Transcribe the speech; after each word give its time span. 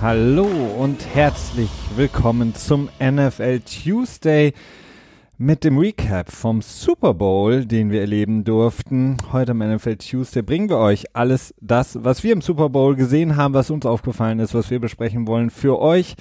Hallo 0.00 0.46
und 0.78 1.04
herzlich 1.12 1.70
willkommen 1.96 2.54
zum 2.54 2.88
NFL 3.00 3.58
Tuesday 3.60 4.52
mit 5.38 5.64
dem 5.64 5.76
Recap 5.76 6.30
vom 6.30 6.62
Super 6.62 7.14
Bowl, 7.14 7.66
den 7.66 7.90
wir 7.90 8.02
erleben 8.02 8.44
durften. 8.44 9.16
Heute 9.32 9.52
am 9.52 9.58
NFL 9.58 9.96
Tuesday 9.96 10.42
bringen 10.42 10.68
wir 10.68 10.78
euch 10.78 11.16
alles 11.16 11.52
das, 11.60 11.98
was 12.04 12.22
wir 12.22 12.32
im 12.32 12.42
Super 12.42 12.68
Bowl 12.68 12.94
gesehen 12.94 13.34
haben, 13.34 13.54
was 13.54 13.70
uns 13.70 13.86
aufgefallen 13.86 14.38
ist, 14.38 14.54
was 14.54 14.70
wir 14.70 14.78
besprechen 14.78 15.26
wollen 15.26 15.50
für 15.50 15.80
euch. 15.80 16.14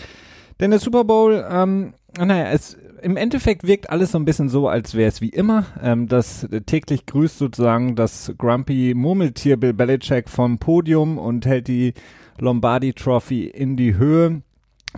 Denn 0.59 0.71
der 0.71 0.79
Super 0.79 1.03
Bowl, 1.03 1.45
ähm, 1.47 1.93
naja, 2.17 2.49
es, 2.49 2.79
im 3.03 3.15
Endeffekt 3.15 3.67
wirkt 3.67 3.91
alles 3.91 4.13
so 4.13 4.17
ein 4.17 4.25
bisschen 4.25 4.49
so, 4.49 4.67
als 4.67 4.95
wäre 4.95 5.09
es 5.09 5.21
wie 5.21 5.29
immer. 5.29 5.65
Ähm, 5.83 6.07
das 6.07 6.47
täglich 6.65 7.05
grüßt 7.05 7.37
sozusagen 7.37 7.95
das 7.95 8.33
Grumpy 8.39 8.95
Murmeltier 8.95 9.57
Bill 9.57 9.73
Belichick 9.73 10.29
vom 10.29 10.57
Podium 10.57 11.19
und 11.19 11.45
hält 11.45 11.67
die 11.67 11.93
Lombardi 12.39 12.93
Trophy 12.93 13.45
in 13.45 13.75
die 13.77 13.95
Höhe. 13.95 14.41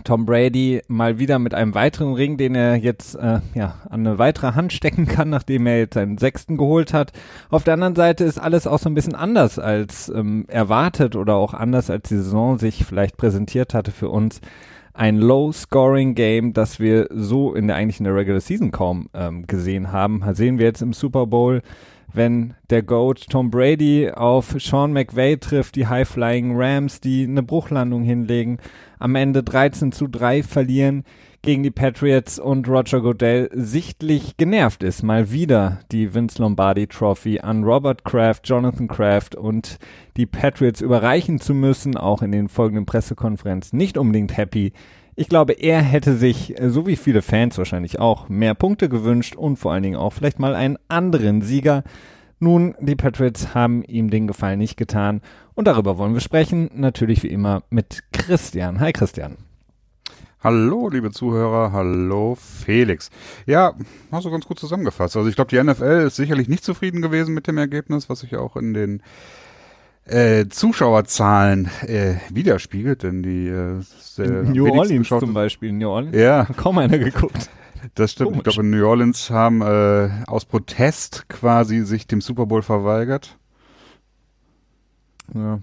Tom 0.03 0.25
Brady 0.25 0.81
mal 0.87 1.19
wieder 1.19 1.39
mit 1.39 1.53
einem 1.53 1.73
weiteren 1.73 2.13
Ring, 2.13 2.37
den 2.37 2.55
er 2.55 2.75
jetzt 2.75 3.15
äh, 3.15 3.39
ja, 3.53 3.75
an 3.89 4.05
eine 4.05 4.17
weitere 4.17 4.53
Hand 4.53 4.71
stecken 4.71 5.07
kann, 5.07 5.29
nachdem 5.29 5.65
er 5.67 5.79
jetzt 5.79 5.95
seinen 5.95 6.17
sechsten 6.17 6.57
geholt 6.57 6.93
hat. 6.93 7.11
Auf 7.49 7.63
der 7.63 7.73
anderen 7.73 7.95
Seite 7.95 8.23
ist 8.23 8.37
alles 8.37 8.67
auch 8.67 8.79
so 8.79 8.89
ein 8.89 8.93
bisschen 8.93 9.15
anders 9.15 9.59
als 9.59 10.09
ähm, 10.09 10.45
erwartet 10.47 11.15
oder 11.15 11.35
auch 11.35 11.53
anders 11.53 11.89
als 11.89 12.07
die 12.07 12.17
Saison 12.17 12.57
sich 12.59 12.85
vielleicht 12.85 13.17
präsentiert 13.17 13.73
hatte 13.73 13.91
für 13.91 14.09
uns 14.09 14.41
ein 14.93 15.17
Low-Scoring-Game, 15.17 16.53
das 16.53 16.79
wir 16.79 17.07
so 17.11 17.53
in 17.53 17.67
der 17.67 17.77
eigentlich 17.77 17.99
in 17.99 18.03
der 18.03 18.15
Regular 18.15 18.41
Season 18.41 18.71
kaum 18.71 19.09
ähm, 19.13 19.47
gesehen 19.47 19.91
haben. 19.91 20.23
Sehen 20.33 20.59
wir 20.59 20.65
jetzt 20.65 20.81
im 20.81 20.93
Super 20.93 21.25
Bowl, 21.25 21.61
wenn 22.13 22.55
der 22.69 22.83
Goat 22.83 23.27
Tom 23.29 23.51
Brady 23.51 24.11
auf 24.11 24.55
Sean 24.59 24.93
McVay 24.93 25.37
trifft, 25.37 25.75
die 25.75 25.87
High-Flying 25.87 26.55
Rams, 26.55 27.01
die 27.01 27.23
eine 27.23 27.43
Bruchlandung 27.43 28.03
hinlegen, 28.03 28.57
am 28.99 29.15
Ende 29.15 29.43
13 29.43 29.91
zu 29.91 30.07
3 30.07 30.43
verlieren 30.43 31.03
gegen 31.41 31.63
die 31.63 31.71
Patriots 31.71 32.37
und 32.37 32.67
Roger 32.67 33.01
Goodell 33.01 33.49
sichtlich 33.53 34.35
genervt 34.35 34.83
ist, 34.83 35.03
mal 35.03 35.31
wieder 35.31 35.79
die 35.91 36.13
Vince 36.13 36.41
Lombardi 36.41 36.87
Trophy 36.87 37.39
an 37.39 37.63
Robert 37.63 38.03
Kraft, 38.03 38.47
Jonathan 38.49 38.89
Kraft 38.89 39.35
und 39.35 39.77
die 40.17 40.25
Patriots 40.25 40.81
überreichen 40.81 41.39
zu 41.39 41.53
müssen, 41.53 41.95
auch 41.95 42.21
in 42.21 42.33
den 42.33 42.49
folgenden 42.49 42.85
Pressekonferenzen 42.85 43.77
nicht 43.77 43.97
unbedingt 43.97 44.35
happy. 44.35 44.73
Ich 45.19 45.27
glaube, 45.27 45.51
er 45.51 45.81
hätte 45.81 46.15
sich, 46.15 46.55
so 46.67 46.87
wie 46.87 46.95
viele 46.95 47.21
Fans 47.21 47.57
wahrscheinlich 47.57 47.99
auch, 47.99 48.29
mehr 48.29 48.53
Punkte 48.53 48.87
gewünscht 48.87 49.35
und 49.35 49.57
vor 49.57 49.73
allen 49.73 49.83
Dingen 49.83 49.97
auch 49.97 50.13
vielleicht 50.13 50.39
mal 50.39 50.55
einen 50.55 50.77
anderen 50.87 51.41
Sieger. 51.41 51.83
Nun, 52.39 52.73
die 52.79 52.95
Patriots 52.95 53.53
haben 53.53 53.83
ihm 53.83 54.11
den 54.11 54.27
Gefallen 54.27 54.59
nicht 54.59 54.77
getan 54.77 55.19
und 55.55 55.67
darüber 55.67 55.97
wollen 55.97 56.13
wir 56.13 56.21
sprechen, 56.21 56.69
natürlich 56.73 57.21
wie 57.21 57.27
immer 57.27 57.63
mit 57.69 58.03
Christian. 58.13 58.79
Hi 58.79 58.93
Christian. 58.93 59.35
Hallo, 60.41 60.87
liebe 60.87 61.11
Zuhörer, 61.11 61.73
hallo 61.73 62.37
Felix. 62.39 63.09
Ja, 63.45 63.73
hast 64.13 64.23
du 64.23 64.31
ganz 64.31 64.45
gut 64.45 64.57
zusammengefasst. 64.57 65.17
Also 65.17 65.27
ich 65.27 65.35
glaube, 65.35 65.49
die 65.49 65.61
NFL 65.61 66.05
ist 66.07 66.15
sicherlich 66.15 66.47
nicht 66.47 66.63
zufrieden 66.63 67.01
gewesen 67.01 67.33
mit 67.33 67.45
dem 67.45 67.57
Ergebnis, 67.57 68.07
was 68.09 68.21
sich 68.21 68.37
auch 68.37 68.55
in 68.55 68.73
den 68.73 69.03
äh, 70.09 70.47
Zuschauerzahlen 70.49 71.69
äh, 71.81 72.15
widerspiegelt, 72.29 73.03
denn 73.03 73.23
die 73.23 73.47
äh, 73.47 73.81
New 74.17 74.69
Orleans 74.71 75.07
zum 75.07 75.33
Beispiel, 75.33 75.71
New 75.71 75.89
Orleans, 75.89 76.15
ja, 76.15 76.45
kaum 76.57 76.77
einer 76.77 76.97
geguckt. 76.97 77.49
Das 77.95 78.11
stimmt. 78.11 78.31
Komisch. 78.31 78.47
Ich 78.47 78.53
glaube, 78.55 78.67
in 78.67 78.71
New 78.71 78.85
Orleans 78.85 79.29
haben 79.29 79.61
äh, 79.61 80.09
aus 80.27 80.45
Protest 80.45 81.29
quasi 81.29 81.85
sich 81.85 82.07
dem 82.07 82.21
Super 82.21 82.45
Bowl 82.45 82.61
verweigert. 82.61 83.37
Ja. 85.33 85.59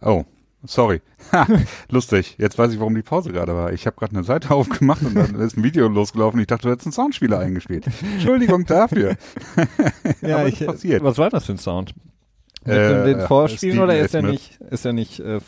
Oh, 0.00 0.24
Sorry. 0.66 1.00
Ha, 1.32 1.46
lustig. 1.90 2.36
Jetzt 2.38 2.58
weiß 2.58 2.72
ich, 2.72 2.80
warum 2.80 2.94
die 2.94 3.02
Pause 3.02 3.32
gerade 3.32 3.54
war. 3.54 3.72
Ich 3.72 3.86
habe 3.86 3.96
gerade 3.96 4.14
eine 4.14 4.24
Seite 4.24 4.50
aufgemacht 4.54 5.02
und 5.02 5.14
dann 5.14 5.34
ist 5.36 5.56
ein 5.56 5.64
Video 5.64 5.88
losgelaufen. 5.88 6.40
Ich 6.40 6.46
dachte, 6.46 6.64
du 6.64 6.72
hättest 6.72 6.86
einen 6.86 6.92
Soundspieler 6.92 7.38
eingespielt. 7.38 7.86
Entschuldigung 8.14 8.64
dafür. 8.64 9.16
ja, 10.20 10.46
ich, 10.46 10.64
passiert. 10.64 11.02
Was 11.02 11.18
war 11.18 11.30
das 11.30 11.46
für 11.46 11.52
ein 11.52 11.58
Sound? 11.58 11.94
Mit 12.66 12.76
äh, 12.76 13.04
den 13.04 13.20
Vorspielen 13.20 13.78
oder 13.78 13.98
ist 13.98 14.14
er 14.14 14.22
nicht, 14.22 14.60
ist 14.70 14.84
er 14.84 14.92
nicht, 14.92 15.20
äh, 15.20 15.40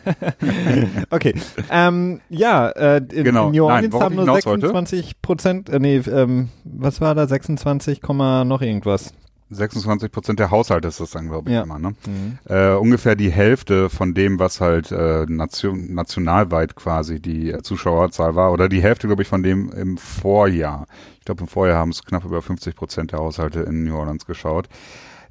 okay. 1.10 1.34
Ähm, 1.70 2.20
ja, 2.28 2.68
äh, 2.70 2.98
in, 2.98 3.24
genau. 3.24 3.46
in 3.46 3.52
New 3.52 3.64
Orleans 3.64 3.92
Nein, 3.92 4.02
haben 4.02 4.14
nur 4.14 4.34
26 4.34 5.22
Prozent, 5.22 5.68
äh, 5.68 5.78
nee, 5.78 5.96
ähm, 5.96 6.48
was 6.64 7.00
war 7.00 7.14
da, 7.14 7.26
26, 7.26 8.00
noch 8.02 8.62
irgendwas 8.62 9.12
26 9.50 10.12
Prozent 10.12 10.38
der 10.38 10.50
Haushalte 10.50 10.88
ist 10.88 11.00
das 11.00 11.10
dann, 11.10 11.28
glaube 11.28 11.50
ich, 11.50 11.56
ja. 11.56 11.62
immer. 11.62 11.78
Ne? 11.78 11.94
Mhm. 12.06 12.38
Äh, 12.48 12.74
ungefähr 12.74 13.16
die 13.16 13.30
Hälfte 13.30 13.90
von 13.90 14.14
dem, 14.14 14.38
was 14.38 14.60
halt 14.60 14.92
äh, 14.92 15.26
nation, 15.28 15.92
nationalweit 15.92 16.76
quasi 16.76 17.20
die 17.20 17.50
äh, 17.50 17.62
Zuschauerzahl 17.62 18.36
war, 18.36 18.52
oder 18.52 18.68
die 18.68 18.82
Hälfte, 18.82 19.08
glaube 19.08 19.22
ich, 19.22 19.28
von 19.28 19.42
dem 19.42 19.70
im 19.72 19.98
Vorjahr. 19.98 20.86
Ich 21.18 21.24
glaube, 21.24 21.42
im 21.42 21.48
Vorjahr 21.48 21.78
haben 21.78 21.90
es 21.90 22.04
knapp 22.04 22.24
über 22.24 22.42
50 22.42 22.76
Prozent 22.76 23.12
der 23.12 23.18
Haushalte 23.18 23.60
in 23.60 23.84
New 23.84 23.96
Orleans 23.96 24.24
geschaut. 24.24 24.68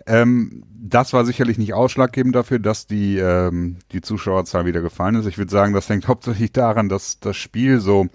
Ähm, 0.06 0.64
das 0.82 1.14
war 1.14 1.26
sicherlich 1.26 1.58
nicht 1.58 1.74
ausschlaggebend 1.74 2.36
dafür, 2.36 2.60
dass 2.60 2.88
die, 2.88 3.18
ähm, 3.18 3.78
die 3.92 4.02
Zuschauerzahl 4.02 4.66
wieder 4.66 4.82
gefallen 4.82 5.16
ist. 5.16 5.26
Ich 5.26 5.38
würde 5.38 5.52
sagen, 5.52 5.74
das 5.74 5.90
hängt 5.90 6.08
hauptsächlich 6.08 6.52
daran, 6.52 6.90
dass 6.90 7.20
das 7.20 7.38
Spiel 7.38 7.80
so 7.80 8.08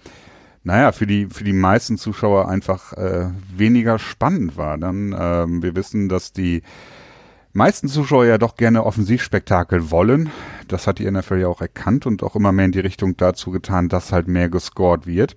naja, 0.64 0.92
für 0.92 1.06
die, 1.06 1.26
für 1.26 1.44
die 1.44 1.52
meisten 1.52 1.98
Zuschauer 1.98 2.48
einfach 2.48 2.94
äh, 2.94 3.28
weniger 3.54 3.98
spannend 3.98 4.56
war. 4.56 4.78
Dann, 4.78 5.14
ähm, 5.16 5.62
wir 5.62 5.76
wissen, 5.76 6.08
dass 6.08 6.32
die 6.32 6.62
meisten 7.52 7.86
Zuschauer 7.86 8.24
ja 8.24 8.38
doch 8.38 8.56
gerne 8.56 8.84
Offensivspektakel 8.84 9.90
wollen. 9.90 10.30
Das 10.66 10.86
hat 10.86 10.98
die 10.98 11.10
NFL 11.10 11.38
ja 11.38 11.48
auch 11.48 11.60
erkannt 11.60 12.06
und 12.06 12.22
auch 12.22 12.34
immer 12.34 12.50
mehr 12.50 12.64
in 12.64 12.72
die 12.72 12.80
Richtung 12.80 13.16
dazu 13.18 13.50
getan, 13.50 13.90
dass 13.90 14.10
halt 14.10 14.26
mehr 14.26 14.48
gescored 14.48 15.06
wird. 15.06 15.36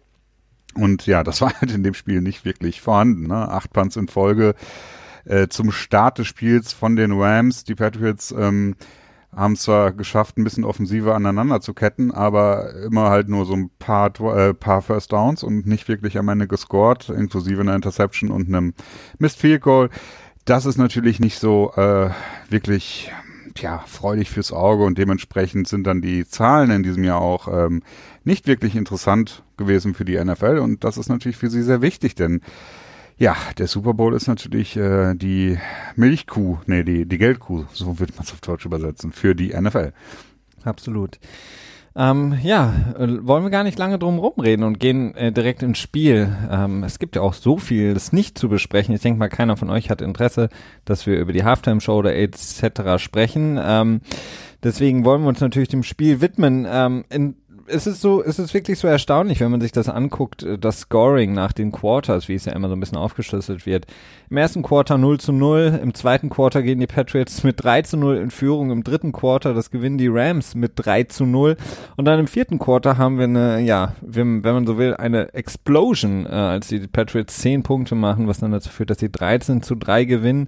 Und 0.76 1.06
ja, 1.08 1.26
das 1.26 1.42
war 1.42 1.54
halt 1.60 1.74
in 1.74 1.84
dem 1.84 1.94
Spiel 1.94 2.22
nicht 2.22 2.46
wirklich 2.46 2.80
vorhanden. 2.80 3.28
Ne? 3.28 3.50
Acht 3.50 3.74
Punts 3.74 3.98
in 3.98 4.08
Folge 4.08 4.56
äh, 5.28 5.48
zum 5.48 5.72
Start 5.72 6.20
des 6.20 6.28
Spiels 6.28 6.74
von 6.74 6.96
den 6.96 7.12
Rams. 7.12 7.64
Die 7.64 7.76
Patriots 7.76 8.32
ähm, 8.32 8.76
haben 9.36 9.56
zwar 9.56 9.92
geschafft, 9.92 10.38
ein 10.38 10.44
bisschen 10.44 10.64
offensiver 10.64 11.16
aneinander 11.16 11.62
zu 11.62 11.74
ketten, 11.74 12.12
aber 12.12 12.74
immer 12.86 13.10
halt 13.10 13.30
nur 13.30 13.46
so 13.46 13.54
ein 13.54 13.70
paar, 13.78 14.12
äh, 14.36 14.54
paar 14.54 14.82
First 14.82 15.12
Downs 15.12 15.44
und 15.44 15.68
nicht 15.68 15.88
wirklich 15.88 16.18
am 16.18 16.30
Ende 16.30 16.48
gescored, 16.48 17.10
inklusive 17.10 17.62
einer 17.62 17.76
Interception 17.76 18.32
und 18.32 18.48
einem 18.48 18.74
Missed 19.20 19.40
Field 19.40 19.62
Goal. 19.62 19.90
Das 20.46 20.66
ist 20.66 20.78
natürlich 20.78 21.20
nicht 21.20 21.40
so 21.40 21.74
äh, 21.76 22.10
wirklich 22.50 23.12
ja, 23.58 23.84
freudig 23.86 24.30
fürs 24.30 24.54
Auge 24.54 24.84
und 24.84 24.98
dementsprechend 24.98 25.68
sind 25.68 25.86
dann 25.86 26.02
die 26.02 26.28
Zahlen 26.28 26.72
in 26.72 26.84
diesem 26.84 27.04
Jahr 27.04 27.22
auch 27.22 27.48
ähm, 27.48 27.84
nicht 28.24 28.48
wirklich 28.48 28.76
interessant 28.76 29.44
gewesen 29.58 29.94
für 29.94 30.06
die 30.06 30.24
NFL 30.24 30.60
und 30.60 30.84
das 30.84 30.98
ist 30.98 31.10
natürlich 31.10 31.38
für 31.38 31.50
sie 31.50 31.64
sehr 31.64 31.82
wichtig, 31.82 32.16
denn 32.16 32.42
ja, 33.18 33.36
der 33.58 33.68
Super 33.68 33.94
Bowl 33.94 34.14
ist 34.14 34.28
natürlich 34.28 34.78
äh, 34.78 35.16
die 35.16 35.58
Milchkuh, 35.96 36.60
nee, 36.68 36.84
die, 36.84 37.06
die 37.06 37.18
Geldkuh, 37.18 37.66
so 37.74 38.00
wird 38.00 38.16
man 38.16 38.26
es 38.26 38.32
auf 38.32 38.42
Deutsch 38.42 38.66
übersetzen, 38.66 39.12
für 39.12 39.34
die 39.36 39.60
NFL. 39.60 39.92
Absolut. 40.64 41.20
Ähm, 41.96 42.38
ja, 42.44 42.76
äh, 43.00 43.08
wollen 43.26 43.44
wir 43.44 43.50
gar 43.50 43.64
nicht 43.64 43.80
lange 43.80 43.98
drum 43.98 44.20
rumreden 44.20 44.64
und 44.64 44.80
gehen 44.80 45.16
äh, 45.16 45.32
direkt 45.32 45.64
ins 45.64 45.80
Spiel. 45.80 46.32
Ähm, 46.52 46.84
es 46.84 47.00
gibt 47.00 47.16
ja 47.16 47.24
auch 47.24 47.34
so 47.34 47.58
viel, 47.58 47.96
das 47.96 48.14
nicht 48.14 48.38
zu 48.38 48.50
besprechen. 48.50 48.94
Ich 48.94 49.02
denke 49.02 49.18
mal, 49.18 49.30
keiner 49.30 49.58
von 49.58 49.72
euch 49.72 49.90
hat 49.90 50.04
Interesse, 50.04 50.50
dass 50.86 51.08
wir 51.08 51.18
über 51.18 51.34
die 51.34 51.44
Halftime-Show 51.44 51.98
oder 51.98 52.16
etc. 52.16 53.02
sprechen. 53.02 53.60
Ähm, 53.60 54.02
deswegen 54.62 55.06
wollen 55.06 55.24
wir 55.24 55.30
uns 55.30 55.42
natürlich 55.42 55.70
dem 55.70 55.82
Spiel 55.82 56.22
widmen. 56.22 56.68
Ähm, 56.70 57.04
in, 57.10 57.36
es 57.68 57.88
ist 57.88 58.02
so, 58.02 58.24
es 58.24 58.40
ist 58.40 58.54
wirklich 58.54 58.80
so 58.80 58.88
erstaunlich, 58.88 59.40
wenn 59.40 59.52
man 59.52 59.62
sich 59.62 59.72
das 59.72 59.90
anguckt, 59.90 60.44
äh, 60.44 60.58
das 60.58 60.82
Scoring 60.82 61.34
nach 61.34 61.52
den 61.52 61.72
Quarters, 61.72 62.28
wie 62.28 62.36
es 62.36 62.46
ja 62.46 62.54
immer 62.54 62.70
so 62.70 62.76
ein 62.76 62.80
bisschen 62.80 62.98
aufgeschlüsselt 62.98 63.66
wird. 63.66 63.86
Im 64.30 64.38
ersten 64.38 64.64
Quarter 64.64 64.98
0 64.98 65.20
zu 65.20 65.32
0, 65.32 65.80
im 65.82 65.94
zweiten 65.94 66.30
Quarter 66.30 66.64
gehen 66.64 66.80
die 66.80 66.88
Patriots 66.88 67.44
mit 67.44 67.64
3 67.64 67.84
zu 67.84 67.98
0 67.98 68.18
in 68.18 68.32
Führung, 68.32 68.72
im 68.72 68.84
dritten 68.84 69.12
Quarter, 69.12 69.54
das 69.54 69.72
gewinnen 69.72 69.98
die 69.98 70.08
Rams 70.08 70.56
mit 70.56 70.74
3 70.76 71.04
zu 71.04 71.26
0 71.26 71.58
und 71.96 72.06
dann 72.06 72.20
im 72.20 72.28
vierten 72.28 72.60
Quarter 72.60 72.98
haben 72.98 73.18
wir 73.18 73.26
eine, 73.26 73.60
ja, 73.60 73.96
wenn, 74.02 74.42
man 74.42 74.66
so 74.66 74.78
will, 74.78 74.96
eine 74.96 75.34
Explosion, 75.34 76.26
äh, 76.26 76.30
als 76.30 76.68
die 76.68 76.80
Patriots 76.88 77.38
10 77.38 77.64
Punkte 77.64 77.96
machen, 77.96 78.28
was 78.28 78.40
dann 78.40 78.52
dazu 78.52 78.70
führt, 78.70 78.90
dass 78.90 79.00
sie 79.00 79.12
13 79.12 79.62
zu 79.62 79.76
3 79.76 80.06
gewinnen. 80.06 80.48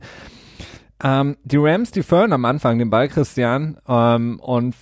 Ähm, 1.01 1.38
die 1.44 1.57
Rams, 1.57 1.92
die 1.92 2.04
fördern 2.04 2.33
am 2.33 2.45
Anfang 2.45 2.77
den 2.77 2.89
Ball, 2.89 3.07
Christian, 3.07 3.77
ähm, 3.88 4.39
und 4.42 4.75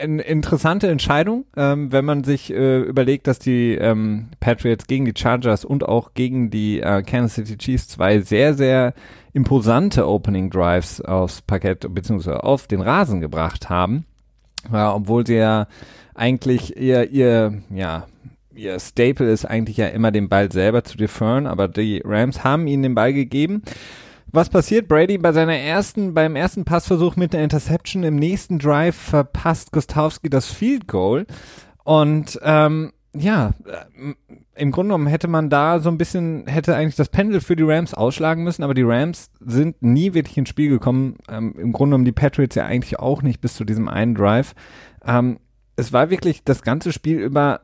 eine 0.00 0.22
interessante 0.22 0.88
Entscheidung, 0.88 1.44
ähm, 1.56 1.92
wenn 1.92 2.04
man 2.04 2.24
sich 2.24 2.52
äh, 2.52 2.80
überlegt, 2.80 3.26
dass 3.26 3.38
die 3.38 3.74
ähm, 3.74 4.28
Patriots 4.40 4.86
gegen 4.86 5.04
die 5.04 5.14
Chargers 5.16 5.64
und 5.64 5.88
auch 5.88 6.14
gegen 6.14 6.50
die 6.50 6.80
äh, 6.80 7.02
Kansas 7.02 7.34
City 7.34 7.56
Chiefs 7.56 7.88
zwei 7.88 8.20
sehr, 8.20 8.54
sehr 8.54 8.94
imposante 9.32 10.08
Opening 10.08 10.50
Drives 10.50 11.00
aufs 11.00 11.42
Parkett 11.42 11.86
bzw. 11.94 12.32
auf 12.32 12.66
den 12.66 12.80
Rasen 12.80 13.20
gebracht 13.20 13.70
haben. 13.70 14.04
Ja, 14.72 14.94
obwohl 14.94 15.26
sie 15.26 15.36
ja 15.36 15.66
eigentlich 16.14 16.76
ihr, 16.76 17.10
ihr, 17.10 17.62
ja, 17.70 18.06
ihr 18.54 18.78
Staple 18.78 19.30
ist 19.30 19.44
eigentlich 19.44 19.76
ja 19.76 19.86
immer 19.86 20.10
den 20.10 20.28
Ball 20.28 20.50
selber 20.52 20.84
zu 20.84 20.96
defern, 20.96 21.46
aber 21.46 21.68
die 21.68 22.02
Rams 22.04 22.44
haben 22.44 22.66
ihnen 22.66 22.82
den 22.82 22.94
Ball 22.94 23.12
gegeben 23.12 23.62
Was 24.32 24.48
passiert? 24.48 24.86
Brady 24.86 25.18
bei 25.18 25.32
seiner 25.32 25.56
ersten, 25.56 26.14
beim 26.14 26.36
ersten 26.36 26.64
Passversuch 26.64 27.16
mit 27.16 27.34
einer 27.34 27.42
Interception 27.42 28.04
im 28.04 28.16
nächsten 28.16 28.58
Drive 28.60 28.94
verpasst 28.94 29.72
Gostowski 29.72 30.30
das 30.30 30.46
Field 30.46 30.86
Goal. 30.86 31.26
Und 31.82 32.38
ähm, 32.42 32.92
ja, 33.12 33.54
äh, 33.66 34.14
im 34.54 34.70
Grunde 34.70 34.90
genommen 34.90 35.08
hätte 35.08 35.26
man 35.26 35.50
da 35.50 35.80
so 35.80 35.90
ein 35.90 35.98
bisschen, 35.98 36.46
hätte 36.46 36.76
eigentlich 36.76 36.94
das 36.94 37.08
Pendel 37.08 37.40
für 37.40 37.56
die 37.56 37.64
Rams 37.64 37.92
ausschlagen 37.92 38.44
müssen, 38.44 38.62
aber 38.62 38.74
die 38.74 38.84
Rams 38.84 39.30
sind 39.40 39.82
nie 39.82 40.14
wirklich 40.14 40.38
ins 40.38 40.48
Spiel 40.48 40.68
gekommen. 40.68 41.16
Ähm, 41.28 41.54
Im 41.58 41.72
Grunde 41.72 41.94
genommen 41.94 42.04
die 42.04 42.12
Patriots 42.12 42.54
ja 42.54 42.66
eigentlich 42.66 43.00
auch 43.00 43.22
nicht 43.22 43.40
bis 43.40 43.54
zu 43.54 43.64
diesem 43.64 43.88
einen 43.88 44.14
Drive. 44.14 44.54
Ähm, 45.04 45.40
es 45.74 45.92
war 45.92 46.10
wirklich 46.10 46.44
das 46.44 46.62
ganze 46.62 46.92
Spiel 46.92 47.18
über, 47.18 47.62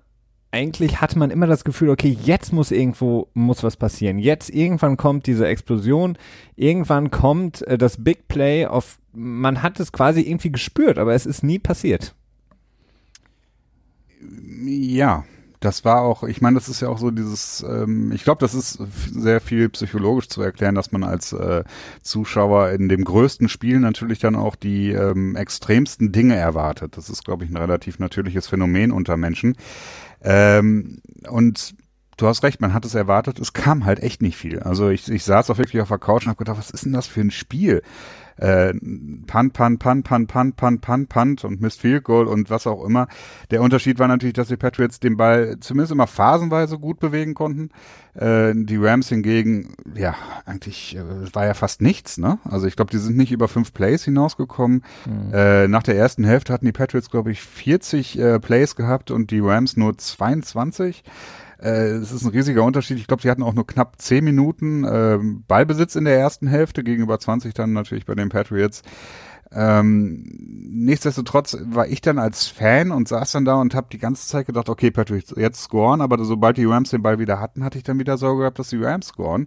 eigentlich 0.57 1.03
hatte 1.03 1.19
man 1.19 1.31
immer 1.31 1.47
das 1.47 1.65
Gefühl, 1.65 1.91
okay, 1.91 2.17
jetzt 2.23 2.53
muss 2.53 2.71
irgendwo, 2.71 3.29
muss 3.35 3.63
was 3.63 3.77
passieren. 3.77 4.19
Jetzt 4.19 4.49
irgendwann 4.49 4.97
kommt 4.97 5.27
diese 5.27 5.47
Explosion, 5.47 6.17
irgendwann 6.57 7.11
kommt 7.11 7.61
äh, 7.63 7.77
das 7.77 8.03
Big 8.03 8.27
Play 8.27 8.65
auf, 8.67 8.99
man 9.13 9.63
hat 9.63 9.79
es 9.81 9.93
quasi 9.93 10.23
irgendwie 10.23 10.51
gespürt, 10.51 10.97
aber 10.99 11.15
es 11.15 11.27
ist 11.27 11.43
nie 11.43 11.59
passiert. 11.59 12.15
Ja, 14.65 15.25
das 15.61 15.85
war 15.85 16.03
auch, 16.03 16.23
ich 16.23 16.41
meine, 16.41 16.55
das 16.55 16.69
ist 16.69 16.81
ja 16.81 16.89
auch 16.89 16.99
so 16.99 17.11
dieses, 17.11 17.65
ähm, 17.69 18.13
ich 18.13 18.25
glaube, 18.25 18.41
das 18.41 18.55
ist 18.55 18.79
sehr 19.13 19.41
viel 19.41 19.69
psychologisch 19.69 20.29
zu 20.29 20.41
erklären, 20.43 20.75
dass 20.75 20.93
man 20.93 21.03
als 21.03 21.33
äh, 21.33 21.65
Zuschauer 22.03 22.71
in 22.71 22.89
dem 22.89 23.05
größten 23.05 23.49
Spiel 23.49 23.81
natürlich 23.81 24.19
dann 24.19 24.37
auch 24.37 24.55
die 24.55 24.91
ähm, 24.91 25.37
extremsten 25.37 26.13
Dinge 26.13 26.37
erwartet. 26.37 26.97
Das 26.97 27.11
ist, 27.11 27.25
glaube 27.25 27.45
ich, 27.45 27.51
ein 27.51 27.57
relativ 27.57 27.99
natürliches 27.99 28.47
Phänomen 28.47 28.93
unter 28.93 29.17
Menschen. 29.17 29.57
Ähm, 30.23 31.01
und 31.29 31.75
du 32.17 32.27
hast 32.27 32.43
recht, 32.43 32.61
man 32.61 32.73
hat 32.73 32.85
es 32.85 32.95
erwartet, 32.95 33.39
es 33.39 33.53
kam 33.53 33.85
halt 33.85 34.01
echt 34.01 34.23
nicht 34.23 34.37
viel. 34.37 34.61
Also 34.61 34.89
ich, 34.89 35.11
ich 35.11 35.25
saß 35.25 35.51
auch 35.51 35.59
wirklich 35.59 35.83
auf 35.83 35.89
der 35.89 35.99
Couch 35.99 36.25
und 36.25 36.29
habe 36.29 36.39
gedacht, 36.39 36.59
was 36.59 36.71
ist 36.71 36.85
denn 36.85 36.93
das 36.93 37.07
für 37.07 37.21
ein 37.21 37.31
Spiel? 37.31 37.83
Äh, 38.37 38.73
Punt, 39.27 39.53
Punt, 39.53 39.79
Punt, 39.79 40.05
Punt, 40.05 40.29
Punt, 40.29 40.57
Punt, 40.57 40.81
Punt, 40.81 41.09
Punt 41.09 41.45
und 41.45 41.61
Missed 41.61 41.81
Field 41.81 42.05
Goal 42.05 42.27
und 42.27 42.51
was 42.51 42.67
auch 42.67 42.85
immer. 42.85 43.09
Der 43.51 43.63
Unterschied 43.63 43.99
war 43.99 44.09
natürlich, 44.09 44.35
dass 44.35 44.49
die 44.49 44.57
Patriots 44.57 45.01
den 45.01 45.17
Ball 45.17 45.57
zumindest 45.61 45.93
immer 45.93 46.07
phasenweise 46.07 46.79
gut 46.79 47.01
bewegen 47.01 47.35
konnten. 47.35 47.71
Äh, 48.15 48.53
die 48.55 48.77
Rams 48.77 49.09
hingegen, 49.09 49.75
ja, 49.95 50.15
eigentlich 50.45 50.97
äh, 50.97 51.35
war 51.35 51.47
ja 51.47 51.55
fast 51.55 51.83
nichts, 51.83 52.19
ne? 52.19 52.39
Also 52.45 52.67
ich 52.67 52.77
glaube, 52.77 52.91
die 52.91 52.99
sind 52.99 53.17
nicht 53.17 53.33
über 53.33 53.49
fünf 53.49 53.73
Plays 53.73 54.05
hinausgekommen. 54.05 54.85
Mhm. 55.05 55.35
Äh, 55.35 55.69
nach 55.69 55.83
der 55.83 55.97
ersten 55.97 56.25
Hälfte 56.25 56.53
hatten 56.53 56.67
die 56.67 56.73
Patriots, 56.73 57.11
glaube 57.11 57.31
ich, 57.31 57.43
40 57.43 58.19
äh, 58.19 58.41
Plays 58.41 58.77
gehabt 58.77 59.11
und 59.11 59.31
die 59.31 59.41
Rams 59.41 59.77
nur 59.77 59.97
22. 59.97 61.05
Äh, 61.61 61.89
es 61.97 62.13
ist 62.13 62.25
ein 62.25 62.31
riesiger 62.31 62.65
Unterschied. 62.65 62.99
Ich 62.99 63.07
glaube, 63.07 63.23
sie 63.23 63.31
hatten 63.31 63.43
auch 63.43 63.55
nur 63.55 63.67
knapp 63.67 64.01
zehn 64.01 64.25
Minuten 64.25 64.85
äh, 64.85 65.19
Ballbesitz 65.49 65.97
in 65.97 66.05
der 66.05 66.19
ersten 66.19 66.47
Hälfte, 66.47 66.85
gegenüber 66.85 67.19
20 67.19 67.55
dann 67.55 67.73
natürlich 67.73 68.07
bei 68.07 68.15
den 68.15 68.29
Patriots. 68.29 68.83
Ähm, 69.53 70.25
nichtsdestotrotz 70.71 71.57
war 71.65 71.87
ich 71.87 72.01
dann 72.01 72.19
als 72.19 72.47
Fan 72.47 72.91
und 72.91 73.07
saß 73.09 73.33
dann 73.33 73.45
da 73.45 73.55
und 73.55 73.75
habe 73.75 73.87
die 73.93 73.99
ganze 73.99 74.27
Zeit 74.27 74.47
gedacht, 74.47 74.69
okay, 74.69 74.91
Patriots 74.91 75.33
jetzt 75.37 75.63
scoren, 75.63 76.01
aber 76.01 76.23
sobald 76.25 76.57
die 76.57 76.65
Rams 76.65 76.91
den 76.91 77.03
Ball 77.03 77.19
wieder 77.19 77.41
hatten, 77.41 77.65
hatte 77.65 77.79
ich 77.79 77.85
dann 77.85 77.99
wieder 77.99 78.19
Sorge 78.19 78.41
gehabt, 78.41 78.59
dass 78.59 78.71
die 78.71 78.83
Rams 78.83 79.07
scoren. 79.07 79.47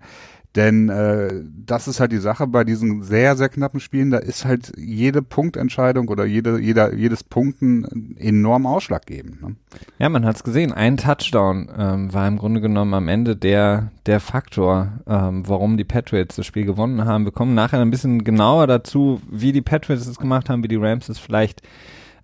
Denn 0.56 0.90
äh, 0.90 1.44
das 1.66 1.88
ist 1.88 2.00
halt 2.00 2.12
die 2.12 2.18
Sache 2.18 2.48
bei 2.48 2.64
diesen 2.64 3.04
sehr, 3.04 3.38
sehr 3.38 3.50
knappen 3.50 3.80
Spielen, 3.80 4.10
da 4.10 4.18
ist 4.18 4.46
halt 4.46 4.72
jede 4.78 5.22
Punktentscheidung 5.22 6.08
oder 6.08 6.26
jede, 6.26 6.60
jeder, 6.60 6.96
jedes 6.96 7.24
Punkten 7.24 8.16
enorm 8.18 8.66
ausschlaggebend. 8.66 9.42
Ne? 9.44 9.56
Ja, 10.00 10.10
man 10.10 10.26
hat 10.26 10.38
es 10.38 10.44
gesehen. 10.44 10.74
Ein 10.74 10.98
Touchdown 10.98 11.70
ähm, 11.78 12.14
war 12.14 12.28
im 12.28 12.38
Grunde 12.38 12.62
genommen 12.62 12.96
am 12.96 13.08
Ende 13.08 13.36
der, 13.36 13.92
der 14.08 14.20
Faktor, 14.20 14.94
ähm, 15.06 15.48
warum 15.48 15.78
die 15.78 15.84
Patriots 15.84 16.36
das 16.36 16.48
Spiel 16.48 16.66
gewonnen 16.66 17.06
haben. 17.06 17.26
Wir 17.26 17.32
kommen 17.32 17.54
nachher 17.54 17.80
ein 17.80 17.92
bisschen 17.92 18.24
genauer 18.24 18.66
dazu, 18.66 19.22
wie 19.30 19.52
die 19.52 19.62
Patriots 19.62 20.08
es 20.08 20.18
gemacht 20.18 20.50
haben, 20.50 20.64
wie 20.64 20.68
die 20.68 20.78
Rams 20.78 21.10
es 21.10 21.20
vielleicht 21.20 21.62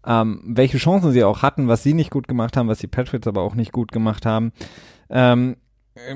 ähm, 0.07 0.41
welche 0.45 0.77
Chancen 0.77 1.11
sie 1.11 1.23
auch 1.23 1.41
hatten, 1.41 1.67
was 1.67 1.83
sie 1.83 1.93
nicht 1.93 2.11
gut 2.11 2.27
gemacht 2.27 2.57
haben, 2.57 2.67
was 2.67 2.77
die 2.79 2.87
Patriots 2.87 3.27
aber 3.27 3.41
auch 3.41 3.55
nicht 3.55 3.71
gut 3.71 3.91
gemacht 3.91 4.25
haben. 4.25 4.51
Ähm, 5.09 5.55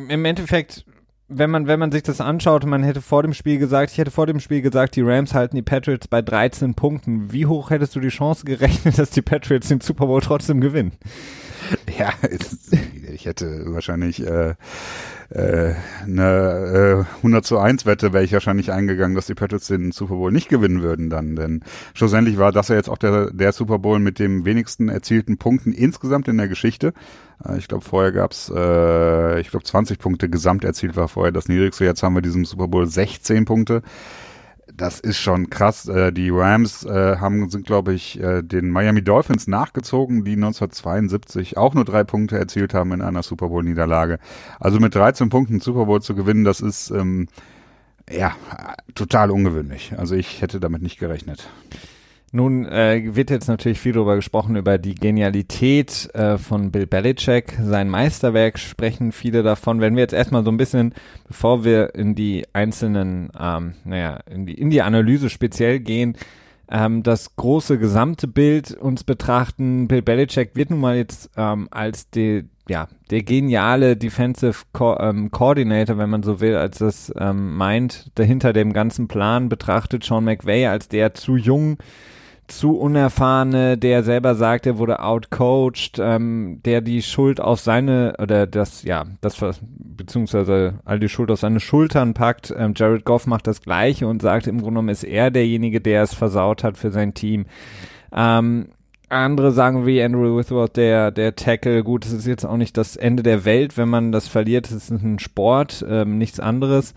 Im 0.09 0.25
Endeffekt 0.25 0.85
wenn 1.29 1.51
man, 1.51 1.67
wenn 1.67 1.79
man 1.79 1.91
sich 1.91 2.03
das 2.03 2.21
anschaut, 2.21 2.65
man 2.65 2.83
hätte 2.83 3.01
vor 3.01 3.21
dem 3.21 3.33
Spiel 3.33 3.59
gesagt, 3.59 3.91
ich 3.91 3.99
hätte 3.99 4.11
vor 4.11 4.25
dem 4.25 4.39
Spiel 4.39 4.61
gesagt, 4.61 4.95
die 4.95 5.01
Rams 5.01 5.33
halten 5.33 5.55
die 5.55 5.61
Patriots 5.61 6.07
bei 6.07 6.21
13 6.21 6.73
Punkten. 6.73 7.31
Wie 7.31 7.45
hoch 7.45 7.69
hättest 7.69 7.95
du 7.95 7.99
die 7.99 8.09
Chance 8.09 8.45
gerechnet, 8.45 8.97
dass 8.97 9.11
die 9.11 9.21
Patriots 9.21 9.67
den 9.67 9.79
Super 9.79 10.07
Bowl 10.07 10.21
trotzdem 10.21 10.59
gewinnen? 10.59 10.91
Ja, 11.97 12.13
ich 13.11 13.25
hätte 13.25 13.73
wahrscheinlich 13.73 14.25
äh, 14.25 14.53
äh, 15.29 15.73
eine 16.03 17.06
äh, 17.11 17.17
100 17.17 17.45
zu 17.45 17.59
1 17.59 17.85
Wette 17.85 18.13
wäre 18.13 18.23
ich 18.23 18.31
wahrscheinlich 18.31 18.71
eingegangen, 18.71 19.15
dass 19.15 19.27
die 19.27 19.35
Patriots 19.35 19.67
den 19.67 19.91
Super 19.91 20.15
Bowl 20.15 20.31
nicht 20.31 20.50
gewinnen 20.50 20.81
würden 20.81 21.09
dann, 21.09 21.35
denn 21.35 21.63
schlussendlich 21.94 22.38
war 22.38 22.51
das 22.51 22.69
ja 22.69 22.75
jetzt 22.75 22.89
auch 22.89 22.97
der, 22.97 23.31
der 23.31 23.51
Super 23.51 23.79
Bowl 23.79 24.00
mit 24.00 24.17
dem 24.17 24.45
wenigsten 24.45 24.89
erzielten 24.89 25.38
Punkten 25.38 25.73
insgesamt 25.73 26.27
in 26.27 26.38
der 26.38 26.47
Geschichte. 26.47 26.94
Äh, 27.45 27.57
ich 27.57 27.67
glaube, 27.67 27.83
vorher 27.83 28.12
gab's, 28.12 28.51
äh, 28.53 29.39
ich 29.41 29.50
glaube, 29.50 29.65
20 29.65 30.00
Punkte 30.00 30.29
gesamt 30.29 30.63
erzielt 30.63 30.95
war 30.95 31.07
vorher 31.07 31.31
das 31.31 31.47
niedrigste. 31.47 31.85
Jetzt 31.85 32.01
haben 32.01 32.15
wir 32.15 32.21
diesem 32.21 32.45
Super 32.45 32.67
Bowl 32.67 32.88
16 32.88 33.45
Punkte 33.45 33.81
das 34.79 34.99
ist 34.99 35.17
schon 35.17 35.49
krass. 35.49 35.87
Äh, 35.87 36.13
die 36.13 36.29
Rams 36.29 36.85
äh, 36.85 37.17
haben, 37.17 37.49
sind, 37.49 37.65
glaube 37.65 37.93
ich, 37.93 38.19
äh, 38.19 38.41
den 38.41 38.69
Miami 38.69 39.03
Dolphins 39.03 39.47
nachgezogen, 39.47 40.23
die 40.23 40.33
1972 40.33 41.57
auch 41.57 41.73
nur 41.73 41.83
drei 41.83 42.03
Punkte 42.03 42.39
erzielt 42.39 42.73
haben 42.73 42.93
in 42.93 43.01
einer 43.01 43.21
Super 43.21 43.49
Bowl-Niederlage. 43.49 44.19
Also 44.59 44.79
mit 44.79 44.95
13 44.95 45.29
Punkten 45.29 45.59
Super 45.59 45.85
Bowl 45.85 46.01
zu 46.01 46.15
gewinnen, 46.15 46.45
das 46.45 46.61
ist 46.61 46.91
ähm, 46.91 47.27
ja 48.09 48.33
total 48.95 49.31
ungewöhnlich. 49.31 49.93
Also 49.97 50.15
ich 50.15 50.41
hätte 50.41 50.61
damit 50.61 50.81
nicht 50.81 50.97
gerechnet. 50.97 51.49
Nun 52.31 52.65
äh, 52.65 53.15
wird 53.15 53.31
jetzt 53.31 53.47
natürlich 53.47 53.79
viel 53.79 53.93
darüber 53.93 54.15
gesprochen, 54.15 54.55
über 54.55 54.77
die 54.77 54.93
Genialität 54.93 56.09
äh, 56.13 56.37
von 56.37 56.71
Bill 56.71 56.85
Belichick. 56.85 57.57
Sein 57.61 57.89
Meisterwerk 57.89 58.59
sprechen 58.59 59.11
viele 59.11 59.41
davon. 59.41 59.81
Wenn 59.81 59.95
wir 59.95 60.01
jetzt 60.01 60.13
erstmal 60.13 60.43
so 60.43 60.51
ein 60.51 60.57
bisschen, 60.57 60.93
bevor 61.27 61.63
wir 61.63 61.95
in 61.95 62.13
die 62.13 62.45
einzelnen, 62.53 63.29
ähm, 63.39 63.74
naja, 63.83 64.19
in 64.29 64.45
die, 64.45 64.53
in 64.53 64.69
die 64.69 64.83
Analyse 64.83 65.31
speziell 65.31 65.79
gehen, 65.79 66.15
ähm, 66.69 67.01
das 67.01 67.36
große 67.36 67.79
gesamte 67.79 68.27
Bild 68.27 68.74
uns 68.74 69.03
betrachten. 69.03 69.88
Bill 69.88 70.03
Belichick 70.03 70.51
wird 70.55 70.69
nun 70.69 70.81
mal 70.81 70.98
jetzt 70.98 71.31
ähm, 71.36 71.67
als 71.71 72.12
die, 72.12 72.43
ja, 72.67 72.88
der 73.09 73.24
geniale 73.24 73.98
Defensive 73.98 74.65
Co 74.71 74.95
ähm, 75.00 75.31
Coordinator, 75.31 75.98
wenn 75.98 76.12
man 76.12 76.21
so 76.21 76.39
will, 76.41 76.55
als 76.55 76.77
das 76.77 77.12
ähm, 77.17 77.55
meint, 77.55 78.12
dahinter 78.15 78.53
dem 78.53 78.71
ganzen 78.71 79.07
Plan 79.07 79.50
betrachtet 79.50 80.03
Sean 80.03 80.25
McVay 80.25 80.67
als 80.67 80.89
der 80.89 81.15
zu 81.15 81.36
jung 81.36 81.77
zu 82.51 82.77
unerfahrene, 82.77 83.77
der 83.77 84.03
selber 84.03 84.36
sagt, 84.36 84.65
er 84.65 84.77
wurde 84.77 85.00
outcoached, 85.00 86.00
ähm, 86.00 86.62
der 86.65 86.82
die 86.82 87.01
Schuld 87.01 87.39
auf 87.39 87.60
seine 87.60 88.15
oder 88.20 88.48
das 88.48 88.84
ja 88.84 89.06
das 89.22 89.38
beziehungsweise 89.70 90.79
all 90.86 91.00
die 91.00 91.10
Schuld 91.10 91.32
auf 91.32 91.39
seine 91.39 91.60
Schultern 91.60 92.13
packt. 92.13 92.53
Ähm, 92.58 92.74
Jared 92.75 93.06
Goff 93.06 93.27
macht 93.27 93.48
das 93.48 93.62
Gleiche 93.62 94.08
und 94.08 94.22
sagt 94.22 94.48
im 94.48 94.58
Grunde 94.58 94.72
genommen 94.72 94.89
ist 94.89 95.03
er 95.03 95.32
derjenige, 95.32 95.82
der 95.82 96.03
es 96.03 96.13
versaut 96.13 96.63
hat 96.63 96.77
für 96.77 96.91
sein 96.91 97.13
Team. 97.13 97.46
Ähm, 98.12 98.68
andere 99.10 99.51
sagen 99.51 99.86
wie 99.86 100.01
Andrew 100.01 100.38
Withworth, 100.38 100.77
der, 100.77 101.12
der 101.12 101.36
Tackle, 101.36 101.84
gut, 101.84 102.06
es 102.06 102.12
ist 102.12 102.27
jetzt 102.27 102.46
auch 102.46 102.58
nicht 102.58 102.77
das 102.77 102.96
Ende 102.96 103.24
der 103.24 103.44
Welt, 103.44 103.77
wenn 103.77 103.89
man 103.89 104.12
das 104.12 104.27
verliert, 104.27 104.68
es 104.68 104.74
ist 104.74 104.91
ein 104.91 105.20
Sport, 105.20 105.84
ähm, 105.88 106.18
nichts 106.18 106.39
anderes. 106.39 106.94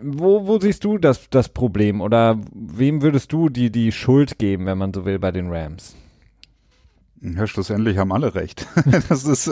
Wo, 0.00 0.46
wo 0.46 0.58
siehst 0.58 0.84
du 0.84 0.98
das, 0.98 1.28
das 1.30 1.48
Problem 1.48 2.00
oder 2.00 2.40
wem 2.52 3.02
würdest 3.02 3.32
du 3.32 3.48
die, 3.48 3.70
die 3.70 3.92
Schuld 3.92 4.38
geben, 4.38 4.66
wenn 4.66 4.78
man 4.78 4.92
so 4.92 5.04
will, 5.04 5.18
bei 5.18 5.30
den 5.30 5.50
Rams? 5.50 5.96
Ja, 7.20 7.46
schlussendlich 7.46 7.96
haben 7.96 8.12
alle 8.12 8.34
recht. 8.34 8.66
das 9.08 9.24
ist, 9.24 9.50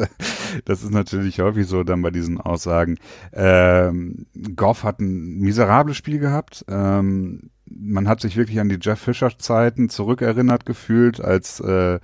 das 0.67 0.83
ist 0.83 0.91
natürlich 0.91 1.41
häufig 1.41 1.67
so 1.67 1.85
dann 1.85 2.03
bei 2.03 2.11
diesen 2.11 2.39
Aussagen. 2.39 2.99
Ähm, 3.33 4.27
Goff 4.57 4.85
hat 4.85 5.01
ein 5.01 5.39
miserables 5.39 5.97
Spiel 5.97 6.19
gehabt. 6.19 6.67
Ähm, 6.69 7.51
man 7.65 8.09
hat 8.09 8.21
sich 8.21 8.37
wirklich 8.37 8.61
an 8.61 8.69
die 8.69 8.79
Jeff 8.81 9.01
Fischer 9.01 9.39
Zeiten 9.39 9.89
zurückerinnert 9.89 10.67
gefühlt, 10.67 11.21
als 11.21 11.61
äh, 11.61 11.99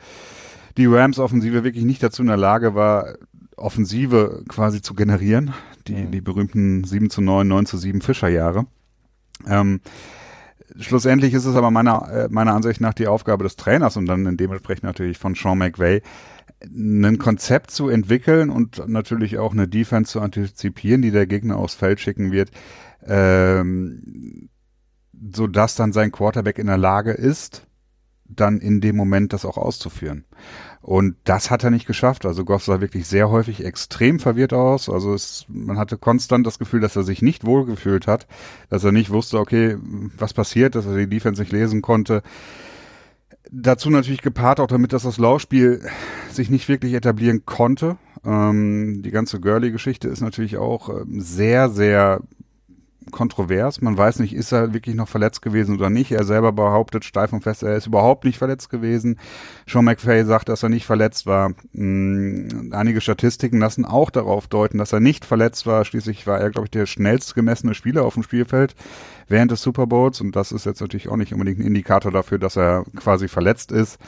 die 0.79 0.87
Rams 0.87 1.19
Offensive 1.19 1.65
wirklich 1.65 1.85
nicht 1.85 2.03
dazu 2.03 2.23
in 2.23 2.29
der 2.29 2.37
Lage 2.39 2.75
war, 2.75 3.17
Offensive 3.59 4.45
quasi 4.49 4.83
zu 4.83 4.95
generieren. 4.95 5.53
Die, 5.87 5.95
mhm. 5.95 6.11
die 6.11 6.21
berühmten 6.21 6.85
7 6.85 7.11
zu 7.11 7.21
9, 7.21 7.47
9 7.47 7.67
zu 7.67 7.79
7 7.79 8.01
Fischerjahre. 8.01 8.67
Ähm, 9.47 9.81
schlussendlich 10.79 11.35
ist 11.35 11.45
es 11.45 11.57
aber 11.57 11.71
meiner, 11.71 12.11
äh, 12.11 12.29
meiner 12.31 12.55
Ansicht 12.55 12.81
nach 12.81 12.95
die 12.95 13.07
Aufgabe 13.07 13.45
des 13.45 13.57
Trainers 13.57 13.97
und 13.97 14.07
dann 14.07 14.37
dementsprechend 14.37 14.85
natürlich 14.85 15.19
von 15.19 15.35
Sean 15.35 15.59
McVay, 15.59 16.03
ein 16.65 17.19
Konzept 17.19 17.71
zu 17.71 17.89
entwickeln 17.89 18.51
und 18.51 18.89
natürlich 18.89 19.39
auch 19.39 19.53
eine 19.53 19.69
Defense 19.69 20.13
zu 20.13 20.21
antizipieren, 20.21 21.03
die 21.03 21.13
der 21.13 21.27
Gegner 21.27 21.57
aufs 21.57 21.75
Feld 21.75 22.01
schicken 22.01 22.33
wird, 22.33 22.51
ähm, 23.07 24.49
so 25.33 25.47
dass 25.47 25.77
dann 25.77 25.93
sein 25.93 26.11
Quarterback 26.11 26.59
in 26.59 26.67
der 26.67 26.79
Lage 26.79 27.13
ist, 27.13 27.68
dann 28.29 28.61
in 28.61 28.81
dem 28.81 28.97
Moment 28.97 29.33
das 29.33 29.45
auch 29.45 29.57
auszuführen. 29.57 30.25
Und 30.81 31.17
das 31.25 31.51
hat 31.51 31.65
er 31.65 31.71
nicht 31.71 31.87
geschafft. 31.87 32.25
Also 32.25 32.45
Goff 32.45 32.65
sah 32.65 32.81
wirklich 32.81 33.07
sehr 33.07 33.31
häufig 33.31 33.65
extrem 33.65 34.19
verwirrt 34.21 34.53
aus. 34.53 34.89
Also 34.89 35.13
es, 35.13 35.45
man 35.49 35.77
hatte 35.77 35.99
konstant 35.99 36.47
das 36.47 36.59
Gefühl, 36.59 36.81
dass 36.81 36.97
er 36.97 37.03
sich 37.03 37.21
nicht 37.21 37.45
wohlgefühlt 37.45 38.07
hat, 38.07 38.27
dass 38.71 38.85
er 38.85 38.93
nicht 38.93 39.11
wusste, 39.11 39.39
okay, 39.39 39.77
was 40.17 40.33
passiert, 40.33 40.75
dass 40.75 40.87
er 40.87 40.97
die 40.97 41.09
Defense 41.09 41.43
nicht 41.43 41.53
lesen 41.53 41.83
konnte. 41.83 42.23
Dazu 43.51 43.91
natürlich 43.91 44.23
gepaart 44.23 44.61
auch 44.61 44.67
damit, 44.67 44.93
dass 44.93 45.03
das 45.03 45.19
Laufspiel 45.19 45.83
sich 46.31 46.51
nicht 46.51 46.69
wirklich 46.69 46.95
etablieren 46.95 47.45
konnte. 47.45 47.97
Ähm, 48.25 49.03
die 49.03 49.11
ganze 49.11 49.41
Gurley-Geschichte 49.41 50.09
ist 50.09 50.21
natürlich 50.21 50.59
auch 50.59 50.89
ähm, 50.91 51.21
sehr, 51.21 51.71
sehr 51.71 52.21
kontrovers. 53.11 53.81
Man 53.81 53.97
weiß 53.97 54.19
nicht, 54.19 54.35
ist 54.35 54.53
er 54.53 54.75
wirklich 54.75 54.95
noch 54.95 55.09
verletzt 55.09 55.43
gewesen 55.43 55.77
oder 55.77 55.91
nicht. 55.91 56.13
Er 56.13 56.25
selber 56.25 56.53
behauptet 56.53 57.05
steif 57.05 57.33
und 57.33 57.43
fest, 57.43 57.63
er 57.63 57.77
ist 57.77 57.87
überhaupt 57.87 58.25
nicht 58.25 58.39
verletzt 58.39 58.71
gewesen. 58.71 59.19
Sean 59.67 59.85
McVay 59.85 60.25
sagt, 60.25 60.49
dass 60.49 60.63
er 60.63 60.69
nicht 60.69 60.87
verletzt 60.87 61.27
war. 61.27 61.53
Hm, 61.75 62.71
einige 62.73 63.01
Statistiken 63.01 63.59
lassen 63.59 63.85
auch 63.85 64.11
darauf 64.11 64.47
deuten, 64.47 64.79
dass 64.79 64.93
er 64.93 65.01
nicht 65.01 65.25
verletzt 65.25 65.67
war. 65.67 65.85
Schließlich 65.85 66.27
war 66.27 66.41
er, 66.41 66.51
glaube 66.51 66.67
ich, 66.67 66.71
der 66.71 66.87
schnellst 66.87 67.35
gemessene 67.35 67.75
Spieler 67.75 68.05
auf 68.05 68.15
dem 68.15 68.23
Spielfeld 68.23 68.75
während 69.29 69.51
des 69.51 69.63
Super 69.63 69.87
Bowls. 69.87 70.21
Und 70.21 70.37
das 70.37 70.53
ist 70.53 70.67
jetzt 70.67 70.81
natürlich 70.81 71.09
auch 71.09 71.17
nicht 71.17 71.33
unbedingt 71.33 71.59
ein 71.59 71.67
Indikator 71.67 72.13
dafür, 72.13 72.39
dass 72.39 72.57
er 72.57 72.85
quasi 72.97 73.29
verletzt 73.29 73.73
ist. 73.73 73.99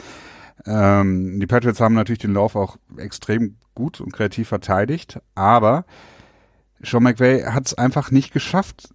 Ähm, 0.66 1.40
die 1.40 1.46
Patriots 1.46 1.80
haben 1.80 1.94
natürlich 1.94 2.18
den 2.18 2.34
Lauf 2.34 2.54
auch 2.56 2.76
extrem 2.96 3.56
gut 3.74 4.00
und 4.00 4.12
kreativ 4.12 4.48
verteidigt, 4.48 5.20
aber 5.34 5.84
Sean 6.82 7.02
McVay 7.02 7.42
hat 7.42 7.66
es 7.66 7.74
einfach 7.74 8.10
nicht 8.10 8.32
geschafft, 8.32 8.88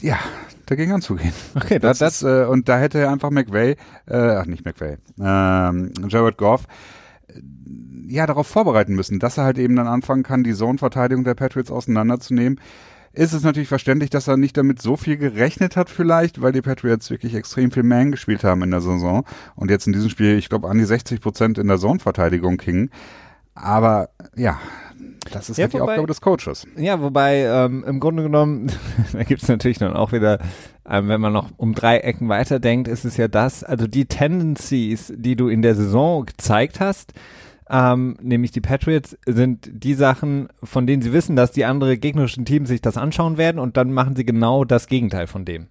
ja, 0.00 0.18
dagegen 0.66 0.92
anzugehen. 0.92 1.32
Okay, 1.54 1.78
das, 1.78 1.98
das 1.98 2.16
ist, 2.16 2.22
äh, 2.22 2.44
und 2.44 2.68
da 2.68 2.78
hätte 2.78 2.98
er 2.98 3.10
einfach 3.10 3.30
McVay, 3.30 3.76
äh, 4.06 4.16
ach 4.16 4.46
nicht 4.46 4.64
McVay, 4.64 4.98
ähm, 5.20 5.92
Jared 6.08 6.36
Goff, 6.36 6.64
äh, 7.28 7.40
ja, 8.08 8.26
darauf 8.26 8.46
vorbereiten 8.46 8.94
müssen, 8.94 9.18
dass 9.18 9.38
er 9.38 9.44
halt 9.44 9.58
eben 9.58 9.76
dann 9.76 9.88
anfangen 9.88 10.22
kann, 10.22 10.44
die 10.44 10.54
Zone-Verteidigung 10.54 11.24
der 11.24 11.34
Patriots 11.34 11.70
auseinanderzunehmen. 11.70 12.60
Ist 13.12 13.32
es 13.32 13.42
natürlich 13.42 13.68
verständlich, 13.68 14.10
dass 14.10 14.28
er 14.28 14.36
nicht 14.36 14.58
damit 14.58 14.82
so 14.82 14.96
viel 14.96 15.16
gerechnet 15.16 15.74
hat 15.74 15.88
vielleicht, 15.88 16.42
weil 16.42 16.52
die 16.52 16.60
Patriots 16.60 17.10
wirklich 17.10 17.34
extrem 17.34 17.70
viel 17.70 17.82
Man 17.82 18.10
gespielt 18.10 18.44
haben 18.44 18.62
in 18.62 18.70
der 18.70 18.82
Saison 18.82 19.24
und 19.54 19.70
jetzt 19.70 19.86
in 19.86 19.94
diesem 19.94 20.10
Spiel, 20.10 20.36
ich 20.36 20.50
glaube, 20.50 20.68
an 20.68 20.76
die 20.76 20.84
60 20.84 21.20
Prozent 21.22 21.56
in 21.56 21.66
der 21.66 21.78
Zone-Verteidigung 21.78 22.58
gingen. 22.58 22.90
Aber 23.54 24.10
ja, 24.36 24.60
das 25.30 25.50
ist 25.50 25.56
ja, 25.56 25.64
halt 25.64 25.74
wobei, 25.74 25.84
die 25.84 25.90
Aufgabe 25.90 26.06
des 26.06 26.20
Coaches. 26.20 26.66
Ja, 26.76 27.00
wobei 27.00 27.42
ähm, 27.42 27.84
im 27.86 28.00
Grunde 28.00 28.22
genommen, 28.22 28.72
da 29.12 29.22
gibt 29.22 29.42
es 29.42 29.48
natürlich 29.48 29.78
dann 29.78 29.94
auch 29.94 30.12
wieder, 30.12 30.38
ähm, 30.88 31.08
wenn 31.08 31.20
man 31.20 31.32
noch 31.32 31.50
um 31.56 31.74
drei 31.74 31.98
Ecken 31.98 32.28
weiterdenkt, 32.28 32.88
ist 32.88 33.04
es 33.04 33.16
ja 33.16 33.28
das, 33.28 33.64
also 33.64 33.86
die 33.86 34.06
Tendencies, 34.06 35.12
die 35.16 35.36
du 35.36 35.48
in 35.48 35.62
der 35.62 35.74
Saison 35.74 36.26
gezeigt 36.26 36.80
hast, 36.80 37.12
ähm, 37.68 38.16
nämlich 38.22 38.52
die 38.52 38.60
Patriots, 38.60 39.16
sind 39.26 39.68
die 39.72 39.94
Sachen, 39.94 40.48
von 40.62 40.86
denen 40.86 41.02
sie 41.02 41.12
wissen, 41.12 41.34
dass 41.34 41.50
die 41.50 41.64
anderen 41.64 41.98
gegnerischen 41.98 42.44
Teams 42.44 42.68
sich 42.68 42.80
das 42.80 42.96
anschauen 42.96 43.38
werden 43.38 43.58
und 43.58 43.76
dann 43.76 43.92
machen 43.92 44.14
sie 44.14 44.24
genau 44.24 44.64
das 44.64 44.86
Gegenteil 44.86 45.26
von 45.26 45.44
dem. 45.44 45.66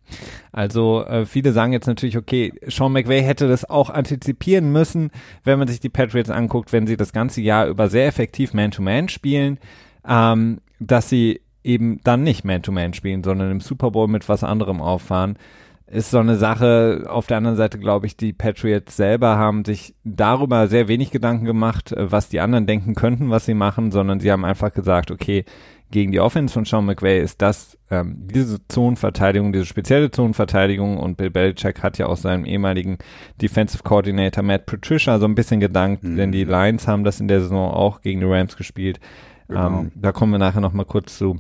Also 0.52 1.06
äh, 1.06 1.26
viele 1.26 1.54
sagen 1.54 1.72
jetzt 1.72 1.88
natürlich, 1.88 2.18
okay, 2.18 2.54
Sean 2.68 2.92
McVay 2.92 3.22
hätte 3.22 3.48
das 3.48 3.70
auch 3.70 3.90
antizipieren 3.90 4.72
müssen, 4.72 5.10
wenn 5.46 5.58
man 5.58 5.70
sich 5.70 5.80
die 5.80 5.90
Patriots 5.90 6.30
anguckt, 6.30 6.74
wenn 6.74 6.86
sie 6.86 6.98
das 6.98 7.14
ganze 7.14 7.42
Jahr 7.42 7.68
über 7.68 7.90
sehr 7.90 8.08
effektiv 8.08 8.54
Man-to-Man 8.54 9.06
-Man 9.06 9.10
spielen, 9.10 9.58
ähm, 10.08 10.60
dass 10.80 11.10
sie 11.10 11.42
eben 11.64 12.02
dann 12.04 12.24
nicht 12.24 12.44
Man-to-Man 12.44 12.92
-Man 12.92 12.96
spielen, 12.96 13.24
sondern 13.24 13.52
im 13.52 13.62
Super 13.62 13.92
Bowl 13.92 14.10
mit 14.10 14.28
was 14.28 14.44
anderem 14.44 14.82
auffahren 14.82 15.38
ist 15.88 16.12
so 16.12 16.20
eine 16.20 16.36
Sache. 16.36 17.06
Auf 17.08 17.28
der 17.28 17.38
anderen 17.38 17.58
Seite 17.58 17.78
glaube 17.78 18.08
ich, 18.08 18.18
die 18.18 18.34
Patriots 18.34 18.96
selber 18.96 19.38
haben 19.38 19.64
sich 19.66 19.96
darüber 20.04 20.68
sehr 20.68 20.88
wenig 20.88 21.12
Gedanken 21.12 21.46
gemacht, 21.46 21.92
äh, 21.92 22.12
was 22.12 22.30
die 22.30 22.40
anderen 22.40 22.66
denken 22.66 22.96
könnten, 22.96 23.30
was 23.30 23.46
sie 23.46 23.54
machen, 23.54 23.92
sondern 23.92 24.20
sie 24.20 24.32
haben 24.32 24.46
einfach 24.46 24.74
gesagt, 24.74 25.12
okay, 25.12 25.46
gegen 25.92 26.12
die 26.12 26.20
Offense 26.20 26.54
von 26.54 26.66
Sean 26.66 26.86
McVay 26.86 27.22
ist 27.22 27.42
das 27.42 27.78
ähm, 27.92 28.28
diese 28.28 28.68
Zonenverteidigung, 28.68 29.54
diese 29.54 29.66
spezielle 29.66 30.10
Zonenverteidigung 30.10 30.98
und 30.98 31.18
Bill 31.18 31.30
Belichick 31.30 31.84
hat 31.84 32.00
ja 32.00 32.08
aus 32.08 32.24
seinem 32.24 32.46
ehemaligen 32.46 32.98
Defensive 33.40 33.84
Coordinator 33.84 34.44
Matt 34.44 34.66
Patricia 34.66 35.20
so 35.20 35.26
ein 35.26 35.36
bisschen 35.36 35.60
gedankt, 35.60 36.04
mhm. 36.04 36.18
denn 36.18 36.32
die 36.32 36.44
Lions 36.44 36.88
haben 36.88 37.04
das 37.04 37.20
in 37.20 37.28
der 37.28 37.42
Saison 37.42 37.72
auch 37.72 38.02
gegen 38.02 38.20
die 38.20 38.26
Rams 38.26 38.58
gespielt. 38.58 39.00
Genau. 39.48 39.82
Ähm, 39.82 39.92
da 39.94 40.12
kommen 40.12 40.32
wir 40.32 40.40
nachher 40.40 40.62
noch 40.62 40.74
mal 40.74 40.86
kurz 40.86 41.18
zu 41.18 41.40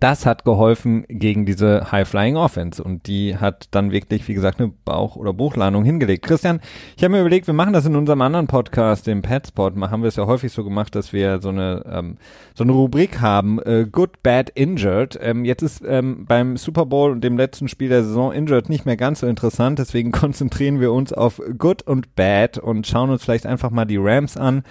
das 0.00 0.26
hat 0.26 0.44
geholfen 0.44 1.04
gegen 1.08 1.46
diese 1.46 1.90
High-Flying 1.92 2.36
Offense 2.36 2.82
und 2.82 3.06
die 3.06 3.36
hat 3.36 3.68
dann 3.70 3.92
wirklich, 3.92 4.26
wie 4.28 4.34
gesagt, 4.34 4.60
eine 4.60 4.72
Bauch- 4.84 5.16
oder 5.16 5.32
Buchlandung 5.32 5.84
hingelegt. 5.84 6.24
Christian, 6.24 6.60
ich 6.96 7.04
habe 7.04 7.12
mir 7.12 7.20
überlegt, 7.20 7.46
wir 7.46 7.54
machen 7.54 7.72
das 7.72 7.86
in 7.86 7.96
unserem 7.96 8.22
anderen 8.22 8.46
Podcast, 8.46 9.06
dem 9.06 9.22
Petspot, 9.22 9.74
haben 9.76 10.02
wir 10.02 10.08
es 10.08 10.16
ja 10.16 10.26
häufig 10.26 10.52
so 10.52 10.64
gemacht, 10.64 10.94
dass 10.94 11.12
wir 11.12 11.40
so 11.40 11.50
eine 11.50 11.84
ähm, 11.90 12.16
so 12.54 12.64
eine 12.64 12.72
Rubrik 12.72 13.20
haben, 13.20 13.60
äh, 13.60 13.86
Good, 13.90 14.22
Bad, 14.22 14.50
Injured. 14.50 15.18
Ähm, 15.20 15.44
jetzt 15.44 15.62
ist 15.62 15.82
ähm, 15.86 16.24
beim 16.26 16.56
Super 16.56 16.86
Bowl 16.86 17.10
und 17.10 17.22
dem 17.22 17.36
letzten 17.36 17.68
Spiel 17.68 17.88
der 17.88 18.04
Saison 18.04 18.32
Injured 18.32 18.68
nicht 18.68 18.86
mehr 18.86 18.96
ganz 18.96 19.20
so 19.20 19.26
interessant, 19.26 19.78
deswegen 19.78 20.12
konzentrieren 20.12 20.80
wir 20.80 20.92
uns 20.92 21.12
auf 21.12 21.40
Good 21.58 21.82
und 21.82 22.14
Bad 22.14 22.58
und 22.58 22.86
schauen 22.86 23.10
uns 23.10 23.24
vielleicht 23.24 23.46
einfach 23.46 23.70
mal 23.70 23.84
die 23.84 23.98
Rams 23.98 24.36
an. 24.36 24.62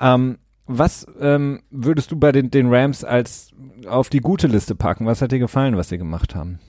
Ähm, 0.00 0.38
was 0.70 1.06
ähm, 1.20 1.62
würdest 1.70 2.12
du 2.12 2.16
bei 2.16 2.32
den, 2.32 2.50
den 2.50 2.72
Rams 2.72 3.04
als 3.04 3.50
auf 3.86 4.08
die 4.08 4.20
gute 4.20 4.46
Liste 4.46 4.74
packen? 4.74 5.06
Was 5.06 5.20
hat 5.20 5.32
dir 5.32 5.38
gefallen, 5.38 5.76
was 5.76 5.88
sie 5.88 5.98
gemacht 5.98 6.34
haben? 6.34 6.60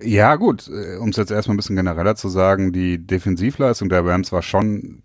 Ja, 0.00 0.36
gut, 0.36 0.68
äh, 0.68 0.96
um 0.96 1.10
es 1.10 1.16
jetzt 1.16 1.30
erstmal 1.30 1.54
ein 1.54 1.58
bisschen 1.58 1.76
genereller 1.76 2.16
zu 2.16 2.28
sagen, 2.28 2.72
die 2.72 2.98
Defensivleistung 2.98 3.88
der 3.88 4.04
Rams 4.04 4.32
war 4.32 4.42
schon 4.42 5.02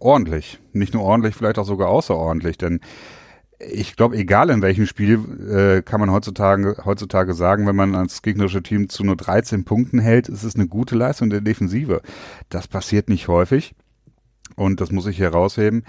ordentlich. 0.00 0.58
Nicht 0.72 0.94
nur 0.94 1.04
ordentlich, 1.04 1.36
vielleicht 1.36 1.58
auch 1.58 1.66
sogar 1.66 1.88
außerordentlich, 1.88 2.58
denn 2.58 2.80
ich 3.60 3.94
glaube, 3.94 4.16
egal 4.16 4.48
in 4.50 4.62
welchem 4.62 4.86
Spiel, 4.86 5.20
äh, 5.50 5.82
kann 5.82 6.00
man 6.00 6.10
heutzutage, 6.10 6.78
heutzutage 6.84 7.34
sagen, 7.34 7.66
wenn 7.66 7.76
man 7.76 7.94
als 7.94 8.22
gegnerische 8.22 8.62
Team 8.62 8.88
zu 8.88 9.04
nur 9.04 9.16
13 9.16 9.64
Punkten 9.64 9.98
hält, 9.98 10.28
ist 10.28 10.44
es 10.44 10.54
eine 10.54 10.66
gute 10.66 10.96
Leistung 10.96 11.28
der 11.28 11.42
Defensive. 11.42 12.00
Das 12.48 12.68
passiert 12.68 13.10
nicht 13.10 13.28
häufig 13.28 13.74
und 14.56 14.80
das 14.80 14.90
muss 14.90 15.06
ich 15.06 15.20
herausheben. 15.20 15.84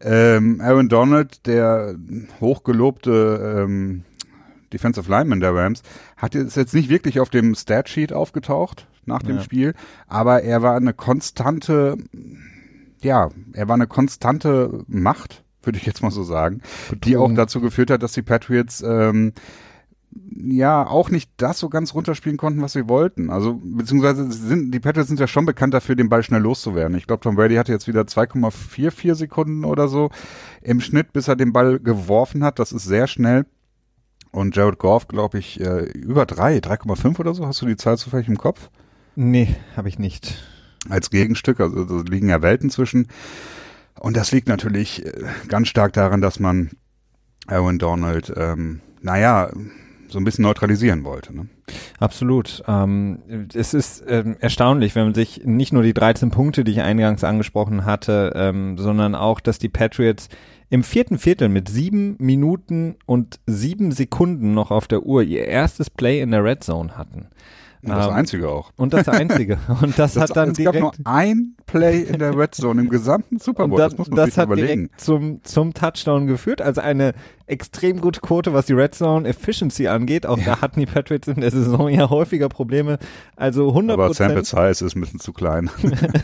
Ähm, 0.00 0.60
Aaron 0.60 0.88
Donald, 0.88 1.46
der 1.46 1.96
hochgelobte 2.40 3.64
ähm, 3.64 4.04
Defensive 4.72 5.10
Lineman 5.10 5.40
der 5.40 5.54
Rams, 5.54 5.82
hat 6.16 6.34
ist 6.34 6.56
jetzt 6.56 6.74
nicht 6.74 6.88
wirklich 6.88 7.20
auf 7.20 7.30
dem 7.30 7.54
Statsheet 7.54 8.12
aufgetaucht 8.12 8.86
nach 9.06 9.22
dem 9.22 9.36
ja. 9.36 9.42
Spiel, 9.42 9.74
aber 10.06 10.42
er 10.42 10.62
war 10.62 10.76
eine 10.76 10.92
konstante, 10.92 11.96
ja, 13.00 13.30
er 13.54 13.68
war 13.68 13.74
eine 13.74 13.86
konstante 13.86 14.84
Macht, 14.86 15.42
würde 15.62 15.78
ich 15.78 15.86
jetzt 15.86 16.02
mal 16.02 16.10
so 16.10 16.22
sagen, 16.22 16.60
Betrug. 16.90 17.00
die 17.02 17.16
auch 17.16 17.32
dazu 17.34 17.60
geführt 17.60 17.90
hat, 17.90 18.02
dass 18.02 18.12
die 18.12 18.22
Patriots 18.22 18.82
ähm, 18.82 19.32
ja 20.10 20.86
auch 20.86 21.10
nicht 21.10 21.30
das 21.36 21.58
so 21.58 21.68
ganz 21.68 21.94
runterspielen 21.94 22.38
konnten, 22.38 22.62
was 22.62 22.72
sie 22.72 22.88
wollten. 22.88 23.30
Also 23.30 23.60
beziehungsweise 23.62 24.30
sind 24.30 24.70
die 24.72 24.80
Patriots 24.80 25.08
sind 25.08 25.20
ja 25.20 25.26
schon 25.26 25.46
bekannt 25.46 25.74
dafür, 25.74 25.96
den 25.96 26.08
Ball 26.08 26.22
schnell 26.22 26.40
loszuwerden. 26.40 26.96
Ich 26.96 27.06
glaube, 27.06 27.20
Tom 27.20 27.36
Brady 27.36 27.56
hatte 27.56 27.72
jetzt 27.72 27.88
wieder 27.88 28.02
2,44 28.02 29.14
Sekunden 29.14 29.64
oder 29.64 29.88
so 29.88 30.10
im 30.62 30.80
Schnitt, 30.80 31.12
bis 31.12 31.28
er 31.28 31.36
den 31.36 31.52
Ball 31.52 31.78
geworfen 31.78 32.44
hat. 32.44 32.58
Das 32.58 32.72
ist 32.72 32.84
sehr 32.84 33.06
schnell. 33.06 33.46
Und 34.30 34.56
Jared 34.56 34.78
Goff, 34.78 35.08
glaube 35.08 35.38
ich, 35.38 35.60
äh, 35.60 35.84
über 35.92 36.26
drei, 36.26 36.58
3,5 36.58 37.18
oder 37.18 37.34
so. 37.34 37.46
Hast 37.46 37.62
du 37.62 37.66
die 37.66 37.76
Zahl 37.76 37.96
zufällig 37.96 38.28
im 38.28 38.38
Kopf? 38.38 38.70
Nee, 39.16 39.56
habe 39.76 39.88
ich 39.88 39.98
nicht. 39.98 40.38
Als 40.88 41.10
Gegenstück, 41.10 41.60
also 41.60 41.84
da 41.84 42.10
liegen 42.10 42.28
ja 42.28 42.42
Welten 42.42 42.70
zwischen. 42.70 43.08
Und 43.98 44.16
das 44.16 44.30
liegt 44.30 44.48
natürlich 44.48 45.04
äh, 45.04 45.12
ganz 45.48 45.68
stark 45.68 45.92
daran, 45.92 46.20
dass 46.20 46.38
man 46.38 46.70
Aaron 47.46 47.78
Donald, 47.78 48.32
ähm, 48.36 48.80
naja, 49.00 49.50
so 50.08 50.18
ein 50.18 50.24
bisschen 50.24 50.42
neutralisieren 50.42 51.04
wollte. 51.04 51.34
Ne? 51.34 51.46
Absolut. 51.98 52.62
Ähm, 52.66 53.18
es 53.54 53.74
ist 53.74 54.04
ähm, 54.08 54.36
erstaunlich, 54.40 54.94
wenn 54.94 55.04
man 55.04 55.14
sich 55.14 55.42
nicht 55.44 55.72
nur 55.72 55.82
die 55.82 55.94
13 55.94 56.30
Punkte, 56.30 56.64
die 56.64 56.72
ich 56.72 56.80
eingangs 56.80 57.24
angesprochen 57.24 57.84
hatte, 57.84 58.32
ähm, 58.34 58.78
sondern 58.78 59.14
auch, 59.14 59.40
dass 59.40 59.58
die 59.58 59.68
Patriots 59.68 60.28
im 60.70 60.82
vierten 60.82 61.18
Viertel 61.18 61.48
mit 61.48 61.68
sieben 61.68 62.16
Minuten 62.18 62.96
und 63.06 63.40
sieben 63.46 63.92
Sekunden 63.92 64.54
noch 64.54 64.70
auf 64.70 64.86
der 64.86 65.02
Uhr 65.02 65.22
ihr 65.22 65.46
erstes 65.46 65.88
Play 65.90 66.20
in 66.20 66.30
der 66.30 66.44
Red 66.44 66.62
Zone 66.62 66.96
hatten. 66.96 67.28
Und 67.82 67.90
das 67.90 68.06
ähm, 68.06 68.12
einzige 68.12 68.48
auch. 68.48 68.72
Und 68.76 68.92
das 68.92 69.08
einzige. 69.08 69.58
Und 69.82 69.98
das, 69.98 70.14
das 70.14 70.30
hat 70.30 70.36
dann 70.36 70.50
es 70.50 70.56
direkt. 70.56 70.76
Es 70.76 70.82
gab 70.82 70.98
nur 70.98 71.06
ein 71.06 71.54
Play 71.66 72.02
in 72.02 72.18
der 72.18 72.36
Red 72.36 72.54
Zone 72.54 72.80
im 72.80 72.88
gesamten 72.88 73.38
Super 73.38 73.68
Bowl. 73.68 73.78
Das, 73.78 73.90
das 73.90 73.98
muss 73.98 74.08
man 74.08 74.16
das 74.16 74.26
sich 74.26 74.38
hat 74.38 74.46
überlegen. 74.46 74.90
zum, 74.96 75.44
zum 75.44 75.74
Touchdown 75.74 76.26
geführt. 76.26 76.60
Also 76.60 76.80
eine 76.80 77.14
extrem 77.46 78.00
gute 78.00 78.20
Quote, 78.20 78.52
was 78.52 78.66
die 78.66 78.72
Red 78.72 78.94
Zone 78.94 79.28
Efficiency 79.28 79.86
angeht. 79.86 80.26
Auch 80.26 80.38
ja. 80.38 80.44
da 80.44 80.60
hatten 80.60 80.80
die 80.80 80.86
Patriots 80.86 81.28
in 81.28 81.40
der 81.40 81.50
Saison 81.50 81.88
ja 81.88 82.10
häufiger 82.10 82.48
Probleme. 82.48 82.98
Also 83.36 83.70
100% 83.70 83.92
Aber 83.92 84.14
Sample 84.14 84.44
Size 84.44 84.84
ist 84.84 84.96
ein 84.96 85.00
bisschen 85.00 85.20
zu 85.20 85.32
klein. 85.32 85.70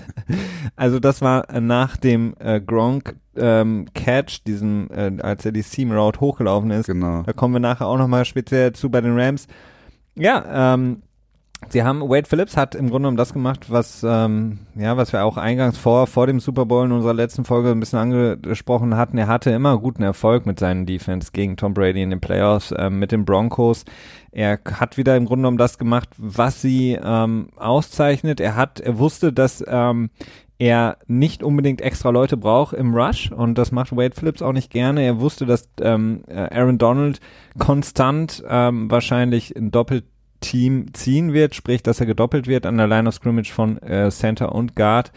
also 0.77 0.99
das 0.99 1.21
war 1.21 1.47
nach 1.61 1.97
dem 1.97 2.35
äh, 2.41 2.61
Gronk 2.61 3.17
ähm, 3.37 3.87
Catch, 3.95 4.45
diesem, 4.47 4.89
äh, 4.91 5.13
als 5.21 5.45
er 5.45 5.53
die 5.53 5.63
Seam 5.63 5.93
Route 5.93 6.21
hochgelaufen 6.21 6.71
ist. 6.71 6.87
Genau. 6.87 7.23
Da 7.23 7.33
kommen 7.33 7.55
wir 7.55 7.61
nachher 7.61 7.87
auch 7.87 7.99
nochmal 7.99 8.25
speziell 8.25 8.73
zu 8.73 8.91
bei 8.91 9.01
den 9.01 9.19
Rams. 9.19 9.47
Ja, 10.17 10.75
ähm, 10.75 11.03
Sie 11.71 11.83
haben, 11.83 12.01
Wade 12.01 12.29
Phillips 12.29 12.57
hat 12.57 12.75
im 12.75 12.89
Grunde 12.89 13.07
genommen 13.07 13.17
das 13.17 13.33
gemacht, 13.33 13.71
was, 13.71 14.05
ähm, 14.07 14.61
ja, 14.75 14.97
was 14.97 15.13
wir 15.13 15.25
auch 15.25 15.37
eingangs 15.37 15.77
vor, 15.77 16.07
vor 16.07 16.27
dem 16.27 16.41
Super 16.41 16.67
Bowl 16.67 16.85
in 16.85 16.93
unserer 16.93 17.15
letzten 17.15 17.45
Folge 17.45 17.71
ein 17.71 17.81
bisschen 17.81 17.99
angesprochen 17.99 18.97
hatten. 18.97 19.19
Er 19.19 19.27
hatte 19.27 19.51
immer 19.51 19.79
guten 19.79 20.03
Erfolg 20.03 20.47
mit 20.47 20.59
seinen 20.59 20.87
Defense 20.87 21.31
gegen 21.33 21.57
Tom 21.57 21.75
Brady 21.75 22.03
in 22.03 22.11
den 22.11 22.21
Playoffs, 22.21 22.73
ähm, 22.77 22.99
mit 22.99 23.13
den 23.13 23.25
Broncos. 23.25 23.85
Er 24.31 24.59
hat 24.75 24.97
wieder 24.97 25.17
im 25.17 25.27
Grunde 25.27 25.43
genommen 25.43 25.59
das 25.59 25.79
gemacht, 25.79 26.09
was 26.17 26.61
sie 26.61 26.99
ähm, 27.03 27.49
auszeichnet. 27.57 28.41
Er 28.41 28.57
hat, 28.57 28.81
er 28.81 28.99
wusste, 28.99 29.33
dass 29.33 29.65
ähm, 29.67 30.11
er 30.59 30.99
nicht 31.07 31.43
unbedingt 31.43 31.81
extra 31.81 32.11
Leute 32.11 32.37
braucht 32.37 32.75
im 32.75 32.95
Rush 32.95 33.33
und 33.33 33.59
das 33.59 33.73
macht 33.73 33.97
Wade 33.97 34.15
Phillips 34.15 34.43
auch 34.43 34.53
nicht 34.53 34.71
gerne. 34.71 35.03
Er 35.03 35.21
wusste, 35.21 35.47
dass 35.47 35.69
ähm, 35.81 36.23
Aaron 36.29 36.79
Donald 36.79 37.21
konstant 37.59 38.43
ähm, 38.49 38.91
wahrscheinlich 38.91 39.57
ein 39.57 39.71
Doppelteam 40.45 40.95
ziehen 40.95 41.33
wird, 41.33 41.55
sprich, 41.55 41.83
dass 41.83 42.01
er 42.01 42.07
gedoppelt 42.07 42.47
wird 42.47 42.67
an 42.67 42.77
der 42.77 42.87
Line 42.87 43.09
of 43.09 43.15
Scrimmage 43.15 43.53
von 43.53 43.81
äh, 43.83 44.11
Center 44.11 44.55
und 44.55 44.77
Guard. 44.77 45.13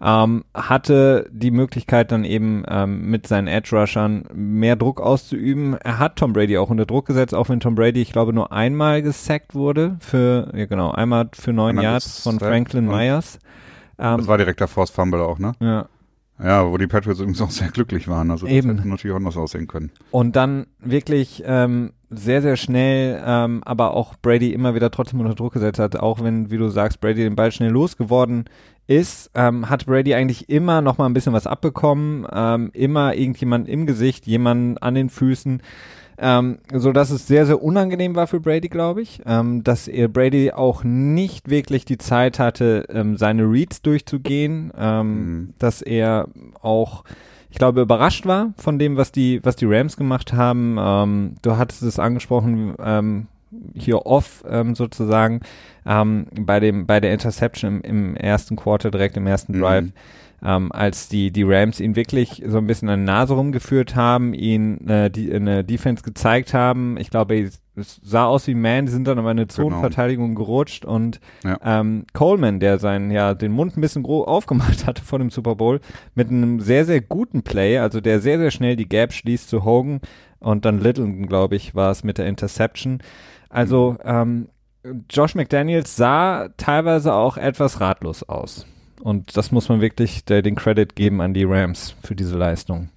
Ähm, 0.00 0.44
hatte 0.54 1.28
die 1.32 1.50
Möglichkeit 1.50 2.12
dann 2.12 2.22
eben 2.22 2.62
ähm, 2.68 3.10
mit 3.10 3.26
seinen 3.26 3.48
Edge 3.48 3.76
Rushern 3.76 4.26
mehr 4.32 4.76
Druck 4.76 5.00
auszuüben. 5.00 5.76
Er 5.82 5.98
hat 5.98 6.16
Tom 6.16 6.32
Brady 6.32 6.56
auch 6.56 6.70
unter 6.70 6.86
Druck 6.86 7.06
gesetzt, 7.06 7.34
auch 7.34 7.48
wenn 7.48 7.58
Tom 7.58 7.74
Brady, 7.74 8.00
ich 8.00 8.12
glaube, 8.12 8.32
nur 8.32 8.52
einmal 8.52 9.02
gesackt 9.02 9.56
wurde 9.56 9.96
für, 9.98 10.52
ja 10.54 10.66
genau, 10.66 10.92
einmal 10.92 11.30
für 11.32 11.52
neun 11.52 11.80
Yards 11.80 12.22
von 12.22 12.38
Franklin 12.38 12.86
Myers. 12.86 13.40
Ähm, 13.98 14.18
das 14.18 14.28
war 14.28 14.38
direkt 14.38 14.60
der 14.60 14.68
Force 14.68 14.90
Fumble 14.90 15.20
auch, 15.20 15.40
ne? 15.40 15.54
Ja. 15.58 15.86
Ja, 16.42 16.70
wo 16.70 16.76
die 16.78 16.86
Patriots 16.86 17.20
übrigens 17.20 17.40
auch 17.40 17.50
sehr 17.50 17.68
glücklich 17.68 18.08
waren. 18.08 18.30
Also 18.30 18.46
das 18.46 18.54
Eben. 18.54 18.76
hätte 18.76 18.88
natürlich 18.88 19.12
auch 19.12 19.18
anders 19.18 19.36
aussehen 19.36 19.66
können. 19.66 19.90
Und 20.10 20.36
dann 20.36 20.66
wirklich 20.78 21.42
ähm, 21.44 21.92
sehr, 22.10 22.42
sehr 22.42 22.56
schnell, 22.56 23.22
ähm, 23.24 23.62
aber 23.64 23.94
auch 23.94 24.14
Brady 24.22 24.52
immer 24.52 24.74
wieder 24.74 24.90
trotzdem 24.90 25.20
unter 25.20 25.34
Druck 25.34 25.54
gesetzt 25.54 25.78
hat, 25.78 25.96
auch 25.96 26.22
wenn, 26.22 26.50
wie 26.50 26.56
du 26.56 26.68
sagst, 26.68 27.00
Brady 27.00 27.22
den 27.22 27.36
Ball 27.36 27.52
schnell 27.52 27.70
losgeworden 27.70 28.44
ist, 28.86 29.30
ähm, 29.34 29.68
hat 29.68 29.86
Brady 29.86 30.14
eigentlich 30.14 30.48
immer 30.48 30.80
noch 30.80 30.96
mal 30.96 31.06
ein 31.06 31.12
bisschen 31.12 31.34
was 31.34 31.46
abbekommen, 31.46 32.26
ähm, 32.32 32.70
immer 32.72 33.14
irgendjemand 33.14 33.68
im 33.68 33.86
Gesicht, 33.86 34.26
jemand 34.26 34.82
an 34.82 34.94
den 34.94 35.10
Füßen 35.10 35.60
ähm, 36.20 36.58
so 36.72 36.92
dass 36.92 37.10
es 37.10 37.26
sehr, 37.26 37.46
sehr 37.46 37.62
unangenehm 37.62 38.14
war 38.14 38.26
für 38.26 38.40
Brady, 38.40 38.68
glaube 38.68 39.02
ich, 39.02 39.20
ähm, 39.26 39.64
dass 39.64 39.88
er 39.88 40.08
Brady 40.08 40.52
auch 40.52 40.84
nicht 40.84 41.48
wirklich 41.48 41.84
die 41.84 41.98
Zeit 41.98 42.38
hatte, 42.38 42.86
ähm, 42.90 43.16
seine 43.16 43.44
Reads 43.44 43.82
durchzugehen, 43.82 44.72
ähm, 44.76 45.06
mhm. 45.06 45.54
dass 45.58 45.82
er 45.82 46.28
auch 46.60 47.04
ich 47.50 47.56
glaube, 47.56 47.80
überrascht 47.80 48.26
war 48.26 48.52
von 48.58 48.78
dem, 48.78 48.98
was 48.98 49.10
die, 49.10 49.40
was 49.42 49.56
die 49.56 49.64
Rams 49.64 49.96
gemacht 49.96 50.34
haben. 50.34 50.76
Ähm, 50.78 51.36
du 51.40 51.56
hattest 51.56 51.82
es 51.82 51.98
angesprochen, 51.98 52.74
ähm, 52.78 53.26
hier 53.74 54.06
off 54.06 54.44
ähm, 54.48 54.74
sozusagen 54.74 55.40
ähm, 55.86 56.26
bei 56.38 56.60
dem 56.60 56.86
bei 56.86 57.00
der 57.00 57.12
Interception 57.12 57.80
im, 57.80 58.10
im 58.10 58.16
ersten 58.16 58.56
Quarter 58.56 58.90
direkt 58.90 59.16
im 59.16 59.26
ersten 59.26 59.56
mhm. 59.56 59.92
Ähm, 60.44 60.70
als 60.70 61.08
die, 61.08 61.32
die 61.32 61.42
Rams 61.42 61.80
ihn 61.80 61.96
wirklich 61.96 62.44
so 62.46 62.58
ein 62.58 62.66
bisschen 62.66 62.88
an 62.88 63.00
die 63.00 63.06
Nase 63.06 63.34
rumgeführt 63.34 63.96
haben, 63.96 64.34
ihn 64.34 64.86
äh, 64.88 65.10
die, 65.10 65.32
eine 65.32 65.64
Defense 65.64 66.04
gezeigt 66.04 66.54
haben. 66.54 66.96
Ich 66.96 67.10
glaube, 67.10 67.50
es 67.74 68.00
sah 68.02 68.26
aus 68.26 68.46
wie 68.46 68.54
Man, 68.54 68.86
die 68.86 68.92
sind 68.92 69.08
dann 69.08 69.18
aber 69.18 69.30
in 69.30 69.38
eine 69.38 69.46
genau. 69.46 69.68
Zonenverteidigung 69.68 70.34
genau. 70.34 70.44
gerutscht 70.44 70.84
und 70.84 71.20
ja. 71.44 71.58
ähm, 71.62 72.04
Coleman, 72.12 72.60
der 72.60 72.78
seinen, 72.78 73.10
ja, 73.10 73.34
den 73.34 73.52
Mund 73.52 73.76
ein 73.76 73.80
bisschen 73.80 74.04
groß 74.04 74.28
aufgemacht 74.28 74.86
hatte 74.86 75.02
vor 75.02 75.18
dem 75.18 75.30
Super 75.30 75.56
Bowl, 75.56 75.80
mit 76.14 76.28
einem 76.28 76.60
sehr, 76.60 76.84
sehr 76.84 77.00
guten 77.00 77.42
Play, 77.42 77.78
also 77.78 78.00
der 78.00 78.20
sehr, 78.20 78.38
sehr 78.38 78.50
schnell 78.50 78.76
die 78.76 78.88
Gap 78.88 79.12
schließt 79.12 79.48
zu 79.48 79.64
Hogan 79.64 80.00
und 80.38 80.64
dann 80.64 80.80
Littleton, 80.80 81.26
glaube 81.26 81.56
ich, 81.56 81.74
war 81.74 81.90
es 81.90 82.04
mit 82.04 82.18
der 82.18 82.26
Interception. 82.26 83.00
Also, 83.48 83.92
mhm. 83.92 83.98
ähm, 84.04 84.48
Josh 85.10 85.34
McDaniels 85.34 85.96
sah 85.96 86.48
teilweise 86.56 87.12
auch 87.12 87.36
etwas 87.36 87.80
ratlos 87.80 88.22
aus. 88.22 88.66
Und 89.00 89.36
das 89.36 89.52
muss 89.52 89.68
man 89.68 89.80
wirklich 89.80 90.24
den 90.24 90.56
Credit 90.56 90.94
geben 90.94 91.20
an 91.20 91.34
die 91.34 91.44
Rams 91.44 91.94
für 92.02 92.14
diese 92.14 92.36
Leistung. 92.36 92.88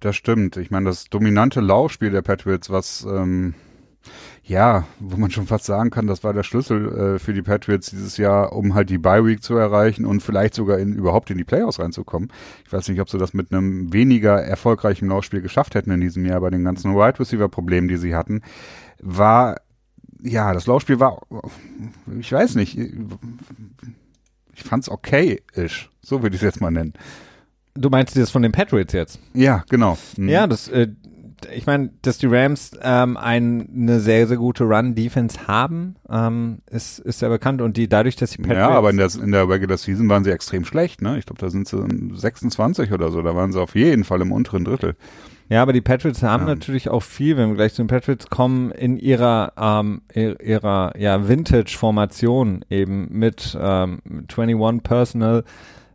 Das 0.00 0.16
stimmt. 0.16 0.56
Ich 0.56 0.70
meine, 0.70 0.86
das 0.86 1.04
dominante 1.04 1.60
Laufspiel 1.60 2.10
der 2.10 2.22
Patriots, 2.22 2.70
was 2.70 3.06
ähm, 3.08 3.54
ja, 4.42 4.84
wo 5.00 5.16
man 5.16 5.30
schon 5.30 5.46
fast 5.46 5.64
sagen 5.64 5.90
kann, 5.90 6.06
das 6.06 6.22
war 6.22 6.34
der 6.34 6.42
Schlüssel 6.42 7.14
äh, 7.14 7.18
für 7.18 7.32
die 7.32 7.40
Patriots 7.40 7.90
dieses 7.90 8.18
Jahr, 8.18 8.52
um 8.52 8.74
halt 8.74 8.90
die 8.90 8.98
Bye 8.98 9.24
Week 9.24 9.42
zu 9.42 9.56
erreichen 9.56 10.04
und 10.04 10.22
vielleicht 10.22 10.54
sogar 10.54 10.78
in, 10.78 10.92
überhaupt 10.92 11.30
in 11.30 11.38
die 11.38 11.44
Playoffs 11.44 11.78
reinzukommen. 11.78 12.30
Ich 12.66 12.72
weiß 12.72 12.88
nicht, 12.88 13.00
ob 13.00 13.08
sie 13.08 13.16
das 13.16 13.32
mit 13.32 13.52
einem 13.52 13.92
weniger 13.92 14.42
erfolgreichen 14.42 15.08
Laufspiel 15.08 15.40
geschafft 15.40 15.74
hätten 15.74 15.90
in 15.90 16.00
diesem 16.02 16.26
Jahr 16.26 16.40
bei 16.40 16.50
den 16.50 16.64
ganzen 16.64 16.94
Wide 16.94 17.18
Receiver 17.18 17.48
Problemen, 17.48 17.88
die 17.88 17.96
sie 17.96 18.14
hatten. 18.14 18.42
War 19.00 19.56
ja, 20.22 20.52
das 20.52 20.66
Laufspiel 20.66 21.00
war, 21.00 21.22
ich 22.18 22.32
weiß 22.32 22.54
nicht, 22.54 22.78
ich 24.54 24.62
fand's 24.62 24.88
okay-ish. 24.88 25.90
So 26.00 26.22
würde 26.22 26.36
ich 26.36 26.42
es 26.42 26.46
jetzt 26.46 26.60
mal 26.60 26.70
nennen. 26.70 26.94
Du 27.74 27.90
meinst 27.90 28.16
das 28.16 28.30
von 28.30 28.42
den 28.42 28.52
Patriots 28.52 28.92
jetzt? 28.92 29.18
Ja, 29.32 29.64
genau. 29.68 29.98
Mhm. 30.16 30.28
Ja, 30.28 30.46
das, 30.46 30.68
äh, 30.68 30.88
ich 31.52 31.66
meine, 31.66 31.90
dass 32.02 32.18
die 32.18 32.26
Rams 32.26 32.72
ähm, 32.80 33.16
ein, 33.16 33.68
eine 33.74 34.00
sehr, 34.00 34.26
sehr 34.26 34.36
gute 34.36 34.64
Run-Defense 34.64 35.46
haben, 35.46 35.96
ähm, 36.08 36.58
ist, 36.70 37.00
ist 37.00 37.22
ja 37.22 37.28
bekannt 37.28 37.60
und 37.60 37.76
die 37.76 37.88
dadurch, 37.88 38.16
dass 38.16 38.30
die 38.30 38.38
Patriots. 38.38 38.58
Ja, 38.58 38.70
aber 38.70 38.90
in 38.90 38.96
der, 38.96 39.10
in 39.14 39.32
der 39.32 39.48
Regular 39.48 39.76
Season 39.76 40.08
waren 40.08 40.24
sie 40.24 40.30
extrem 40.30 40.64
schlecht, 40.64 41.02
ne? 41.02 41.18
Ich 41.18 41.26
glaube, 41.26 41.40
da 41.40 41.50
sind 41.50 41.68
sie 41.68 41.84
26 42.14 42.92
oder 42.92 43.10
so, 43.10 43.22
da 43.22 43.34
waren 43.34 43.52
sie 43.52 43.60
auf 43.60 43.74
jeden 43.74 44.04
Fall 44.04 44.20
im 44.20 44.32
unteren 44.32 44.64
Drittel. 44.64 44.96
Ja, 45.48 45.62
aber 45.62 45.72
die 45.72 45.80
Patriots 45.80 46.22
haben 46.22 46.46
ja. 46.46 46.54
natürlich 46.54 46.88
auch 46.88 47.02
viel, 47.02 47.36
wenn 47.36 47.50
wir 47.50 47.56
gleich 47.56 47.74
zu 47.74 47.82
den 47.82 47.88
Patriots 47.88 48.28
kommen, 48.28 48.70
in 48.70 48.96
ihrer 48.96 49.52
ähm, 49.58 50.02
ihrer 50.14 50.98
ja 50.98 51.28
Vintage-Formation 51.28 52.64
eben 52.70 53.08
mit 53.10 53.56
ähm, 53.60 54.00
21 54.34 54.82
Personal, 54.82 55.44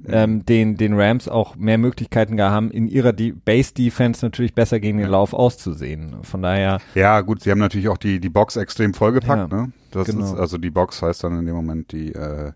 ähm, 0.07 0.45
den 0.45 0.77
den 0.77 0.99
Rams 0.99 1.27
auch 1.27 1.55
mehr 1.55 1.77
Möglichkeiten 1.77 2.39
haben, 2.39 2.69
in 2.69 2.87
ihrer 2.87 3.11
De 3.11 3.31
Base-Defense 3.31 4.23
natürlich 4.23 4.53
besser 4.53 4.79
gegen 4.79 4.99
den. 4.99 5.09
Lauf 5.09 5.33
auszusehen. 5.33 6.17
Von 6.21 6.43
daher. 6.43 6.79
Ja, 6.93 7.21
gut, 7.21 7.41
sie 7.41 7.49
haben 7.51 7.59
natürlich 7.59 7.89
auch 7.89 7.97
die 7.97 8.19
die 8.19 8.29
Box 8.29 8.55
extrem 8.55 8.93
vollgepackt. 8.93 9.51
Ja, 9.51 9.57
ne? 9.57 9.71
Das 9.91 10.07
genau. 10.07 10.25
ist 10.25 10.39
also 10.39 10.57
die 10.59 10.69
Box 10.69 11.01
heißt 11.01 11.23
dann 11.23 11.39
in 11.39 11.45
dem 11.47 11.55
Moment 11.55 11.91
die 11.91 12.13
äh, 12.13 12.51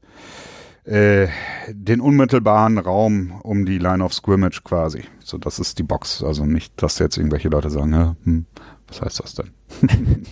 äh, 0.86 1.28
den 1.70 2.02
unmittelbaren 2.02 2.78
Raum 2.78 3.40
um 3.44 3.66
die 3.66 3.78
Line 3.78 4.04
of 4.04 4.14
Scrimmage 4.14 4.64
quasi. 4.64 5.04
So, 5.20 5.38
das 5.38 5.60
ist 5.60 5.80
die 5.80 5.84
Box. 5.84 6.24
Also 6.24 6.46
nicht, 6.46 6.74
dass 6.82 7.00
jetzt 7.00 7.18
irgendwelche 7.18 7.50
Leute 7.50 7.70
sagen, 7.70 7.94
ja, 7.94 8.16
hm, 8.24 8.46
was 8.88 9.02
heißt 9.02 9.20
das 9.22 9.36
denn? 9.36 9.52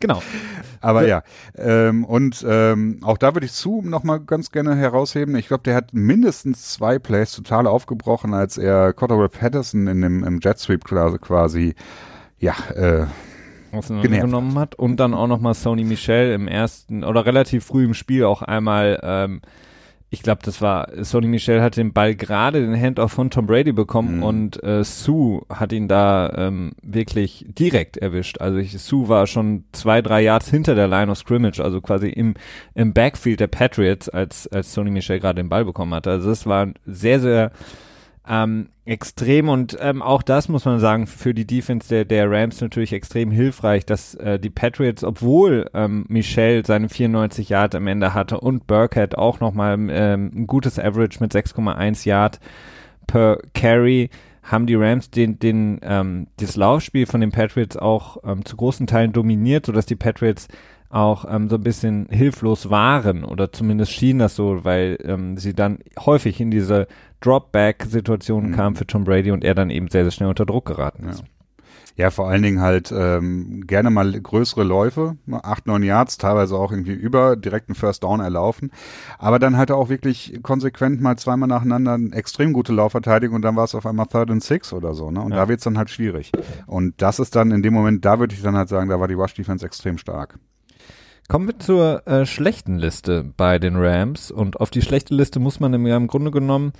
genau. 0.00 0.22
Aber 0.80 1.06
ja, 1.06 1.22
ähm, 1.56 2.04
und 2.04 2.44
ähm, 2.48 2.98
auch 3.02 3.18
da 3.18 3.34
würde 3.34 3.46
ich 3.46 3.52
zu 3.52 3.82
nochmal 3.82 4.20
ganz 4.20 4.50
gerne 4.50 4.74
herausheben. 4.74 5.36
Ich 5.36 5.48
glaube, 5.48 5.62
der 5.62 5.74
hat 5.74 5.92
mindestens 5.92 6.72
zwei 6.72 6.98
Plays 6.98 7.32
total 7.32 7.66
aufgebrochen, 7.66 8.32
als 8.32 8.58
er 8.58 8.92
Cordell 8.92 9.28
Patterson 9.28 9.86
in 9.86 10.00
dem 10.00 10.24
im 10.24 10.40
Jet 10.40 10.58
Sweep 10.58 10.84
quasi, 10.84 11.74
ja, 12.38 12.54
äh, 12.74 13.06
auseinandergenommen 13.72 14.58
hat. 14.58 14.74
Und 14.74 14.96
dann 14.98 15.14
auch 15.14 15.26
nochmal 15.26 15.54
Sony 15.54 15.84
Michel 15.84 16.32
im 16.32 16.48
ersten 16.48 17.04
oder 17.04 17.26
relativ 17.26 17.64
früh 17.64 17.84
im 17.84 17.94
Spiel 17.94 18.24
auch 18.24 18.42
einmal, 18.42 19.00
ähm, 19.02 19.40
ich 20.12 20.22
glaube, 20.22 20.40
das 20.44 20.60
war, 20.60 20.88
Sony 21.04 21.28
Michel 21.28 21.62
hat 21.62 21.76
den 21.76 21.92
Ball 21.92 22.16
gerade 22.16 22.60
den 22.60 22.80
Handoff 22.80 23.12
von 23.12 23.30
Tom 23.30 23.46
Brady 23.46 23.72
bekommen 23.72 24.16
mhm. 24.16 24.22
und 24.24 24.64
äh, 24.64 24.82
Sue 24.82 25.42
hat 25.48 25.72
ihn 25.72 25.86
da 25.86 26.32
ähm, 26.36 26.72
wirklich 26.82 27.46
direkt 27.48 27.96
erwischt. 27.96 28.40
Also 28.40 28.58
ich, 28.58 28.76
Sue 28.80 29.08
war 29.08 29.28
schon 29.28 29.64
zwei, 29.70 30.02
drei 30.02 30.22
Yards 30.22 30.50
hinter 30.50 30.74
der 30.74 30.88
Line 30.88 31.12
of 31.12 31.18
Scrimmage, 31.18 31.60
also 31.60 31.80
quasi 31.80 32.08
im, 32.08 32.34
im 32.74 32.92
Backfield 32.92 33.38
der 33.38 33.46
Patriots, 33.46 34.08
als, 34.08 34.48
als 34.48 34.72
Sony 34.72 34.90
Michel 34.90 35.20
gerade 35.20 35.40
den 35.40 35.48
Ball 35.48 35.64
bekommen 35.64 35.94
hatte. 35.94 36.10
Also 36.10 36.28
das 36.28 36.44
war 36.44 36.68
sehr, 36.86 37.20
sehr 37.20 37.52
ähm, 38.28 38.68
extrem 38.84 39.48
und 39.48 39.76
ähm, 39.80 40.02
auch 40.02 40.22
das 40.22 40.48
muss 40.48 40.64
man 40.64 40.78
sagen 40.78 41.06
für 41.06 41.32
die 41.32 41.46
Defense 41.46 41.88
der, 41.88 42.04
der 42.04 42.30
Rams 42.30 42.60
natürlich 42.60 42.92
extrem 42.92 43.30
hilfreich, 43.30 43.86
dass 43.86 44.14
äh, 44.16 44.38
die 44.38 44.50
Patriots, 44.50 45.04
obwohl 45.04 45.70
ähm, 45.74 46.04
Michel 46.08 46.64
seine 46.66 46.88
94 46.88 47.48
Yard 47.48 47.74
am 47.74 47.86
Ende 47.86 48.12
hatte 48.12 48.38
und 48.40 48.66
Burkhead 48.66 49.16
auch 49.16 49.40
nochmal 49.40 49.74
ähm, 49.90 50.30
ein 50.34 50.46
gutes 50.46 50.78
Average 50.78 51.18
mit 51.20 51.32
6,1 51.32 52.06
Yard 52.06 52.40
per 53.06 53.38
Carry, 53.54 54.10
haben 54.42 54.66
die 54.66 54.74
Rams 54.74 55.10
den, 55.10 55.38
den, 55.38 55.80
ähm, 55.82 56.26
das 56.38 56.56
Laufspiel 56.56 57.06
von 57.06 57.20
den 57.20 57.30
Patriots 57.30 57.76
auch 57.76 58.18
ähm, 58.24 58.44
zu 58.44 58.56
großen 58.56 58.86
Teilen 58.86 59.12
dominiert, 59.12 59.66
sodass 59.66 59.86
die 59.86 59.96
Patriots 59.96 60.48
auch 60.90 61.24
ähm, 61.28 61.48
so 61.48 61.56
ein 61.56 61.62
bisschen 61.62 62.08
hilflos 62.10 62.68
waren 62.68 63.24
oder 63.24 63.52
zumindest 63.52 63.92
schien 63.92 64.18
das 64.18 64.34
so, 64.34 64.64
weil 64.64 64.98
ähm, 65.04 65.36
sie 65.36 65.54
dann 65.54 65.78
häufig 65.98 66.40
in 66.40 66.50
diese 66.50 66.88
Dropback-Situationen 67.20 68.50
mhm. 68.50 68.54
kamen 68.54 68.76
für 68.76 68.86
Tom 68.86 69.04
Brady 69.04 69.30
und 69.30 69.44
er 69.44 69.54
dann 69.54 69.70
eben 69.70 69.88
sehr, 69.88 70.04
sehr 70.04 70.10
schnell 70.10 70.28
unter 70.28 70.46
Druck 70.46 70.66
geraten 70.66 71.08
ist. 71.08 71.20
Ja. 71.20 71.26
Ja, 71.96 72.10
vor 72.10 72.28
allen 72.28 72.42
Dingen 72.42 72.62
halt 72.62 72.92
ähm, 72.96 73.66
gerne 73.66 73.90
mal 73.90 74.18
größere 74.18 74.64
Läufe, 74.64 75.16
acht, 75.30 75.66
neun 75.66 75.82
Yards, 75.82 76.16
teilweise 76.16 76.56
auch 76.56 76.72
irgendwie 76.72 76.94
über 76.94 77.36
direkten 77.36 77.74
First 77.74 78.04
Down 78.04 78.20
erlaufen. 78.20 78.70
Aber 79.18 79.38
dann 79.38 79.58
halt 79.58 79.70
auch 79.70 79.90
wirklich 79.90 80.38
konsequent 80.42 81.02
mal 81.02 81.18
zweimal 81.18 81.48
nacheinander 81.48 81.92
eine 81.92 82.14
extrem 82.14 82.54
gute 82.54 82.72
Laufverteidigung 82.72 83.36
und 83.36 83.42
dann 83.42 83.54
war 83.54 83.64
es 83.64 83.74
auf 83.74 83.84
einmal 83.84 84.06
Third 84.06 84.30
and 84.30 84.42
Six 84.42 84.72
oder 84.72 84.94
so. 84.94 85.10
Ne? 85.10 85.20
Und 85.20 85.32
ja. 85.32 85.38
da 85.38 85.48
wird's 85.48 85.64
dann 85.64 85.76
halt 85.76 85.90
schwierig. 85.90 86.32
Und 86.66 86.94
das 87.02 87.18
ist 87.18 87.36
dann 87.36 87.50
in 87.50 87.62
dem 87.62 87.74
Moment, 87.74 88.02
da 88.02 88.18
würde 88.18 88.34
ich 88.34 88.40
dann 88.40 88.56
halt 88.56 88.70
sagen, 88.70 88.88
da 88.88 88.98
war 88.98 89.08
die 89.08 89.14
Rush 89.14 89.34
Defense 89.34 89.66
extrem 89.66 89.98
stark. 89.98 90.38
Kommen 91.28 91.48
wir 91.48 91.58
zur 91.58 92.06
äh, 92.08 92.24
schlechten 92.24 92.78
Liste 92.78 93.24
bei 93.36 93.58
den 93.58 93.76
Rams. 93.76 94.30
Und 94.30 94.58
auf 94.58 94.70
die 94.70 94.82
schlechte 94.82 95.14
Liste 95.14 95.38
muss 95.38 95.60
man 95.60 95.74
im, 95.74 95.86
im 95.86 96.06
Grunde 96.06 96.30
genommen 96.30 96.72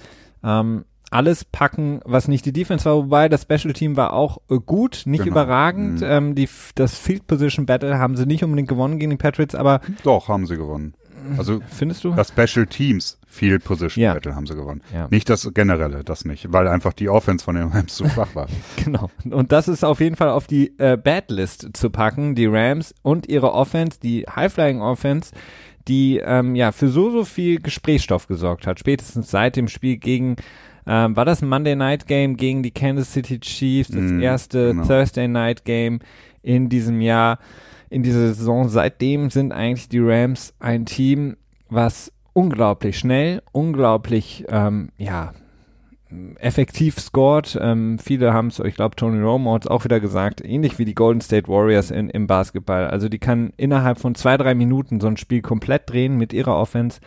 ähm, 0.43 0.85
alles 1.11 1.45
packen, 1.45 2.01
was 2.05 2.29
nicht 2.29 2.47
die 2.47 2.53
Defense 2.53 2.85
war, 2.85 2.97
wobei 2.97 3.29
das 3.29 3.43
Special 3.43 3.73
Team 3.73 3.97
war 3.97 4.13
auch 4.13 4.39
äh, 4.49 4.59
gut, 4.65 5.03
nicht 5.07 5.25
genau. 5.25 5.35
überragend. 5.35 6.01
Mhm. 6.01 6.07
Ähm, 6.07 6.35
die, 6.35 6.49
das 6.77 6.97
Field 6.97 7.27
Position 7.27 7.67
Battle 7.67 7.99
haben 7.99 8.17
sie 8.17 8.27
nicht 8.27 8.45
unbedingt 8.45 8.69
gewonnen 8.69 8.99
gegen 8.99 9.11
die 9.11 9.17
Patriots, 9.17 9.55
aber. 9.55 9.81
Doch, 10.05 10.29
haben 10.29 10.47
sie 10.47 10.57
gewonnen. 10.57 10.95
Also 11.37 11.61
findest 11.69 12.05
du? 12.05 12.15
Das 12.15 12.29
Special 12.29 12.67
Teams 12.67 13.19
Field 13.27 13.63
Position 13.63 14.03
ja. 14.03 14.15
Battle 14.15 14.35
haben 14.35 14.47
sie 14.47 14.55
gewonnen. 14.55 14.83
Ja. 14.93 15.07
Nicht 15.11 15.29
das 15.29 15.49
generelle, 15.55 16.03
das 16.03 16.25
nicht, 16.25 16.53
weil 16.53 16.67
einfach 16.67 16.93
die 16.93 17.09
Offense 17.09 17.45
von 17.45 17.55
den 17.55 17.69
Rams 17.69 17.95
zu 17.95 18.09
schwach 18.09 18.35
war. 18.35 18.49
genau. 18.85 19.11
Und 19.31 19.53
das 19.53 19.69
ist 19.69 19.85
auf 19.85 20.01
jeden 20.01 20.17
Fall 20.17 20.31
auf 20.31 20.47
die 20.47 20.79
äh, 20.79 20.97
Bad 20.97 21.31
List 21.31 21.69
zu 21.75 21.91
packen, 21.91 22.35
die 22.35 22.47
Rams 22.47 22.95
und 23.03 23.29
ihre 23.29 23.53
Offense, 23.53 24.01
die 24.01 24.25
High 24.25 24.53
Flying 24.53 24.81
Offense, 24.81 25.33
die 25.91 26.21
ähm, 26.25 26.55
ja 26.55 26.71
für 26.71 26.89
so 26.89 27.11
so 27.11 27.25
viel 27.25 27.61
Gesprächsstoff 27.61 28.29
gesorgt 28.29 28.67
hat, 28.67 28.79
spätestens 28.79 29.31
seit 29.31 29.57
dem 29.57 29.67
Spiel 29.69 29.97
gegen 29.97 30.37
ähm, 30.87 31.17
war 31.17 31.25
das 31.25 31.43
ein 31.43 31.49
Monday 31.49 31.75
Night 31.77 32.07
Game 32.07 32.37
gegen 32.37 32.63
die 32.63 32.71
Kansas 32.71 33.13
City 33.13 33.41
Chiefs, 33.41 33.91
das 33.91 34.01
mm, 34.11 34.21
erste 34.21 34.69
genau. 34.69 34.87
Thursday 34.87 35.29
Night 35.29 35.65
Game 35.65 35.99
in 36.43 36.69
diesem 36.69 37.01
Jahr, 37.01 37.39
in 37.91 38.03
dieser 38.03 38.29
Saison. 38.29 38.69
Seitdem 38.69 39.31
sind 39.31 39.53
eigentlich 39.53 39.89
die 39.89 39.99
Rams 40.01 40.55
ein 40.59 40.87
Team, 40.87 41.37
was 41.69 42.13
unglaublich 42.33 42.99
schnell, 42.99 43.43
unglaublich, 43.53 44.45
ähm, 44.49 44.91
ja, 44.97 45.33
effektiv 46.39 46.99
scored. 46.99 47.59
Ähm, 47.61 47.99
viele 47.99 48.33
haben 48.33 48.49
es, 48.49 48.59
ich 48.59 48.75
glaube, 48.75 48.97
Tony 48.97 49.21
Romo 49.21 49.55
hat 49.55 49.65
es 49.65 49.71
auch 49.71 49.85
wieder 49.85 50.01
gesagt, 50.01 50.45
ähnlich 50.45 50.79
wie 50.79 50.85
die 50.85 50.95
Golden 50.95 51.21
State 51.21 51.49
Warriors 51.49 51.91
in, 51.91 52.11
im 52.11 52.27
Basketball. 52.27 52.89
Also 52.89 53.09
die 53.09 53.19
kann 53.19 53.53
innerhalb 53.57 53.99
von 53.99 54.15
zwei, 54.15 54.37
drei 54.37 54.55
Minuten 54.55 55.01
so 55.01 55.07
ein 55.07 55.17
Spiel 55.17 55.43
komplett 55.43 55.89
drehen 55.89 56.17
mit 56.17 56.33
ihrer 56.33 56.57
Offense. 56.57 57.01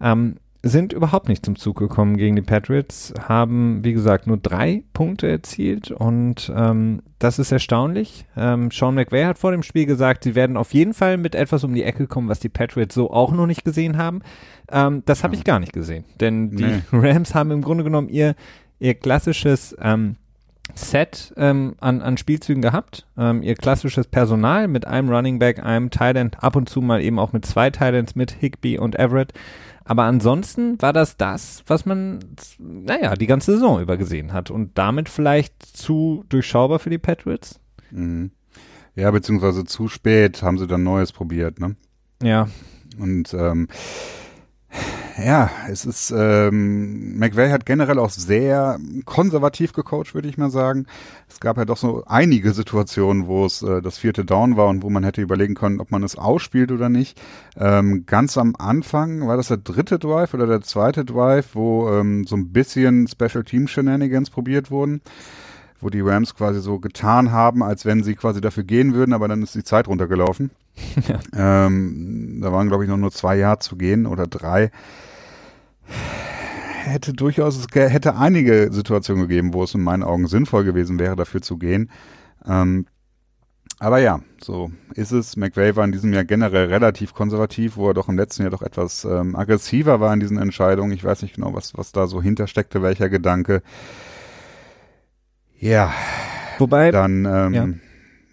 Ähm, 0.00 0.36
sind 0.64 0.92
überhaupt 0.92 1.28
nicht 1.28 1.44
zum 1.44 1.56
Zug 1.56 1.76
gekommen 1.76 2.16
gegen 2.16 2.36
die 2.36 2.42
Patriots, 2.42 3.12
haben, 3.26 3.82
wie 3.82 3.92
gesagt, 3.92 4.28
nur 4.28 4.36
drei 4.36 4.84
Punkte 4.92 5.28
erzielt 5.28 5.90
und 5.90 6.52
ähm, 6.54 7.02
das 7.18 7.40
ist 7.40 7.50
erstaunlich. 7.50 8.26
Ähm, 8.36 8.70
Sean 8.70 8.94
McVay 8.94 9.24
hat 9.24 9.38
vor 9.38 9.50
dem 9.50 9.64
Spiel 9.64 9.86
gesagt, 9.86 10.22
sie 10.22 10.36
werden 10.36 10.56
auf 10.56 10.72
jeden 10.72 10.94
Fall 10.94 11.16
mit 11.16 11.34
etwas 11.34 11.64
um 11.64 11.74
die 11.74 11.82
Ecke 11.82 12.06
kommen, 12.06 12.28
was 12.28 12.38
die 12.38 12.48
Patriots 12.48 12.94
so 12.94 13.10
auch 13.10 13.32
noch 13.32 13.46
nicht 13.46 13.64
gesehen 13.64 13.98
haben. 13.98 14.22
Ähm, 14.70 15.02
das 15.04 15.24
habe 15.24 15.34
ich 15.34 15.42
gar 15.42 15.58
nicht 15.58 15.72
gesehen, 15.72 16.04
denn 16.20 16.50
die 16.50 16.64
nee. 16.64 16.82
Rams 16.92 17.34
haben 17.34 17.50
im 17.50 17.62
Grunde 17.62 17.82
genommen 17.82 18.08
ihr, 18.08 18.36
ihr 18.78 18.94
klassisches 18.94 19.76
ähm, 19.82 20.14
Set 20.74 21.34
ähm, 21.36 21.74
an, 21.80 22.02
an 22.02 22.16
Spielzügen 22.16 22.62
gehabt. 22.62 23.06
Ähm, 23.18 23.42
ihr 23.42 23.56
klassisches 23.56 24.06
Personal 24.06 24.68
mit 24.68 24.86
einem 24.86 25.10
Running 25.10 25.38
Back, 25.38 25.62
einem 25.62 25.90
Tight 25.90 26.16
ab 26.40 26.56
und 26.56 26.68
zu 26.68 26.80
mal 26.80 27.02
eben 27.02 27.18
auch 27.18 27.32
mit 27.32 27.44
zwei 27.44 27.70
Tight 27.70 28.14
mit 28.16 28.30
Higby 28.30 28.78
und 28.78 28.98
Everett. 28.98 29.32
Aber 29.84 30.04
ansonsten 30.04 30.80
war 30.80 30.92
das 30.92 31.16
das, 31.16 31.62
was 31.66 31.86
man, 31.86 32.20
naja, 32.58 33.14
die 33.14 33.26
ganze 33.26 33.52
Saison 33.52 33.80
über 33.80 33.96
gesehen 33.96 34.32
hat 34.32 34.50
und 34.50 34.78
damit 34.78 35.08
vielleicht 35.08 35.62
zu 35.64 36.24
durchschaubar 36.28 36.78
für 36.78 36.90
die 36.90 36.98
Patriots. 36.98 37.60
Mhm. 37.90 38.30
Ja, 38.94 39.10
beziehungsweise 39.10 39.64
zu 39.64 39.88
spät 39.88 40.42
haben 40.42 40.58
sie 40.58 40.66
dann 40.66 40.82
Neues 40.82 41.12
probiert, 41.12 41.58
ne? 41.58 41.76
Ja. 42.22 42.48
Und 42.98 43.32
ähm, 43.32 43.68
ja, 45.22 45.50
es 45.68 45.84
ist, 45.84 46.12
ähm, 46.16 47.18
McVay 47.18 47.50
hat 47.50 47.66
generell 47.66 47.98
auch 47.98 48.10
sehr 48.10 48.78
konservativ 49.04 49.72
gecoacht, 49.72 50.14
würde 50.14 50.28
ich 50.28 50.38
mal 50.38 50.50
sagen. 50.50 50.86
Es 51.28 51.40
gab 51.40 51.58
ja 51.58 51.64
doch 51.64 51.76
so 51.76 52.04
einige 52.06 52.52
Situationen, 52.52 53.26
wo 53.26 53.44
es 53.44 53.62
äh, 53.62 53.82
das 53.82 53.98
vierte 53.98 54.24
Down 54.24 54.56
war 54.56 54.68
und 54.68 54.82
wo 54.82 54.90
man 54.90 55.04
hätte 55.04 55.20
überlegen 55.20 55.54
können, 55.54 55.80
ob 55.80 55.90
man 55.90 56.02
es 56.02 56.16
ausspielt 56.16 56.72
oder 56.72 56.88
nicht. 56.88 57.20
Ähm, 57.56 58.04
ganz 58.06 58.38
am 58.38 58.54
Anfang 58.58 59.26
war 59.26 59.36
das 59.36 59.48
der 59.48 59.58
dritte 59.58 59.98
Drive 59.98 60.34
oder 60.34 60.46
der 60.46 60.62
zweite 60.62 61.04
Drive, 61.04 61.50
wo 61.54 61.90
ähm, 61.90 62.24
so 62.24 62.36
ein 62.36 62.52
bisschen 62.52 63.06
Special 63.06 63.44
Team 63.44 63.68
Shenanigans 63.68 64.30
probiert 64.30 64.70
wurden 64.70 65.02
wo 65.82 65.90
die 65.90 66.00
Rams 66.00 66.34
quasi 66.34 66.60
so 66.60 66.78
getan 66.78 67.32
haben, 67.32 67.62
als 67.62 67.84
wenn 67.84 68.02
sie 68.02 68.14
quasi 68.14 68.40
dafür 68.40 68.62
gehen 68.62 68.94
würden, 68.94 69.12
aber 69.12 69.28
dann 69.28 69.42
ist 69.42 69.54
die 69.54 69.64
Zeit 69.64 69.88
runtergelaufen. 69.88 70.50
Ja. 71.06 71.66
Ähm, 71.66 72.38
da 72.40 72.50
waren, 72.50 72.68
glaube 72.68 72.84
ich, 72.84 72.88
noch 72.88 72.96
nur 72.96 73.10
zwei 73.10 73.36
Jahre 73.36 73.58
zu 73.58 73.76
gehen 73.76 74.06
oder 74.06 74.26
drei. 74.26 74.70
Hätte 76.84 77.12
durchaus, 77.12 77.58
es 77.58 77.66
hätte 77.74 78.16
einige 78.16 78.72
Situationen 78.72 79.28
gegeben, 79.28 79.52
wo 79.52 79.64
es 79.64 79.74
in 79.74 79.82
meinen 79.82 80.02
Augen 80.02 80.26
sinnvoll 80.28 80.64
gewesen 80.64 80.98
wäre, 80.98 81.14
dafür 81.14 81.42
zu 81.42 81.58
gehen. 81.58 81.90
Ähm, 82.46 82.86
aber 83.78 83.98
ja, 83.98 84.20
so 84.40 84.70
ist 84.94 85.10
es. 85.10 85.36
McVay 85.36 85.76
war 85.76 85.84
in 85.84 85.92
diesem 85.92 86.12
Jahr 86.12 86.24
generell 86.24 86.68
relativ 86.68 87.14
konservativ, 87.14 87.76
wo 87.76 87.88
er 87.88 87.94
doch 87.94 88.08
im 88.08 88.16
letzten 88.16 88.42
Jahr 88.42 88.50
doch 88.50 88.62
etwas 88.62 89.04
ähm, 89.04 89.36
aggressiver 89.36 90.00
war 90.00 90.14
in 90.14 90.20
diesen 90.20 90.38
Entscheidungen. 90.38 90.92
Ich 90.92 91.04
weiß 91.04 91.22
nicht 91.22 91.34
genau, 91.34 91.52
was, 91.52 91.76
was 91.76 91.92
da 91.92 92.06
so 92.06 92.22
hintersteckte, 92.22 92.80
welcher 92.80 93.08
Gedanke. 93.08 93.62
Ja. 95.62 95.94
Wobei. 96.58 96.90
Dann, 96.90 97.24
ähm, 97.24 97.54
ja. 97.54 97.68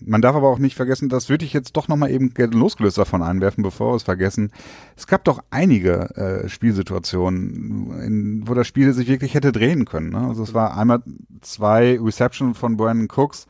Man 0.01 0.21
darf 0.21 0.35
aber 0.35 0.47
auch 0.47 0.59
nicht 0.59 0.75
vergessen, 0.75 1.09
das 1.09 1.29
würde 1.29 1.45
ich 1.45 1.53
jetzt 1.53 1.73
doch 1.73 1.89
nochmal 1.89 2.09
eben 2.09 2.33
losgelöst 2.35 2.97
davon 2.97 3.21
einwerfen, 3.21 3.63
bevor 3.63 3.91
wir 3.91 3.95
es 3.97 4.03
vergessen. 4.03 4.51
Es 4.95 5.07
gab 5.07 5.25
doch 5.25 5.43
einige 5.51 6.15
äh, 6.15 6.49
Spielsituationen, 6.49 8.01
in, 8.01 8.47
wo 8.47 8.53
das 8.53 8.65
Spiel 8.65 8.93
sich 8.93 9.09
wirklich 9.09 9.33
hätte 9.33 9.51
drehen 9.51 9.85
können. 9.85 10.11
Ne? 10.11 10.19
Also 10.19 10.41
es 10.41 10.53
war 10.53 10.77
einmal 10.77 11.03
zwei 11.41 11.99
Reception 12.01 12.55
von 12.55 12.77
Brandon 12.77 13.09
Cooks, 13.13 13.45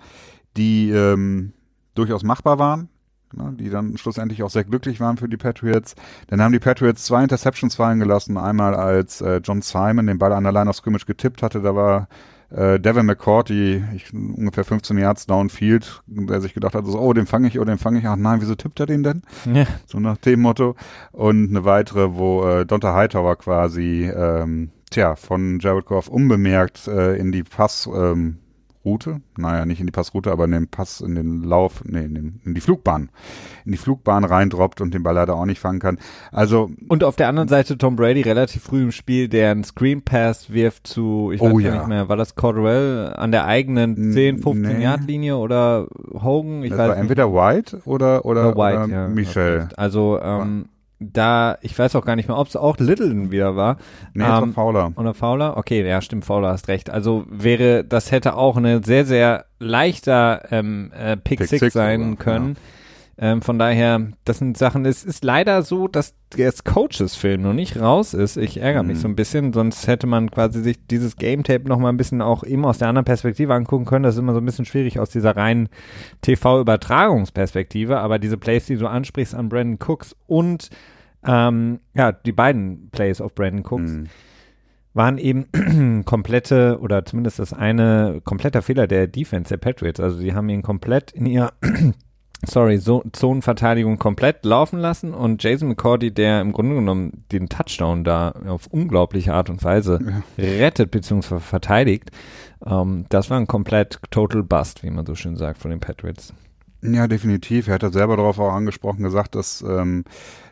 die 0.57 0.89
ähm, 0.89 1.53
durchaus 1.93 2.23
machbar 2.23 2.57
waren, 2.57 2.89
ne? 3.31 3.53
die 3.57 3.69
dann 3.69 3.95
schlussendlich 3.97 4.41
auch 4.41 4.49
sehr 4.49 4.63
glücklich 4.63 4.99
waren 4.99 5.17
für 5.17 5.29
die 5.29 5.37
Patriots. 5.37 5.95
Dann 6.27 6.41
haben 6.41 6.51
die 6.51 6.59
Patriots 6.59 7.05
zwei 7.05 7.21
Interceptions 7.21 7.75
fallen 7.75 7.99
gelassen. 7.99 8.37
Einmal 8.37 8.73
als 8.73 9.21
äh, 9.21 9.39
John 9.43 9.61
Simon 9.61 10.07
den 10.07 10.17
Ball 10.17 10.33
an 10.33 10.43
der 10.43 10.53
Line 10.53 10.69
of 10.69 10.75
Scrimmage 10.75 11.05
getippt 11.05 11.43
hatte, 11.43 11.61
da 11.61 11.75
war 11.75 12.07
äh, 12.51 12.79
Devin 12.79 13.05
McCourty, 13.05 13.83
ich, 13.95 14.13
ungefähr 14.13 14.63
15 14.63 14.97
Yards 14.97 15.25
downfield, 15.27 16.01
der 16.07 16.41
sich 16.41 16.53
gedacht 16.53 16.73
hat, 16.73 16.85
so, 16.85 16.99
oh, 16.99 17.13
den 17.13 17.25
fange 17.25 17.47
ich, 17.47 17.59
oh, 17.59 17.65
den 17.65 17.77
fange 17.77 17.99
ich. 17.99 18.07
Ach 18.07 18.15
nein, 18.15 18.41
wieso 18.41 18.55
tippt 18.55 18.79
er 18.79 18.85
den 18.85 19.03
denn? 19.03 19.21
Ja. 19.51 19.65
So 19.85 19.99
nach 19.99 20.17
dem 20.17 20.41
Motto. 20.41 20.75
Und 21.11 21.49
eine 21.49 21.65
weitere, 21.65 22.15
wo 22.15 22.47
äh, 22.47 22.65
Donta 22.65 22.95
Hightower 22.95 23.35
quasi, 23.35 24.09
ähm, 24.13 24.71
tja, 24.89 25.15
von 25.15 25.59
Jared 25.59 25.85
Goff 25.85 26.07
unbemerkt 26.07 26.87
äh, 26.87 27.15
in 27.15 27.31
die 27.31 27.43
Pass, 27.43 27.87
ähm, 27.93 28.39
Route, 28.85 29.21
naja, 29.37 29.65
nicht 29.65 29.81
in 29.81 29.87
die 29.87 29.91
Passroute, 29.91 30.31
aber 30.31 30.45
in 30.45 30.51
den 30.51 30.67
Pass, 30.67 31.01
in 31.01 31.15
den 31.15 31.43
Lauf, 31.43 31.83
nee, 31.85 32.05
in, 32.05 32.15
den, 32.15 32.41
in 32.45 32.53
die 32.53 32.61
Flugbahn, 32.61 33.09
in 33.65 33.73
die 33.73 33.77
Flugbahn 33.77 34.23
reindroppt 34.23 34.79
und 34.79 34.93
den 34.93 35.03
Ball 35.03 35.15
leider 35.15 35.35
auch 35.35 35.45
nicht 35.45 35.59
fangen 35.59 35.79
kann. 35.79 35.99
Also. 36.31 36.71
Und 36.87 37.03
auf 37.03 37.17
der 37.17 37.27
anderen 37.27 37.49
Seite 37.49 37.77
Tom 37.77 37.97
Brady 37.97 38.21
relativ 38.21 38.63
früh 38.63 38.83
im 38.83 38.91
Spiel, 38.91 39.27
der 39.27 39.51
einen 39.51 39.65
Screen 39.65 40.01
Pass 40.01 40.53
wirft 40.53 40.87
zu, 40.87 41.31
ich 41.33 41.41
weiß 41.41 41.51
oh, 41.51 41.59
ja. 41.59 41.75
nicht 41.75 41.87
mehr, 41.87 42.07
war 42.07 42.15
das 42.15 42.35
Cordell 42.35 43.13
an 43.15 43.31
der 43.31 43.45
eigenen 43.45 44.13
10, 44.13 44.41
15 44.41 44.77
nee. 44.77 44.83
Yard 44.83 45.05
Linie 45.05 45.37
oder 45.37 45.87
Hogan? 46.13 46.63
Ich 46.63 46.69
das 46.69 46.79
weiß 46.79 46.87
war 46.87 46.95
nicht. 46.95 47.01
entweder 47.01 47.33
White 47.33 47.81
oder, 47.83 48.23
oder, 48.23 48.55
White, 48.55 48.83
oder 48.85 48.87
ja, 48.87 49.07
Michel. 49.09 49.67
Also, 49.75 50.19
ähm, 50.21 50.69
da, 50.99 51.57
ich 51.61 51.77
weiß 51.77 51.95
auch 51.95 52.05
gar 52.05 52.15
nicht 52.15 52.27
mehr, 52.27 52.37
ob 52.37 52.47
es 52.47 52.55
auch 52.55 52.77
Littleton 52.77 53.31
wieder 53.31 53.55
war. 53.55 53.77
Nee, 54.13 54.25
ähm, 54.25 54.53
Fowler. 54.53 54.91
Oder 54.95 55.13
Fowler? 55.13 55.55
Okay, 55.57 55.87
ja, 55.87 56.01
stimmt, 56.01 56.25
Fowler 56.25 56.49
hast 56.49 56.67
recht. 56.67 56.89
Also 56.89 57.25
wäre, 57.29 57.85
das 57.85 58.11
hätte 58.11 58.35
auch 58.35 58.57
eine 58.57 58.83
sehr, 58.83 59.05
sehr 59.05 59.45
leichter 59.59 60.43
ähm, 60.51 60.91
äh, 60.91 61.15
Pick, 61.15 61.39
Pick 61.39 61.47
Six, 61.47 61.59
Six 61.59 61.73
sein 61.73 62.13
oder, 62.13 62.23
können. 62.23 62.49
Ja. 62.49 62.61
Ähm, 63.21 63.41
von 63.41 63.59
daher, 63.59 64.07
das 64.23 64.37
sind 64.37 64.57
Sachen, 64.57 64.85
es 64.85 65.03
ist 65.03 65.25
leider 65.25 65.61
so, 65.61 65.89
dass 65.89 66.15
das 66.29 66.63
Coaches-Film 66.63 67.41
noch 67.41 67.51
nicht 67.51 67.77
raus 67.77 68.13
ist. 68.13 68.37
Ich 68.37 68.61
ärgere 68.61 68.83
mich 68.83 68.97
mhm. 68.97 69.01
so 69.01 69.07
ein 69.09 69.15
bisschen, 69.17 69.51
sonst 69.51 69.87
hätte 69.87 70.07
man 70.07 70.31
quasi 70.31 70.61
sich 70.61 70.87
dieses 70.87 71.17
Game-Tape 71.17 71.67
noch 71.67 71.79
mal 71.79 71.89
ein 71.89 71.97
bisschen 71.97 72.21
auch 72.21 72.45
eben 72.45 72.63
aus 72.63 72.77
der 72.77 72.87
anderen 72.87 73.03
Perspektive 73.03 73.53
angucken 73.53 73.83
können. 73.83 74.03
Das 74.03 74.15
ist 74.15 74.19
immer 74.19 74.31
so 74.31 74.39
ein 74.39 74.45
bisschen 74.45 74.63
schwierig 74.63 74.99
aus 75.01 75.09
dieser 75.09 75.35
reinen 75.35 75.67
TV-Übertragungsperspektive, 76.21 77.99
aber 77.99 78.19
diese 78.19 78.37
Plays, 78.37 78.67
die 78.67 78.77
du 78.77 78.87
ansprichst 78.87 79.35
an 79.35 79.49
Brandon 79.49 79.79
Cooks 79.85 80.15
und 80.25 80.69
ähm, 81.25 81.81
ja, 81.93 82.13
die 82.13 82.31
beiden 82.31 82.89
Plays 82.91 83.19
auf 83.19 83.35
Brandon 83.35 83.65
Cooks, 83.65 83.91
mhm 83.91 84.07
waren 84.95 85.19
eben 85.19 86.03
komplette 86.05 86.79
oder 86.81 87.05
zumindest 87.05 87.37
das 87.37 87.53
eine 87.53 88.21
kompletter 88.23 88.63
Fehler 88.63 88.87
der 88.87 89.05
Defense 89.05 89.49
der 89.49 89.57
Patriots. 89.57 89.99
Also 89.99 90.17
sie 90.17 90.33
haben 90.33 90.49
ihn 90.49 90.63
komplett 90.63 91.11
in 91.11 91.27
ihr 91.27 91.53
sorry, 92.45 92.77
so 92.77 93.03
Zonenverteidigung 93.11 93.99
komplett 93.99 94.45
laufen 94.45 94.79
lassen 94.79 95.13
und 95.13 95.43
Jason 95.43 95.69
McCordy, 95.69 96.11
der 96.11 96.41
im 96.41 96.51
Grunde 96.51 96.75
genommen 96.75 97.25
den 97.31 97.49
Touchdown 97.49 98.03
da 98.03 98.31
auf 98.47 98.67
unglaubliche 98.67 99.33
Art 99.33 99.49
und 99.49 99.63
Weise 99.63 99.99
ja. 100.37 100.43
rettet 100.43 100.91
bzw. 100.91 101.39
verteidigt, 101.39 102.11
ähm, 102.65 103.05
das 103.09 103.29
war 103.29 103.37
ein 103.37 103.47
komplett 103.47 103.99
total 104.11 104.43
Bust, 104.43 104.83
wie 104.83 104.89
man 104.89 105.05
so 105.05 105.15
schön 105.15 105.35
sagt, 105.35 105.59
von 105.59 105.71
den 105.71 105.79
Patriots. 105.79 106.33
Ja, 106.81 107.07
definitiv. 107.07 107.67
Er 107.67 107.73
hat 107.73 107.83
ja 107.83 107.91
selber 107.91 108.15
darauf 108.15 108.39
auch 108.39 108.53
angesprochen 108.53 109.03
gesagt, 109.03 109.35
dass 109.35 109.61
ähm, 109.61 110.05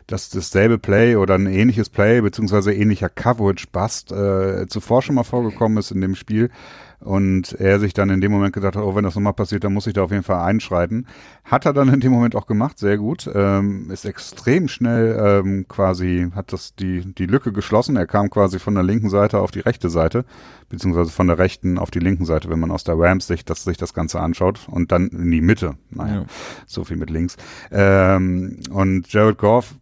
dass 0.08 0.30
dasselbe 0.30 0.78
Play 0.78 1.16
oder 1.16 1.34
ein 1.34 1.46
ähnliches 1.46 1.90
Play 1.90 2.22
beziehungsweise 2.22 2.72
ähnlicher 2.72 3.10
Coverage-Bust 3.10 4.10
äh, 4.10 4.66
zuvor 4.66 5.02
schon 5.02 5.14
mal 5.14 5.22
vorgekommen 5.22 5.78
ist 5.78 5.90
in 5.90 6.00
dem 6.00 6.14
Spiel 6.14 6.50
und 7.00 7.52
er 7.52 7.78
sich 7.78 7.94
dann 7.94 8.10
in 8.10 8.20
dem 8.20 8.32
Moment 8.32 8.52
gedacht 8.52 8.74
hat, 8.74 8.82
oh, 8.82 8.94
wenn 8.96 9.04
das 9.04 9.14
nochmal 9.14 9.32
passiert, 9.32 9.62
dann 9.62 9.72
muss 9.72 9.86
ich 9.86 9.92
da 9.92 10.02
auf 10.02 10.10
jeden 10.10 10.24
Fall 10.24 10.40
einschreiten. 10.40 11.06
Hat 11.44 11.64
er 11.64 11.72
dann 11.72 11.92
in 11.92 12.00
dem 12.00 12.10
Moment 12.10 12.34
auch 12.34 12.46
gemacht, 12.46 12.78
sehr 12.78 12.98
gut. 12.98 13.30
Ähm, 13.32 13.90
ist 13.90 14.04
extrem 14.04 14.66
schnell 14.66 15.16
ähm, 15.44 15.66
quasi, 15.68 16.28
hat 16.34 16.52
das 16.52 16.74
die, 16.74 17.02
die 17.14 17.26
Lücke 17.26 17.52
geschlossen. 17.52 17.96
Er 17.96 18.06
kam 18.06 18.30
quasi 18.30 18.58
von 18.58 18.74
der 18.74 18.82
linken 18.82 19.10
Seite 19.10 19.38
auf 19.38 19.52
die 19.52 19.60
rechte 19.60 19.90
Seite, 19.90 20.24
beziehungsweise 20.70 21.12
von 21.12 21.28
der 21.28 21.38
rechten 21.38 21.78
auf 21.78 21.92
die 21.92 22.00
linken 22.00 22.24
Seite, 22.24 22.50
wenn 22.50 22.58
man 22.58 22.72
aus 22.72 22.82
der 22.82 22.98
Rams-Sicht 22.98 23.48
das, 23.48 23.62
sich 23.62 23.76
das 23.76 23.94
Ganze 23.94 24.20
anschaut 24.20 24.66
und 24.68 24.90
dann 24.90 25.06
in 25.08 25.30
die 25.30 25.40
Mitte. 25.40 25.74
Naja, 25.90 26.14
ja. 26.14 26.24
so 26.66 26.82
viel 26.82 26.96
mit 26.96 27.10
links. 27.10 27.36
Ähm, 27.70 28.58
und 28.70 29.12
Jared 29.12 29.38
Goff, 29.38 29.76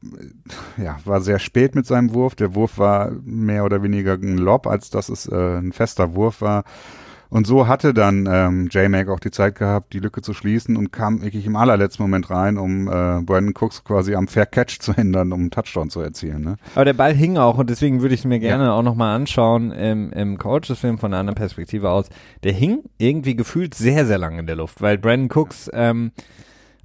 ja, 0.77 0.99
war 1.07 1.23
sehr 1.23 1.39
spät 1.39 1.75
mit 1.75 1.87
seinem 1.87 2.13
Wurf. 2.13 2.35
Der 2.35 2.55
Wurf 2.55 2.77
war 2.77 3.11
mehr 3.25 3.65
oder 3.65 3.83
weniger 3.83 4.15
ein 4.15 4.37
Lob, 4.37 4.67
als 4.67 4.91
dass 4.91 5.09
es 5.09 5.27
äh, 5.27 5.59
ein 5.59 5.73
fester 5.73 6.15
Wurf 6.15 6.43
war. 6.43 6.65
Und 7.29 7.47
so 7.47 7.67
hatte 7.67 7.93
dann 7.93 8.29
ähm, 8.31 8.69
J-Mac 8.71 9.09
auch 9.09 9.21
die 9.21 9.31
Zeit 9.31 9.57
gehabt, 9.57 9.93
die 9.93 9.99
Lücke 9.99 10.23
zu 10.23 10.33
schließen 10.33 10.77
und 10.77 10.93
kam 10.93 11.23
wirklich 11.23 11.47
im 11.47 11.57
allerletzten 11.57 12.05
Moment 12.05 12.31
rein, 12.31 12.59
um 12.59 12.89
äh, 12.89 13.23
Brandon 13.23 13.53
Cooks 13.55 13.85
quasi 13.85 14.15
am 14.15 14.29
Fair 14.29 14.47
Catch 14.47 14.79
zu 14.81 14.95
hindern, 14.95 15.33
um 15.33 15.41
einen 15.41 15.51
Touchdown 15.51 15.91
zu 15.91 16.01
erzielen. 16.01 16.43
Ne? 16.43 16.57
Aber 16.75 16.85
der 16.85 16.93
Ball 16.93 17.15
hing 17.15 17.37
auch 17.37 17.59
und 17.59 17.71
deswegen 17.71 18.03
würde 18.03 18.15
ich 18.15 18.21
es 18.21 18.27
mir 18.27 18.39
gerne 18.39 18.65
ja. 18.65 18.73
auch 18.73 18.83
nochmal 18.83 19.15
anschauen 19.17 19.73
im, 19.73 20.13
im 20.13 20.39
Coaches-Film 20.39 20.99
von 20.99 21.13
einer 21.13 21.21
anderen 21.21 21.37
Perspektive 21.37 21.91
aus. 21.91 22.09
Der 22.45 22.53
hing 22.53 22.85
irgendwie 22.99 23.37
gefühlt 23.37 23.75
sehr, 23.75 24.07
sehr 24.07 24.19
lange 24.19 24.41
in 24.41 24.47
der 24.47 24.57
Luft, 24.57 24.81
weil 24.81 24.99
Brandon 24.99 25.31
Cooks 25.31 25.71
ähm, 25.73 26.13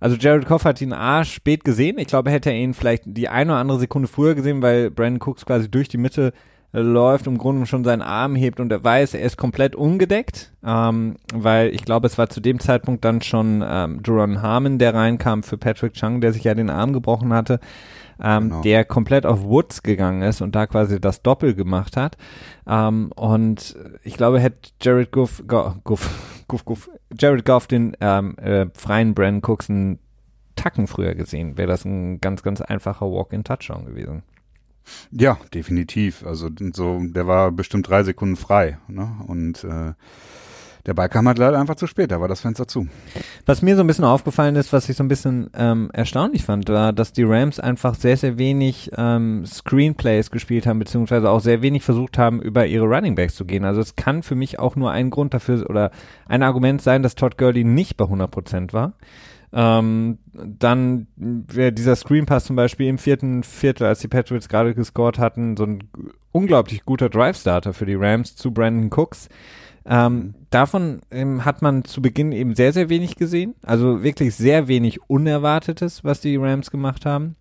also 0.01 0.15
Jared 0.15 0.47
Goff 0.47 0.65
hat 0.65 0.81
ihn 0.81 0.93
A 0.93 1.23
spät 1.23 1.63
gesehen. 1.63 1.99
Ich 1.99 2.07
glaube, 2.07 2.31
hätte 2.31 2.49
er 2.49 2.55
ihn 2.55 2.73
vielleicht 2.73 3.03
die 3.05 3.29
eine 3.29 3.51
oder 3.51 3.59
andere 3.59 3.79
Sekunde 3.79 4.07
früher 4.07 4.33
gesehen, 4.33 4.63
weil 4.63 4.89
Brandon 4.89 5.21
Cooks 5.21 5.45
quasi 5.45 5.69
durch 5.69 5.89
die 5.89 5.99
Mitte 5.99 6.33
läuft, 6.73 7.27
im 7.27 7.37
Grunde 7.37 7.65
schon 7.65 7.83
seinen 7.83 8.01
Arm 8.01 8.35
hebt 8.35 8.59
und 8.59 8.71
er 8.71 8.83
weiß, 8.83 9.13
er 9.13 9.21
ist 9.21 9.37
komplett 9.37 9.75
ungedeckt, 9.75 10.53
ähm, 10.63 11.17
weil 11.33 11.69
ich 11.75 11.83
glaube, 11.83 12.07
es 12.07 12.17
war 12.17 12.29
zu 12.29 12.39
dem 12.39 12.59
Zeitpunkt 12.59 13.03
dann 13.03 13.21
schon 13.21 13.63
ähm, 13.65 14.01
Duron 14.01 14.41
Harmon, 14.41 14.77
der 14.79 14.93
reinkam 14.93 15.43
für 15.43 15.57
Patrick 15.57 15.93
Chung, 15.93 16.21
der 16.21 16.31
sich 16.31 16.45
ja 16.45 16.53
den 16.53 16.69
Arm 16.69 16.93
gebrochen 16.93 17.33
hatte, 17.33 17.59
ähm, 18.21 18.49
genau. 18.49 18.61
der 18.61 18.85
komplett 18.85 19.25
auf 19.25 19.43
Woods 19.43 19.83
gegangen 19.83 20.21
ist 20.21 20.41
und 20.41 20.55
da 20.55 20.65
quasi 20.65 21.01
das 21.01 21.21
Doppel 21.21 21.55
gemacht 21.55 21.97
hat. 21.97 22.15
Ähm, 22.65 23.11
und 23.15 23.75
ich 24.03 24.15
glaube, 24.15 24.39
hätte 24.39 24.69
Jared 24.81 25.11
Goff, 25.11 25.43
Goff, 25.47 25.75
Goff, 25.83 26.43
Goff, 26.47 26.63
Goff 26.63 26.89
Jared 27.19 27.43
Goff 27.43 27.67
den 27.67 27.97
ähm, 27.99 28.37
äh, 28.37 28.67
freien 28.73 29.13
Brandon 29.13 29.41
Cooks 29.41 29.69
einen 29.69 29.99
Tacken 30.55 30.87
früher 30.87 31.15
gesehen, 31.15 31.57
wäre 31.57 31.67
das 31.67 31.85
ein 31.85 32.21
ganz, 32.21 32.43
ganz 32.43 32.61
einfacher 32.61 33.07
Walk-in-Touchdown 33.07 33.85
gewesen. 33.85 34.23
Ja, 35.11 35.37
definitiv. 35.53 36.25
Also 36.25 36.49
so, 36.73 36.99
der 37.01 37.27
war 37.27 37.51
bestimmt 37.51 37.87
drei 37.87 38.03
Sekunden 38.03 38.35
frei. 38.35 38.77
Ne? 38.87 39.09
Und 39.27 39.63
äh, 39.63 39.93
der 40.85 40.95
Ball 40.95 41.09
kam 41.09 41.27
halt 41.27 41.37
leider 41.37 41.59
einfach 41.59 41.75
zu 41.75 41.85
spät, 41.85 42.11
da 42.11 42.19
war 42.21 42.27
das 42.27 42.41
Fenster 42.41 42.67
zu. 42.67 42.87
Was 43.45 43.61
mir 43.61 43.75
so 43.75 43.81
ein 43.81 43.87
bisschen 43.87 44.05
aufgefallen 44.05 44.55
ist, 44.55 44.73
was 44.73 44.89
ich 44.89 44.97
so 44.97 45.03
ein 45.03 45.07
bisschen 45.07 45.49
ähm, 45.55 45.91
erstaunlich 45.93 46.43
fand, 46.43 46.69
war, 46.69 46.91
dass 46.91 47.13
die 47.13 47.23
Rams 47.23 47.59
einfach 47.59 47.93
sehr, 47.95 48.17
sehr 48.17 48.39
wenig 48.39 48.89
ähm, 48.97 49.45
Screenplays 49.45 50.31
gespielt 50.31 50.65
haben, 50.65 50.79
beziehungsweise 50.79 51.29
auch 51.29 51.39
sehr 51.39 51.61
wenig 51.61 51.83
versucht 51.83 52.17
haben, 52.17 52.41
über 52.41 52.65
ihre 52.65 52.85
Running 52.85 53.15
Backs 53.15 53.35
zu 53.35 53.45
gehen. 53.45 53.63
Also 53.63 53.81
es 53.81 53.95
kann 53.95 54.23
für 54.23 54.35
mich 54.35 54.57
auch 54.57 54.75
nur 54.75 54.91
ein 54.91 55.11
Grund 55.11 55.33
dafür 55.33 55.69
oder 55.69 55.91
ein 56.27 56.41
Argument 56.41 56.81
sein, 56.81 57.03
dass 57.03 57.15
Todd 57.15 57.37
Gurley 57.37 57.63
nicht 57.63 57.97
bei 57.97 58.05
100 58.05 58.31
Prozent 58.31 58.73
war. 58.73 58.93
Ähm, 59.53 60.19
dann 60.33 61.07
wäre 61.15 61.73
dieser 61.73 61.95
Screen 61.95 62.25
Pass 62.25 62.45
zum 62.45 62.55
Beispiel 62.55 62.87
im 62.87 62.97
vierten 62.97 63.43
Viertel, 63.43 63.87
als 63.87 63.99
die 63.99 64.07
Patriots 64.07 64.47
gerade 64.47 64.73
gescored 64.73 65.19
hatten, 65.19 65.57
so 65.57 65.65
ein 65.65 65.83
unglaublich 66.31 66.85
guter 66.85 67.09
Drive-Starter 67.09 67.73
für 67.73 67.85
die 67.85 67.95
Rams 67.95 68.35
zu 68.35 68.51
Brandon 68.51 68.89
Cooks. 68.89 69.27
Ähm, 69.83 70.13
mhm. 70.13 70.35
davon 70.51 71.01
ähm, 71.09 71.43
hat 71.43 71.63
man 71.63 71.83
zu 71.83 72.01
Beginn 72.01 72.31
eben 72.31 72.55
sehr, 72.55 72.71
sehr 72.71 72.89
wenig 72.89 73.15
gesehen. 73.15 73.55
Also 73.63 74.03
wirklich 74.03 74.35
sehr 74.35 74.67
wenig 74.67 74.99
Unerwartetes, 75.09 76.03
was 76.03 76.21
die 76.21 76.35
Rams 76.35 76.71
gemacht 76.71 77.05
haben. 77.05 77.35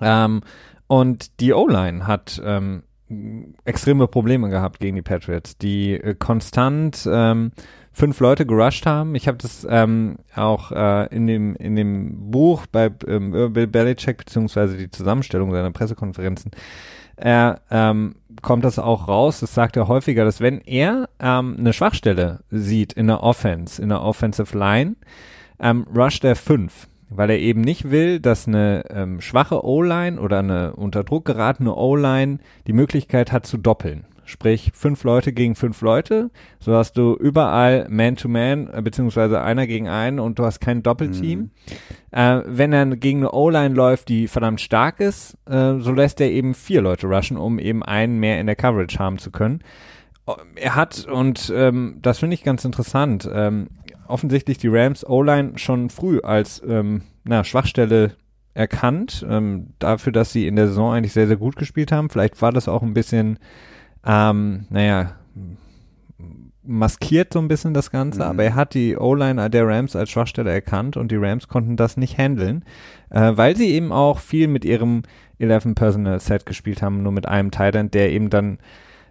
Ähm, 0.00 0.40
und 0.86 1.40
die 1.40 1.52
O-Line 1.52 2.06
hat 2.06 2.40
ähm, 2.44 2.82
extreme 3.64 4.08
Probleme 4.08 4.48
gehabt 4.48 4.80
gegen 4.80 4.96
die 4.96 5.02
Patriots, 5.02 5.58
die 5.58 5.94
äh, 5.94 6.14
konstant 6.14 7.08
ähm, 7.10 7.52
fünf 7.92 8.20
Leute 8.20 8.46
gerusht 8.46 8.86
haben. 8.86 9.14
Ich 9.14 9.28
habe 9.28 9.38
das 9.38 9.66
ähm, 9.68 10.16
auch 10.34 10.72
äh, 10.72 11.06
in 11.14 11.26
dem 11.26 11.56
in 11.56 11.76
dem 11.76 12.30
Buch 12.30 12.66
bei 12.66 12.90
ähm, 13.06 13.52
Bill 13.52 13.66
Belichick 13.66 14.18
beziehungsweise 14.18 14.76
die 14.76 14.90
Zusammenstellung 14.90 15.52
seiner 15.52 15.70
Pressekonferenzen 15.70 16.50
er 17.16 17.62
ähm, 17.70 18.16
kommt 18.42 18.64
das 18.64 18.78
auch 18.78 19.08
raus. 19.08 19.40
Das 19.40 19.54
sagt 19.54 19.76
er 19.76 19.88
häufiger, 19.88 20.24
dass 20.24 20.40
wenn 20.40 20.60
er 20.60 21.08
ähm, 21.18 21.56
eine 21.58 21.72
Schwachstelle 21.72 22.40
sieht 22.50 22.92
in 22.92 23.06
der 23.06 23.22
Offense, 23.22 23.80
in 23.80 23.88
der 23.88 24.02
Offensive 24.02 24.56
Line, 24.56 24.96
ähm, 25.58 25.86
rusht 25.94 26.24
er 26.24 26.36
fünf 26.36 26.88
weil 27.10 27.30
er 27.30 27.38
eben 27.38 27.60
nicht 27.60 27.90
will, 27.90 28.20
dass 28.20 28.48
eine 28.48 28.84
ähm, 28.90 29.20
schwache 29.20 29.64
O-Line 29.64 30.20
oder 30.20 30.40
eine 30.40 30.74
unter 30.74 31.04
Druck 31.04 31.24
geratene 31.24 31.74
O-Line 31.74 32.38
die 32.66 32.72
Möglichkeit 32.72 33.32
hat 33.32 33.46
zu 33.46 33.58
doppeln. 33.58 34.04
Sprich, 34.24 34.72
fünf 34.74 35.04
Leute 35.04 35.32
gegen 35.32 35.54
fünf 35.54 35.80
Leute. 35.82 36.30
So 36.58 36.74
hast 36.74 36.96
du 36.98 37.14
überall 37.14 37.86
Man-to-Man, 37.88 38.66
-Man, 38.66 38.78
äh, 38.78 38.82
beziehungsweise 38.82 39.40
einer 39.40 39.68
gegen 39.68 39.88
einen 39.88 40.18
und 40.18 40.40
du 40.40 40.44
hast 40.44 40.58
kein 40.58 40.82
Doppelteam. 40.82 41.38
Mhm. 41.38 41.50
Äh, 42.10 42.42
wenn 42.44 42.72
er 42.72 42.86
gegen 42.96 43.20
eine 43.20 43.30
O-Line 43.30 43.74
läuft, 43.74 44.08
die 44.08 44.26
verdammt 44.26 44.60
stark 44.60 44.98
ist, 44.98 45.38
äh, 45.48 45.78
so 45.78 45.92
lässt 45.92 46.20
er 46.20 46.28
eben 46.28 46.54
vier 46.54 46.82
Leute 46.82 47.06
rushen, 47.06 47.36
um 47.36 47.60
eben 47.60 47.84
einen 47.84 48.18
mehr 48.18 48.40
in 48.40 48.46
der 48.46 48.56
Coverage 48.56 48.98
haben 48.98 49.18
zu 49.18 49.30
können. 49.30 49.60
Er 50.56 50.74
hat, 50.74 51.06
und 51.06 51.52
ähm, 51.54 51.98
das 52.02 52.18
finde 52.18 52.34
ich 52.34 52.42
ganz 52.42 52.64
interessant, 52.64 53.30
ähm, 53.32 53.68
offensichtlich 54.08 54.58
die 54.58 54.68
Rams 54.68 55.06
O-Line 55.06 55.52
schon 55.56 55.90
früh 55.90 56.20
als 56.20 56.62
ähm, 56.66 57.02
na, 57.24 57.44
Schwachstelle 57.44 58.12
erkannt, 58.54 59.26
ähm, 59.28 59.68
dafür, 59.78 60.12
dass 60.12 60.32
sie 60.32 60.46
in 60.46 60.56
der 60.56 60.68
Saison 60.68 60.92
eigentlich 60.92 61.12
sehr, 61.12 61.26
sehr 61.26 61.36
gut 61.36 61.56
gespielt 61.56 61.92
haben. 61.92 62.08
Vielleicht 62.08 62.40
war 62.40 62.52
das 62.52 62.68
auch 62.68 62.82
ein 62.82 62.94
bisschen 62.94 63.38
ähm, 64.06 64.66
naja, 64.70 65.16
maskiert 66.62 67.32
so 67.32 67.40
ein 67.40 67.48
bisschen 67.48 67.74
das 67.74 67.90
Ganze, 67.90 68.20
mhm. 68.20 68.26
aber 68.26 68.44
er 68.44 68.54
hat 68.54 68.74
die 68.74 68.96
O-Line 68.96 69.50
der 69.50 69.66
Rams 69.66 69.96
als 69.96 70.10
Schwachstelle 70.10 70.50
erkannt 70.50 70.96
und 70.96 71.10
die 71.10 71.16
Rams 71.16 71.48
konnten 71.48 71.76
das 71.76 71.96
nicht 71.96 72.16
handeln, 72.16 72.64
äh, 73.10 73.32
weil 73.34 73.56
sie 73.56 73.70
eben 73.70 73.92
auch 73.92 74.20
viel 74.20 74.48
mit 74.48 74.64
ihrem 74.64 75.02
11 75.38 75.74
Personal 75.74 76.20
Set 76.20 76.46
gespielt 76.46 76.82
haben, 76.82 77.02
nur 77.02 77.12
mit 77.12 77.26
einem 77.26 77.50
Titan, 77.50 77.90
der 77.90 78.10
eben 78.10 78.30
dann 78.30 78.58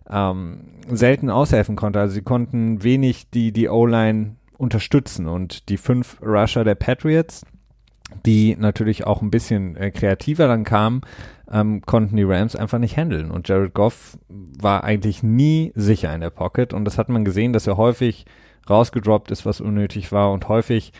ähm, 0.09 0.61
selten 0.87 1.29
aushelfen 1.29 1.75
konnte. 1.75 1.99
Also 1.99 2.15
sie 2.15 2.21
konnten 2.21 2.83
wenig 2.83 3.29
die, 3.29 3.51
die 3.51 3.69
O-Line 3.69 4.35
unterstützen 4.57 5.27
und 5.27 5.69
die 5.69 5.77
fünf 5.77 6.17
Rusher 6.21 6.63
der 6.63 6.75
Patriots, 6.75 7.45
die 8.25 8.55
natürlich 8.55 9.05
auch 9.05 9.21
ein 9.21 9.31
bisschen 9.31 9.75
äh, 9.75 9.91
kreativer 9.91 10.47
dann 10.47 10.63
kamen, 10.63 11.01
ähm, 11.51 11.81
konnten 11.81 12.15
die 12.15 12.23
Rams 12.23 12.55
einfach 12.55 12.79
nicht 12.79 12.97
handeln. 12.97 13.31
Und 13.31 13.47
Jared 13.47 13.73
Goff 13.73 14.17
war 14.29 14.83
eigentlich 14.83 15.23
nie 15.23 15.71
sicher 15.75 16.13
in 16.13 16.21
der 16.21 16.29
Pocket. 16.29 16.73
Und 16.73 16.85
das 16.85 16.97
hat 16.97 17.09
man 17.09 17.25
gesehen, 17.25 17.53
dass 17.53 17.67
er 17.67 17.77
häufig 17.77 18.25
rausgedroppt 18.69 19.31
ist, 19.31 19.45
was 19.45 19.61
unnötig 19.61 20.11
war 20.11 20.31
und 20.31 20.47
häufig 20.47 20.91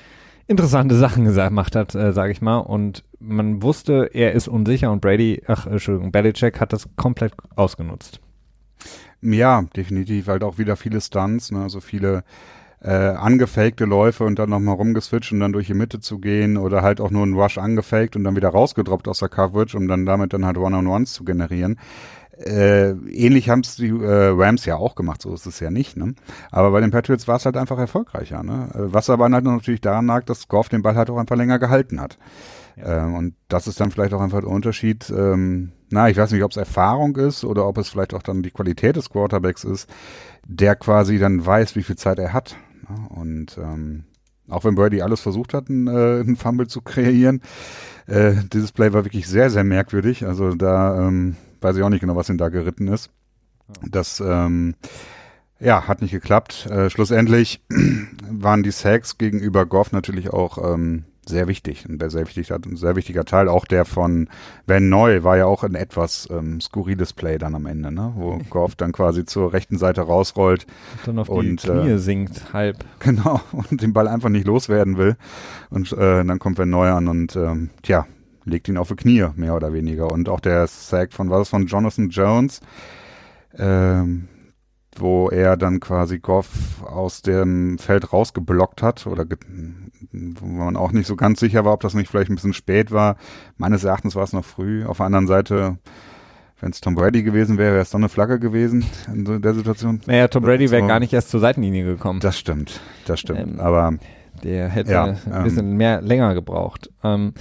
interessante 0.48 0.96
Sachen 0.98 1.26
gemacht 1.26 1.76
hat, 1.76 1.96
äh, 1.96 2.14
sage 2.14 2.32
ich 2.32 2.42
mal. 2.42 2.58
Und 2.58 3.04
man 3.20 3.62
wusste, 3.62 4.10
er 4.14 4.34
ist 4.34 4.48
unsicher 4.48 4.92
und 4.92 5.02
Brady, 5.02 5.42
ach, 5.48 5.68
Entschuldigung, 5.68 6.12
Belichick 6.12 6.60
hat 6.60 6.74
das 6.74 6.88
komplett 6.96 7.34
ausgenutzt. 7.56 8.20
Ja, 9.22 9.64
definitiv, 9.76 10.28
halt 10.28 10.44
auch 10.44 10.60
wieder 10.60 10.76
viele 10.76 11.02
Stunts, 11.02 11.52
ne, 11.52 11.64
also 11.64 11.80
viele 11.80 12.24
äh, 12.86 12.92
angefakte 12.92 13.86
Läufe 13.86 14.26
und 14.26 14.38
dann 14.38 14.52
nochmal 14.52 14.76
rumgeswitcht 14.76 15.32
und 15.32 15.40
dann 15.40 15.54
durch 15.54 15.68
die 15.68 15.74
Mitte 15.74 16.00
zu 16.00 16.20
gehen 16.20 16.56
oder 16.56 16.84
halt 16.84 17.02
auch 17.02 17.10
nur 17.10 17.24
einen 17.24 17.34
Rush 17.34 17.58
angefaked 17.58 18.16
und 18.16 18.24
dann 18.24 18.36
wieder 18.36 18.50
rausgedroppt 18.50 19.08
aus 19.08 19.20
der 19.20 19.30
Coverage, 19.30 19.76
um 19.76 19.88
dann 19.88 20.06
damit 20.06 20.34
dann 20.34 20.46
halt 20.46 20.58
One-on-Ones 20.58 21.14
zu 21.14 21.24
generieren. 21.24 21.80
Äh, 22.38 22.92
ähnlich 22.92 23.50
haben 23.50 23.62
es 23.62 23.78
die 23.78 23.88
äh, 23.88 24.34
Rams 24.36 24.66
ja 24.66 24.76
auch 24.76 24.96
gemacht, 24.96 25.22
so 25.22 25.34
ist 25.34 25.48
es 25.48 25.60
ja 25.62 25.72
nicht. 25.72 25.98
Ne? 25.98 26.14
Aber 26.52 26.70
bei 26.72 26.82
den 26.82 26.92
Patriots 26.92 27.28
war 27.28 27.38
es 27.38 27.46
halt 27.46 27.58
einfach 27.58 27.80
erfolgreicher. 27.80 28.44
Ne? 28.44 28.70
Äh, 28.74 28.94
was 28.94 29.10
aber 29.10 29.30
halt 29.30 29.46
natürlich 29.46 29.82
daran 29.82 30.06
lag, 30.06 30.26
dass 30.26 30.48
Goff 30.48 30.70
den 30.70 30.84
Ball 30.84 30.96
halt 30.96 31.10
auch 31.10 31.18
einfach 31.18 31.38
länger 31.38 31.58
gehalten 31.60 32.00
hat. 32.00 32.20
Ja. 32.76 33.06
Ähm, 33.06 33.16
und 33.16 33.36
das 33.48 33.68
ist 33.68 33.80
dann 33.80 33.90
vielleicht 33.90 34.14
auch 34.14 34.22
einfach 34.22 34.42
der 34.42 34.50
Unterschied. 34.50 35.10
Ähm, 35.10 35.72
na, 35.90 36.10
ich 36.10 36.18
weiß 36.18 36.32
nicht, 36.32 36.44
ob 36.44 36.52
es 36.52 36.58
Erfahrung 36.58 37.16
ist 37.16 37.46
oder 37.46 37.66
ob 37.66 37.78
es 37.78 37.90
vielleicht 37.90 38.14
auch 38.14 38.24
dann 38.24 38.44
die 38.44 38.52
Qualität 38.52 38.96
des 38.98 39.10
Quarterbacks 39.10 39.64
ist, 39.64 39.90
der 40.46 40.76
quasi 40.76 41.18
dann 41.18 41.46
weiß, 41.46 41.76
wie 41.76 41.84
viel 41.84 41.96
Zeit 41.96 42.20
er 42.20 42.34
hat. 42.34 42.58
Ne? 42.90 43.10
Und 43.10 43.58
ähm, 43.58 44.04
auch 44.50 44.64
wenn 44.64 44.76
Brady 44.76 45.02
alles 45.02 45.22
versucht 45.22 45.54
hat, 45.54 45.70
einen, 45.70 45.88
äh, 45.88 46.20
einen 46.22 46.36
Fumble 46.36 46.68
zu 46.68 46.82
kreieren, 46.82 47.42
äh, 48.08 48.36
dieses 48.54 48.72
Play 48.72 48.94
war 48.94 49.06
wirklich 49.06 49.28
sehr, 49.28 49.50
sehr 49.50 49.64
merkwürdig. 49.64 50.26
Also 50.26 50.54
da 50.56 51.08
ähm, 51.08 51.36
weiß 51.62 51.78
ich 51.78 51.84
auch 51.84 51.90
nicht 51.90 52.02
genau, 52.02 52.16
was 52.16 52.30
ihn 52.30 52.38
da 52.38 52.50
geritten 52.50 52.88
ist. 52.88 53.10
Das 53.90 54.20
ähm, 54.20 54.76
ja, 55.60 55.88
hat 55.88 56.02
nicht 56.02 56.12
geklappt. 56.12 56.68
Äh, 56.68 56.90
schlussendlich 56.90 57.64
waren 58.30 58.64
die 58.64 58.72
Sacks 58.72 59.18
gegenüber 59.18 59.66
Goff 59.66 59.92
natürlich 59.92 60.32
auch 60.32 60.74
ähm, 60.74 61.06
sehr 61.28 61.48
wichtig, 61.48 61.86
ein 61.86 62.00
sehr 62.10 62.26
wichtiger, 62.26 62.56
ein 62.56 62.76
sehr 62.76 62.96
wichtiger 62.96 63.26
Teil. 63.26 63.48
Auch 63.48 63.66
der 63.66 63.86
von 63.86 64.30
Van 64.68 64.90
Neu 64.90 65.24
war 65.24 65.38
ja 65.38 65.46
auch 65.46 65.64
ein 65.64 65.76
etwas 65.76 66.28
ähm, 66.32 66.62
skurriles 66.62 67.14
Play 67.14 67.38
dann 67.38 67.56
am 67.56 67.66
Ende, 67.66 67.92
ne? 67.92 68.14
wo 68.16 68.40
Goff 68.50 68.76
dann 68.76 68.92
quasi 68.92 69.26
zur 69.26 69.54
rechten 69.54 69.78
Seite 69.78 70.02
rausrollt 70.02 70.66
und 70.66 71.08
dann 71.08 71.20
auf 71.20 71.30
und, 71.30 71.64
die 71.64 71.68
Knie 71.68 71.90
äh, 71.90 71.98
sinkt, 71.98 72.54
halb. 72.54 72.84
Genau, 73.00 73.40
und 73.52 73.82
den 73.82 73.94
Ball 73.94 74.08
einfach 74.08 74.30
nicht 74.30 74.48
loswerden 74.48 74.98
will. 74.98 75.16
Und 75.70 75.92
äh, 75.92 76.24
dann 76.24 76.40
kommt 76.40 76.58
Van 76.58 76.70
Neu 76.70 76.90
an 76.90 77.08
und 77.08 77.36
ähm, 77.36 77.70
tja, 77.84 78.08
legt 78.46 78.68
ihn 78.68 78.78
auf 78.78 78.88
die 78.88 78.96
Knie, 78.96 79.28
mehr 79.36 79.56
oder 79.56 79.74
weniger. 79.74 80.12
Und 80.12 80.30
auch 80.30 80.40
der 80.40 80.66
Sack 80.68 81.14
von, 81.14 81.30
was 81.30 81.50
von 81.50 81.68
Jonathan 81.68 82.10
Jones, 82.10 82.62
ähm, 83.58 84.28
wo 85.00 85.30
er 85.30 85.58
dann 85.58 85.80
quasi 85.80 86.20
Goff 86.20 86.84
aus 86.86 87.22
dem 87.22 87.78
Feld 87.78 88.14
rausgeblockt 88.14 88.82
hat 88.82 89.08
oder 89.08 89.26
wo 90.12 90.46
man 90.46 90.76
auch 90.76 90.92
nicht 90.92 91.08
so 91.08 91.16
ganz 91.16 91.40
sicher 91.40 91.66
war, 91.66 91.74
ob 91.74 91.82
das 91.82 91.94
nicht 91.94 92.10
vielleicht 92.10 92.30
ein 92.30 92.36
bisschen 92.36 92.54
spät 92.54 92.92
war. 92.92 93.18
Meines 93.58 93.84
Erachtens 93.84 94.16
war 94.16 94.24
es 94.24 94.34
noch 94.34 94.46
früh. 94.46 94.86
Auf 94.86 94.98
der 94.98 95.08
anderen 95.08 95.28
Seite, 95.28 95.78
wenn 96.60 96.72
es 96.72 96.82
Tom 96.82 96.96
Brady 96.96 97.24
gewesen 97.24 97.58
wäre, 97.58 97.74
wäre 97.74 97.82
es 97.82 97.92
doch 97.92 98.00
eine 98.00 98.10
Flagge 98.10 98.40
gewesen 98.40 98.86
in 99.14 99.42
der 99.42 99.54
Situation. 99.54 100.02
Naja, 100.06 100.28
Tom 100.28 100.44
Brady 100.44 100.72
wäre 100.72 100.82
so. 100.82 100.88
gar 100.88 101.00
nicht 101.00 101.14
erst 101.14 101.30
zur 101.30 101.40
Seitenlinie 101.40 101.86
gekommen. 101.86 102.20
Das 102.20 102.38
stimmt, 102.38 102.82
das 103.06 103.20
stimmt. 103.20 103.40
Ähm, 103.40 103.60
Aber 103.60 103.94
der 104.44 104.70
hätte 104.70 104.92
ja, 104.92 105.16
ein 105.32 105.44
bisschen 105.44 105.72
ähm, 105.72 105.78
mehr 105.78 106.02
länger 106.02 106.34
gebraucht. 106.34 106.90
Ähm, 107.04 107.34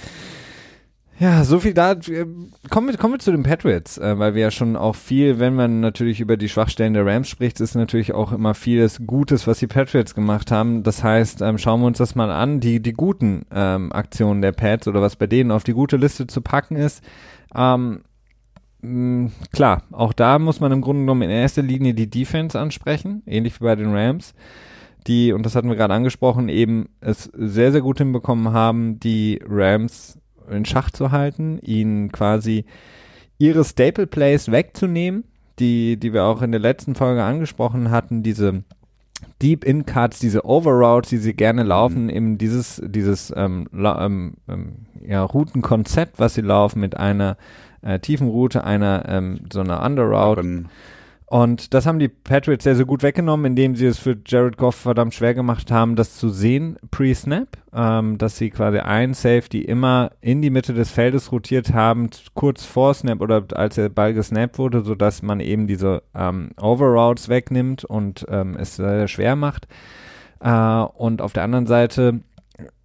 ja, 1.18 1.44
so 1.44 1.61
viel 1.61 1.74
da. 1.74 1.94
Kommen 1.94 2.88
wir, 2.88 2.96
kommen 2.96 3.14
wir 3.14 3.18
zu 3.18 3.31
den 3.31 3.42
Patriots, 3.42 3.98
äh, 3.98 4.18
weil 4.18 4.35
wir 4.35 4.42
ja 4.42 4.50
schon 4.50 4.77
auch 4.77 4.96
viel, 4.96 5.38
wenn 5.38 5.55
man 5.55 5.81
natürlich 5.81 6.20
über 6.20 6.37
die 6.37 6.48
Schwachstellen 6.48 6.94
der 6.94 7.07
Rams 7.07 7.29
spricht, 7.29 7.61
ist 7.61 7.74
natürlich 7.74 8.12
auch 8.12 8.33
immer 8.33 8.55
vieles 8.55 9.00
Gutes, 9.07 9.46
was 9.46 9.59
die 9.59 9.66
Patriots 9.66 10.14
gemacht 10.14 10.50
haben. 10.50 10.83
Das 10.83 11.05
heißt, 11.05 11.40
ähm, 11.42 11.59
schauen 11.59 11.81
wir 11.81 11.87
uns 11.87 11.98
das 11.98 12.14
mal 12.14 12.31
an, 12.31 12.61
die, 12.61 12.81
die 12.81 12.92
guten 12.92 13.46
ähm, 13.53 13.92
Aktionen 13.92 14.42
der 14.42 14.53
Pats 14.53 14.88
oder 14.88 15.00
was 15.00 15.16
bei 15.16 15.27
denen 15.27 15.50
auf 15.50 15.64
die 15.64 15.72
gute 15.72 15.96
Liste 15.96 16.27
zu 16.27 16.40
packen 16.40 16.77
ist. 16.77 17.03
Ähm, 17.55 18.03
mh, 18.83 19.31
klar, 19.53 19.83
auch 19.92 20.12
da 20.12 20.38
muss 20.38 20.61
man 20.61 20.72
im 20.72 20.81
Grunde 20.81 21.03
genommen 21.03 21.22
in 21.22 21.31
erster 21.31 21.62
Linie 21.62 21.94
die 21.94 22.11
Defense 22.11 22.59
ansprechen, 22.59 23.22
ähnlich 23.27 23.61
wie 23.61 23.64
bei 23.64 23.77
den 23.77 23.94
Rams 23.94 24.35
die, 25.07 25.33
und 25.33 25.44
das 25.44 25.55
hatten 25.55 25.68
wir 25.68 25.77
gerade 25.77 25.94
angesprochen, 25.94 26.48
eben 26.48 26.88
es 27.00 27.24
sehr, 27.35 27.72
sehr 27.72 27.83
gut 27.83 27.98
hinbekommen 27.98 28.53
haben, 28.53 28.98
die 29.00 29.40
Rams 29.46 30.18
in 30.50 30.64
Schach 30.64 30.90
zu 30.90 31.11
halten, 31.11 31.59
ihnen 31.61 32.12
quasi 32.12 32.64
ihre 33.38 33.64
Staple 33.64 34.07
Plays 34.07 34.50
wegzunehmen, 34.50 35.24
die, 35.59 35.96
die 35.96 36.12
wir 36.12 36.24
auch 36.24 36.42
in 36.42 36.52
der 36.52 36.61
letzten 36.61 36.94
Folge 36.94 37.22
angesprochen 37.22 37.90
hatten, 37.90 38.22
diese 38.22 38.64
Deep 39.40 39.64
In 39.64 39.87
Cuts, 39.87 40.18
diese 40.18 40.44
Overroutes, 40.44 41.11
die 41.11 41.18
sie 41.18 41.35
gerne 41.35 41.62
laufen, 41.62 42.04
mhm. 42.04 42.11
eben 42.11 42.38
dieses, 42.38 42.83
dieses 42.85 43.33
ähm, 43.37 43.68
ähm, 43.72 44.35
ähm, 44.48 44.72
ja, 45.07 45.22
Routenkonzept, 45.22 46.18
was 46.18 46.35
sie 46.35 46.40
laufen 46.40 46.80
mit 46.80 46.96
einer 46.96 47.37
äh, 47.83 47.98
tiefen 47.98 48.28
Route, 48.28 48.64
einer 48.64 49.04
ähm, 49.09 49.40
so 49.52 49.61
einer 49.61 49.83
Underroute. 49.83 50.64
Und 51.26 51.72
das 51.72 51.87
haben 51.87 51.98
die 51.98 52.08
Patriots 52.08 52.64
sehr, 52.64 52.76
sehr 52.76 52.84
gut 52.84 53.02
weggenommen, 53.02 53.46
indem 53.46 53.76
sie 53.76 53.87
es 53.87 53.98
für 53.98 54.16
Jared 54.26 54.58
Goff 54.58 54.76
verdammt 54.76 55.14
schwer 55.14 55.34
gemacht 55.34 55.70
haben, 55.70 55.96
das 55.96 56.16
zu 56.16 56.28
sehen 56.28 56.76
pre-Snap, 56.90 57.48
ähm, 57.72 58.18
dass 58.18 58.37
sie 58.37 58.50
quasi 58.50 58.78
ein 58.78 59.14
Safety 59.14 59.62
immer 59.62 60.10
in 60.20 60.42
die 60.42 60.50
Mitte 60.50 60.74
des 60.74 60.90
Feldes 60.90 61.32
rotiert 61.32 61.72
haben, 61.72 62.10
kurz 62.34 62.64
vor 62.66 62.92
Snap 62.92 63.22
oder 63.22 63.42
als 63.54 63.76
der 63.76 63.88
Ball 63.88 64.12
gesnappt 64.12 64.58
wurde, 64.58 64.84
sodass 64.84 65.22
man 65.22 65.40
eben 65.40 65.66
diese 65.66 66.02
ähm, 66.14 66.50
Overroutes 66.60 67.30
wegnimmt 67.30 67.84
und 67.84 68.26
ähm, 68.28 68.56
es 68.58 68.76
sehr, 68.76 68.98
sehr 68.98 69.08
schwer 69.08 69.34
macht. 69.34 69.66
Äh, 70.40 70.50
und 70.50 71.22
auf 71.22 71.32
der 71.32 71.44
anderen 71.44 71.66
Seite 71.66 72.20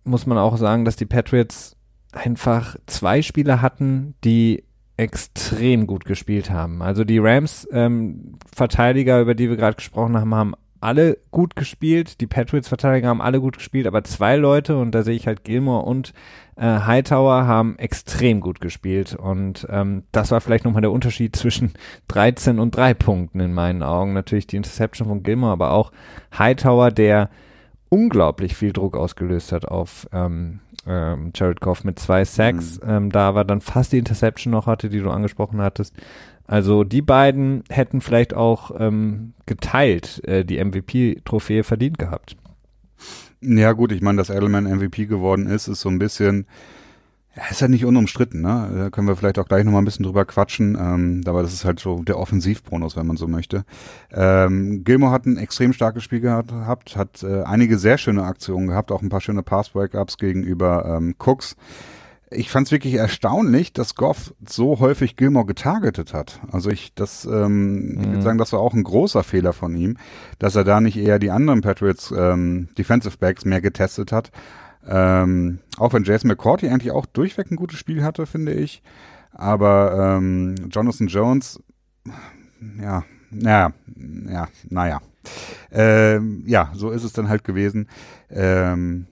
muss 0.06 0.26
man 0.26 0.38
auch 0.38 0.56
sagen, 0.58 0.86
dass 0.86 0.96
die 0.96 1.06
Patriots 1.06 1.76
einfach 2.14 2.78
zwei 2.88 3.22
Spieler 3.22 3.62
hatten, 3.62 4.16
die 4.24 4.64
extrem 5.00 5.88
gut 5.88 6.04
gespielt 6.04 6.52
haben. 6.52 6.82
Also 6.82 7.06
die 7.06 7.20
Rams-Verteidiger, 7.20 9.16
ähm, 9.16 9.22
über 9.22 9.34
die 9.34 9.50
wir 9.50 9.56
gerade 9.56 9.78
gesprochen 9.78 10.18
haben, 10.18 10.36
haben 10.36 10.56
alle 10.82 11.18
gut 11.32 11.56
gespielt. 11.56 12.20
Die 12.20 12.28
Patriots-Verteidiger 12.28 13.08
haben 13.08 13.22
alle 13.22 13.40
gut 13.40 13.56
gespielt, 13.56 13.88
aber 13.88 14.04
zwei 14.04 14.36
Leute, 14.36 14.78
und 14.78 14.92
da 14.92 15.04
sehe 15.04 15.16
ich 15.16 15.26
halt 15.26 15.46
Gilmore 15.46 15.86
und 15.86 16.12
äh, 16.58 16.66
Hightower, 16.66 17.48
haben 17.48 17.80
extrem 17.80 18.42
gut 18.42 18.60
gespielt. 18.60 19.16
Und 19.16 19.66
ähm, 19.70 20.04
das 20.12 20.32
war 20.32 20.42
vielleicht 20.42 20.66
nochmal 20.66 20.82
der 20.82 20.92
Unterschied 20.92 21.34
zwischen 21.34 21.72
13 22.10 22.60
und 22.60 22.76
3 22.76 22.94
Punkten 22.94 23.40
in 23.40 23.54
meinen 23.54 23.84
Augen. 23.84 24.12
Natürlich 24.12 24.48
die 24.48 24.58
Interception 24.58 25.08
von 25.08 25.24
Gilmore, 25.24 25.54
aber 25.54 25.72
auch 25.72 25.94
Hightower, 26.38 26.92
der 26.92 27.30
unglaublich 27.88 28.56
viel 28.56 28.74
Druck 28.74 28.98
ausgelöst 28.98 29.54
hat 29.54 29.66
auf 29.66 30.10
ähm, 30.12 30.60
ähm, 30.90 31.32
Jared 31.36 31.62
Goff 31.62 31.84
mit 31.84 32.00
zwei 32.00 32.26
Sacks. 32.26 32.80
Mhm. 32.82 32.90
Ähm, 32.90 33.10
da 33.12 33.36
war 33.36 33.46
dann 33.46 33.62
fast 33.62 33.94
die 33.94 33.98
Interception 33.98 34.52
noch 34.52 34.66
hatte, 34.66 34.90
die 34.90 35.00
du 35.00 35.10
angesprochen 35.12 35.62
hattest. 35.62 35.96
Also 36.48 36.84
die 36.84 37.04
beiden 37.04 37.64
hätten 37.70 38.02
vielleicht 38.02 38.34
auch 38.34 38.72
ähm, 38.80 39.34
geteilt 39.46 40.22
äh, 40.28 40.44
die 40.44 40.64
MVP-Trophäe 40.64 41.64
verdient 41.64 42.00
gehabt. 42.00 42.36
Ja 43.42 43.72
gut, 43.74 43.92
ich 43.92 44.02
meine, 44.02 44.18
dass 44.18 44.30
Edelman 44.30 44.66
MVP 44.66 45.06
geworden 45.06 45.46
ist, 45.46 45.68
ist 45.68 45.82
so 45.82 45.90
ein 45.90 46.00
bisschen 46.00 46.48
ja, 47.36 47.44
ist 47.52 47.62
ja 47.62 47.68
nicht 47.68 47.86
unumstritten, 47.86 48.42
ne? 48.42 48.72
Da 48.76 48.90
können 48.90 49.08
wir 49.08 49.16
vielleicht 49.16 49.38
auch 49.38 49.48
gleich 49.48 49.64
nochmal 49.64 49.82
ein 49.82 49.86
bisschen 49.86 50.04
drüber 50.04 50.26
quatschen. 50.26 50.76
Ähm, 50.76 51.22
aber 51.26 51.44
das 51.44 51.54
ist 51.54 51.64
halt 51.64 51.80
so 51.80 52.02
der 52.02 52.18
Offensivbonus, 52.18 52.96
wenn 52.96 53.06
man 53.06 53.18
so 53.18 53.28
möchte. 53.28 53.66
Ähm, 54.12 54.84
Gilmore 54.84 55.12
hat 55.12 55.26
ein 55.26 55.38
extrem 55.38 55.74
starkes 55.74 56.04
Spiel 56.04 56.22
gehabt, 56.22 56.96
hat 56.96 57.24
äh, 57.24 57.44
einige 57.44 57.78
sehr 57.78 58.00
schöne 58.00 58.24
Aktionen 58.24 58.68
gehabt, 58.68 58.92
auch 58.92 59.04
ein 59.04 59.10
paar 59.10 59.22
schöne 59.22 59.44
Pass-Breakups 59.44 60.18
gegenüber 60.18 60.86
ähm, 60.98 61.16
Cooks. 61.20 61.56
Ich 62.32 62.50
fand 62.52 62.68
es 62.68 62.72
wirklich 62.72 62.96
erstaunlich, 62.96 63.74
dass 63.74 63.96
Goff 63.96 64.34
so 64.48 64.80
häufig 64.80 65.16
Gilmore 65.16 65.46
getargetet 65.46 66.14
hat. 66.14 66.40
Also 66.52 66.70
ich, 66.70 66.94
das, 66.94 67.26
ähm, 67.26 67.94
mhm. 67.94 68.02
ich 68.02 68.08
würde 68.08 68.22
sagen, 68.22 68.38
das 68.40 68.54
war 68.54 68.60
auch 68.60 68.74
ein 68.74 68.84
großer 68.84 69.24
Fehler 69.24 69.54
von 69.54 69.76
ihm, 69.76 69.98
dass 70.40 70.56
er 70.56 70.64
da 70.64 70.82
nicht 70.82 70.98
eher 70.98 71.20
die 71.20 71.32
anderen 71.32 71.62
Patriots 71.62 72.12
ähm, 72.16 72.70
Defensive 72.78 73.18
Backs 73.18 73.46
mehr 73.46 73.62
getestet 73.62 74.12
hat, 74.12 74.32
ähm, 74.90 75.60
auch 75.78 75.94
wenn 75.94 76.04
Jason 76.04 76.30
McCourty 76.30 76.68
eigentlich 76.68 76.92
auch 76.92 77.06
durchweg 77.06 77.52
ein 77.52 77.56
gutes 77.56 77.78
Spiel 77.78 78.04
hatte, 78.04 78.26
finde 78.26 78.54
ich. 78.54 78.82
Aber 79.32 80.18
ähm, 80.18 80.56
Jonathan 80.72 81.08
Jones, 81.08 81.62
ja, 82.82 83.04
ja, 83.32 83.72
ja, 84.28 84.48
naja. 84.68 85.02
Ähm, 85.72 86.44
ja, 86.48 86.72
so 86.74 86.90
ist 86.90 87.04
es 87.04 87.14
dann 87.14 87.30
halt 87.30 87.44
gewesen. 87.44 87.88
Ähm, 88.32 89.06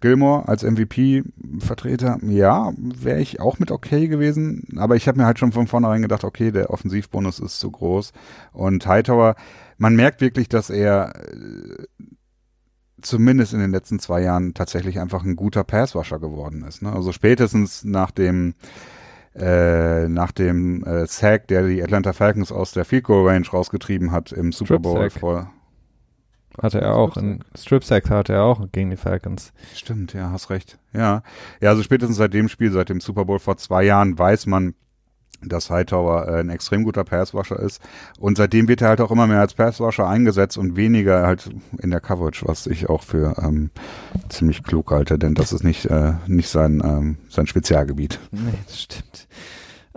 Gilmore 0.00 0.48
als 0.48 0.62
MVP-Vertreter, 0.62 2.18
ja, 2.22 2.72
wäre 2.76 3.20
ich 3.20 3.40
auch 3.40 3.58
mit 3.58 3.70
okay 3.70 4.06
gewesen, 4.08 4.68
aber 4.76 4.94
ich 4.96 5.08
habe 5.08 5.18
mir 5.18 5.26
halt 5.26 5.40
schon 5.40 5.52
von 5.52 5.66
vornherein 5.66 6.02
gedacht, 6.02 6.24
okay, 6.24 6.52
der 6.52 6.70
Offensivbonus 6.70 7.40
ist 7.40 7.58
zu 7.58 7.70
groß. 7.70 8.12
Und 8.52 8.86
Hightower, 8.86 9.34
man 9.76 9.96
merkt 9.96 10.20
wirklich, 10.20 10.48
dass 10.48 10.70
er 10.70 11.14
äh, 11.16 11.84
zumindest 13.00 13.52
in 13.52 13.60
den 13.60 13.70
letzten 13.70 13.98
zwei 13.98 14.22
Jahren 14.22 14.54
tatsächlich 14.54 15.00
einfach 15.00 15.24
ein 15.24 15.36
guter 15.36 15.64
Passwasher 15.64 16.18
geworden 16.18 16.64
ist. 16.66 16.82
Ne? 16.82 16.92
Also 16.92 17.12
spätestens 17.12 17.84
nach 17.84 18.10
dem 18.10 18.54
äh, 19.34 20.08
nach 20.08 20.32
dem 20.32 20.84
äh, 20.84 21.06
Sack, 21.06 21.48
der 21.48 21.66
die 21.66 21.82
Atlanta 21.82 22.12
Falcons 22.12 22.50
aus 22.50 22.72
der 22.72 22.84
Field 22.84 23.04
Goal 23.04 23.28
Range 23.28 23.46
rausgetrieben 23.46 24.10
hat 24.10 24.32
im 24.32 24.52
Super 24.52 24.78
Bowl 24.78 25.10
vor. 25.10 25.52
Hatte 26.60 26.80
er 26.80 26.96
auch, 26.96 27.16
in 27.16 27.44
Strip 27.56 27.84
Sack 27.84 28.10
hatte 28.10 28.32
er 28.32 28.42
auch 28.42 28.66
gegen 28.72 28.90
die 28.90 28.96
Falcons. 28.96 29.52
Stimmt, 29.74 30.12
ja, 30.12 30.30
hast 30.30 30.50
recht. 30.50 30.78
Ja, 30.92 31.22
ja, 31.60 31.70
also 31.70 31.84
spätestens 31.84 32.16
seit 32.16 32.34
dem 32.34 32.48
Spiel, 32.48 32.72
seit 32.72 32.88
dem 32.88 33.00
Super 33.00 33.26
Bowl 33.26 33.38
vor 33.38 33.56
zwei 33.58 33.84
Jahren 33.84 34.18
weiß 34.18 34.46
man, 34.46 34.74
dass 35.42 35.70
Hightower 35.70 36.28
äh, 36.28 36.40
ein 36.40 36.50
extrem 36.50 36.84
guter 36.84 37.04
Passwasher 37.04 37.58
ist. 37.58 37.80
Und 38.18 38.36
seitdem 38.36 38.68
wird 38.68 38.82
er 38.82 38.88
halt 38.88 39.00
auch 39.00 39.10
immer 39.10 39.26
mehr 39.26 39.40
als 39.40 39.54
Passwasher 39.54 40.08
eingesetzt 40.08 40.58
und 40.58 40.76
weniger 40.76 41.26
halt 41.26 41.50
in 41.78 41.90
der 41.90 42.00
Coverage, 42.00 42.44
was 42.46 42.66
ich 42.66 42.88
auch 42.88 43.02
für 43.02 43.36
ähm, 43.42 43.70
ziemlich 44.28 44.62
klug 44.62 44.90
halte, 44.90 45.18
denn 45.18 45.34
das 45.34 45.52
ist 45.52 45.64
nicht, 45.64 45.86
äh, 45.86 46.14
nicht 46.26 46.48
sein, 46.48 46.82
ähm, 46.84 47.16
sein 47.28 47.46
Spezialgebiet. 47.46 48.18
Nee, 48.30 48.54
das 48.66 48.82
stimmt. 48.82 49.28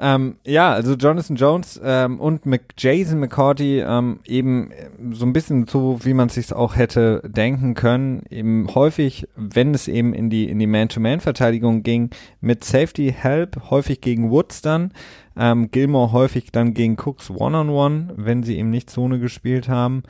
Ähm, 0.04 0.38
ja, 0.44 0.72
also 0.72 0.96
Jonathan 0.96 1.36
Jones 1.36 1.80
ähm, 1.84 2.20
und 2.20 2.48
Mc 2.48 2.74
Jason 2.76 3.20
McCourty 3.20 3.82
ähm, 3.82 4.20
eben 4.26 4.72
so 5.12 5.28
ein 5.28 5.32
bisschen 5.32 5.68
so, 5.68 6.04
wie 6.04 6.16
man 6.16 6.30
sich 6.30 6.52
auch 6.52 6.76
hätte 6.76 7.22
denken 7.24 7.76
können, 7.76 8.24
eben 8.32 8.68
häufig, 8.74 9.28
wenn 9.36 9.76
es 9.76 9.88
eben 9.88 10.16
in 10.16 10.32
die 10.32 10.50
in 10.50 10.58
die 10.58 10.66
Man-to-Man-Verteidigung 10.66 11.84
ging, 11.84 12.10
mit 12.40 12.64
Safety 12.64 13.14
Help, 13.16 13.70
häufig 13.70 14.02
gegen 14.02 14.32
Woods 14.32 14.64
dann, 14.64 14.92
ähm, 15.38 15.70
Gilmore 15.70 16.12
häufig 16.12 16.52
dann 16.52 16.74
gegen 16.74 16.98
Cooks 16.98 17.30
One-on-One, 17.30 17.70
-on 17.70 18.10
-one, 18.10 18.14
wenn 18.18 18.42
sie 18.42 18.58
eben 18.58 18.72
nicht 18.72 18.90
Zone 18.90 19.20
gespielt 19.20 19.70
haben. 19.70 20.02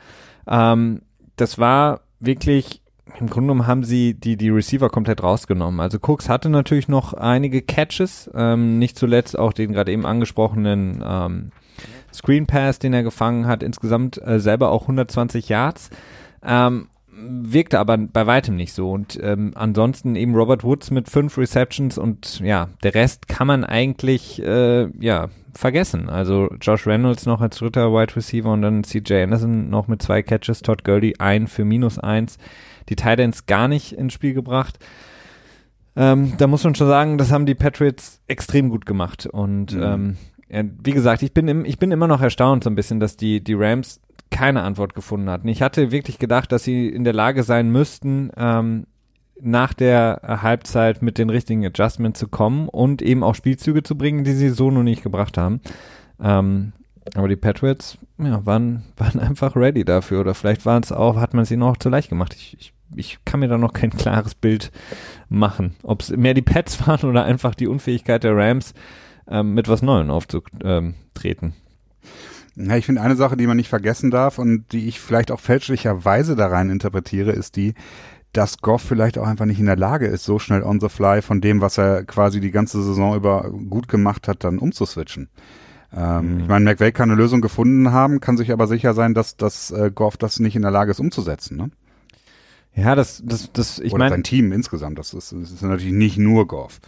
Ähm, 0.48 1.02
das 1.36 1.58
war 1.58 2.00
wirklich 2.18 2.81
im 3.20 3.28
Grunde 3.28 3.48
genommen 3.48 3.66
haben 3.66 3.84
sie 3.84 4.14
die, 4.14 4.36
die 4.36 4.50
Receiver 4.50 4.88
komplett 4.88 5.22
rausgenommen. 5.22 5.80
Also 5.80 5.98
Cooks 5.98 6.28
hatte 6.28 6.48
natürlich 6.48 6.88
noch 6.88 7.12
einige 7.14 7.62
Catches, 7.62 8.30
ähm, 8.34 8.78
nicht 8.78 8.98
zuletzt 8.98 9.38
auch 9.38 9.52
den 9.52 9.72
gerade 9.72 9.92
eben 9.92 10.06
angesprochenen 10.06 11.02
ähm, 11.06 11.52
Screen 12.12 12.46
Pass, 12.46 12.78
den 12.78 12.92
er 12.92 13.02
gefangen 13.02 13.46
hat, 13.46 13.62
insgesamt 13.62 14.20
äh, 14.22 14.40
selber 14.40 14.70
auch 14.70 14.82
120 14.82 15.48
Yards. 15.48 15.90
Ähm, 16.44 16.88
wirkte 17.14 17.78
aber 17.78 17.98
bei 17.98 18.26
weitem 18.26 18.56
nicht 18.56 18.72
so. 18.72 18.90
Und 18.90 19.18
ähm, 19.22 19.52
ansonsten 19.54 20.16
eben 20.16 20.34
Robert 20.34 20.64
Woods 20.64 20.90
mit 20.90 21.08
fünf 21.08 21.36
Receptions 21.38 21.98
und 21.98 22.40
ja, 22.40 22.68
der 22.82 22.94
Rest 22.94 23.28
kann 23.28 23.46
man 23.46 23.64
eigentlich 23.64 24.42
äh, 24.42 24.88
ja 24.98 25.28
vergessen. 25.52 26.08
Also 26.08 26.48
Josh 26.60 26.86
Reynolds 26.86 27.26
noch 27.26 27.40
als 27.40 27.58
dritter 27.58 27.92
Wide 27.92 28.16
Receiver 28.16 28.50
und 28.50 28.62
dann 28.62 28.84
CJ 28.84 29.22
Anderson 29.22 29.68
noch 29.68 29.88
mit 29.88 30.02
zwei 30.02 30.22
Catches, 30.22 30.62
Todd 30.62 30.84
Gurley 30.84 31.14
ein 31.18 31.46
für 31.46 31.64
minus 31.64 31.98
eins. 31.98 32.38
Die 32.88 32.96
Titans 32.96 33.46
gar 33.46 33.68
nicht 33.68 33.92
ins 33.92 34.12
Spiel 34.12 34.34
gebracht. 34.34 34.78
Ähm, 35.94 36.34
da 36.38 36.46
muss 36.46 36.64
man 36.64 36.74
schon 36.74 36.88
sagen, 36.88 37.18
das 37.18 37.32
haben 37.32 37.46
die 37.46 37.54
Patriots 37.54 38.20
extrem 38.26 38.70
gut 38.70 38.86
gemacht. 38.86 39.26
Und 39.26 39.74
mhm. 39.74 40.16
ähm, 40.48 40.78
wie 40.82 40.92
gesagt, 40.92 41.22
ich 41.22 41.32
bin, 41.32 41.48
im, 41.48 41.64
ich 41.64 41.78
bin 41.78 41.92
immer 41.92 42.08
noch 42.08 42.20
erstaunt 42.20 42.64
so 42.64 42.70
ein 42.70 42.74
bisschen, 42.74 43.00
dass 43.00 43.16
die, 43.16 43.42
die 43.42 43.54
Rams 43.54 44.00
keine 44.30 44.62
Antwort 44.62 44.94
gefunden 44.94 45.28
hatten. 45.30 45.48
Ich 45.48 45.62
hatte 45.62 45.90
wirklich 45.90 46.18
gedacht, 46.18 46.52
dass 46.52 46.64
sie 46.64 46.88
in 46.88 47.04
der 47.04 47.12
Lage 47.12 47.42
sein 47.42 47.70
müssten, 47.70 48.30
ähm, 48.36 48.86
nach 49.40 49.74
der 49.74 50.20
Halbzeit 50.42 51.02
mit 51.02 51.18
den 51.18 51.28
richtigen 51.28 51.66
Adjustments 51.66 52.20
zu 52.20 52.28
kommen 52.28 52.68
und 52.68 53.02
eben 53.02 53.24
auch 53.24 53.34
Spielzüge 53.34 53.82
zu 53.82 53.96
bringen, 53.96 54.24
die 54.24 54.32
sie 54.32 54.50
so 54.50 54.70
noch 54.70 54.82
nicht 54.84 55.02
gebracht 55.02 55.36
haben. 55.36 55.60
Ähm, 56.22 56.72
aber 57.14 57.28
die 57.28 57.36
Patriots 57.36 57.98
ja, 58.18 58.44
waren, 58.46 58.84
waren 58.96 59.20
einfach 59.20 59.56
ready 59.56 59.84
dafür. 59.84 60.20
Oder 60.20 60.34
vielleicht 60.34 60.66
waren 60.66 60.82
es 60.82 60.92
auch, 60.92 61.16
hat 61.16 61.34
man 61.34 61.44
sie 61.44 61.56
noch 61.56 61.76
zu 61.76 61.88
leicht 61.88 62.08
gemacht. 62.08 62.34
Ich, 62.34 62.56
ich, 62.58 62.72
ich 62.94 63.18
kann 63.24 63.40
mir 63.40 63.48
da 63.48 63.58
noch 63.58 63.72
kein 63.72 63.90
klares 63.90 64.34
Bild 64.34 64.70
machen. 65.28 65.74
Ob 65.82 66.02
es 66.02 66.10
mehr 66.10 66.34
die 66.34 66.42
Pets 66.42 66.86
waren 66.86 67.08
oder 67.08 67.24
einfach 67.24 67.54
die 67.54 67.66
Unfähigkeit 67.66 68.24
der 68.24 68.36
Rams, 68.36 68.74
ähm, 69.28 69.54
mit 69.54 69.68
was 69.68 69.82
Neuem 69.82 70.10
aufzutreten. 70.10 71.54
Ja, 72.54 72.76
ich 72.76 72.84
finde 72.84 73.00
eine 73.00 73.16
Sache, 73.16 73.36
die 73.36 73.46
man 73.46 73.56
nicht 73.56 73.70
vergessen 73.70 74.10
darf 74.10 74.38
und 74.38 74.72
die 74.72 74.86
ich 74.86 75.00
vielleicht 75.00 75.30
auch 75.30 75.40
fälschlicherweise 75.40 76.36
da 76.36 76.48
rein 76.48 76.68
interpretiere, 76.68 77.32
ist 77.32 77.56
die, 77.56 77.74
dass 78.32 78.58
Goff 78.58 78.82
vielleicht 78.82 79.16
auch 79.16 79.26
einfach 79.26 79.46
nicht 79.46 79.60
in 79.60 79.66
der 79.66 79.76
Lage 79.76 80.06
ist, 80.06 80.24
so 80.24 80.38
schnell 80.38 80.62
on 80.62 80.80
the 80.80 80.88
fly 80.88 81.22
von 81.22 81.40
dem, 81.40 81.60
was 81.60 81.78
er 81.78 82.04
quasi 82.04 82.40
die 82.40 82.50
ganze 82.50 82.82
Saison 82.82 83.14
über 83.14 83.50
gut 83.50 83.88
gemacht 83.88 84.28
hat, 84.28 84.44
dann 84.44 84.58
umzuswitchen. 84.58 85.28
Ähm, 85.94 86.34
mhm. 86.34 86.40
Ich 86.40 86.48
meine, 86.48 86.64
McVay 86.64 86.92
kann 86.92 87.10
eine 87.10 87.20
Lösung 87.20 87.40
gefunden 87.40 87.92
haben, 87.92 88.20
kann 88.20 88.36
sich 88.36 88.52
aber 88.52 88.66
sicher 88.66 88.94
sein, 88.94 89.14
dass, 89.14 89.36
dass 89.36 89.70
äh, 89.70 89.90
Goff 89.94 90.16
das 90.16 90.40
nicht 90.40 90.56
in 90.56 90.62
der 90.62 90.70
Lage 90.70 90.90
ist 90.90 91.00
umzusetzen. 91.00 91.56
Ne? 91.56 91.70
Ja, 92.74 92.94
das, 92.94 93.22
das, 93.24 93.52
das, 93.52 93.78
ich 93.78 93.92
meine. 93.92 94.10
sein 94.10 94.22
Team 94.22 94.52
insgesamt, 94.52 94.98
das 94.98 95.12
ist, 95.12 95.32
das 95.32 95.50
ist 95.50 95.62
natürlich 95.62 95.92
nicht 95.92 96.18
nur 96.18 96.46
Goff. 96.46 96.80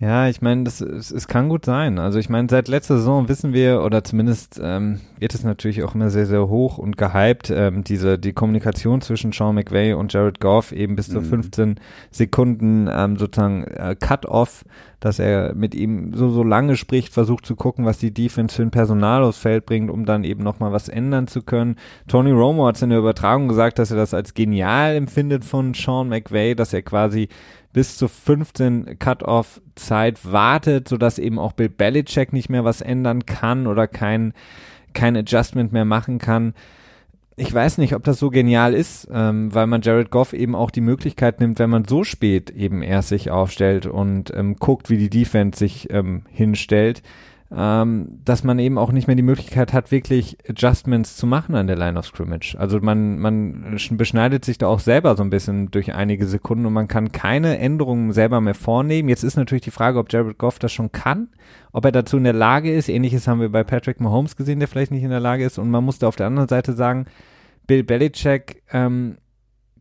Ja, 0.00 0.28
ich 0.28 0.42
meine, 0.42 0.64
das 0.64 0.80
es, 0.80 1.12
es 1.12 1.28
kann 1.28 1.48
gut 1.48 1.64
sein. 1.64 1.98
Also 1.98 2.18
ich 2.18 2.28
meine, 2.28 2.48
seit 2.50 2.66
letzter 2.68 2.98
Saison 2.98 3.28
wissen 3.28 3.52
wir, 3.52 3.82
oder 3.82 4.02
zumindest 4.02 4.60
ähm, 4.62 5.00
wird 5.18 5.34
es 5.34 5.44
natürlich 5.44 5.84
auch 5.84 5.94
immer 5.94 6.10
sehr, 6.10 6.26
sehr 6.26 6.48
hoch 6.48 6.78
und 6.78 6.98
gehypt, 6.98 7.50
ähm, 7.50 7.84
diese 7.84 8.18
die 8.18 8.32
Kommunikation 8.32 9.00
zwischen 9.00 9.32
Sean 9.32 9.54
McVay 9.54 9.94
und 9.94 10.12
Jared 10.12 10.40
Goff 10.40 10.72
eben 10.72 10.96
bis 10.96 11.08
zu 11.08 11.20
mhm. 11.20 11.26
15 11.26 11.80
Sekunden 12.10 12.88
ähm, 12.92 13.16
sozusagen 13.16 13.64
äh, 13.64 13.94
Cut-off, 13.98 14.64
dass 15.04 15.18
er 15.18 15.54
mit 15.54 15.74
ihm 15.74 16.14
so, 16.14 16.30
so 16.30 16.42
lange 16.42 16.76
spricht, 16.76 17.12
versucht 17.12 17.44
zu 17.44 17.56
gucken, 17.56 17.84
was 17.84 17.98
die 17.98 18.14
Defense 18.14 18.56
für 18.56 18.62
ein 18.62 18.70
Personal 18.70 19.22
aufs 19.22 19.38
Feld 19.38 19.66
bringt, 19.66 19.90
um 19.90 20.06
dann 20.06 20.24
eben 20.24 20.42
nochmal 20.42 20.72
was 20.72 20.88
ändern 20.88 21.26
zu 21.26 21.42
können. 21.42 21.76
Tony 22.08 22.30
Romo 22.30 22.66
hat 22.66 22.80
in 22.80 22.88
der 22.88 23.00
Übertragung 23.00 23.48
gesagt, 23.48 23.78
dass 23.78 23.90
er 23.90 23.98
das 23.98 24.14
als 24.14 24.32
genial 24.32 24.96
empfindet 24.96 25.44
von 25.44 25.74
Sean 25.74 26.08
McVay, 26.08 26.54
dass 26.54 26.72
er 26.72 26.80
quasi 26.80 27.28
bis 27.74 27.98
zu 27.98 28.08
15 28.08 28.98
Cut-Off-Zeit 28.98 30.20
wartet, 30.32 30.88
sodass 30.88 31.18
eben 31.18 31.38
auch 31.38 31.52
Bill 31.52 31.68
Belichick 31.68 32.32
nicht 32.32 32.48
mehr 32.48 32.64
was 32.64 32.80
ändern 32.80 33.26
kann 33.26 33.66
oder 33.66 33.86
kein, 33.86 34.32
kein 34.94 35.16
Adjustment 35.18 35.72
mehr 35.74 35.84
machen 35.84 36.16
kann. 36.18 36.54
Ich 37.36 37.52
weiß 37.52 37.78
nicht, 37.78 37.94
ob 37.96 38.04
das 38.04 38.20
so 38.20 38.30
genial 38.30 38.74
ist, 38.74 39.08
ähm, 39.12 39.52
weil 39.52 39.66
man 39.66 39.82
Jared 39.82 40.10
Goff 40.10 40.32
eben 40.32 40.54
auch 40.54 40.70
die 40.70 40.80
Möglichkeit 40.80 41.40
nimmt, 41.40 41.58
wenn 41.58 41.70
man 41.70 41.84
so 41.84 42.04
spät 42.04 42.50
eben 42.50 42.80
erst 42.80 43.08
sich 43.08 43.30
aufstellt 43.30 43.86
und 43.86 44.32
ähm, 44.34 44.54
guckt, 44.56 44.88
wie 44.88 44.98
die 44.98 45.10
Defense 45.10 45.58
sich 45.58 45.92
ähm, 45.92 46.22
hinstellt, 46.30 47.02
ähm, 47.56 48.20
dass 48.24 48.42
man 48.42 48.58
eben 48.58 48.78
auch 48.78 48.90
nicht 48.90 49.06
mehr 49.06 49.14
die 49.14 49.22
Möglichkeit 49.22 49.72
hat, 49.72 49.92
wirklich 49.92 50.36
Adjustments 50.48 51.16
zu 51.16 51.26
machen 51.26 51.54
an 51.54 51.68
der 51.68 51.76
Line 51.76 51.96
of 51.98 52.06
Scrimmage. 52.06 52.56
Also 52.58 52.80
man, 52.80 53.18
man 53.18 53.76
beschneidet 53.92 54.44
sich 54.44 54.58
da 54.58 54.66
auch 54.66 54.80
selber 54.80 55.14
so 55.16 55.22
ein 55.22 55.30
bisschen 55.30 55.70
durch 55.70 55.94
einige 55.94 56.26
Sekunden 56.26 56.66
und 56.66 56.72
man 56.72 56.88
kann 56.88 57.12
keine 57.12 57.58
Änderungen 57.58 58.12
selber 58.12 58.40
mehr 58.40 58.54
vornehmen. 58.54 59.08
Jetzt 59.08 59.22
ist 59.22 59.36
natürlich 59.36 59.62
die 59.62 59.70
Frage, 59.70 59.98
ob 59.98 60.12
Jared 60.12 60.36
Goff 60.36 60.58
das 60.58 60.72
schon 60.72 60.90
kann, 60.90 61.28
ob 61.72 61.84
er 61.84 61.92
dazu 61.92 62.16
in 62.16 62.24
der 62.24 62.32
Lage 62.32 62.74
ist. 62.74 62.88
Ähnliches 62.88 63.28
haben 63.28 63.40
wir 63.40 63.50
bei 63.50 63.62
Patrick 63.62 64.00
Mahomes 64.00 64.36
gesehen, 64.36 64.58
der 64.58 64.66
vielleicht 64.66 64.90
nicht 64.90 65.04
in 65.04 65.10
der 65.10 65.20
Lage 65.20 65.44
ist. 65.44 65.58
Und 65.58 65.70
man 65.70 65.84
musste 65.84 66.08
auf 66.08 66.16
der 66.16 66.26
anderen 66.26 66.48
Seite 66.48 66.72
sagen, 66.72 67.06
Bill 67.68 67.84
Belichick 67.84 68.62
ähm, 68.72 69.16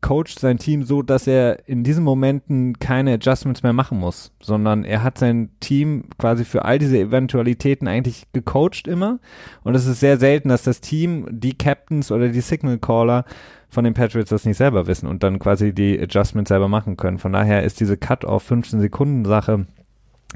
coacht 0.03 0.37
sein 0.37 0.59
Team 0.59 0.83
so, 0.83 1.01
dass 1.01 1.25
er 1.25 1.67
in 1.67 1.83
diesen 1.83 2.03
Momenten 2.03 2.77
keine 2.77 3.13
Adjustments 3.13 3.63
mehr 3.63 3.73
machen 3.73 3.99
muss, 3.99 4.31
sondern 4.39 4.83
er 4.83 5.01
hat 5.01 5.17
sein 5.17 5.49
Team 5.59 6.03
quasi 6.19 6.45
für 6.45 6.65
all 6.65 6.77
diese 6.77 6.99
Eventualitäten 6.99 7.87
eigentlich 7.87 8.25
gecoacht 8.33 8.87
immer. 8.87 9.19
Und 9.63 9.73
es 9.73 9.87
ist 9.87 10.01
sehr 10.01 10.17
selten, 10.17 10.49
dass 10.49 10.61
das 10.61 10.81
Team, 10.81 11.25
die 11.31 11.57
Captains 11.57 12.11
oder 12.11 12.29
die 12.29 12.41
Signal 12.41 12.77
Caller 12.77 13.25
von 13.69 13.85
den 13.85 13.95
Patriots 13.95 14.29
das 14.29 14.45
nicht 14.45 14.57
selber 14.57 14.85
wissen 14.85 15.07
und 15.07 15.23
dann 15.23 15.39
quasi 15.39 15.73
die 15.73 15.99
Adjustments 15.99 16.49
selber 16.49 16.67
machen 16.67 16.97
können. 16.97 17.17
Von 17.17 17.33
daher 17.33 17.63
ist 17.63 17.79
diese 17.79 17.97
Cut-off 17.97 18.43
15 18.43 18.81
Sekunden 18.81 19.25
Sache 19.25 19.65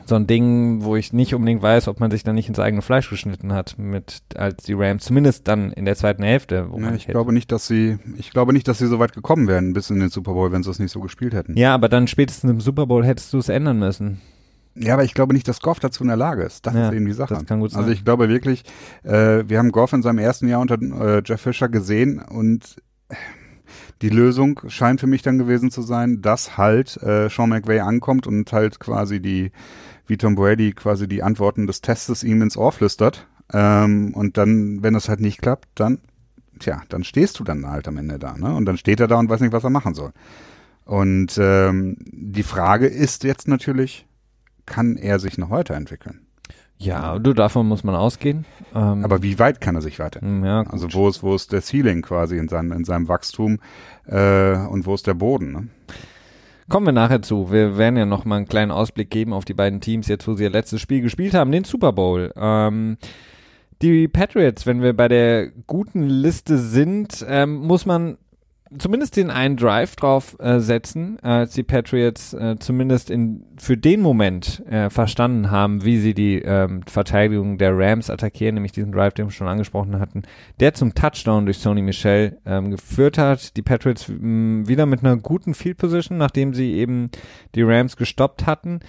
so 0.05 0.15
ein 0.15 0.27
Ding, 0.27 0.83
wo 0.83 0.95
ich 0.95 1.13
nicht 1.13 1.33
unbedingt 1.33 1.61
weiß, 1.61 1.87
ob 1.87 1.99
man 1.99 2.11
sich 2.11 2.23
da 2.23 2.33
nicht 2.33 2.47
ins 2.47 2.59
eigene 2.59 2.81
Fleisch 2.81 3.09
geschnitten 3.09 3.53
hat 3.53 3.77
mit 3.77 4.21
als 4.35 4.63
die 4.63 4.73
Rams, 4.73 5.03
zumindest 5.03 5.47
dann 5.47 5.71
in 5.71 5.85
der 5.85 5.95
zweiten 5.95 6.23
Hälfte. 6.23 6.67
Wo 6.69 6.79
ja, 6.79 6.93
ich 6.93 7.07
glaube 7.07 7.33
nicht, 7.33 7.51
dass 7.51 7.67
sie, 7.67 7.97
ich 8.17 8.31
glaube 8.31 8.53
nicht, 8.53 8.67
dass 8.67 8.77
sie 8.77 8.87
so 8.87 8.99
weit 8.99 9.13
gekommen 9.13 9.47
wären 9.47 9.73
bis 9.73 9.89
in 9.89 9.99
den 9.99 10.09
Super 10.09 10.33
Bowl, 10.33 10.51
wenn 10.51 10.63
sie 10.63 10.71
es 10.71 10.79
nicht 10.79 10.91
so 10.91 10.99
gespielt 10.99 11.33
hätten. 11.33 11.57
Ja, 11.57 11.73
aber 11.73 11.89
dann 11.89 12.07
spätestens 12.07 12.49
im 12.49 12.61
Super 12.61 12.85
Bowl 12.85 13.05
hättest 13.05 13.33
du 13.33 13.37
es 13.37 13.49
ändern 13.49 13.79
müssen. 13.79 14.21
Ja, 14.79 14.93
aber 14.93 15.03
ich 15.03 15.13
glaube 15.13 15.33
nicht, 15.33 15.47
dass 15.47 15.59
Goff 15.59 15.79
dazu 15.79 16.03
in 16.03 16.07
der 16.07 16.17
Lage 16.17 16.43
ist. 16.43 16.65
Das 16.67 16.73
ja, 16.73 16.89
ist 16.89 16.95
eben 16.95 17.05
die 17.05 17.13
Sache. 17.13 17.33
Das 17.33 17.45
kann 17.45 17.59
gut 17.59 17.71
sein. 17.71 17.81
Also 17.81 17.91
ich 17.91 18.05
glaube 18.05 18.29
wirklich, 18.29 18.63
äh, 19.03 19.43
wir 19.47 19.57
haben 19.57 19.71
Goff 19.71 19.93
in 19.93 20.03
seinem 20.03 20.19
ersten 20.19 20.47
Jahr 20.47 20.61
unter 20.61 20.79
äh, 20.79 21.21
Jeff 21.25 21.41
Fisher 21.41 21.69
gesehen 21.69 22.19
und 22.19 22.75
die 24.01 24.09
Lösung 24.09 24.61
scheint 24.67 24.99
für 24.99 25.07
mich 25.07 25.21
dann 25.21 25.37
gewesen 25.37 25.71
zu 25.71 25.81
sein, 25.81 26.21
dass 26.21 26.57
halt 26.57 27.01
äh, 27.01 27.29
Sean 27.29 27.49
McVay 27.49 27.79
ankommt 27.79 28.27
und 28.27 28.51
halt 28.51 28.79
quasi 28.79 29.19
die 29.19 29.51
wie 30.07 30.17
Tom 30.17 30.35
Brady 30.35 30.71
quasi 30.71 31.07
die 31.07 31.21
Antworten 31.23 31.67
des 31.67 31.81
Testes 31.81 32.23
ihm 32.23 32.41
ins 32.41 32.57
Ohr 32.57 32.71
flüstert. 32.71 33.27
Ähm, 33.53 34.13
und 34.13 34.37
dann, 34.37 34.81
wenn 34.83 34.95
es 34.95 35.09
halt 35.09 35.19
nicht 35.19 35.41
klappt, 35.41 35.67
dann, 35.75 35.99
tja, 36.59 36.81
dann 36.89 37.03
stehst 37.03 37.39
du 37.39 37.43
dann 37.43 37.67
halt 37.67 37.87
am 37.87 37.97
Ende 37.97 38.19
da, 38.19 38.37
ne? 38.37 38.53
Und 38.53 38.65
dann 38.65 38.77
steht 38.77 38.99
er 38.99 39.07
da 39.07 39.17
und 39.17 39.29
weiß 39.29 39.41
nicht, 39.41 39.53
was 39.53 39.63
er 39.63 39.69
machen 39.69 39.93
soll. 39.93 40.11
Und 40.85 41.37
ähm, 41.37 41.97
die 42.11 42.43
Frage 42.43 42.87
ist 42.87 43.23
jetzt 43.23 43.47
natürlich, 43.47 44.07
kann 44.65 44.95
er 44.95 45.19
sich 45.19 45.37
noch 45.37 45.49
weiterentwickeln? 45.49 46.26
Ja, 46.79 47.17
du, 47.17 47.33
davon 47.33 47.67
muss 47.67 47.83
man 47.83 47.95
ausgehen. 47.95 48.45
Ähm, 48.75 49.03
Aber 49.03 49.23
wie 49.23 49.39
weit 49.39 49.61
kann 49.61 49.75
er 49.75 49.81
sich 49.81 49.99
weiterentwickeln? 49.99 50.45
Ja, 50.45 50.61
also 50.69 50.87
wo 50.93 51.09
ist, 51.09 51.23
wo 51.23 51.33
ist 51.33 51.51
der 51.51 51.61
Ceiling 51.61 52.03
quasi 52.03 52.37
in 52.37 52.47
seinem, 52.47 52.71
in 52.71 52.83
seinem 52.83 53.07
Wachstum 53.07 53.59
äh, 54.05 54.55
und 54.55 54.85
wo 54.85 54.93
ist 54.93 55.07
der 55.07 55.15
Boden? 55.15 55.51
Ne? 55.51 55.67
Kommen 56.69 56.85
wir 56.85 56.93
nachher 56.93 57.21
zu. 57.21 57.51
Wir 57.51 57.77
werden 57.77 57.97
ja 57.97 58.05
noch 58.05 58.25
mal 58.25 58.35
einen 58.37 58.47
kleinen 58.47 58.71
Ausblick 58.71 59.09
geben 59.09 59.33
auf 59.33 59.45
die 59.45 59.53
beiden 59.53 59.81
Teams, 59.81 60.07
jetzt 60.07 60.27
wo 60.27 60.33
sie 60.33 60.43
ihr 60.43 60.49
letztes 60.49 60.81
Spiel 60.81 61.01
gespielt 61.01 61.33
haben, 61.33 61.51
den 61.51 61.63
Super 61.63 61.93
Bowl. 61.93 62.31
Ähm, 62.35 62.97
die 63.81 64.07
Patriots, 64.07 64.65
wenn 64.65 64.81
wir 64.81 64.93
bei 64.93 65.07
der 65.07 65.49
guten 65.65 66.03
Liste 66.03 66.57
sind, 66.57 67.25
ähm, 67.27 67.55
muss 67.55 67.85
man 67.85 68.17
zumindest 68.77 69.15
den 69.15 69.29
einen 69.29 69.57
Drive 69.57 69.95
drauf 69.95 70.35
äh, 70.39 70.59
setzen, 70.59 71.19
als 71.21 71.53
die 71.53 71.63
Patriots 71.63 72.33
äh, 72.33 72.55
zumindest 72.59 73.09
in, 73.09 73.43
für 73.57 73.77
den 73.77 74.01
Moment 74.01 74.63
äh, 74.67 74.89
verstanden 74.89 75.51
haben, 75.51 75.83
wie 75.83 75.97
sie 75.97 76.13
die 76.13 76.41
ähm, 76.41 76.81
Verteidigung 76.87 77.57
der 77.57 77.77
Rams 77.77 78.09
attackieren, 78.09 78.55
nämlich 78.55 78.71
diesen 78.71 78.91
Drive, 78.91 79.13
den 79.13 79.27
wir 79.27 79.31
schon 79.31 79.47
angesprochen 79.47 79.99
hatten, 79.99 80.23
der 80.59 80.73
zum 80.73 80.93
Touchdown 80.93 81.45
durch 81.45 81.59
Sony 81.59 81.81
Michel 81.81 82.37
ähm, 82.45 82.71
geführt 82.71 83.17
hat. 83.17 83.55
Die 83.57 83.61
Patriots 83.61 84.07
mh, 84.07 84.67
wieder 84.67 84.85
mit 84.85 85.03
einer 85.03 85.17
guten 85.17 85.53
Field 85.53 85.77
Position, 85.77 86.17
nachdem 86.17 86.53
sie 86.53 86.73
eben 86.73 87.09
die 87.55 87.63
Rams 87.63 87.97
gestoppt 87.97 88.45
hatten. 88.45 88.79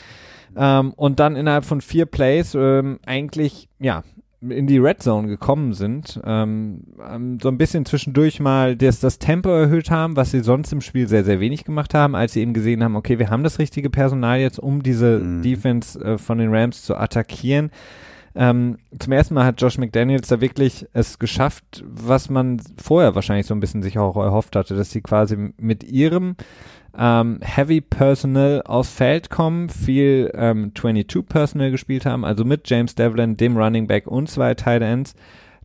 Ähm, 0.56 0.92
und 0.94 1.20
dann 1.20 1.36
innerhalb 1.36 1.64
von 1.64 1.80
vier 1.80 2.06
Plays 2.06 2.54
ähm, 2.54 2.98
eigentlich, 3.06 3.68
ja, 3.78 4.02
in 4.40 4.66
die 4.66 4.78
Red 4.78 5.02
Zone 5.02 5.26
gekommen 5.26 5.72
sind, 5.72 6.20
ähm, 6.24 6.84
ähm, 7.04 7.38
so 7.42 7.48
ein 7.48 7.58
bisschen 7.58 7.84
zwischendurch 7.84 8.38
mal 8.38 8.76
das, 8.76 9.00
das 9.00 9.18
Tempo 9.18 9.50
erhöht 9.50 9.90
haben, 9.90 10.16
was 10.16 10.30
sie 10.30 10.40
sonst 10.40 10.72
im 10.72 10.80
Spiel 10.80 11.08
sehr, 11.08 11.24
sehr 11.24 11.40
wenig 11.40 11.64
gemacht 11.64 11.92
haben, 11.92 12.14
als 12.14 12.34
sie 12.34 12.42
eben 12.42 12.54
gesehen 12.54 12.84
haben, 12.84 12.94
okay, 12.94 13.18
wir 13.18 13.30
haben 13.30 13.42
das 13.42 13.58
richtige 13.58 13.90
Personal 13.90 14.38
jetzt, 14.38 14.60
um 14.60 14.82
diese 14.82 15.18
mhm. 15.18 15.42
Defense 15.42 16.00
äh, 16.00 16.18
von 16.18 16.38
den 16.38 16.54
Rams 16.54 16.84
zu 16.84 16.96
attackieren. 16.96 17.70
Ähm, 18.36 18.78
zum 18.96 19.12
ersten 19.12 19.34
Mal 19.34 19.44
hat 19.44 19.60
Josh 19.60 19.78
McDaniels 19.78 20.28
da 20.28 20.40
wirklich 20.40 20.86
es 20.92 21.18
geschafft, 21.18 21.82
was 21.84 22.30
man 22.30 22.60
vorher 22.80 23.16
wahrscheinlich 23.16 23.46
so 23.46 23.54
ein 23.54 23.60
bisschen 23.60 23.82
sich 23.82 23.98
auch 23.98 24.16
erhofft 24.16 24.54
hatte, 24.54 24.76
dass 24.76 24.92
sie 24.92 25.00
quasi 25.00 25.52
mit 25.56 25.82
ihrem 25.82 26.36
ähm, 26.98 27.38
Heavy 27.42 27.80
Personal 27.80 28.62
aufs 28.62 28.92
Feld 28.92 29.30
kommen, 29.30 29.68
viel 29.68 30.30
ähm, 30.34 30.72
22 30.74 31.26
Personal 31.26 31.70
gespielt 31.70 32.04
haben, 32.04 32.24
also 32.24 32.44
mit 32.44 32.68
James 32.68 32.94
Devlin, 32.94 33.36
dem 33.36 33.56
Running 33.56 33.86
Back 33.86 34.06
und 34.06 34.28
zwei 34.28 34.54
Tight 34.54 34.82
Ends. 34.82 35.14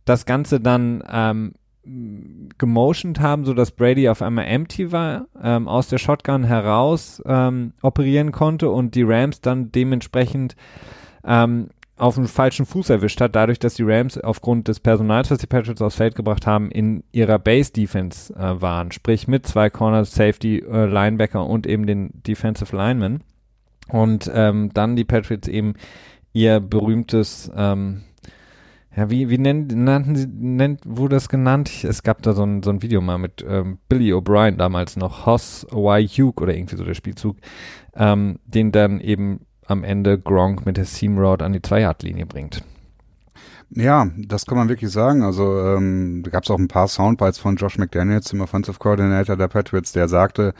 Das 0.04 0.26
Ganze 0.26 0.60
dann 0.60 1.02
ähm, 1.10 1.54
gemotioned 2.56 3.20
haben, 3.20 3.44
so 3.44 3.52
dass 3.52 3.72
Brady 3.72 4.08
auf 4.08 4.22
einmal 4.22 4.46
empty 4.46 4.92
war, 4.92 5.26
ähm, 5.42 5.68
aus 5.68 5.88
der 5.88 5.98
Shotgun 5.98 6.44
heraus 6.44 7.22
ähm, 7.26 7.72
operieren 7.82 8.32
konnte 8.32 8.70
und 8.70 8.94
die 8.94 9.02
Rams 9.02 9.40
dann 9.40 9.70
dementsprechend 9.72 10.56
ähm, 11.24 11.68
auf 11.96 12.16
den 12.16 12.26
falschen 12.26 12.66
Fuß 12.66 12.90
erwischt 12.90 13.20
hat, 13.20 13.36
dadurch, 13.36 13.58
dass 13.58 13.74
die 13.74 13.84
Rams 13.84 14.18
aufgrund 14.18 14.68
des 14.68 14.80
Personals, 14.80 15.30
was 15.30 15.38
die 15.38 15.46
Patriots 15.46 15.80
aufs 15.80 15.96
Feld 15.96 16.14
gebracht 16.14 16.46
haben, 16.46 16.70
in 16.70 17.04
ihrer 17.12 17.38
Base-Defense 17.38 18.34
äh, 18.34 18.60
waren, 18.60 18.90
sprich 18.90 19.28
mit 19.28 19.46
zwei 19.46 19.70
Corners, 19.70 20.14
Safety, 20.14 20.58
äh, 20.58 20.86
Linebacker 20.86 21.46
und 21.46 21.66
eben 21.66 21.86
den 21.86 22.10
Defensive 22.26 22.74
Lineman. 22.76 23.22
Und 23.88 24.30
ähm, 24.34 24.70
dann 24.72 24.96
die 24.96 25.04
Patriots 25.04 25.46
eben 25.46 25.74
ihr 26.32 26.58
berühmtes 26.58 27.52
ähm, 27.54 28.02
ja, 28.96 29.10
wie, 29.10 29.28
wie 29.28 29.38
nennt, 29.38 29.74
nannten 29.74 30.14
sie, 30.14 30.28
nennt, 30.28 30.80
wurde 30.84 31.16
das 31.16 31.28
genannt? 31.28 31.84
Es 31.84 32.02
gab 32.04 32.22
da 32.22 32.32
so 32.32 32.44
ein, 32.44 32.62
so 32.62 32.70
ein 32.70 32.82
Video 32.82 33.00
mal 33.00 33.18
mit 33.18 33.44
ähm, 33.46 33.78
Billy 33.88 34.12
O'Brien 34.12 34.56
damals 34.56 34.96
noch, 34.96 35.26
Hoss 35.26 35.66
Y. 35.72 36.06
Hugh 36.06 36.40
oder 36.40 36.54
irgendwie 36.54 36.76
so 36.76 36.84
der 36.84 36.94
Spielzug, 36.94 37.36
ähm, 37.96 38.38
den 38.44 38.70
dann 38.70 39.00
eben 39.00 39.46
am 39.66 39.84
Ende 39.84 40.18
Gronk 40.18 40.66
mit 40.66 40.76
der 40.76 40.84
Seam 40.84 41.18
an 41.18 41.52
die 41.52 41.62
Zwei-Yard-Linie 41.62 42.26
bringt. 42.26 42.62
Ja, 43.76 44.08
das 44.16 44.46
kann 44.46 44.56
man 44.56 44.68
wirklich 44.68 44.90
sagen. 44.92 45.22
Also 45.22 45.58
ähm, 45.58 46.22
da 46.22 46.30
gab 46.30 46.44
es 46.44 46.50
auch 46.50 46.58
ein 46.58 46.68
paar 46.68 46.86
Soundbites 46.86 47.38
von 47.38 47.56
Josh 47.56 47.76
McDaniels, 47.76 48.28
dem 48.28 48.40
Offensive 48.40 48.78
Coordinator 48.78 49.36
der 49.36 49.48
Patriots, 49.48 49.90
der 49.90 50.06
sagte, 50.06 50.54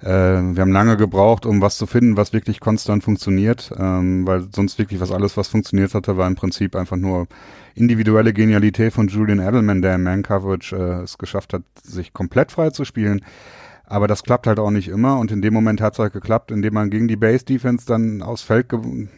äh, 0.00 0.06
wir 0.06 0.60
haben 0.60 0.72
lange 0.72 0.98
gebraucht, 0.98 1.46
um 1.46 1.62
was 1.62 1.78
zu 1.78 1.86
finden, 1.86 2.18
was 2.18 2.34
wirklich 2.34 2.60
konstant 2.60 3.04
funktioniert, 3.04 3.72
ähm, 3.78 4.26
weil 4.26 4.48
sonst 4.54 4.78
wirklich 4.78 5.00
was 5.00 5.12
alles, 5.12 5.36
was 5.38 5.48
funktioniert 5.48 5.94
hatte, 5.94 6.18
war 6.18 6.26
im 6.26 6.34
Prinzip 6.34 6.76
einfach 6.76 6.96
nur 6.96 7.26
individuelle 7.74 8.34
Genialität 8.34 8.92
von 8.92 9.08
Julian 9.08 9.40
Edelman, 9.40 9.80
der 9.80 9.94
im 9.94 10.02
Man-Coverage 10.02 10.76
äh, 10.76 11.02
es 11.04 11.16
geschafft 11.16 11.54
hat, 11.54 11.62
sich 11.82 12.12
komplett 12.12 12.52
frei 12.52 12.68
zu 12.70 12.84
spielen. 12.84 13.22
Aber 13.88 14.06
das 14.06 14.22
klappt 14.22 14.46
halt 14.46 14.58
auch 14.58 14.70
nicht 14.70 14.88
immer 14.88 15.18
und 15.18 15.32
in 15.32 15.42
dem 15.42 15.54
Moment 15.54 15.80
hat 15.80 15.94
es 15.94 15.98
halt 15.98 16.12
geklappt, 16.12 16.50
indem 16.50 16.74
man 16.74 16.90
gegen 16.90 17.08
die 17.08 17.16
Base-Defense 17.16 17.86
dann 17.86 18.22
aufs 18.22 18.42
Feld 18.42 18.68
ge 18.68 19.08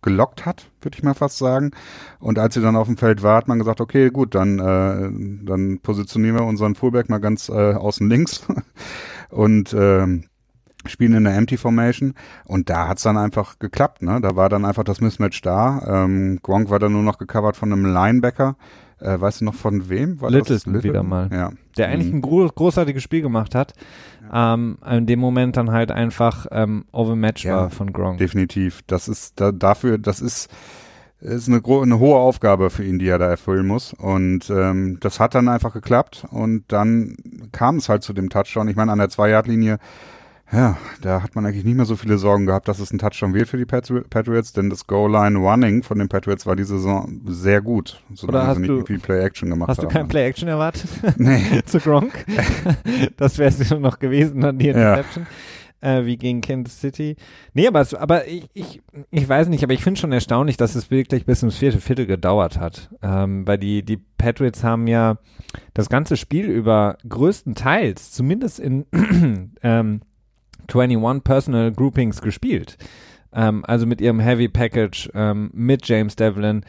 gelockt 0.00 0.46
hat, 0.46 0.70
würde 0.80 0.96
ich 0.96 1.02
mal 1.02 1.14
fast 1.14 1.38
sagen. 1.38 1.72
Und 2.20 2.38
als 2.38 2.54
sie 2.54 2.60
dann 2.60 2.76
auf 2.76 2.86
dem 2.86 2.96
Feld 2.96 3.24
war, 3.24 3.36
hat 3.36 3.48
man 3.48 3.58
gesagt, 3.58 3.80
okay, 3.80 4.10
gut, 4.10 4.34
dann, 4.34 4.60
äh, 4.60 5.44
dann 5.44 5.80
positionieren 5.80 6.36
wir 6.36 6.44
unseren 6.44 6.76
Fullback 6.76 7.08
mal 7.08 7.18
ganz 7.18 7.48
äh, 7.48 7.74
außen 7.74 8.08
links 8.08 8.46
und 9.30 9.72
äh, 9.72 10.06
spielen 10.86 11.14
in 11.14 11.24
der 11.24 11.36
Empty 11.36 11.56
Formation. 11.56 12.14
Und 12.44 12.70
da 12.70 12.88
hat's 12.88 13.02
dann 13.02 13.16
einfach 13.18 13.58
geklappt. 13.58 14.02
Ne? 14.02 14.20
Da 14.20 14.36
war 14.36 14.48
dann 14.48 14.64
einfach 14.64 14.84
das 14.84 15.00
Mismatch 15.00 15.42
da. 15.42 16.04
Ähm, 16.04 16.38
Gronk 16.42 16.70
war 16.70 16.78
dann 16.78 16.92
nur 16.92 17.02
noch 17.02 17.18
gecovert 17.18 17.56
von 17.56 17.72
einem 17.72 17.84
Linebacker. 17.84 18.56
Äh, 19.00 19.20
weißt 19.20 19.40
du 19.40 19.44
noch 19.44 19.54
von 19.54 19.88
wem? 19.88 20.20
War 20.20 20.30
Littleton, 20.30 20.72
Littleton 20.72 20.82
wieder 20.82 21.02
mal. 21.02 21.28
Ja. 21.32 21.50
Der 21.76 21.88
eigentlich 21.88 22.12
mhm. 22.12 22.18
ein 22.18 22.22
gro 22.22 22.48
großartiges 22.48 23.02
Spiel 23.02 23.22
gemacht 23.22 23.54
hat. 23.54 23.74
Ja. 24.30 24.54
Ähm, 24.54 24.78
in 24.90 25.06
dem 25.06 25.20
Moment 25.20 25.56
dann 25.56 25.70
halt 25.70 25.90
einfach 25.90 26.46
ähm, 26.50 26.84
overmatched 26.92 27.44
ja, 27.44 27.56
war 27.56 27.70
von 27.70 27.92
Gronk. 27.92 28.18
Definitiv. 28.18 28.82
Das 28.86 29.08
ist 29.08 29.40
da, 29.40 29.52
dafür, 29.52 29.98
das 29.98 30.20
ist 30.20 30.48
ist 31.20 31.48
eine, 31.48 31.60
eine 31.64 31.98
hohe 31.98 32.16
Aufgabe 32.16 32.70
für 32.70 32.84
ihn, 32.84 32.98
die 32.98 33.08
er 33.08 33.18
da 33.18 33.26
erfüllen 33.26 33.66
muss. 33.66 33.92
Und 33.92 34.50
ähm, 34.50 34.98
das 35.00 35.18
hat 35.18 35.34
dann 35.34 35.48
einfach 35.48 35.72
geklappt. 35.72 36.26
Und 36.30 36.64
dann 36.68 37.16
kam 37.50 37.76
es 37.76 37.88
halt 37.88 38.02
zu 38.04 38.12
dem 38.12 38.30
Touchdown. 38.30 38.68
Ich 38.68 38.76
meine, 38.76 38.92
an 38.92 38.98
der 38.98 39.08
Zwei-Yard-Linie 39.08 39.78
ja, 40.50 40.78
da 41.02 41.22
hat 41.22 41.34
man 41.34 41.44
eigentlich 41.44 41.64
nicht 41.64 41.76
mehr 41.76 41.84
so 41.84 41.96
viele 41.96 42.16
Sorgen 42.16 42.46
gehabt, 42.46 42.68
dass 42.68 42.78
es 42.78 42.90
ein 42.90 42.98
Touchdown 42.98 43.34
wird 43.34 43.48
für 43.48 43.58
die 43.58 43.66
Patriots, 43.66 44.52
denn 44.52 44.70
das 44.70 44.86
Goal-Line-Running 44.86 45.82
von 45.82 45.98
den 45.98 46.08
Patriots 46.08 46.46
war 46.46 46.56
diese 46.56 46.78
Saison 46.78 47.20
sehr 47.26 47.60
gut, 47.60 48.02
solange 48.14 48.54
sie 48.54 48.60
nicht 48.62 48.70
irgendwie 48.70 48.98
Play-Action 48.98 49.50
gemacht 49.50 49.68
hast 49.68 49.78
haben. 49.78 49.86
Hast 49.86 49.94
du 49.94 49.98
kein 49.98 50.08
Play-Action 50.08 50.48
erwartet? 50.48 50.88
Nee. 51.18 51.62
Zu 51.66 51.80
Gronk? 51.80 52.24
das 53.16 53.38
wäre 53.38 53.50
es 53.50 53.70
noch 53.70 53.98
gewesen, 53.98 54.40
dann 54.40 54.58
die 54.58 54.68
Interception. 54.68 55.24
Ja. 55.24 55.30
Äh, 55.80 56.06
wie 56.06 56.16
gegen 56.16 56.40
Kansas 56.40 56.80
City. 56.80 57.14
Nee, 57.54 57.68
aber, 57.68 57.80
es, 57.80 57.94
aber 57.94 58.26
ich, 58.26 58.48
ich, 58.52 58.82
ich 59.10 59.28
weiß 59.28 59.48
nicht, 59.48 59.62
aber 59.62 59.74
ich 59.74 59.82
finde 59.82 60.00
schon 60.00 60.10
erstaunlich, 60.10 60.56
dass 60.56 60.74
es 60.74 60.90
wirklich 60.90 61.24
bis 61.24 61.42
ins 61.42 61.56
vierte 61.56 61.80
Viertel 61.80 62.06
gedauert 62.06 62.58
hat. 62.58 62.90
Ähm, 63.00 63.46
weil 63.46 63.58
die, 63.58 63.84
die 63.84 63.96
Patriots 63.96 64.64
haben 64.64 64.88
ja 64.88 65.18
das 65.74 65.88
ganze 65.88 66.16
Spiel 66.16 66.46
über 66.46 66.98
größtenteils, 67.08 68.10
zumindest 68.10 68.58
in 68.58 68.86
ähm, 69.62 70.00
21 70.74 71.24
Personal 71.24 71.72
Groupings 71.72 72.20
gespielt. 72.20 72.76
Ähm, 73.32 73.64
also 73.66 73.86
mit 73.86 74.00
ihrem 74.00 74.20
Heavy 74.20 74.48
Package, 74.48 75.10
ähm, 75.14 75.50
mit 75.52 75.86
James 75.86 76.16
Devlin, 76.16 76.64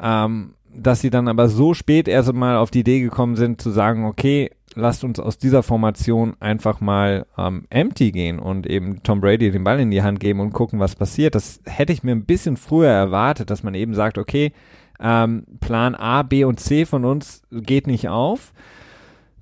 ähm, 0.00 0.54
dass 0.74 1.00
sie 1.00 1.10
dann 1.10 1.28
aber 1.28 1.48
so 1.48 1.74
spät 1.74 2.08
erst 2.08 2.28
einmal 2.28 2.56
auf 2.56 2.70
die 2.70 2.80
Idee 2.80 3.00
gekommen 3.00 3.36
sind 3.36 3.60
zu 3.60 3.70
sagen, 3.70 4.04
okay, 4.04 4.50
lasst 4.74 5.04
uns 5.04 5.18
aus 5.18 5.38
dieser 5.38 5.62
Formation 5.62 6.36
einfach 6.38 6.80
mal 6.80 7.26
ähm, 7.38 7.64
empty 7.70 8.12
gehen 8.12 8.38
und 8.38 8.66
eben 8.66 9.02
Tom 9.02 9.20
Brady 9.20 9.50
den 9.50 9.64
Ball 9.64 9.80
in 9.80 9.90
die 9.90 10.02
Hand 10.02 10.20
geben 10.20 10.40
und 10.40 10.52
gucken, 10.52 10.78
was 10.78 10.94
passiert. 10.94 11.34
Das 11.34 11.60
hätte 11.64 11.92
ich 11.92 12.02
mir 12.02 12.12
ein 12.12 12.26
bisschen 12.26 12.56
früher 12.56 12.90
erwartet, 12.90 13.50
dass 13.50 13.62
man 13.62 13.74
eben 13.74 13.94
sagt, 13.94 14.18
okay, 14.18 14.52
ähm, 15.00 15.44
Plan 15.60 15.94
A, 15.94 16.22
B 16.22 16.44
und 16.44 16.60
C 16.60 16.84
von 16.84 17.04
uns 17.04 17.42
geht 17.50 17.86
nicht 17.86 18.08
auf. 18.08 18.52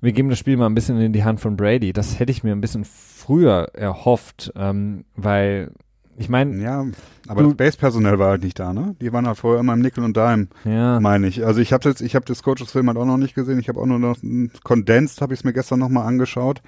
Wir 0.05 0.13
geben 0.13 0.29
das 0.29 0.37
Spiel 0.37 0.55
mal 0.55 0.67
ein 0.67 0.75
bisschen 0.75 1.01
in 1.01 1.13
die 1.13 1.23
Hand 1.23 1.39
von 1.39 1.57
Brady. 1.57 1.91
Das 1.91 2.19
hätte 2.19 2.31
ich 2.31 2.43
mir 2.43 2.51
ein 2.51 2.61
bisschen 2.61 2.85
früher 2.85 3.69
erhofft, 3.73 4.53
ähm, 4.55 5.03
weil 5.15 5.71
ich 6.15 6.29
meine. 6.29 6.61
Ja, 6.61 6.85
aber 7.27 7.41
das 7.41 7.55
Base-Personal 7.55 8.19
war 8.19 8.29
halt 8.29 8.43
nicht 8.43 8.59
da, 8.59 8.71
ne? 8.71 8.95
Die 9.01 9.11
waren 9.11 9.25
halt 9.25 9.39
vorher 9.39 9.59
immer 9.59 9.73
im 9.73 9.79
Nickel 9.79 10.03
und 10.03 10.15
Dime, 10.15 10.47
ja. 10.63 10.99
meine 10.99 11.25
ich. 11.25 11.43
Also 11.43 11.59
ich 11.59 11.73
habe 11.73 11.89
jetzt, 11.89 12.01
ich 12.01 12.13
habe 12.13 12.23
das 12.23 12.43
Coaches-Film 12.43 12.87
halt 12.87 12.99
auch 12.99 13.05
noch 13.05 13.17
nicht 13.17 13.33
gesehen. 13.33 13.59
Ich 13.59 13.67
habe 13.67 13.81
auch 13.81 13.87
nur 13.87 13.97
noch 13.97 14.17
Condensed, 14.63 15.21
habe 15.21 15.33
ich 15.33 15.39
es 15.39 15.43
mir 15.43 15.53
gestern 15.53 15.79
nochmal 15.79 16.05
angeschaut. 16.05 16.61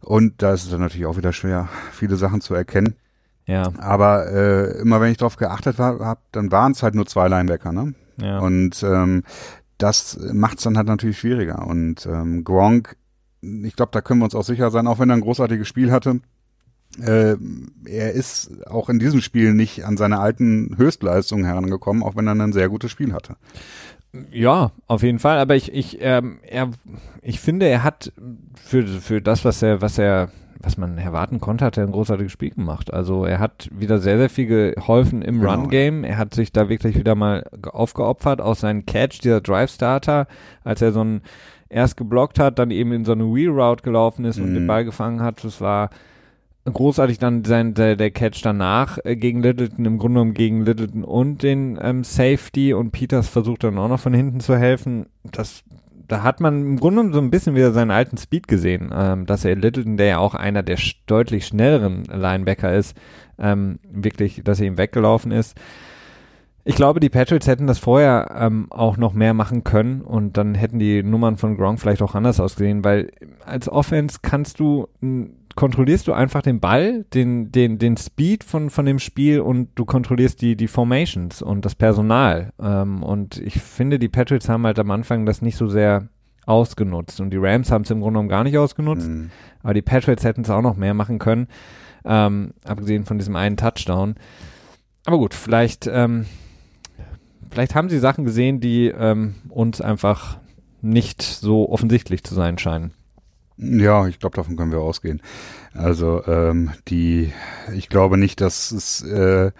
Und 0.00 0.42
da 0.42 0.52
ist 0.52 0.64
es 0.64 0.70
dann 0.70 0.80
natürlich 0.80 1.06
auch 1.06 1.16
wieder 1.16 1.32
schwer, 1.32 1.68
viele 1.92 2.16
Sachen 2.16 2.40
zu 2.40 2.54
erkennen. 2.54 2.96
Ja. 3.46 3.70
Aber 3.78 4.26
äh, 4.26 4.80
immer 4.80 5.00
wenn 5.00 5.12
ich 5.12 5.18
darauf 5.18 5.36
geachtet 5.36 5.78
habe, 5.78 6.18
dann 6.32 6.50
waren 6.50 6.72
es 6.72 6.82
halt 6.82 6.96
nur 6.96 7.06
zwei 7.06 7.28
Linebacker, 7.28 7.72
ne? 7.72 7.94
Ja. 8.20 8.38
Und 8.40 8.82
ähm, 8.82 9.22
das 9.82 10.18
macht 10.32 10.58
es 10.58 10.64
dann 10.64 10.76
halt 10.76 10.86
natürlich 10.86 11.18
schwieriger. 11.18 11.66
Und 11.66 12.06
ähm, 12.06 12.44
Gronk 12.44 12.96
ich 13.42 13.76
glaube, 13.76 13.92
da 13.92 14.00
können 14.00 14.20
wir 14.20 14.24
uns 14.24 14.34
auch 14.34 14.44
sicher 14.44 14.70
sein, 14.70 14.86
auch 14.86 14.98
wenn 14.98 15.10
er 15.10 15.16
ein 15.16 15.22
großartiges 15.22 15.66
Spiel 15.66 15.90
hatte. 15.90 16.20
Äh, 17.00 17.36
er 17.84 18.12
ist 18.12 18.66
auch 18.66 18.88
in 18.88 18.98
diesem 18.98 19.20
Spiel 19.20 19.54
nicht 19.54 19.84
an 19.84 19.96
seine 19.96 20.18
alten 20.18 20.76
Höchstleistungen 20.76 21.44
herangekommen, 21.44 22.02
auch 22.02 22.16
wenn 22.16 22.26
er 22.26 22.34
ein 22.34 22.52
sehr 22.52 22.68
gutes 22.68 22.90
Spiel 22.90 23.12
hatte. 23.12 23.36
Ja, 24.32 24.72
auf 24.86 25.02
jeden 25.02 25.20
Fall. 25.20 25.38
Aber 25.38 25.54
ich, 25.54 25.72
ich, 25.72 25.98
ähm, 26.00 26.40
er, 26.42 26.70
ich 27.22 27.38
finde, 27.38 27.66
er 27.66 27.84
hat 27.84 28.12
für, 28.56 28.86
für 28.86 29.22
das, 29.22 29.44
was 29.44 29.62
er, 29.62 29.80
was 29.80 29.98
er, 29.98 30.30
was 30.62 30.76
man 30.76 30.98
erwarten 30.98 31.40
konnte, 31.40 31.64
hat 31.64 31.78
er 31.78 31.84
ein 31.84 31.92
großartiges 31.92 32.32
Spiel 32.32 32.50
gemacht. 32.50 32.92
Also 32.92 33.24
er 33.24 33.38
hat 33.38 33.68
wieder 33.72 33.98
sehr, 33.98 34.18
sehr 34.18 34.30
viel 34.30 34.46
geholfen 34.46 35.22
im 35.22 35.40
genau. 35.40 35.54
Run-Game. 35.54 36.04
Er 36.04 36.18
hat 36.18 36.34
sich 36.34 36.52
da 36.52 36.68
wirklich 36.68 36.96
wieder 36.98 37.14
mal 37.14 37.44
aufgeopfert, 37.72 38.40
aus 38.40 38.60
seinem 38.60 38.84
Catch, 38.84 39.20
dieser 39.22 39.40
Drive-Starter, 39.40 40.26
als 40.62 40.82
er 40.82 40.92
so 40.92 41.02
ein 41.02 41.22
erst 41.70 41.96
geblockt 41.96 42.38
hat, 42.38 42.58
dann 42.58 42.70
eben 42.70 42.92
in 42.92 43.04
so 43.04 43.12
eine 43.12 43.24
Wheel 43.24 43.50
Route 43.50 43.82
gelaufen 43.82 44.24
ist 44.24 44.38
und 44.38 44.52
den 44.52 44.64
mhm. 44.64 44.66
Ball 44.66 44.84
gefangen 44.84 45.22
hat. 45.22 45.44
Das 45.44 45.60
war 45.60 45.90
großartig 46.64 47.18
dann 47.18 47.44
sein, 47.44 47.74
der, 47.74 47.96
der 47.96 48.10
Catch 48.10 48.42
danach 48.42 48.98
äh, 49.04 49.16
gegen 49.16 49.40
Littleton, 49.40 49.84
im 49.84 49.98
Grunde 49.98 50.18
genommen 50.18 50.34
gegen 50.34 50.64
Littleton 50.64 51.04
und 51.04 51.42
den 51.42 51.78
ähm, 51.80 52.04
Safety 52.04 52.74
und 52.74 52.90
Peters 52.90 53.28
versucht 53.28 53.64
dann 53.64 53.78
auch 53.78 53.88
noch 53.88 54.00
von 54.00 54.12
hinten 54.12 54.40
zu 54.40 54.56
helfen. 54.56 55.06
Das, 55.22 55.62
da 56.10 56.24
hat 56.24 56.40
man 56.40 56.60
im 56.62 56.80
Grunde 56.80 57.12
so 57.12 57.20
ein 57.20 57.30
bisschen 57.30 57.54
wieder 57.54 57.72
seinen 57.72 57.92
alten 57.92 58.16
Speed 58.16 58.48
gesehen, 58.48 58.90
ähm, 58.92 59.26
dass 59.26 59.44
er 59.44 59.54
Littleton, 59.54 59.96
der 59.96 60.06
ja 60.06 60.18
auch 60.18 60.34
einer 60.34 60.64
der 60.64 60.76
deutlich 61.06 61.46
schnelleren 61.46 62.02
Linebacker 62.04 62.74
ist, 62.74 62.96
ähm, 63.38 63.78
wirklich, 63.88 64.42
dass 64.44 64.60
er 64.60 64.66
ihm 64.66 64.76
weggelaufen 64.76 65.30
ist. 65.30 65.56
Ich 66.64 66.74
glaube, 66.74 66.98
die 66.98 67.08
Patriots 67.08 67.46
hätten 67.46 67.68
das 67.68 67.78
vorher 67.78 68.34
ähm, 68.36 68.66
auch 68.70 68.96
noch 68.96 69.14
mehr 69.14 69.34
machen 69.34 69.62
können 69.62 70.02
und 70.02 70.36
dann 70.36 70.56
hätten 70.56 70.80
die 70.80 71.02
Nummern 71.04 71.36
von 71.36 71.56
Gronk 71.56 71.80
vielleicht 71.80 72.02
auch 72.02 72.16
anders 72.16 72.40
ausgesehen, 72.40 72.82
weil 72.84 73.12
als 73.46 73.68
Offense 73.68 74.18
kannst 74.20 74.58
du, 74.58 74.88
kontrollierst 75.56 76.06
du 76.06 76.12
einfach 76.12 76.42
den 76.42 76.60
Ball, 76.60 77.04
den, 77.12 77.50
den, 77.52 77.78
den 77.78 77.96
Speed 77.96 78.44
von, 78.44 78.70
von 78.70 78.86
dem 78.86 78.98
Spiel 78.98 79.40
und 79.40 79.70
du 79.74 79.84
kontrollierst 79.84 80.40
die, 80.40 80.56
die 80.56 80.68
Formations 80.68 81.42
und 81.42 81.64
das 81.64 81.74
Personal. 81.74 82.52
Ähm, 82.60 83.02
und 83.02 83.38
ich 83.38 83.60
finde, 83.60 83.98
die 83.98 84.08
Patriots 84.08 84.48
haben 84.48 84.64
halt 84.64 84.78
am 84.78 84.90
Anfang 84.90 85.26
das 85.26 85.42
nicht 85.42 85.56
so 85.56 85.68
sehr 85.68 86.08
ausgenutzt 86.46 87.20
und 87.20 87.30
die 87.30 87.38
Rams 87.38 87.70
haben 87.70 87.82
es 87.82 87.90
im 87.90 88.00
Grunde 88.00 88.14
genommen 88.14 88.28
gar 88.28 88.44
nicht 88.44 88.58
ausgenutzt, 88.58 89.08
mhm. 89.08 89.30
aber 89.62 89.74
die 89.74 89.82
Patriots 89.82 90.24
hätten 90.24 90.40
es 90.42 90.50
auch 90.50 90.62
noch 90.62 90.76
mehr 90.76 90.94
machen 90.94 91.18
können, 91.18 91.46
ähm, 92.04 92.54
abgesehen 92.64 93.04
von 93.04 93.18
diesem 93.18 93.36
einen 93.36 93.56
Touchdown. 93.56 94.14
Aber 95.04 95.18
gut, 95.18 95.34
vielleicht 95.34 95.86
ähm, 95.86 96.26
vielleicht 97.50 97.74
haben 97.74 97.88
sie 97.90 97.98
Sachen 97.98 98.24
gesehen, 98.24 98.60
die 98.60 98.86
ähm, 98.86 99.34
uns 99.48 99.80
einfach 99.80 100.38
nicht 100.82 101.22
so 101.22 101.68
offensichtlich 101.68 102.24
zu 102.24 102.34
sein 102.34 102.58
scheinen. 102.58 102.92
Ja, 103.62 104.06
ich 104.06 104.18
glaube, 104.18 104.36
davon 104.36 104.56
können 104.56 104.72
wir 104.72 104.80
ausgehen. 104.80 105.20
Also 105.74 106.24
ähm, 106.26 106.70
die, 106.88 107.32
ich 107.74 107.88
glaube 107.88 108.16
nicht, 108.16 108.40
dass 108.40 108.72
es 108.72 109.02
äh, 109.02 109.52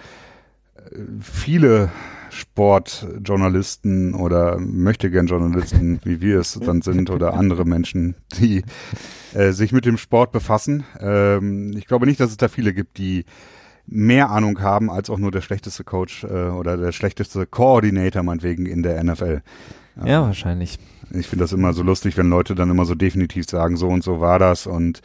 viele 1.21 1.91
Sportjournalisten 2.31 4.15
oder 4.15 4.59
möchte 4.59 5.11
gern 5.11 5.27
Journalisten, 5.27 6.01
wie 6.05 6.21
wir 6.21 6.39
es 6.39 6.59
dann 6.59 6.81
sind, 6.81 7.11
oder 7.11 7.35
andere 7.35 7.65
Menschen, 7.65 8.15
die 8.39 8.65
äh, 9.35 9.53
sich 9.53 9.73
mit 9.73 9.85
dem 9.85 9.99
Sport 9.99 10.33
befassen. 10.33 10.85
Ähm, 10.99 11.73
ich 11.77 11.87
glaube 11.87 12.07
nicht, 12.07 12.21
dass 12.21 12.31
es 12.31 12.37
da 12.37 12.49
viele 12.49 12.73
gibt, 12.73 12.99
die 12.99 13.25
mehr 13.87 14.31
Ahnung 14.31 14.61
haben 14.61 14.91
als 14.91 15.11
auch 15.11 15.19
nur 15.19 15.33
der 15.33 15.41
schlechteste 15.41 15.85
Coach 15.85 16.25
äh, 16.25 16.49
oder 16.49 16.77
der 16.77 16.93
schlechteste 16.93 17.47
Koordinator 17.47 18.23
meinetwegen 18.23 18.67
in 18.67 18.83
der 18.83 19.03
NFL. 19.03 19.43
Ja, 19.97 20.07
ja 20.07 20.23
wahrscheinlich. 20.23 20.79
Ich 21.13 21.29
finde 21.29 21.45
das 21.45 21.53
immer 21.53 21.73
so 21.73 21.83
lustig, 21.83 22.17
wenn 22.17 22.29
Leute 22.29 22.55
dann 22.55 22.71
immer 22.71 22.85
so 22.85 22.95
definitiv 22.95 23.49
sagen, 23.49 23.77
so 23.77 23.89
und 23.89 24.05
so 24.05 24.21
war 24.21 24.39
das 24.39 24.67
und 24.67 25.01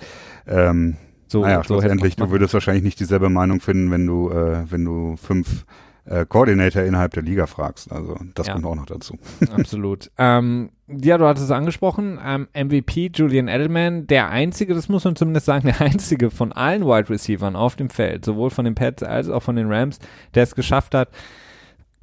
ähm, 0.47 0.97
so, 1.27 1.41
naja, 1.41 1.57
so 1.57 1.63
schlussendlich, 1.63 2.15
du 2.15 2.29
würdest 2.29 2.53
wahrscheinlich 2.53 2.83
nicht 2.83 2.99
dieselbe 2.99 3.29
Meinung 3.29 3.59
finden, 3.59 3.91
wenn 3.91 4.05
du, 4.05 4.29
äh, 4.29 4.69
wenn 4.69 4.85
du 4.85 5.15
fünf 5.17 5.65
äh, 6.05 6.25
Coordinator 6.27 6.83
innerhalb 6.83 7.13
der 7.13 7.23
Liga 7.23 7.47
fragst. 7.47 7.91
Also 7.91 8.17
das 8.35 8.47
ja. 8.47 8.53
kommt 8.53 8.65
auch 8.65 8.75
noch 8.75 8.85
dazu. 8.85 9.17
Absolut. 9.51 10.11
ähm, 10.17 10.69
ja, 10.87 11.17
du 11.17 11.25
hattest 11.25 11.45
es 11.45 11.51
angesprochen, 11.51 12.19
ähm, 12.23 12.47
MVP 12.53 13.11
Julian 13.13 13.47
Edelman, 13.47 14.05
der 14.05 14.29
einzige, 14.29 14.75
das 14.75 14.87
muss 14.87 15.03
man 15.03 15.15
zumindest 15.15 15.47
sagen, 15.47 15.65
der 15.65 15.81
einzige 15.81 16.29
von 16.29 16.51
allen 16.51 16.85
Wide 16.85 17.09
Receivers 17.09 17.55
auf 17.55 17.75
dem 17.75 17.89
Feld, 17.89 18.23
sowohl 18.23 18.51
von 18.51 18.65
den 18.65 18.75
Pets 18.75 19.03
als 19.03 19.29
auch 19.29 19.41
von 19.41 19.55
den 19.55 19.71
Rams, 19.71 19.99
der 20.35 20.43
es 20.43 20.53
geschafft 20.53 20.93
hat, 20.93 21.09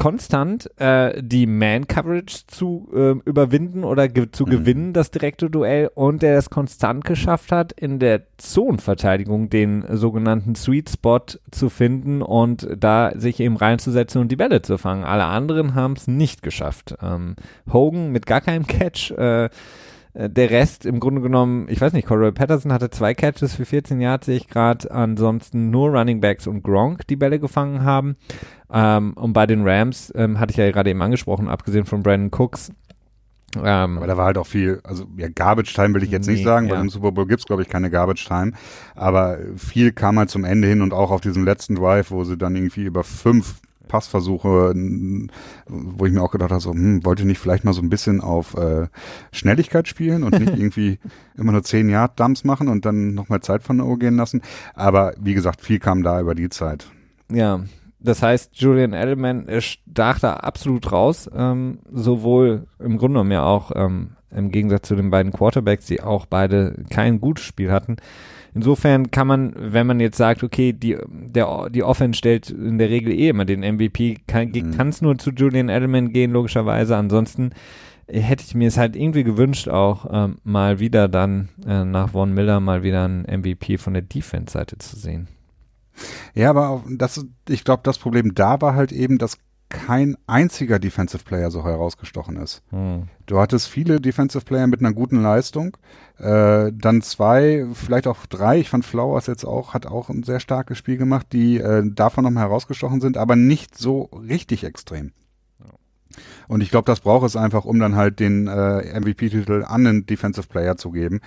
konstant 0.02 0.68
äh, 0.80 1.22
die 1.22 1.46
Man-Coverage 1.46 2.48
zu 2.48 2.88
äh, 2.92 3.12
überwinden 3.24 3.84
oder 3.84 4.08
ge 4.08 4.32
zu 4.32 4.46
mhm. 4.46 4.50
gewinnen, 4.50 4.92
das 4.92 5.12
direkte 5.12 5.48
Duell, 5.48 5.92
und 5.94 6.22
der 6.22 6.38
es 6.38 6.50
konstant 6.50 7.04
geschafft 7.04 7.52
hat, 7.52 7.70
in 7.70 8.00
der 8.00 8.22
Zonenverteidigung 8.36 9.48
den 9.48 9.84
sogenannten 9.88 10.56
Sweet 10.56 10.90
Spot 10.90 11.20
zu 11.52 11.68
finden 11.68 12.20
und 12.20 12.66
da 12.76 13.12
sich 13.14 13.38
eben 13.38 13.56
reinzusetzen 13.56 14.20
und 14.20 14.32
die 14.32 14.36
Bälle 14.36 14.62
zu 14.62 14.76
fangen. 14.76 15.04
Alle 15.04 15.26
anderen 15.26 15.76
haben 15.76 15.92
es 15.92 16.08
nicht 16.08 16.42
geschafft. 16.42 16.96
Ähm, 17.00 17.36
Hogan 17.72 18.10
mit 18.10 18.26
gar 18.26 18.40
keinem 18.40 18.66
Catch, 18.66 19.12
äh, 19.12 19.44
äh, 19.44 19.50
der 20.14 20.50
Rest 20.50 20.84
im 20.84 21.00
Grunde 21.00 21.22
genommen, 21.22 21.66
ich 21.68 21.80
weiß 21.80 21.94
nicht, 21.94 22.06
Corey 22.06 22.32
Patterson 22.32 22.72
hatte 22.72 22.90
zwei 22.90 23.14
Catches 23.14 23.54
für 23.54 23.64
14 23.64 24.00
Yards, 24.00 24.26
sehe 24.26 24.36
ich 24.36 24.48
gerade. 24.48 24.90
Ansonsten 24.90 25.70
nur 25.70 25.90
Running 25.90 26.20
Backs 26.20 26.46
und 26.46 26.62
Gronk, 26.62 27.06
die 27.06 27.16
Bälle 27.16 27.38
gefangen 27.38 27.82
haben. 27.82 28.16
Ähm, 28.70 29.14
und 29.14 29.32
bei 29.32 29.46
den 29.46 29.66
Rams 29.66 30.12
ähm, 30.14 30.38
hatte 30.38 30.50
ich 30.50 30.58
ja 30.58 30.70
gerade 30.70 30.90
eben 30.90 31.00
angesprochen, 31.00 31.48
abgesehen 31.48 31.86
von 31.86 32.02
Brandon 32.02 32.30
Cooks. 32.30 32.72
Ähm, 33.56 33.98
aber 33.98 34.06
da 34.06 34.16
war 34.16 34.26
halt 34.26 34.38
auch 34.38 34.46
viel, 34.46 34.80
also 34.82 35.06
ja, 35.16 35.28
Garbage 35.28 35.74
Time 35.74 35.94
will 35.94 36.02
ich 36.02 36.10
jetzt 36.10 36.26
nee, 36.26 36.34
nicht 36.34 36.44
sagen, 36.44 36.68
ja. 36.68 36.74
weil 36.74 36.80
im 36.80 36.88
Super 36.88 37.12
Bowl 37.12 37.26
gibt's 37.26 37.44
glaube 37.44 37.62
ich, 37.62 37.68
keine 37.68 37.90
Garbage 37.90 38.26
Time. 38.26 38.52
Aber 38.94 39.38
viel 39.56 39.92
kam 39.92 40.18
halt 40.18 40.30
zum 40.30 40.44
Ende 40.44 40.68
hin 40.68 40.82
und 40.82 40.92
auch 40.92 41.10
auf 41.10 41.20
diesem 41.20 41.44
letzten 41.44 41.74
Drive, 41.74 42.10
wo 42.10 42.24
sie 42.24 42.36
dann 42.36 42.56
irgendwie 42.56 42.84
über 42.84 43.04
fünf 43.04 43.60
Passversuche, 43.92 44.72
wo 45.68 46.06
ich 46.06 46.12
mir 46.12 46.22
auch 46.22 46.30
gedacht 46.30 46.50
habe, 46.50 46.62
so, 46.62 46.72
hm, 46.72 47.04
wollte 47.04 47.26
nicht 47.26 47.38
vielleicht 47.38 47.64
mal 47.64 47.74
so 47.74 47.82
ein 47.82 47.90
bisschen 47.90 48.22
auf 48.22 48.54
äh, 48.54 48.86
Schnelligkeit 49.32 49.86
spielen 49.86 50.22
und 50.22 50.40
nicht 50.40 50.56
irgendwie 50.56 50.98
immer 51.36 51.52
nur 51.52 51.62
10 51.62 51.90
Yard 51.90 52.18
Dumps 52.18 52.42
machen 52.42 52.68
und 52.68 52.86
dann 52.86 53.12
nochmal 53.12 53.42
Zeit 53.42 53.62
von 53.62 53.76
der 53.76 53.86
Uhr 53.86 53.98
gehen 53.98 54.16
lassen. 54.16 54.40
Aber 54.74 55.12
wie 55.20 55.34
gesagt, 55.34 55.60
viel 55.60 55.78
kam 55.78 56.02
da 56.02 56.18
über 56.22 56.34
die 56.34 56.48
Zeit. 56.48 56.90
Ja, 57.30 57.64
das 58.00 58.22
heißt, 58.22 58.56
Julian 58.58 58.94
Edelman 58.94 59.46
stach 59.60 60.20
da 60.20 60.36
absolut 60.36 60.90
raus, 60.90 61.30
ähm, 61.36 61.80
sowohl 61.92 62.66
im 62.78 62.96
Grunde 62.96 63.16
genommen 63.18 63.32
ja 63.32 63.44
auch 63.44 63.72
ähm, 63.74 64.16
im 64.30 64.50
Gegensatz 64.50 64.88
zu 64.88 64.96
den 64.96 65.10
beiden 65.10 65.32
Quarterbacks, 65.32 65.84
die 65.84 66.02
auch 66.02 66.24
beide 66.24 66.82
kein 66.88 67.20
gutes 67.20 67.44
Spiel 67.44 67.70
hatten. 67.70 67.96
Insofern 68.54 69.10
kann 69.10 69.26
man, 69.26 69.54
wenn 69.56 69.86
man 69.86 69.98
jetzt 69.98 70.18
sagt, 70.18 70.42
okay, 70.42 70.72
die, 70.72 70.98
der, 71.08 71.70
die 71.70 71.82
Offense 71.82 72.18
stellt 72.18 72.50
in 72.50 72.78
der 72.78 72.90
Regel 72.90 73.12
eh 73.12 73.28
immer 73.28 73.46
den 73.46 73.60
MVP, 73.60 74.18
kann 74.26 74.50
es 74.88 75.00
mhm. 75.00 75.06
nur 75.06 75.18
zu 75.18 75.30
Julian 75.30 75.70
Edelman 75.70 76.12
gehen, 76.12 76.32
logischerweise. 76.32 76.96
Ansonsten 76.96 77.52
hätte 78.08 78.44
ich 78.46 78.54
mir 78.54 78.68
es 78.68 78.76
halt 78.76 78.94
irgendwie 78.94 79.24
gewünscht, 79.24 79.68
auch 79.68 80.06
ähm, 80.10 80.36
mal 80.44 80.80
wieder 80.80 81.08
dann 81.08 81.48
äh, 81.66 81.84
nach 81.84 82.10
Von 82.10 82.34
Miller 82.34 82.60
mal 82.60 82.82
wieder 82.82 83.08
ein 83.08 83.22
MVP 83.22 83.78
von 83.78 83.94
der 83.94 84.02
Defense-Seite 84.02 84.76
zu 84.78 84.96
sehen. 84.96 85.28
Ja, 86.34 86.50
aber 86.50 86.82
das, 86.90 87.24
ich 87.48 87.64
glaube, 87.64 87.82
das 87.84 87.98
Problem 87.98 88.34
da 88.34 88.60
war 88.60 88.74
halt 88.74 88.92
eben, 88.92 89.18
dass 89.18 89.38
kein 89.72 90.16
einziger 90.26 90.78
Defensive 90.78 91.24
Player 91.24 91.50
so 91.50 91.64
herausgestochen 91.64 92.36
ist. 92.36 92.62
Hm. 92.70 93.04
Du 93.26 93.40
hattest 93.40 93.68
viele 93.68 94.00
Defensive 94.00 94.44
Player 94.44 94.66
mit 94.66 94.80
einer 94.80 94.92
guten 94.92 95.22
Leistung, 95.22 95.76
äh, 96.18 96.70
dann 96.72 97.00
zwei, 97.00 97.66
vielleicht 97.72 98.06
auch 98.06 98.26
drei. 98.26 98.58
Ich 98.58 98.68
fand 98.68 98.84
Flowers 98.84 99.26
jetzt 99.26 99.44
auch, 99.44 99.72
hat 99.72 99.86
auch 99.86 100.10
ein 100.10 100.22
sehr 100.22 100.40
starkes 100.40 100.76
Spiel 100.76 100.98
gemacht, 100.98 101.28
die 101.32 101.56
äh, 101.56 101.82
davon 101.84 102.24
nochmal 102.24 102.44
herausgestochen 102.44 103.00
sind, 103.00 103.16
aber 103.16 103.34
nicht 103.34 103.76
so 103.76 104.10
richtig 104.28 104.64
extrem. 104.64 105.12
Und 106.46 106.60
ich 106.60 106.70
glaube, 106.70 106.84
das 106.84 107.00
braucht 107.00 107.26
es 107.26 107.36
einfach, 107.36 107.64
um 107.64 107.78
dann 107.78 107.96
halt 107.96 108.20
den 108.20 108.46
äh, 108.46 109.00
MVP-Titel 109.00 109.64
an 109.66 109.84
den 109.84 110.04
Defensive 110.04 110.46
Player 110.46 110.76
zu 110.76 110.90
geben. 110.90 111.20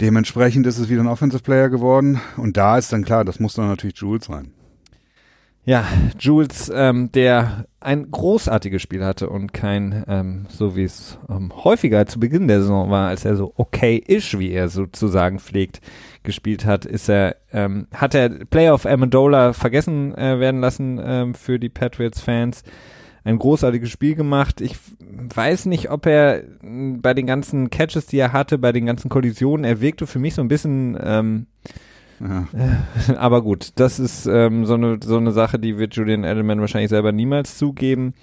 Dementsprechend 0.00 0.66
ist 0.66 0.78
es 0.78 0.88
wieder 0.88 1.02
ein 1.02 1.06
Offensive 1.06 1.42
Player 1.42 1.68
geworden. 1.68 2.20
Und 2.36 2.56
da 2.56 2.78
ist 2.78 2.92
dann 2.92 3.04
klar, 3.04 3.24
das 3.24 3.40
muss 3.40 3.54
dann 3.54 3.68
natürlich 3.68 3.98
Jules 3.98 4.26
sein. 4.26 4.52
Ja, 5.68 5.84
Jules, 6.20 6.70
ähm, 6.72 7.10
der 7.10 7.66
ein 7.80 8.08
großartiges 8.08 8.80
Spiel 8.80 9.04
hatte 9.04 9.28
und 9.28 9.52
kein, 9.52 10.04
ähm, 10.06 10.46
so 10.48 10.76
wie 10.76 10.84
es 10.84 11.18
ähm, 11.28 11.52
häufiger 11.64 12.06
zu 12.06 12.20
Beginn 12.20 12.46
der 12.46 12.60
Saison 12.60 12.88
war, 12.88 13.08
als 13.08 13.24
er 13.24 13.34
so 13.34 13.52
okay 13.56 13.96
ist, 13.96 14.38
wie 14.38 14.52
er 14.52 14.68
sozusagen 14.68 15.40
pflegt, 15.40 15.80
gespielt 16.22 16.66
hat, 16.66 16.84
ist 16.84 17.08
er, 17.08 17.34
ähm, 17.52 17.88
hat 17.92 18.14
er 18.14 18.28
Playoff 18.28 18.86
Amendola 18.86 19.54
vergessen 19.54 20.14
äh, 20.16 20.38
werden 20.38 20.60
lassen 20.60 21.00
ähm, 21.02 21.34
für 21.34 21.58
die 21.58 21.68
Patriots-Fans. 21.68 22.62
Ein 23.24 23.40
großartiges 23.40 23.90
Spiel 23.90 24.14
gemacht. 24.14 24.60
Ich 24.60 24.76
weiß 25.00 25.66
nicht, 25.66 25.90
ob 25.90 26.06
er 26.06 26.44
bei 26.62 27.12
den 27.12 27.26
ganzen 27.26 27.70
Catches, 27.70 28.06
die 28.06 28.18
er 28.18 28.32
hatte, 28.32 28.56
bei 28.56 28.70
den 28.70 28.86
ganzen 28.86 29.08
Kollisionen, 29.08 29.64
er 29.64 29.80
wirkte 29.80 30.06
für 30.06 30.20
mich 30.20 30.34
so 30.34 30.42
ein 30.42 30.48
bisschen 30.48 30.96
ähm, 31.02 31.46
ja. 32.20 32.46
Aber 33.16 33.42
gut, 33.42 33.72
das 33.76 33.98
ist 33.98 34.26
ähm, 34.26 34.64
so, 34.64 34.74
eine, 34.74 34.98
so 35.02 35.16
eine 35.16 35.32
Sache, 35.32 35.58
die 35.58 35.78
wird 35.78 35.94
Julian 35.94 36.24
Edelman 36.24 36.60
wahrscheinlich 36.60 36.90
selber 36.90 37.12
niemals 37.12 37.58
zugeben. 37.58 38.14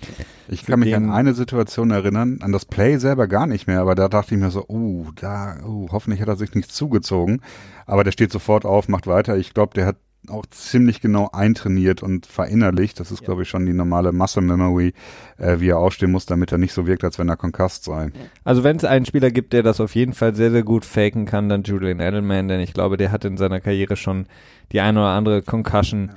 Ich 0.47 0.65
kann 0.65 0.79
mich 0.79 0.95
an 0.95 1.11
eine 1.11 1.33
Situation 1.33 1.91
erinnern, 1.91 2.39
an 2.41 2.51
das 2.51 2.65
Play 2.65 2.97
selber 2.97 3.27
gar 3.27 3.47
nicht 3.47 3.67
mehr, 3.67 3.81
aber 3.81 3.95
da 3.95 4.07
dachte 4.07 4.35
ich 4.35 4.41
mir 4.41 4.51
so, 4.51 4.65
uh, 4.67 5.07
da, 5.15 5.57
uh, 5.65 5.87
hoffentlich 5.91 6.21
hat 6.21 6.27
er 6.27 6.35
sich 6.35 6.53
nicht 6.53 6.71
zugezogen. 6.71 7.41
Aber 7.85 8.03
der 8.03 8.11
steht 8.11 8.31
sofort 8.31 8.65
auf, 8.65 8.87
macht 8.87 9.07
weiter. 9.07 9.37
Ich 9.37 9.53
glaube, 9.53 9.73
der 9.73 9.85
hat 9.85 9.97
auch 10.29 10.45
ziemlich 10.47 11.01
genau 11.01 11.29
eintrainiert 11.31 12.01
und 12.01 12.25
verinnerlicht. 12.25 12.99
Das 12.99 13.11
ist, 13.11 13.21
ja. 13.21 13.25
glaube 13.25 13.43
ich, 13.43 13.49
schon 13.49 13.65
die 13.65 13.73
normale 13.73 14.11
Muscle 14.11 14.41
Memory, 14.41 14.93
äh, 15.37 15.59
wie 15.59 15.69
er 15.69 15.79
aufstehen 15.79 16.11
muss, 16.11 16.25
damit 16.25 16.51
er 16.51 16.57
nicht 16.57 16.73
so 16.73 16.87
wirkt, 16.87 17.03
als 17.03 17.19
wenn 17.19 17.29
er 17.29 17.35
konkast 17.35 17.83
sei. 17.83 18.11
Also 18.43 18.63
wenn 18.63 18.77
es 18.77 18.85
einen 18.85 19.05
Spieler 19.05 19.31
gibt, 19.31 19.53
der 19.53 19.63
das 19.63 19.81
auf 19.81 19.95
jeden 19.95 20.13
Fall 20.13 20.35
sehr, 20.35 20.51
sehr 20.51 20.63
gut 20.63 20.85
faken 20.85 21.25
kann, 21.25 21.49
dann 21.49 21.63
Julian 21.63 21.99
Edelman, 21.99 22.47
denn 22.47 22.59
ich 22.59 22.73
glaube, 22.73 22.97
der 22.97 23.11
hat 23.11 23.25
in 23.25 23.37
seiner 23.37 23.59
Karriere 23.59 23.95
schon 23.95 24.27
die 24.71 24.79
eine 24.79 24.99
oder 24.99 25.09
andere 25.09 25.41
Concussion. 25.41 26.09
Ja 26.09 26.15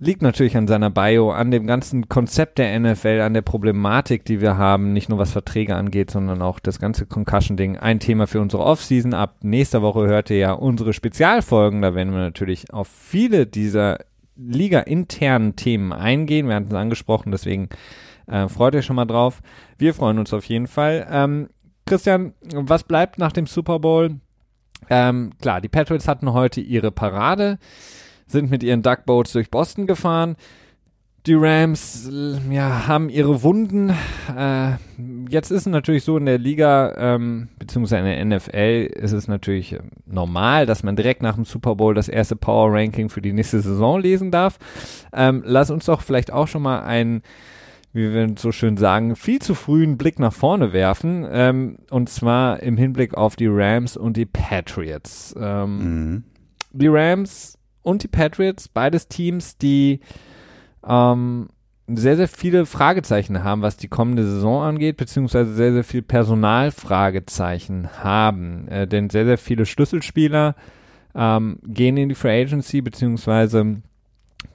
liegt 0.00 0.22
natürlich 0.22 0.56
an 0.56 0.68
seiner 0.68 0.90
Bio, 0.90 1.32
an 1.32 1.50
dem 1.50 1.66
ganzen 1.66 2.08
Konzept 2.08 2.58
der 2.58 2.78
NFL, 2.78 3.20
an 3.20 3.34
der 3.34 3.42
Problematik, 3.42 4.24
die 4.24 4.40
wir 4.40 4.56
haben, 4.56 4.92
nicht 4.92 5.08
nur 5.08 5.18
was 5.18 5.32
Verträge 5.32 5.74
angeht, 5.74 6.10
sondern 6.10 6.40
auch 6.40 6.60
das 6.60 6.78
ganze 6.78 7.06
Concussion-Ding. 7.06 7.76
Ein 7.78 7.98
Thema 7.98 8.26
für 8.26 8.40
unsere 8.40 8.62
Offseason. 8.62 9.12
Ab 9.12 9.38
nächster 9.42 9.82
Woche 9.82 10.06
hört 10.06 10.30
ihr 10.30 10.38
ja 10.38 10.52
unsere 10.52 10.92
Spezialfolgen. 10.92 11.82
Da 11.82 11.94
werden 11.94 12.12
wir 12.12 12.20
natürlich 12.20 12.72
auf 12.72 12.88
viele 12.88 13.46
dieser 13.46 13.98
Liga-internen 14.36 15.56
Themen 15.56 15.92
eingehen. 15.92 16.46
Wir 16.46 16.54
hatten 16.54 16.68
es 16.68 16.74
angesprochen, 16.74 17.32
deswegen 17.32 17.68
äh, 18.28 18.48
freut 18.48 18.76
euch 18.76 18.86
schon 18.86 18.96
mal 18.96 19.04
drauf. 19.04 19.40
Wir 19.78 19.94
freuen 19.94 20.20
uns 20.20 20.32
auf 20.32 20.44
jeden 20.44 20.68
Fall. 20.68 21.08
Ähm, 21.10 21.48
Christian, 21.86 22.34
was 22.54 22.84
bleibt 22.84 23.18
nach 23.18 23.32
dem 23.32 23.46
Super 23.46 23.80
Bowl? 23.80 24.16
Ähm, 24.88 25.32
klar, 25.40 25.60
die 25.60 25.68
Patriots 25.68 26.06
hatten 26.06 26.32
heute 26.32 26.60
ihre 26.60 26.92
Parade 26.92 27.58
sind 28.28 28.50
mit 28.50 28.62
ihren 28.62 28.82
Duckboats 28.82 29.32
durch 29.32 29.50
Boston 29.50 29.86
gefahren. 29.86 30.36
Die 31.26 31.34
Rams 31.34 32.08
ja, 32.50 32.86
haben 32.86 33.10
ihre 33.10 33.42
Wunden. 33.42 33.90
Äh, 34.34 34.76
jetzt 35.28 35.50
ist 35.50 35.62
es 35.62 35.66
natürlich 35.66 36.04
so 36.04 36.16
in 36.16 36.24
der 36.24 36.38
Liga, 36.38 36.94
ähm, 36.96 37.48
beziehungsweise 37.58 38.08
in 38.08 38.30
der 38.30 38.38
NFL, 38.38 38.88
ist 38.94 39.12
es 39.12 39.28
natürlich 39.28 39.74
äh, 39.74 39.80
normal, 40.06 40.64
dass 40.64 40.84
man 40.84 40.96
direkt 40.96 41.22
nach 41.22 41.34
dem 41.34 41.44
Super 41.44 41.74
Bowl 41.74 41.92
das 41.92 42.08
erste 42.08 42.34
Power 42.34 42.72
Ranking 42.72 43.10
für 43.10 43.20
die 43.20 43.34
nächste 43.34 43.60
Saison 43.60 44.00
lesen 44.00 44.30
darf. 44.30 44.58
Ähm, 45.12 45.42
lass 45.44 45.70
uns 45.70 45.84
doch 45.84 46.00
vielleicht 46.00 46.32
auch 46.32 46.48
schon 46.48 46.62
mal 46.62 46.80
einen, 46.80 47.20
wie 47.92 48.10
wir 48.14 48.34
so 48.38 48.50
schön 48.50 48.78
sagen, 48.78 49.14
viel 49.14 49.42
zu 49.42 49.54
frühen 49.54 49.98
Blick 49.98 50.18
nach 50.18 50.32
vorne 50.32 50.72
werfen. 50.72 51.26
Ähm, 51.30 51.78
und 51.90 52.08
zwar 52.08 52.62
im 52.62 52.78
Hinblick 52.78 53.14
auf 53.14 53.36
die 53.36 53.48
Rams 53.48 53.98
und 53.98 54.16
die 54.16 54.26
Patriots. 54.26 55.34
Ähm, 55.38 55.78
mhm. 55.78 56.24
Die 56.72 56.88
Rams 56.88 57.57
und 57.88 58.02
die 58.02 58.08
Patriots, 58.08 58.68
beides 58.68 59.08
Teams, 59.08 59.56
die 59.56 60.00
ähm, 60.86 61.48
sehr, 61.86 62.16
sehr 62.18 62.28
viele 62.28 62.66
Fragezeichen 62.66 63.42
haben, 63.42 63.62
was 63.62 63.78
die 63.78 63.88
kommende 63.88 64.24
Saison 64.24 64.62
angeht, 64.62 64.98
beziehungsweise 64.98 65.54
sehr, 65.54 65.72
sehr 65.72 65.84
viel 65.84 66.02
Personalfragezeichen 66.02 67.88
haben. 68.02 68.68
Äh, 68.68 68.86
denn 68.86 69.08
sehr, 69.08 69.24
sehr 69.24 69.38
viele 69.38 69.64
Schlüsselspieler 69.64 70.54
ähm, 71.14 71.60
gehen 71.64 71.96
in 71.96 72.10
die 72.10 72.14
Free 72.14 72.42
Agency, 72.42 72.82
beziehungsweise 72.82 73.80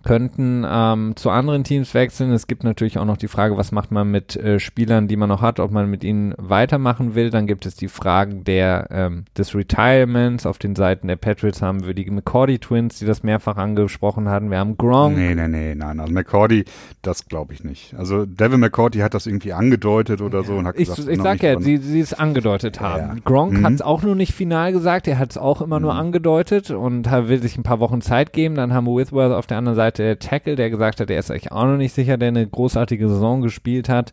könnten 0.04 0.66
ähm, 0.70 1.16
zu 1.16 1.30
anderen 1.30 1.64
Teams 1.64 1.94
wechseln. 1.94 2.32
Es 2.32 2.48
gibt 2.48 2.64
natürlich 2.64 2.98
auch 2.98 3.06
noch 3.06 3.18
die 3.18 3.30
Frage, 3.30 3.58
was 3.58 3.72
macht 3.72 3.92
man 3.92 4.12
mit 4.12 4.36
äh, 4.36 4.60
Spielern, 4.60 5.08
die 5.08 5.16
man 5.16 5.30
noch 5.30 5.42
hat, 5.42 5.60
ob 5.60 5.72
man 5.72 5.90
mit 5.90 6.04
ihnen 6.04 6.34
weitermachen 6.38 7.16
will. 7.16 7.30
Dann 7.30 7.48
gibt 7.48 7.66
es 7.66 7.76
die 7.76 7.88
Fragen 7.88 8.44
der, 8.44 8.88
ähm, 8.92 9.26
des 9.38 9.56
Retirements. 9.56 10.46
Auf 10.46 10.58
den 10.58 10.76
Seiten 10.76 11.08
der 11.08 11.16
Patriots 11.16 11.62
haben 11.62 11.86
wir 11.86 11.94
die 11.94 12.10
McCordy 12.10 12.60
Twins, 12.60 13.00
die 13.00 13.06
das 13.06 13.24
mehrfach 13.24 13.56
angesprochen 13.56 14.28
hatten. 14.28 14.52
Wir 14.52 14.60
haben 14.60 14.78
Gronk. 14.78 15.16
Nee, 15.16 15.36
nee, 15.36 15.48
nee, 15.48 15.74
nein. 15.74 16.00
Also 16.00 16.14
McCordy, 16.14 16.66
das 17.02 17.28
glaube 17.28 17.54
ich 17.54 17.64
nicht. 17.64 17.96
Also 17.96 18.26
Devin 18.26 18.60
McCordy 18.60 19.00
hat 19.00 19.14
das 19.14 19.26
irgendwie 19.26 19.54
angedeutet 19.54 20.22
oder 20.22 20.44
so 20.44 20.56
und 20.56 20.68
hat 20.68 20.76
ich, 20.78 20.90
gesagt, 20.90 21.08
ich 21.08 21.22
sag 21.22 21.42
ja, 21.42 21.60
sie, 21.62 21.78
sie 21.78 22.02
es 22.02 22.14
angedeutet 22.14 22.82
haben. 22.82 23.16
Ja. 23.16 23.22
Gronk 23.24 23.54
mhm. 23.54 23.66
hat 23.66 23.74
es 23.74 23.82
auch 23.82 24.04
nur 24.04 24.16
nicht 24.16 24.34
final 24.34 24.74
gesagt, 24.74 25.08
er 25.08 25.18
hat 25.18 25.32
es 25.32 25.38
auch 25.38 25.62
immer 25.62 25.80
mhm. 25.80 25.84
nur 25.84 25.96
angedeutet 25.96 26.72
und 26.72 27.10
will 27.10 27.42
sich 27.42 27.58
ein 27.58 27.64
paar 27.64 27.80
Wochen 27.80 28.02
Zeit 28.02 28.34
geben. 28.34 28.56
Dann 28.56 28.74
haben 28.74 28.86
wir 28.86 28.96
Withworth 28.98 29.32
auf 29.32 29.48
der 29.48 29.60
anderen 29.60 29.73
Seite 29.76 30.04
der 30.04 30.20
Tackle, 30.20 30.56
der 30.56 30.70
gesagt 30.70 31.00
hat, 31.00 31.10
er 31.10 31.20
ist 31.20 31.32
eigentlich 31.32 31.52
auch 31.52 31.66
noch 31.66 31.78
nicht 31.78 31.94
sicher, 31.94 32.18
der 32.18 32.30
eine 32.30 32.48
großartige 32.48 33.08
Saison 33.10 33.42
gespielt 33.42 33.90
hat. 33.90 34.12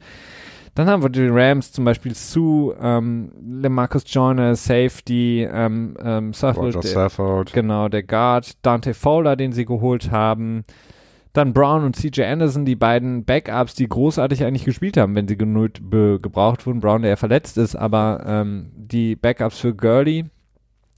Dann 0.75 0.89
haben 0.89 1.03
wir 1.03 1.11
die 1.11 1.27
Rams, 1.29 1.73
zum 1.73 1.85
Beispiel 1.85 2.15
Sue, 2.15 2.77
ähm, 2.81 3.33
LeMarcus 3.43 4.05
Joyner, 4.07 4.55
Safety, 4.55 5.49
ähm, 5.51 5.97
ähm, 6.03 6.33
Suffolk, 6.33 6.81
der, 6.81 7.45
genau, 7.53 7.89
der 7.89 8.05
Guard, 8.05 8.53
Dante 8.63 8.95
Fowler, 8.95 9.37
den 9.37 9.53
sie 9.53 9.65
geholt 9.65 10.11
haben. 10.11 10.65
Dann 11.33 11.53
Brown 11.53 11.85
und 11.85 11.97
CJ 11.97 12.23
Anderson, 12.23 12.65
die 12.65 12.77
beiden 12.77 13.25
Backups, 13.25 13.75
die 13.75 13.89
großartig 13.89 14.45
eigentlich 14.45 14.65
gespielt 14.65 14.97
haben, 14.97 15.15
wenn 15.15 15.29
sie 15.29 15.37
genug 15.37 15.75
gebraucht 15.91 16.67
wurden. 16.67 16.81
Brown, 16.81 17.03
der 17.03 17.11
ja 17.11 17.17
verletzt 17.17 17.57
ist, 17.57 17.77
aber 17.77 18.25
ähm, 18.27 18.73
die 18.75 19.17
Backups 19.17 19.59
für 19.59 19.75
Gurley. 19.75 20.27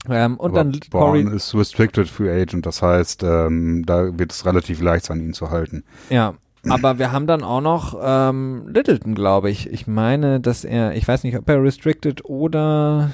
Ähm, 0.09 0.37
und 0.37 0.51
Aber 0.51 0.63
dann 0.63 0.79
Corey 0.91 1.23
ist 1.33 1.55
restricted 1.55 2.09
free 2.09 2.29
agent, 2.29 2.65
das 2.65 2.81
heißt, 2.81 3.23
ähm, 3.23 3.85
da 3.85 4.17
wird 4.17 4.31
es 4.31 4.45
relativ 4.45 4.81
leicht 4.81 5.05
sein, 5.05 5.21
ihn 5.21 5.33
zu 5.33 5.49
halten. 5.49 5.83
Ja, 6.09 6.35
aber 6.67 6.97
wir 6.97 7.11
haben 7.11 7.27
dann 7.27 7.43
auch 7.43 7.61
noch 7.61 7.99
ähm, 8.01 8.67
Littleton, 8.67 9.15
glaube 9.15 9.49
ich. 9.49 9.71
Ich 9.71 9.87
meine, 9.87 10.39
dass 10.39 10.63
er, 10.63 10.95
ich 10.95 11.07
weiß 11.07 11.23
nicht, 11.23 11.37
ob 11.37 11.47
er 11.49 11.61
restricted 11.61 12.25
oder 12.25 13.11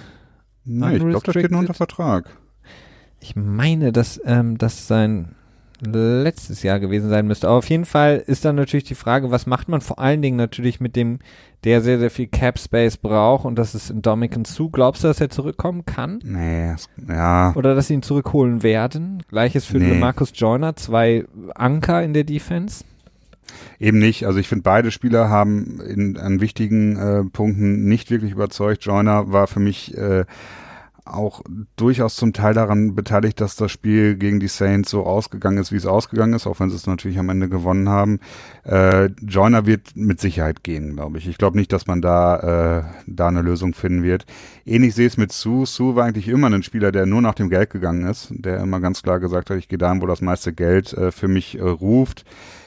Nein, 0.65 0.97
ich 0.97 0.99
glaube, 0.99 1.25
das 1.25 1.33
steht 1.33 1.51
nur 1.51 1.61
unter 1.61 1.73
Vertrag. 1.73 2.29
Ich 3.19 3.35
meine, 3.35 3.91
dass, 3.91 4.21
ähm, 4.23 4.57
dass 4.57 4.87
sein 4.87 5.35
letztes 5.81 6.63
Jahr 6.63 6.79
gewesen 6.79 7.09
sein 7.09 7.27
müsste. 7.27 7.47
Aber 7.47 7.57
auf 7.57 7.69
jeden 7.69 7.85
Fall 7.85 8.23
ist 8.25 8.45
dann 8.45 8.55
natürlich 8.55 8.83
die 8.83 8.95
Frage, 8.95 9.31
was 9.31 9.45
macht 9.45 9.69
man 9.69 9.81
vor 9.81 9.99
allen 9.99 10.21
Dingen 10.21 10.37
natürlich 10.37 10.79
mit 10.79 10.95
dem, 10.95 11.19
der 11.63 11.81
sehr, 11.81 11.99
sehr 11.99 12.11
viel 12.11 12.27
Cap 12.27 12.59
Space 12.59 12.97
braucht 12.97 13.45
und 13.45 13.55
das 13.55 13.75
ist 13.75 13.89
in 13.89 14.01
Dominican 14.01 14.45
zu. 14.45 14.69
Glaubst 14.69 15.03
du, 15.03 15.07
dass 15.07 15.21
er 15.21 15.29
zurückkommen 15.29 15.85
kann? 15.85 16.19
Nee, 16.23 16.75
ja. 17.07 17.53
Oder 17.55 17.75
dass 17.75 17.87
sie 17.87 17.95
ihn 17.95 18.01
zurückholen 18.01 18.63
werden? 18.63 19.23
Gleiches 19.29 19.65
für 19.65 19.77
nee. 19.77 19.97
Marcus 19.97 20.31
Joyner, 20.33 20.75
zwei 20.75 21.25
Anker 21.55 22.03
in 22.03 22.13
der 22.13 22.23
Defense. 22.23 22.83
Eben 23.79 23.99
nicht. 23.99 24.25
Also 24.25 24.39
ich 24.39 24.47
finde, 24.47 24.63
beide 24.63 24.91
Spieler 24.91 25.29
haben 25.29 25.81
in, 25.81 26.17
an 26.17 26.41
wichtigen 26.41 26.97
äh, 26.97 27.23
Punkten 27.23 27.85
nicht 27.85 28.11
wirklich 28.11 28.31
überzeugt. 28.31 28.83
Joyner 28.83 29.31
war 29.31 29.47
für 29.47 29.59
mich 29.59 29.97
äh, 29.97 30.25
auch 31.13 31.41
durchaus 31.75 32.15
zum 32.15 32.33
Teil 32.33 32.53
daran 32.53 32.95
beteiligt, 32.95 33.41
dass 33.41 33.55
das 33.55 33.71
Spiel 33.71 34.15
gegen 34.15 34.39
die 34.39 34.47
Saints 34.47 34.89
so 34.89 35.05
ausgegangen 35.05 35.57
ist, 35.57 35.71
wie 35.71 35.77
es 35.77 35.85
ausgegangen 35.85 36.33
ist, 36.33 36.47
auch 36.47 36.59
wenn 36.59 36.69
sie 36.69 36.75
es 36.75 36.87
natürlich 36.87 37.19
am 37.19 37.29
Ende 37.29 37.49
gewonnen 37.49 37.89
haben. 37.89 38.19
Äh, 38.63 39.05
Joyner 39.21 39.65
wird 39.65 39.95
mit 39.95 40.19
Sicherheit 40.19 40.63
gehen, 40.63 40.95
glaube 40.95 41.17
ich. 41.17 41.27
Ich 41.27 41.37
glaube 41.37 41.57
nicht, 41.57 41.71
dass 41.73 41.87
man 41.87 42.01
da, 42.01 42.79
äh, 42.79 42.83
da 43.07 43.27
eine 43.27 43.41
Lösung 43.41 43.73
finden 43.73 44.03
wird. 44.03 44.25
Ähnlich 44.65 44.95
sehe 44.95 45.07
ich 45.07 45.13
es 45.13 45.17
mit 45.17 45.31
Sue. 45.31 45.65
Sue 45.65 45.95
war 45.95 46.05
eigentlich 46.05 46.27
immer 46.27 46.49
ein 46.49 46.63
Spieler, 46.63 46.91
der 46.91 47.05
nur 47.05 47.21
nach 47.21 47.35
dem 47.35 47.49
Geld 47.49 47.69
gegangen 47.69 48.05
ist, 48.05 48.27
der 48.31 48.59
immer 48.59 48.79
ganz 48.79 49.01
klar 49.01 49.19
gesagt 49.19 49.49
hat, 49.49 49.57
ich 49.57 49.67
gehe 49.67 49.77
dahin, 49.77 50.01
wo 50.01 50.07
das 50.07 50.21
meiste 50.21 50.53
Geld 50.53 50.93
äh, 50.93 51.11
für 51.11 51.27
mich 51.27 51.57
äh, 51.57 51.61
ruft. 51.61 52.25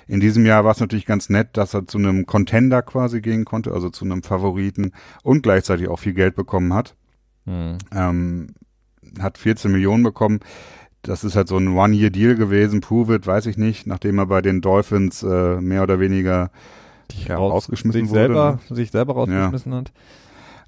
In 0.09 0.21
diesem 0.21 0.45
Jahr 0.45 0.65
war 0.65 0.73
es 0.73 0.81
natürlich 0.81 1.07
ganz 1.07 1.29
nett, 1.29 1.57
dass 1.57 1.75
er 1.75 1.87
zu 1.87 1.99
einem 1.99 2.27
Contender 2.27 2.83
quasi 2.83 3.21
gehen 3.21 3.45
konnte, 3.45 3.73
also 3.73 3.89
zu 3.89 4.05
einem 4.05 4.23
Favoriten 4.23 4.93
und 5.23 5.43
gleichzeitig 5.43 5.89
auch 5.89 5.99
viel 5.99 6.15
Geld 6.15 6.35
bekommen 6.35 6.75
hat. 6.75 6.97
Mhm. 7.45 7.79
Ähm, 7.95 8.47
hat 9.21 9.39
14 9.39 9.71
Millionen 9.71 10.03
bekommen. 10.03 10.41
Das 11.03 11.25
ist 11.25 11.35
halt 11.35 11.49
so 11.49 11.57
ein 11.57 11.69
One-Year-Deal 11.69 12.37
gewesen. 12.37 12.81
Prove 12.81 13.17
it, 13.17 13.27
weiß 13.27 13.47
ich 13.47 13.59
nicht, 13.59 13.87
nachdem 13.87 14.19
er 14.19 14.27
bei 14.27 14.41
den 14.41 14.61
Dolphins 14.61 15.23
äh, 15.23 15.61
mehr 15.61 15.83
oder 15.83 15.99
weniger 15.99 16.51
ja, 17.27 17.37
rausgeschmissen 17.37 18.03
sich 18.03 18.11
wurde. 18.11 18.21
Selber, 18.21 18.61
ne? 18.69 18.77
Sich 18.77 18.91
selber 18.91 19.15
rausgeschmissen 19.15 19.73
ja. 19.73 19.79
hat. 19.79 19.93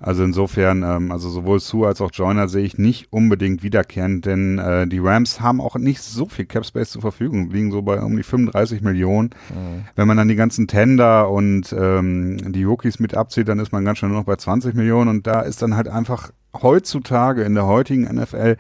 Also 0.01 0.25
insofern, 0.25 0.83
ähm, 0.83 1.13
also 1.13 1.31
sowohl 1.31 1.61
Sue 1.61 1.87
als 1.87 2.01
auch 2.01 2.11
Joyner 2.13 2.49
sehe 2.49 2.65
ich 2.65 2.77
nicht 2.77 3.13
unbedingt 3.13 3.63
wiederkehren, 3.63 4.21
denn 4.21 4.59
äh, 4.59 4.87
die 4.87 4.99
Rams 4.99 5.41
haben 5.41 5.61
auch 5.61 5.77
nicht 5.77 6.03
so 6.03 6.27
viel 6.27 6.45
Cap 6.45 6.67
Space 6.67 6.91
zur 6.91 7.01
Verfügung, 7.01 7.51
liegen 7.51 7.71
so 7.71 7.81
bei 7.81 8.01
um 8.01 8.17
die 8.17 8.23
35 8.23 8.83
Millionen. 8.83 9.31
Mhm. 9.51 9.85
Wenn 9.95 10.07
man 10.07 10.17
dann 10.17 10.29
die 10.29 10.35
ganzen 10.35 10.67
Tender 10.67 11.31
und 11.31 11.75
ähm, 11.79 12.53
die 12.53 12.65
Rookies 12.65 12.99
mit 12.99 13.15
abzieht, 13.15 13.49
dann 13.49 13.59
ist 13.61 13.73
man 13.73 13.85
ganz 13.85 13.99
schnell 13.99 14.11
nur 14.11 14.21
noch 14.21 14.27
bei 14.27 14.37
20 14.37 14.75
Millionen 14.75 15.09
und 15.09 15.27
da 15.27 15.41
ist 15.41 15.63
dann 15.63 15.77
halt 15.77 15.89
einfach 15.89 16.33
heutzutage 16.63 17.43
in 17.43 17.55
der 17.55 17.67
heutigen 17.67 18.03
NFL 18.05 18.57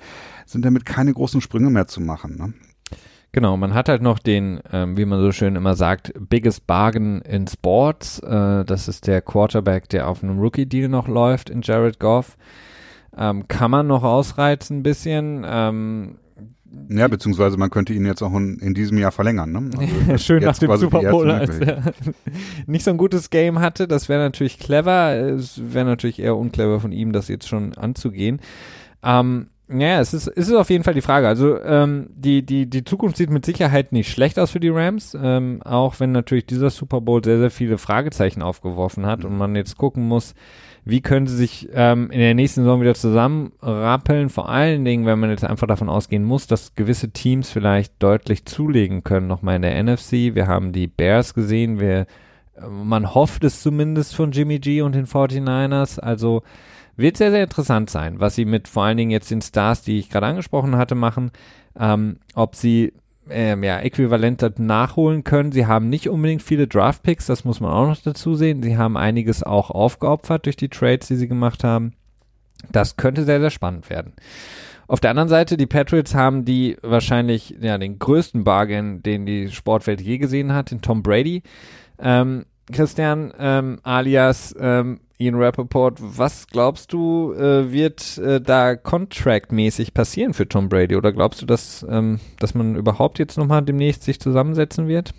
sind 0.46 0.64
damit 0.64 0.84
keine 0.84 1.12
großen 1.12 1.40
Sprünge 1.40 1.70
mehr 1.70 1.86
zu 1.86 2.00
machen. 2.00 2.36
Ne? 2.36 2.52
Genau, 3.32 3.56
man 3.56 3.74
hat 3.74 3.88
halt 3.88 4.00
noch 4.00 4.20
den, 4.20 4.60
ähm, 4.72 4.96
wie 4.96 5.04
man 5.04 5.20
so 5.20 5.32
schön 5.32 5.56
immer 5.56 5.74
sagt, 5.74 6.12
biggest 6.16 6.68
bargain 6.68 7.20
in 7.22 7.48
Sports. 7.48 8.20
Äh, 8.20 8.64
das 8.64 8.86
ist 8.86 9.08
der 9.08 9.22
Quarterback, 9.22 9.88
der 9.88 10.08
auf 10.08 10.22
einem 10.22 10.38
Rookie-Deal 10.38 10.88
noch 10.88 11.08
läuft 11.08 11.50
in 11.50 11.62
Jared 11.62 11.98
Goff. 11.98 12.36
Ähm, 13.16 13.48
kann 13.48 13.72
man 13.72 13.88
noch 13.88 14.04
ausreizen 14.04 14.78
ein 14.78 14.82
bisschen. 14.84 15.44
Ähm, 15.46 16.18
ja, 16.88 17.08
beziehungsweise 17.08 17.56
man 17.56 17.70
könnte 17.70 17.92
ihn 17.92 18.06
jetzt 18.06 18.22
auch 18.22 18.32
in, 18.34 18.58
in 18.58 18.74
diesem 18.74 18.98
Jahr 18.98 19.12
verlängern. 19.12 19.52
Ne? 19.52 19.70
Also 20.08 20.18
Schön 20.24 20.42
nach 20.42 20.58
dem 20.58 20.76
Super 20.76 21.00
Bowl, 21.02 21.30
als 21.30 21.58
er 21.60 21.94
nicht 22.66 22.84
so 22.84 22.90
ein 22.90 22.96
gutes 22.96 23.30
Game 23.30 23.60
hatte. 23.60 23.88
Das 23.88 24.08
wäre 24.08 24.22
natürlich 24.22 24.58
clever. 24.58 25.14
Es 25.14 25.60
wäre 25.72 25.84
natürlich 25.84 26.18
eher 26.18 26.36
unclever 26.36 26.80
von 26.80 26.92
ihm, 26.92 27.12
das 27.12 27.28
jetzt 27.28 27.48
schon 27.48 27.74
anzugehen. 27.74 28.40
Ähm, 29.02 29.48
ja, 29.68 29.98
es 30.00 30.12
ist, 30.12 30.28
es 30.28 30.48
ist 30.48 30.54
auf 30.54 30.68
jeden 30.68 30.84
Fall 30.84 30.94
die 30.94 31.00
Frage. 31.00 31.26
Also 31.26 31.58
ähm, 31.62 32.10
die, 32.14 32.44
die, 32.44 32.68
die 32.68 32.84
Zukunft 32.84 33.16
sieht 33.16 33.30
mit 33.30 33.46
Sicherheit 33.46 33.92
nicht 33.92 34.10
schlecht 34.10 34.38
aus 34.38 34.50
für 34.50 34.60
die 34.60 34.68
Rams, 34.68 35.16
ähm, 35.20 35.62
auch 35.64 36.00
wenn 36.00 36.12
natürlich 36.12 36.46
dieser 36.46 36.68
Super 36.68 37.00
Bowl 37.00 37.24
sehr, 37.24 37.38
sehr 37.38 37.50
viele 37.50 37.78
Fragezeichen 37.78 38.42
aufgeworfen 38.42 39.06
hat 39.06 39.24
und 39.24 39.36
man 39.38 39.56
jetzt 39.56 39.78
gucken 39.78 40.06
muss, 40.06 40.34
wie 40.84 41.00
können 41.00 41.26
sie 41.26 41.36
sich 41.36 41.68
ähm, 41.72 42.10
in 42.10 42.20
der 42.20 42.34
nächsten 42.34 42.62
Saison 42.62 42.80
wieder 42.80 42.94
zusammenrappeln, 42.94 44.28
vor 44.28 44.48
allen 44.48 44.84
Dingen, 44.84 45.06
wenn 45.06 45.18
man 45.18 45.30
jetzt 45.30 45.44
einfach 45.44 45.66
davon 45.66 45.88
ausgehen 45.88 46.24
muss, 46.24 46.46
dass 46.46 46.74
gewisse 46.74 47.10
Teams 47.10 47.50
vielleicht 47.50 47.94
deutlich 48.02 48.44
zulegen 48.44 49.02
können, 49.02 49.26
nochmal 49.26 49.56
in 49.56 49.62
der 49.62 49.82
NFC. 49.82 50.34
Wir 50.34 50.46
haben 50.46 50.72
die 50.72 50.86
Bears 50.86 51.32
gesehen, 51.32 51.80
wir, 51.80 52.00
äh, 52.56 52.66
man 52.68 53.14
hofft 53.14 53.44
es 53.44 53.62
zumindest 53.62 54.14
von 54.14 54.32
Jimmy 54.32 54.58
G 54.58 54.82
und 54.82 54.94
den 54.94 55.06
49ers, 55.06 56.00
also 56.00 56.42
wird 56.96 57.16
sehr, 57.16 57.30
sehr 57.30 57.44
interessant 57.44 57.90
sein, 57.90 58.20
was 58.20 58.34
sie 58.34 58.44
mit 58.44 58.68
vor 58.68 58.84
allen 58.84 58.96
Dingen 58.96 59.10
jetzt 59.10 59.30
den 59.30 59.42
Stars, 59.42 59.82
die 59.82 59.98
ich 59.98 60.10
gerade 60.10 60.26
angesprochen 60.26 60.76
hatte, 60.76 60.94
machen. 60.94 61.32
Ähm, 61.76 62.18
ob 62.34 62.54
sie 62.54 62.92
ähm, 63.30 63.62
ja, 63.62 63.78
äquivalent 63.80 64.58
nachholen 64.58 65.24
können. 65.24 65.52
Sie 65.52 65.66
haben 65.66 65.88
nicht 65.88 66.08
unbedingt 66.08 66.42
viele 66.42 66.66
Draftpicks, 66.66 67.26
das 67.26 67.44
muss 67.44 67.60
man 67.60 67.72
auch 67.72 67.86
noch 67.88 67.96
dazu 68.02 68.34
sehen. 68.34 68.62
Sie 68.62 68.76
haben 68.76 68.96
einiges 68.96 69.42
auch 69.42 69.70
aufgeopfert 69.70 70.46
durch 70.46 70.56
die 70.56 70.68
Trades, 70.68 71.08
die 71.08 71.16
sie 71.16 71.28
gemacht 71.28 71.64
haben. 71.64 71.92
Das 72.72 72.96
könnte 72.96 73.24
sehr, 73.24 73.40
sehr 73.40 73.50
spannend 73.50 73.90
werden. 73.90 74.12
Auf 74.86 75.00
der 75.00 75.10
anderen 75.10 75.28
Seite, 75.28 75.56
die 75.56 75.66
Patriots 75.66 76.14
haben 76.14 76.44
die 76.44 76.76
wahrscheinlich 76.82 77.56
ja, 77.60 77.78
den 77.78 77.98
größten 77.98 78.44
Bargain, 78.44 79.02
den 79.02 79.24
die 79.24 79.50
Sportwelt 79.50 80.00
je 80.00 80.18
gesehen 80.18 80.52
hat, 80.52 80.70
den 80.70 80.82
Tom 80.82 81.02
Brady. 81.02 81.42
Ähm, 81.98 82.44
Christian, 82.70 83.32
ähm, 83.38 83.78
alias 83.82 84.54
ähm, 84.58 85.00
Ian 85.16 85.36
Rappaport, 85.36 85.98
was 86.00 86.48
glaubst 86.48 86.92
du, 86.92 87.32
äh, 87.34 87.70
wird 87.70 88.18
äh, 88.18 88.40
da 88.40 88.74
contractmäßig 88.74 89.94
passieren 89.94 90.34
für 90.34 90.48
Tom 90.48 90.68
Brady? 90.68 90.96
Oder 90.96 91.12
glaubst 91.12 91.40
du, 91.40 91.46
dass, 91.46 91.86
ähm, 91.88 92.18
dass 92.40 92.54
man 92.54 92.74
überhaupt 92.74 93.20
jetzt 93.20 93.38
nochmal 93.38 93.62
demnächst 93.62 94.02
sich 94.02 94.18
zusammensetzen 94.20 94.88
wird? 94.88 95.14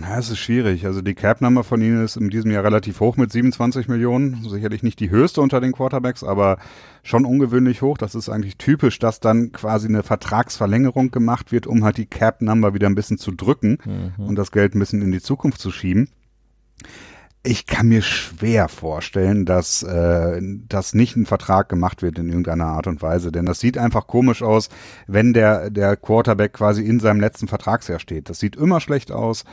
Ja, 0.00 0.18
es 0.18 0.28
ist 0.28 0.38
schwierig. 0.38 0.84
Also 0.86 1.00
die 1.00 1.14
Cap-Nummer 1.14 1.62
von 1.62 1.80
ihnen 1.80 2.04
ist 2.04 2.16
in 2.16 2.28
diesem 2.28 2.50
Jahr 2.50 2.64
relativ 2.64 2.98
hoch 2.98 3.16
mit 3.16 3.30
27 3.30 3.86
Millionen. 3.86 4.42
Sicherlich 4.48 4.82
nicht 4.82 4.98
die 4.98 5.10
höchste 5.10 5.40
unter 5.40 5.60
den 5.60 5.70
Quarterbacks, 5.70 6.24
aber 6.24 6.58
schon 7.04 7.24
ungewöhnlich 7.24 7.82
hoch. 7.82 7.96
Das 7.96 8.16
ist 8.16 8.28
eigentlich 8.28 8.56
typisch, 8.56 8.98
dass 8.98 9.20
dann 9.20 9.52
quasi 9.52 9.86
eine 9.86 10.02
Vertragsverlängerung 10.02 11.12
gemacht 11.12 11.52
wird, 11.52 11.68
um 11.68 11.84
halt 11.84 11.98
die 11.98 12.06
Cap-Number 12.06 12.74
wieder 12.74 12.88
ein 12.88 12.96
bisschen 12.96 13.18
zu 13.18 13.30
drücken 13.30 13.78
mhm. 13.84 14.24
und 14.26 14.34
das 14.34 14.50
Geld 14.50 14.74
ein 14.74 14.80
bisschen 14.80 15.00
in 15.00 15.12
die 15.12 15.22
Zukunft 15.22 15.60
zu 15.60 15.70
schieben 15.70 16.08
ich 17.44 17.66
kann 17.66 17.88
mir 17.88 18.00
schwer 18.02 18.68
vorstellen, 18.68 19.44
dass 19.44 19.82
äh, 19.82 20.40
das 20.66 20.94
nicht 20.94 21.14
ein 21.16 21.26
Vertrag 21.26 21.68
gemacht 21.68 22.02
wird 22.02 22.18
in 22.18 22.28
irgendeiner 22.28 22.66
Art 22.66 22.86
und 22.86 23.02
Weise, 23.02 23.30
denn 23.32 23.44
das 23.46 23.60
sieht 23.60 23.76
einfach 23.78 24.06
komisch 24.06 24.42
aus, 24.42 24.70
wenn 25.06 25.34
der 25.34 25.70
der 25.70 25.96
Quarterback 25.96 26.54
quasi 26.54 26.82
in 26.82 27.00
seinem 27.00 27.20
letzten 27.20 27.46
Vertragsjahr 27.46 28.00
steht. 28.00 28.30
Das 28.30 28.38
sieht 28.40 28.56
immer 28.56 28.80
schlecht 28.80 29.12
aus, 29.12 29.44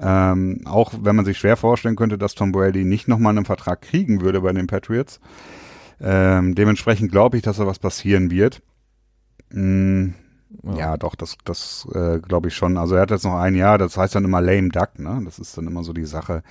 ähm, 0.00 0.60
auch 0.66 0.92
wenn 1.02 1.16
man 1.16 1.24
sich 1.24 1.38
schwer 1.38 1.56
vorstellen 1.56 1.96
könnte, 1.96 2.18
dass 2.18 2.34
Tom 2.34 2.52
Brady 2.52 2.84
nicht 2.84 3.08
nochmal 3.08 3.36
einen 3.36 3.46
Vertrag 3.46 3.80
kriegen 3.82 4.20
würde 4.20 4.42
bei 4.42 4.52
den 4.52 4.66
Patriots. 4.66 5.18
Ähm, 6.00 6.54
dementsprechend 6.54 7.10
glaube 7.10 7.38
ich, 7.38 7.42
dass 7.42 7.56
da 7.58 7.66
was 7.66 7.78
passieren 7.78 8.30
wird. 8.30 8.62
Mm, 9.50 10.10
Ja, 10.62 10.76
ja 10.76 10.96
doch, 10.96 11.14
das, 11.14 11.36
das 11.44 11.88
äh, 11.94 12.18
glaube 12.20 12.48
ich 12.48 12.54
schon. 12.56 12.76
Also 12.78 12.94
er 12.94 13.02
hat 13.02 13.10
jetzt 13.10 13.24
noch 13.24 13.36
ein 13.36 13.54
Jahr, 13.54 13.78
das 13.78 13.96
heißt 13.96 14.14
dann 14.14 14.24
immer 14.24 14.40
lame 14.40 14.68
duck, 14.70 14.98
ne? 14.98 15.20
Das 15.24 15.38
ist 15.38 15.56
dann 15.58 15.66
immer 15.66 15.84
so 15.84 15.92
die 15.92 16.06
Sache. 16.06 16.42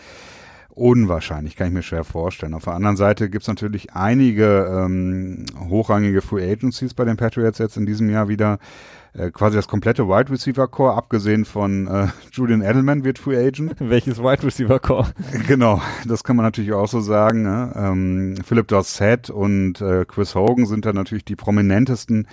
Unwahrscheinlich, 0.78 1.56
kann 1.56 1.70
ich 1.70 1.74
mir 1.74 1.82
schwer 1.82 2.04
vorstellen. 2.04 2.54
Auf 2.54 2.66
der 2.66 2.74
anderen 2.74 2.98
Seite 2.98 3.32
gibt's 3.32 3.48
natürlich 3.48 3.94
einige 3.94 4.68
ähm, 4.72 5.48
hochrangige 5.70 6.22
Free 6.22 6.52
Agencies 6.52 6.94
bei 6.94 7.04
den 7.04 7.18
Patriots 7.18 7.58
jetzt 7.58 7.78
in 7.78 7.88
diesem 7.88 8.12
Jahr 8.12 8.28
wieder. 8.28 8.60
Äh, 9.18 9.32
quasi 9.32 9.56
das 9.56 9.68
komplette 9.68 10.08
Wide 10.08 10.32
Receiver 10.32 10.68
Core, 10.68 10.94
abgesehen 10.94 11.46
von 11.46 11.88
äh, 11.88 12.08
Julian 12.32 12.62
Edelman 12.62 13.04
wird 13.04 13.18
Free 13.18 13.44
Agent. 13.44 13.76
Welches 13.80 14.20
Wide 14.20 14.44
Receiver 14.44 14.80
Core? 14.80 15.08
Genau, 15.48 15.82
das 16.06 16.24
kann 16.24 16.36
man 16.36 16.46
natürlich 16.46 16.74
auch 16.74 16.88
so 16.88 17.02
sagen. 17.02 17.42
Ne? 17.42 17.74
Ähm, 17.76 18.36
Philip 18.46 18.68
Dorsett 18.68 19.32
und 19.32 19.82
äh, 19.82 20.06
Chris 20.06 20.36
Hogan 20.36 20.68
sind 20.68 20.86
da 20.86 20.94
natürlich 20.94 21.26
die 21.26 21.36
prominentesten 21.36 22.28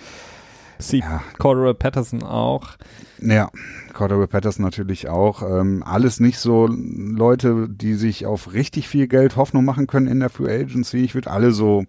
Sie 0.79 0.99
ja. 0.99 1.21
Cordero 1.37 1.73
Patterson 1.73 2.23
auch. 2.23 2.77
Ja, 3.21 3.49
Cordero 3.93 4.27
Patterson 4.27 4.63
natürlich 4.63 5.07
auch. 5.07 5.41
Ähm, 5.41 5.83
alles 5.85 6.19
nicht 6.19 6.39
so 6.39 6.67
Leute, 6.67 7.67
die 7.69 7.93
sich 7.93 8.25
auf 8.25 8.53
richtig 8.53 8.87
viel 8.87 9.07
Geld 9.07 9.35
Hoffnung 9.35 9.65
machen 9.65 9.87
können 9.87 10.07
in 10.07 10.19
der 10.19 10.29
Free 10.29 10.53
Agency. 10.53 10.97
Ich 10.97 11.15
würde 11.15 11.31
alle 11.31 11.51
so, 11.51 11.85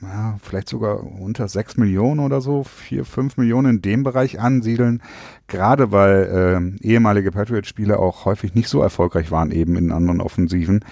ja, 0.00 0.38
vielleicht 0.42 0.68
sogar 0.68 1.02
unter 1.02 1.48
sechs 1.48 1.76
Millionen 1.76 2.20
oder 2.20 2.40
so, 2.40 2.64
vier, 2.64 3.04
fünf 3.04 3.36
Millionen 3.36 3.76
in 3.76 3.82
dem 3.82 4.02
Bereich 4.04 4.40
ansiedeln. 4.40 5.02
Gerade 5.46 5.92
weil 5.92 6.78
äh, 6.82 6.86
ehemalige 6.86 7.30
Patriot-Spieler 7.30 8.00
auch 8.00 8.24
häufig 8.24 8.54
nicht 8.54 8.68
so 8.68 8.80
erfolgreich 8.80 9.30
waren 9.30 9.50
eben 9.50 9.76
in 9.76 9.92
anderen 9.92 10.20
Offensiven. 10.20 10.84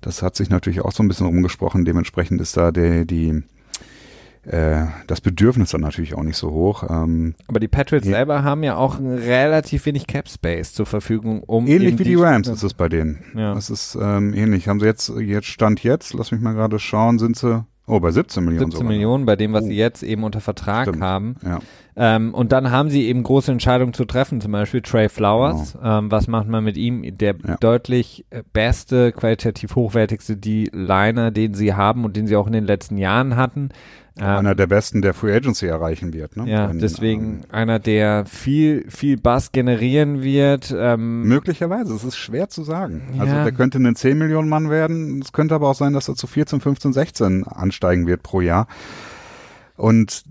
Das 0.00 0.22
hat 0.22 0.36
sich 0.36 0.50
natürlich 0.50 0.82
auch 0.82 0.92
so 0.92 1.02
ein 1.02 1.08
bisschen 1.08 1.26
rumgesprochen. 1.26 1.84
Dementsprechend 1.84 2.40
ist 2.40 2.56
da 2.56 2.70
der, 2.70 3.04
die 3.04 3.42
äh, 4.44 4.86
das 5.06 5.20
Bedürfnis 5.20 5.70
dann 5.70 5.82
natürlich 5.82 6.14
auch 6.14 6.22
nicht 6.22 6.36
so 6.36 6.50
hoch. 6.50 6.84
Ähm, 6.88 7.34
Aber 7.46 7.60
die 7.60 7.68
Patriots 7.68 8.06
ja. 8.06 8.12
selber 8.12 8.42
haben 8.42 8.62
ja 8.62 8.76
auch 8.76 8.98
relativ 8.98 9.84
wenig 9.86 10.06
Cap 10.06 10.28
Space 10.28 10.72
zur 10.72 10.86
Verfügung, 10.86 11.42
um 11.42 11.66
ähnlich 11.66 11.98
wie 11.98 12.04
die, 12.04 12.10
die 12.10 12.14
Rams 12.16 12.48
ist 12.48 12.62
es 12.62 12.74
bei 12.74 12.88
denen. 12.88 13.22
Ja. 13.34 13.54
Das 13.54 13.70
ist 13.70 13.98
ähm, 14.00 14.32
ähnlich. 14.34 14.68
Haben 14.68 14.80
sie 14.80 14.86
jetzt 14.86 15.12
jetzt 15.18 15.46
stand 15.46 15.82
jetzt, 15.82 16.14
lass 16.14 16.32
mich 16.32 16.40
mal 16.40 16.54
gerade 16.54 16.78
schauen, 16.78 17.18
sind 17.18 17.36
sie 17.36 17.64
Oh, 17.90 17.98
bei 17.98 18.12
17 18.12 18.44
Millionen 18.44 18.70
17 18.70 18.78
sogar. 18.78 18.92
Millionen 18.92 19.26
bei 19.26 19.34
dem, 19.34 19.52
was 19.52 19.64
oh. 19.64 19.66
sie 19.66 19.74
jetzt 19.74 20.04
eben 20.04 20.22
unter 20.22 20.40
Vertrag 20.40 20.86
Stimmt. 20.86 21.02
haben. 21.02 21.34
Ja. 21.44 21.58
Ähm, 21.96 22.32
und 22.34 22.52
dann 22.52 22.70
haben 22.70 22.88
sie 22.88 23.08
eben 23.08 23.24
große 23.24 23.50
Entscheidungen 23.50 23.92
zu 23.94 24.04
treffen, 24.04 24.40
zum 24.40 24.52
Beispiel 24.52 24.80
Trey 24.80 25.08
Flowers. 25.08 25.72
Genau. 25.72 25.98
Ähm, 25.98 26.10
was 26.10 26.28
macht 26.28 26.46
man 26.46 26.62
mit 26.62 26.76
ihm? 26.76 27.02
Der 27.18 27.34
ja. 27.44 27.56
deutlich 27.58 28.26
äh, 28.30 28.44
beste, 28.52 29.10
qualitativ 29.10 29.74
hochwertigste 29.74 30.36
D-Liner, 30.36 31.32
den 31.32 31.54
sie 31.54 31.74
haben 31.74 32.04
und 32.04 32.16
den 32.16 32.28
sie 32.28 32.36
auch 32.36 32.46
in 32.46 32.52
den 32.52 32.64
letzten 32.64 32.96
Jahren 32.96 33.34
hatten. 33.34 33.70
Einer 34.20 34.54
der 34.54 34.66
besten, 34.66 35.02
der 35.02 35.14
Free 35.14 35.34
Agency 35.34 35.66
erreichen 35.66 36.12
wird. 36.12 36.36
Ne? 36.36 36.48
Ja, 36.48 36.68
Wenn, 36.68 36.78
deswegen 36.78 37.22
ähm, 37.22 37.40
einer, 37.50 37.78
der 37.78 38.26
viel, 38.26 38.84
viel 38.88 39.16
Bass 39.16 39.52
generieren 39.52 40.22
wird. 40.22 40.74
Ähm, 40.76 41.22
möglicherweise, 41.22 41.94
es 41.94 42.04
ist 42.04 42.16
schwer 42.16 42.48
zu 42.48 42.62
sagen. 42.62 43.02
Also 43.12 43.16
ja. 43.16 43.32
Also 43.32 43.44
der 43.44 43.52
könnte 43.52 43.78
ein 43.78 43.96
10 43.96 44.18
Millionen 44.18 44.48
Mann 44.48 44.70
werden. 44.70 45.20
Es 45.20 45.32
könnte 45.32 45.54
aber 45.54 45.68
auch 45.68 45.74
sein, 45.74 45.92
dass 45.92 46.08
er 46.08 46.16
zu 46.16 46.26
14, 46.26 46.60
15, 46.60 46.92
16 46.92 47.44
ansteigen 47.44 48.06
wird 48.06 48.22
pro 48.22 48.40
Jahr. 48.40 48.66
Und 49.76 50.24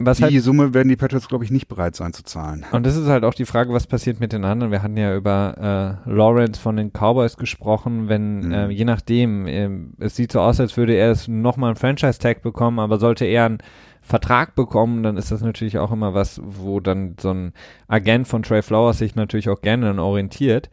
was 0.00 0.18
die 0.18 0.24
halt, 0.24 0.42
Summe 0.42 0.74
werden 0.74 0.88
die 0.88 0.96
Patriots, 0.96 1.28
glaube 1.28 1.44
ich, 1.44 1.50
nicht 1.50 1.66
bereit 1.66 1.96
sein 1.96 2.12
zu 2.12 2.22
zahlen. 2.22 2.64
Und 2.70 2.86
das 2.86 2.96
ist 2.96 3.08
halt 3.08 3.24
auch 3.24 3.34
die 3.34 3.44
Frage, 3.44 3.72
was 3.72 3.88
passiert 3.88 4.20
mit 4.20 4.32
den 4.32 4.44
anderen. 4.44 4.70
Wir 4.70 4.82
hatten 4.82 4.96
ja 4.96 5.14
über 5.16 5.98
äh, 6.06 6.10
Lawrence 6.10 6.60
von 6.60 6.76
den 6.76 6.92
Cowboys 6.92 7.36
gesprochen, 7.36 8.08
wenn, 8.08 8.46
mhm. 8.46 8.52
äh, 8.52 8.68
je 8.68 8.84
nachdem, 8.84 9.46
äh, 9.46 9.68
es 9.98 10.14
sieht 10.14 10.30
so 10.30 10.40
aus, 10.40 10.60
als 10.60 10.76
würde 10.76 10.94
er 10.94 11.10
es 11.10 11.26
nochmal 11.26 11.70
einen 11.70 11.76
Franchise-Tag 11.76 12.42
bekommen, 12.42 12.78
aber 12.78 12.98
sollte 12.98 13.24
er 13.24 13.46
einen 13.46 13.58
Vertrag 14.00 14.54
bekommen, 14.54 15.02
dann 15.02 15.16
ist 15.16 15.32
das 15.32 15.42
natürlich 15.42 15.78
auch 15.78 15.90
immer 15.90 16.14
was, 16.14 16.40
wo 16.44 16.78
dann 16.78 17.16
so 17.20 17.30
ein 17.30 17.52
Agent 17.88 18.28
von 18.28 18.44
Trey 18.44 18.62
Flowers 18.62 18.98
sich 18.98 19.16
natürlich 19.16 19.48
auch 19.48 19.60
gerne 19.60 19.86
dann 19.86 19.98
orientiert. 19.98 20.70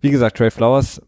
Wie 0.00 0.10
gesagt, 0.10 0.36
Trey 0.36 0.50
Flowers 0.50 1.00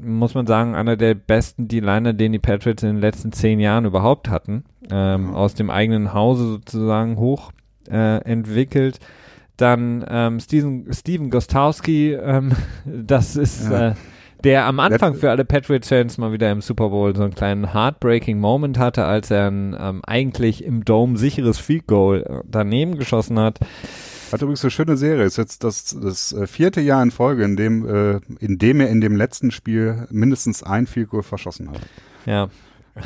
muss 0.00 0.34
man 0.34 0.46
sagen, 0.46 0.74
einer 0.74 0.96
der 0.96 1.14
besten 1.14 1.68
D-Liner, 1.68 2.12
den 2.12 2.32
die 2.32 2.38
Patriots 2.38 2.82
in 2.82 2.90
den 2.90 3.00
letzten 3.00 3.32
zehn 3.32 3.60
Jahren 3.60 3.84
überhaupt 3.84 4.28
hatten. 4.28 4.64
Ähm, 4.90 5.28
mhm. 5.28 5.34
Aus 5.34 5.54
dem 5.54 5.70
eigenen 5.70 6.14
Hause 6.14 6.44
sozusagen 6.44 7.16
hoch 7.16 7.52
äh, 7.90 8.22
entwickelt. 8.22 9.00
Dann 9.56 10.04
ähm, 10.08 10.40
Steven, 10.40 10.86
Steven 10.92 11.30
Gostowski, 11.30 12.12
ähm, 12.12 12.52
das 12.84 13.36
ist 13.36 13.70
ja. 13.70 13.90
äh, 13.90 13.94
der 14.44 14.66
am 14.66 14.78
Anfang 14.78 15.14
für 15.14 15.30
alle 15.30 15.44
Patriots-Fans 15.44 16.16
mal 16.18 16.32
wieder 16.32 16.50
im 16.52 16.60
Super 16.60 16.90
Bowl 16.90 17.14
so 17.14 17.22
einen 17.22 17.34
kleinen 17.34 17.72
heartbreaking 17.74 18.38
Moment 18.38 18.78
hatte, 18.78 19.04
als 19.04 19.30
er 19.30 19.50
ein 19.50 19.76
ähm, 19.78 20.02
eigentlich 20.06 20.62
im 20.64 20.84
Dome 20.84 21.16
sicheres 21.18 21.58
Field 21.58 21.86
Goal 21.88 22.22
äh, 22.22 22.40
daneben 22.46 22.98
geschossen 22.98 23.38
hat. 23.38 23.58
Hat 24.32 24.42
übrigens 24.42 24.62
eine 24.62 24.70
schöne 24.70 24.96
Serie. 24.96 25.24
Ist 25.24 25.38
jetzt 25.38 25.64
das, 25.64 25.96
das 26.00 26.32
äh, 26.32 26.46
vierte 26.46 26.80
Jahr 26.80 27.02
in 27.02 27.10
Folge, 27.10 27.44
in 27.44 27.56
dem, 27.56 27.86
äh, 27.86 28.20
in 28.40 28.58
dem 28.58 28.80
er 28.80 28.88
in 28.88 29.00
dem 29.00 29.16
letzten 29.16 29.50
Spiel 29.50 30.06
mindestens 30.10 30.62
ein 30.62 30.86
Goal 31.08 31.22
verschossen 31.22 31.70
hat. 31.70 31.80
Ja. 32.26 32.48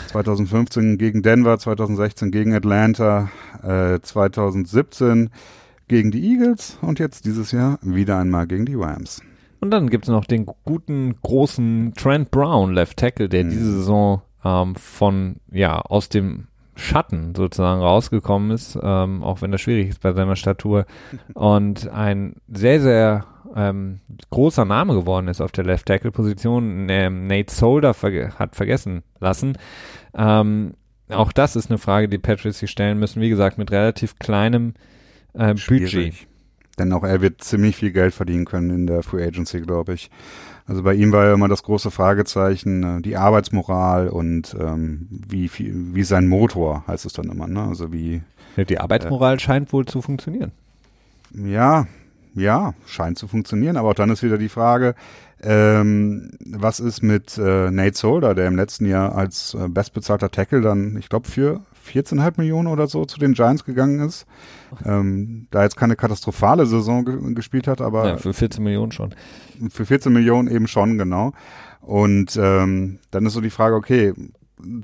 2015 0.09 0.99
gegen 0.99 1.23
Denver, 1.23 1.59
2016 1.59 2.31
gegen 2.31 2.55
Atlanta, 2.55 3.31
äh, 3.63 4.01
2017 4.01 5.31
gegen 5.89 6.11
die 6.11 6.25
Eagles 6.31 6.79
und 6.81 6.99
jetzt 6.99 7.27
dieses 7.27 7.53
Jahr 7.53 7.79
wieder 7.83 8.19
einmal 8.19 8.47
gegen 8.47 8.65
die 8.65 8.75
Rams. 8.75 9.21
Und 9.61 9.71
dann 9.71 9.91
gibt's 9.91 10.09
noch 10.09 10.25
den 10.25 10.47
guten, 10.65 11.15
großen 11.23 11.93
Trent 11.97 12.31
Brown, 12.31 12.73
Left 12.73 12.97
Tackle, 12.97 13.29
der 13.29 13.45
mhm. 13.45 13.51
diese 13.51 13.73
Saison 13.73 14.23
ähm, 14.45 14.75
von, 14.75 15.37
ja, 15.51 15.79
aus 15.81 16.09
dem 16.09 16.49
Schatten 16.75 17.35
sozusagen 17.35 17.83
rausgekommen 17.83 18.51
ist, 18.51 18.79
ähm, 18.83 19.23
auch 19.23 19.43
wenn 19.43 19.53
das 19.53 19.61
schwierig 19.61 19.91
ist 19.91 20.01
bei 20.01 20.13
seiner 20.13 20.37
Statur 20.37 20.87
und 21.35 21.89
ein 21.89 22.37
sehr, 22.49 22.81
sehr 22.81 23.27
ähm, 23.55 24.01
großer 24.31 24.65
Name 24.65 24.95
geworden 24.95 25.29
ist 25.29 25.41
auf 25.41 25.53
der 25.53 25.65
Left 25.65 25.87
Tackle 25.87 26.11
Position. 26.11 26.89
Ähm, 26.89 27.27
Nate 27.27 27.53
Solder 27.53 27.95
ver 27.95 28.39
hat 28.39 28.57
vergessen 28.57 29.03
lassen. 29.21 29.59
Ähm, 30.15 30.75
auch 31.09 31.33
das 31.33 31.57
ist 31.57 31.71
eine 31.71 31.79
Frage, 31.79 32.09
die 32.09 32.19
Patriots 32.19 32.59
sich 32.59 32.71
stellen 32.71 32.99
müssen. 32.99 33.21
Wie 33.21 33.29
gesagt, 33.29 33.59
mit 33.59 33.71
relativ 33.71 34.19
kleinem 34.19 34.75
äh, 35.35 35.55
Budget. 35.55 36.15
Denn 36.79 36.93
auch 36.93 37.05
er 37.05 37.21
wird 37.21 37.43
ziemlich 37.43 37.77
viel 37.77 37.93
Geld 37.93 38.15
verdienen 38.15 38.47
können 38.47 38.71
in 38.71 38.87
der 38.87 39.03
Free 39.03 39.25
Agency, 39.25 39.61
glaube 39.61 39.95
ich. 39.95 40.11
Also 40.67 40.83
bei 40.83 40.95
ihm 40.95 41.13
war 41.13 41.27
ja 41.27 41.35
immer 41.35 41.49
das 41.49 41.63
große 41.63 41.91
Fragezeichen, 41.91 42.99
äh, 42.99 43.03
die 43.03 43.17
Arbeitsmoral 43.17 44.09
und 44.09 44.57
ähm, 44.59 45.09
wie, 45.11 45.51
wie 45.55 46.03
sein 46.05 46.29
Motor, 46.29 46.85
heißt 46.87 47.05
es 47.05 47.13
dann 47.13 47.31
immer, 47.31 47.47
ne? 47.47 47.63
Also 47.63 47.93
wie. 47.93 48.23
Die 48.57 48.79
Arbeitsmoral 48.79 49.37
äh, 49.37 49.39
scheint 49.41 49.73
wohl 49.73 49.87
zu 49.87 50.03
funktionieren. 50.03 50.53
Ja, 51.35 51.87
ja, 52.35 52.75
scheint 52.87 53.19
zu 53.19 53.29
funktionieren, 53.29 53.77
aber 53.77 53.91
auch 53.91 53.95
dann 53.95 54.11
ist 54.11 54.23
wieder 54.23 54.39
die 54.39 54.49
Frage, 54.49 54.95
ähm, 55.43 56.31
was 56.45 56.81
ist 56.81 57.03
mit 57.03 57.37
äh, 57.37 57.71
Nate 57.71 57.97
Solder, 57.97 58.35
der 58.35 58.47
im 58.47 58.57
letzten 58.57 58.87
Jahr 58.87 59.15
als 59.15 59.55
äh, 59.55 59.69
bestbezahlter 59.69 60.31
Tackle 60.31 60.61
dann, 60.61 60.97
ich 60.97 61.09
glaube, 61.09 61.29
für 61.29 61.61
14,5 61.87 62.35
Millionen 62.37 62.69
oder 62.69 62.87
so 62.87 63.05
zu 63.05 63.19
den 63.19 63.35
Giants 63.35 63.65
gegangen 63.65 64.01
ist. 64.01 64.27
Ähm, 64.85 65.47
da 65.51 65.63
jetzt 65.63 65.77
keine 65.77 65.97
katastrophale 65.97 66.67
Saison 66.67 67.05
ge 67.05 67.35
gespielt 67.35 67.67
hat, 67.67 67.81
aber. 67.81 68.07
Ja, 68.07 68.17
für 68.17 68.33
14 68.33 68.63
Millionen 68.63 68.93
schon. 68.93 69.15
Für 69.71 69.87
14 69.87 70.13
Millionen 70.13 70.49
eben 70.49 70.67
schon, 70.67 70.99
genau. 70.99 71.33
Und 71.81 72.39
ähm, 72.41 72.99
dann 73.11 73.27
ist 73.27 73.33
so 73.33 73.41
die 73.41 73.51
Frage, 73.51 73.75
okay, 73.75 74.15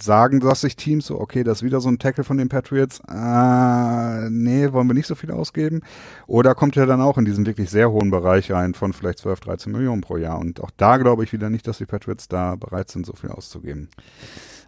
sagen 0.00 0.40
das 0.40 0.62
sich 0.62 0.76
Teams 0.76 1.06
so, 1.06 1.20
okay, 1.20 1.44
das 1.44 1.58
ist 1.58 1.62
wieder 1.62 1.80
so 1.80 1.88
ein 1.88 1.98
Tackle 1.98 2.24
von 2.24 2.36
den 2.36 2.48
Patriots, 2.48 3.00
äh, 3.08 4.30
nee, 4.30 4.72
wollen 4.72 4.88
wir 4.88 4.94
nicht 4.94 5.06
so 5.06 5.14
viel 5.14 5.30
ausgeben? 5.30 5.82
Oder 6.26 6.54
kommt 6.54 6.76
er 6.76 6.86
dann 6.86 7.00
auch 7.00 7.18
in 7.18 7.24
diesen 7.24 7.46
wirklich 7.46 7.70
sehr 7.70 7.90
hohen 7.90 8.10
Bereich 8.10 8.50
rein 8.50 8.74
von 8.74 8.92
vielleicht 8.92 9.20
12, 9.20 9.40
13 9.40 9.72
Millionen 9.72 10.00
pro 10.00 10.16
Jahr? 10.16 10.38
Und 10.38 10.60
auch 10.60 10.70
da 10.76 10.96
glaube 10.96 11.24
ich 11.24 11.32
wieder 11.32 11.50
nicht, 11.50 11.66
dass 11.66 11.78
die 11.78 11.86
Patriots 11.86 12.28
da 12.28 12.56
bereit 12.56 12.90
sind, 12.90 13.06
so 13.06 13.12
viel 13.12 13.30
auszugeben. 13.30 13.88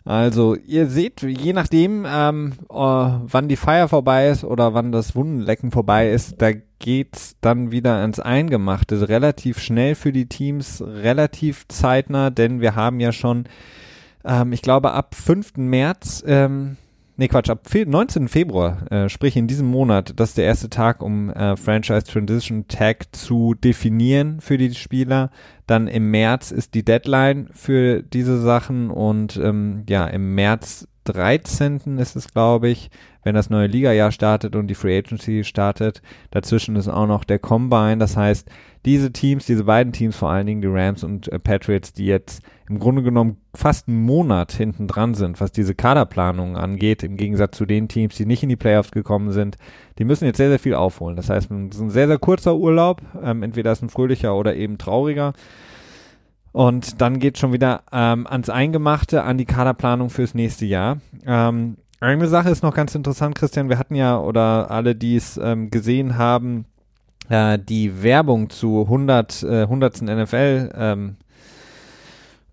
Also 0.05 0.55
ihr 0.55 0.87
seht, 0.87 1.23
je 1.23 1.53
nachdem, 1.53 2.07
ähm, 2.09 2.53
äh, 2.71 2.75
wann 2.75 3.49
die 3.49 3.57
Feier 3.57 3.89
vorbei 3.89 4.29
ist 4.29 4.45
oder 4.45 4.73
wann 4.73 4.93
das 4.93 5.15
Wundenlecken 5.15 5.71
vorbei 5.71 6.11
ist, 6.11 6.41
da 6.41 6.53
geht's 6.79 7.37
dann 7.43 7.71
wieder 7.71 7.97
ans 7.97 8.19
Eingemachte. 8.19 9.09
Relativ 9.09 9.61
schnell 9.61 9.95
für 9.95 10.13
die 10.13 10.27
Teams, 10.27 10.83
relativ 10.83 11.69
zeitnah, 11.69 12.31
denn 12.31 12.61
wir 12.61 12.75
haben 12.75 12.99
ja 13.01 13.13
schon, 13.13 13.45
ähm, 14.25 14.53
ich 14.53 14.63
glaube, 14.63 14.93
ab 14.93 15.15
5. 15.15 15.59
März 15.59 16.25
ähm, 16.27 16.79
nee 17.21 17.29
Quatsch, 17.29 17.51
ab 17.51 17.69
19. 17.73 18.29
Februar, 18.29 18.91
äh, 18.91 19.09
sprich 19.11 19.37
in 19.37 19.47
diesem 19.47 19.67
Monat, 19.67 20.15
das 20.17 20.31
ist 20.31 20.39
der 20.39 20.47
erste 20.47 20.71
Tag, 20.71 21.03
um 21.03 21.29
äh, 21.29 21.55
Franchise 21.55 22.05
Transition 22.05 22.67
Tag 22.67 23.15
zu 23.15 23.55
definieren 23.55 24.41
für 24.41 24.57
die 24.57 24.75
Spieler. 24.75 25.31
Dann 25.67 25.87
im 25.87 26.11
März 26.11 26.51
ist 26.51 26.75
die 26.75 26.83
Deadline 26.83 27.51
für 27.53 28.03
diese 28.03 28.41
Sachen 28.41 28.91
und 28.91 29.37
ähm, 29.37 29.85
ja, 29.87 30.07
im 30.07 30.35
März 30.35 30.89
13. 31.05 31.99
ist 31.99 32.17
es, 32.17 32.33
glaube 32.33 32.69
ich, 32.69 32.91
wenn 33.23 33.35
das 33.35 33.51
neue 33.51 33.67
Liga-Jahr 33.67 34.13
startet 34.13 34.57
und 34.57 34.69
die 34.69 34.75
Free 34.75 34.97
Agency 34.97 35.45
startet. 35.45 36.03
Dazwischen 36.31 36.77
ist 36.77 36.89
auch 36.89 37.07
noch 37.07 37.25
der 37.25 37.39
Combine. 37.39 37.99
Das 37.99 38.17
heißt, 38.17 38.49
diese 38.85 39.13
Teams, 39.13 39.45
diese 39.45 39.65
beiden 39.65 39.93
Teams, 39.93 40.17
vor 40.17 40.31
allen 40.31 40.47
Dingen 40.47 40.63
die 40.63 40.69
Rams 40.69 41.05
und 41.05 41.29
äh, 41.29 41.39
Patriots, 41.39 41.93
die 41.93 42.07
jetzt 42.07 42.43
im 42.69 42.79
Grunde 42.79 43.03
genommen 43.03 43.37
fast 43.55 43.89
einen 43.89 44.03
Monat 44.03 44.53
hinten 44.53 44.87
dran 44.87 45.15
sind, 45.15 45.41
was 45.41 45.53
diese 45.53 45.75
Kaderplanung 45.75 46.57
angeht, 46.57 47.03
im 47.03 47.17
Gegensatz 47.17 47.57
zu 47.57 47.67
den 47.67 47.89
Teams, 47.89 48.15
die 48.17 48.27
nicht 48.27 48.43
in 48.43 48.49
die 48.49 48.57
Playoffs 48.57 48.93
gekommen 48.93 49.33
sind, 49.33 49.57
die 49.99 50.05
müssen 50.05 50.25
jetzt 50.25 50.39
sehr, 50.39 50.49
sehr 50.49 50.59
viel 50.59 50.75
aufholen. 50.75 51.17
Das 51.17 51.29
heißt, 51.29 51.51
es 51.51 51.77
ist 51.77 51.81
ein 51.81 51.91
sehr, 51.91 52.07
sehr 52.07 52.19
kurzer 52.19 52.57
Urlaub. 52.57 53.03
Ähm, 53.23 53.43
entweder 53.43 53.73
ist 53.73 53.83
ein 53.83 53.91
fröhlicher 53.91 54.35
oder 54.35 54.55
eben 54.55 54.79
trauriger. 54.79 55.35
Und 56.53 57.01
dann 57.01 57.21
geht 57.21 57.39
schon 57.39 57.53
wieder 57.53 57.83
ähm, 57.93 58.27
ans 58.27 58.51
Eingemachte, 58.51 59.23
an 59.23 59.39
die 59.39 59.45
Kaderplanung 59.45 60.11
fürs 60.11 60.35
nächste 60.35 60.67
Jahr. 60.67 60.99
Ähm, 61.25 61.77
eine 62.01 62.29
Sache 62.29 62.51
ist 62.51 62.63
noch 62.63 62.75
ganz 62.75 62.95
interessant, 62.95 63.35
Christian. 63.35 63.69
Wir 63.69 63.79
hatten 63.79 63.95
ja, 63.95 64.19
oder 64.19 64.71
alle, 64.71 64.95
die 64.95 65.17
es 65.17 65.39
ähm, 65.43 65.71
gesehen 65.71 66.17
haben, 66.17 66.65
äh, 67.29 67.59
die 67.59 68.03
Werbung 68.03 68.51
zu 68.51 68.83
100, 68.83 69.43
äh, 69.43 69.63
100. 69.63 70.03
NFL 70.03 70.71
ähm, 70.75 71.17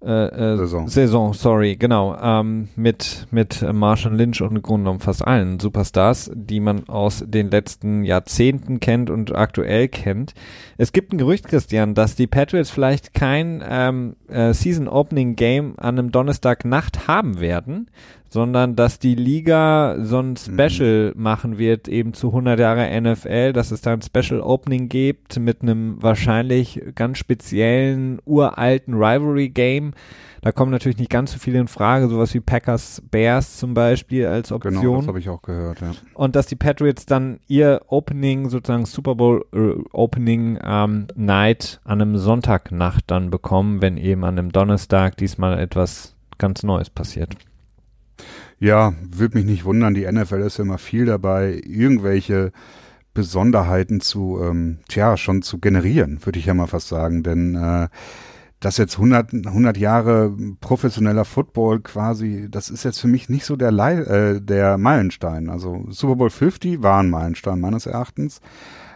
äh, 0.04 0.28
äh, 0.28 0.58
Saison. 0.58 0.88
Saison, 0.88 1.34
sorry, 1.34 1.76
genau, 1.76 2.16
ähm, 2.22 2.68
mit, 2.76 3.28
mit 3.32 3.66
Marshall 3.74 4.16
Lynch 4.16 4.41
und 4.41 4.56
im 4.56 4.62
Grunde 4.62 4.84
genommen 4.84 5.00
fast 5.00 5.26
allen 5.26 5.60
Superstars, 5.60 6.30
die 6.36 6.60
man 6.60 6.88
aus 6.88 7.24
den 7.26 7.50
letzten 7.50 8.04
Jahrzehnten 8.04 8.80
kennt 8.80 9.10
und 9.10 9.36
aktuell 9.36 9.88
kennt. 9.88 10.34
Es 10.80 10.92
gibt 10.92 11.12
ein 11.12 11.18
Gerücht, 11.18 11.48
Christian, 11.48 11.96
dass 11.96 12.16
die 12.16 12.28
Patriots 12.28 12.70
vielleicht 12.70 13.16
kein 13.16 13.64
ähm, 13.68 14.16
äh, 14.28 14.54
Season 14.54 14.88
Opening 14.88 15.36
Game 15.36 15.74
an 15.78 15.98
einem 15.98 16.12
Donnerstagnacht 16.12 17.08
haben 17.08 17.40
werden, 17.40 17.90
sondern 18.30 18.76
dass 18.76 19.00
die 19.00 19.16
Liga 19.16 19.98
so 20.02 20.20
ein 20.20 20.32
mhm. 20.32 20.38
Special 20.38 21.14
mhm. 21.16 21.24
machen 21.24 21.58
wird, 21.58 21.88
eben 21.88 22.14
zu 22.14 22.28
100 22.28 22.60
Jahre 22.60 23.02
NFL, 23.02 23.54
dass 23.54 23.72
es 23.72 23.82
da 23.82 23.94
ein 23.94 24.04
Special 24.04 24.40
Opening 24.40 24.88
gibt 24.88 25.40
mit 25.40 25.64
einem 25.64 26.02
wahrscheinlich 26.02 26.82
ganz 26.94 27.18
speziellen, 27.18 28.20
uralten 28.26 28.94
Rivalry 28.94 29.50
Game. 29.50 29.94
Da 30.42 30.52
kommen 30.52 30.72
natürlich 30.72 30.98
nicht 30.98 31.10
ganz 31.10 31.32
so 31.32 31.40
viele 31.40 31.60
in 31.60 31.68
Frage, 31.68 32.08
sowas 32.08 32.34
wie 32.34 32.40
Packers 32.40 33.02
Bears 33.10 33.58
zum 33.58 33.74
Beispiel 33.74 34.28
als 34.28 34.52
Option. 34.52 34.74
Genau, 34.74 34.98
das 34.98 35.08
habe 35.08 35.20
ich 35.20 35.30
auch 35.30 35.42
gehört, 35.42 35.82
ja. 35.82 35.92
Und 36.14 36.36
dass 36.36 36.48
die 36.48 36.56
Patriots 36.56 37.06
dann 37.06 37.40
ihr 37.48 37.82
Opening, 37.88 38.50
sozusagen 38.50 38.86
Super 38.86 39.16
Bowl 39.16 39.46
äh, 39.54 39.82
Opening 39.92 40.60
ähm, 40.64 41.08
Night 41.16 41.80
an 41.84 42.02
einem 42.02 42.18
Sonntagnacht 42.18 43.06
dann 43.08 43.30
bekommen, 43.30 43.82
wenn 43.82 43.98
eben 43.98 44.24
an 44.24 44.38
einem 44.38 44.52
Donnerstag 44.52 45.18
diesmal 45.18 45.60
etwas 45.60 46.16
ganz 46.38 46.64
Neues 46.64 46.90
passiert. 46.90 47.36
Ja, 48.60 48.94
würde 49.02 49.38
mich 49.38 49.46
nicht 49.46 49.66
wundern. 49.66 49.94
Die 49.94 50.12
NFL 50.12 50.42
ist 50.42 50.58
ja 50.58 50.64
immer 50.64 50.80
viel 50.80 51.06
dabei, 51.06 51.62
irgendwelche 51.64 52.52
Besonderheiten 53.14 54.00
zu, 54.00 54.40
ähm, 54.42 54.80
tja, 54.88 55.18
schon 55.18 55.42
zu 55.42 55.60
generieren, 55.60 56.20
würde 56.24 56.40
ich 56.40 56.46
ja 56.46 56.54
mal 56.54 56.68
fast 56.68 56.88
sagen. 56.88 57.24
Denn 57.24 57.56
äh, 57.56 57.88
das 58.60 58.78
jetzt 58.78 58.95
100, 58.95 59.34
100 59.45 59.78
Jahre 59.78 60.36
professioneller 60.62 61.26
Football 61.26 61.82
quasi, 61.82 62.47
das 62.49 62.70
ist 62.70 62.84
jetzt 62.84 62.99
für 62.99 63.08
mich 63.08 63.30
nicht 63.30 63.45
so 63.45 63.55
der, 63.55 63.72
Le 63.72 64.38
äh, 64.38 64.41
der 64.41 64.78
Meilenstein. 64.78 65.49
Also 65.49 65.86
Super 65.89 66.16
Bowl 66.16 66.30
50 66.30 66.82
war 66.82 66.99
ein 66.99 67.10
Meilenstein 67.10 67.60
meines 67.60 67.86
Erachtens. 67.86 68.41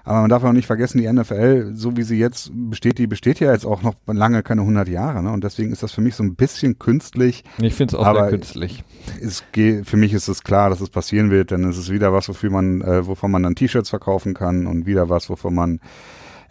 Aber 0.04 0.22
man 0.22 0.30
darf 0.32 0.44
auch 0.44 0.52
nicht 0.52 0.66
vergessen, 0.66 0.98
die 0.98 1.12
NFL, 1.12 1.74
so 1.76 1.96
wie 1.96 2.02
sie 2.02 2.18
jetzt 2.18 2.52
besteht, 2.54 2.98
die 2.98 3.06
besteht 3.06 3.40
ja 3.40 3.52
jetzt 3.52 3.66
auch 3.66 3.84
noch 3.84 3.94
lange 4.08 4.42
keine 4.42 4.62
100 4.62 4.88
Jahre. 4.88 5.22
Ne? 5.22 5.32
Und 5.32 5.44
deswegen 5.44 5.72
ist 5.72 5.84
das 5.84 5.92
für 5.92 6.02
mich 6.02 6.16
so 6.16 6.24
ein 6.24 6.34
bisschen 6.34 6.80
künstlich. 6.80 7.44
Ich 7.62 7.76
finde 7.76 7.96
es 7.96 8.02
auch 8.02 8.16
sehr 8.16 8.30
künstlich. 8.30 8.84
Es 9.22 9.44
für 9.84 9.98
mich 9.98 10.14
ist 10.14 10.28
es 10.28 10.44
klar, 10.44 10.72
dass 10.72 10.82
es 10.82 10.90
passieren 10.90 11.30
wird, 11.30 11.52
denn 11.52 11.64
es 11.66 11.78
ist 11.78 11.92
wieder 11.92 12.14
was, 12.14 12.28
wofür 12.30 12.50
man, 12.50 12.82
äh, 12.82 13.06
wovon 13.06 13.30
man 13.30 13.44
dann 13.44 13.54
T-Shirts 13.54 13.92
verkaufen 13.92 14.34
kann 14.34 14.66
und 14.66 14.88
wieder 14.88 15.10
was, 15.10 15.30
wovon 15.30 15.54
man 15.54 15.80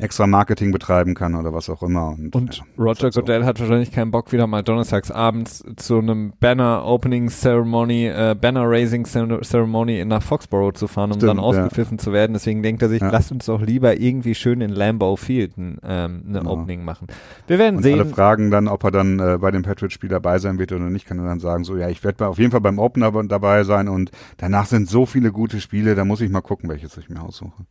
extra 0.01 0.27
Marketing 0.27 0.73
betreiben 0.73 1.15
kann 1.15 1.35
oder 1.35 1.53
was 1.53 1.69
auch 1.69 1.83
immer. 1.83 2.11
Und, 2.11 2.35
und 2.35 2.57
ja, 2.59 2.65
Roger 2.79 3.11
Goodell 3.11 3.43
so. 3.43 3.47
hat 3.47 3.61
wahrscheinlich 3.61 3.93
keinen 3.93 4.11
Bock, 4.11 4.33
wieder 4.33 4.47
mal 4.47 4.63
donnerstags 4.63 5.11
abends 5.11 5.65
zu 5.77 5.99
einem 5.99 6.33
Banner-Opening 6.41 7.29
Ceremony, 7.29 8.07
äh, 8.07 8.35
Banner-Raising 8.41 9.05
Ceremony 9.05 10.05
nach 10.05 10.23
Foxborough 10.23 10.75
zu 10.75 10.87
fahren, 10.87 11.13
um 11.13 11.19
Stimmt, 11.19 11.31
dann 11.31 11.39
ausgepfiffen 11.39 11.99
ja. 11.99 12.05
zu 12.05 12.13
werden. 12.13 12.33
Deswegen 12.33 12.63
denkt 12.63 12.83
er 12.83 12.89
sich, 12.89 13.01
ja. 13.01 13.11
lasst 13.11 13.33
uns 13.33 13.47
doch 13.47 13.61
lieber 13.61 14.01
irgendwie 14.01 14.35
schön 14.35 14.61
in 14.61 14.71
Lambeau 14.71 15.17
Field 15.17 15.57
ein 15.59 15.79
ähm, 15.83 16.23
eine 16.29 16.39
genau. 16.39 16.53
Opening 16.53 16.85
machen. 16.85 17.09
Wir 17.47 17.59
werden 17.59 17.77
und 17.77 17.83
sehen. 17.83 18.01
Alle 18.01 18.09
fragen 18.09 18.51
dann, 18.51 18.69
ob 18.69 18.85
er 18.85 18.91
dann 18.91 19.19
äh, 19.19 19.39
bei 19.39 19.51
dem 19.51 19.63
Patriot-Spiel 19.63 20.09
dabei 20.09 20.39
sein 20.39 20.59
wird 20.59 20.73
oder 20.73 20.91
nicht, 20.91 21.07
kann 21.07 21.19
er 21.19 21.27
dann 21.27 21.41
sagen, 21.41 21.65
so, 21.65 21.77
ja, 21.77 21.89
ich 21.89 22.03
werde 22.05 22.27
auf 22.27 22.39
jeden 22.39 22.51
Fall 22.51 22.61
beim 22.61 22.79
Opener 22.79 23.11
dabei 23.25 23.65
sein 23.65 23.89
und 23.89 24.11
danach 24.37 24.67
sind 24.67 24.89
so 24.89 25.07
viele 25.07 25.33
gute 25.33 25.61
Spiele, 25.61 25.95
da 25.95 26.05
muss 26.05 26.21
ich 26.21 26.31
mal 26.31 26.41
gucken, 26.41 26.69
welches 26.69 26.97
ich 26.97 27.09
mir 27.09 27.21
aussuche. 27.21 27.65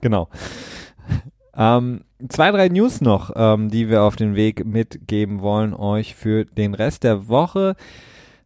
Genau. 0.00 0.28
Ähm, 1.56 2.02
zwei, 2.28 2.50
drei 2.50 2.68
News 2.68 3.00
noch, 3.00 3.32
ähm, 3.34 3.70
die 3.70 3.88
wir 3.88 4.02
auf 4.02 4.16
den 4.16 4.36
Weg 4.36 4.64
mitgeben 4.64 5.40
wollen 5.40 5.74
euch 5.74 6.14
für 6.14 6.44
den 6.44 6.74
Rest 6.74 7.04
der 7.04 7.28
Woche 7.28 7.76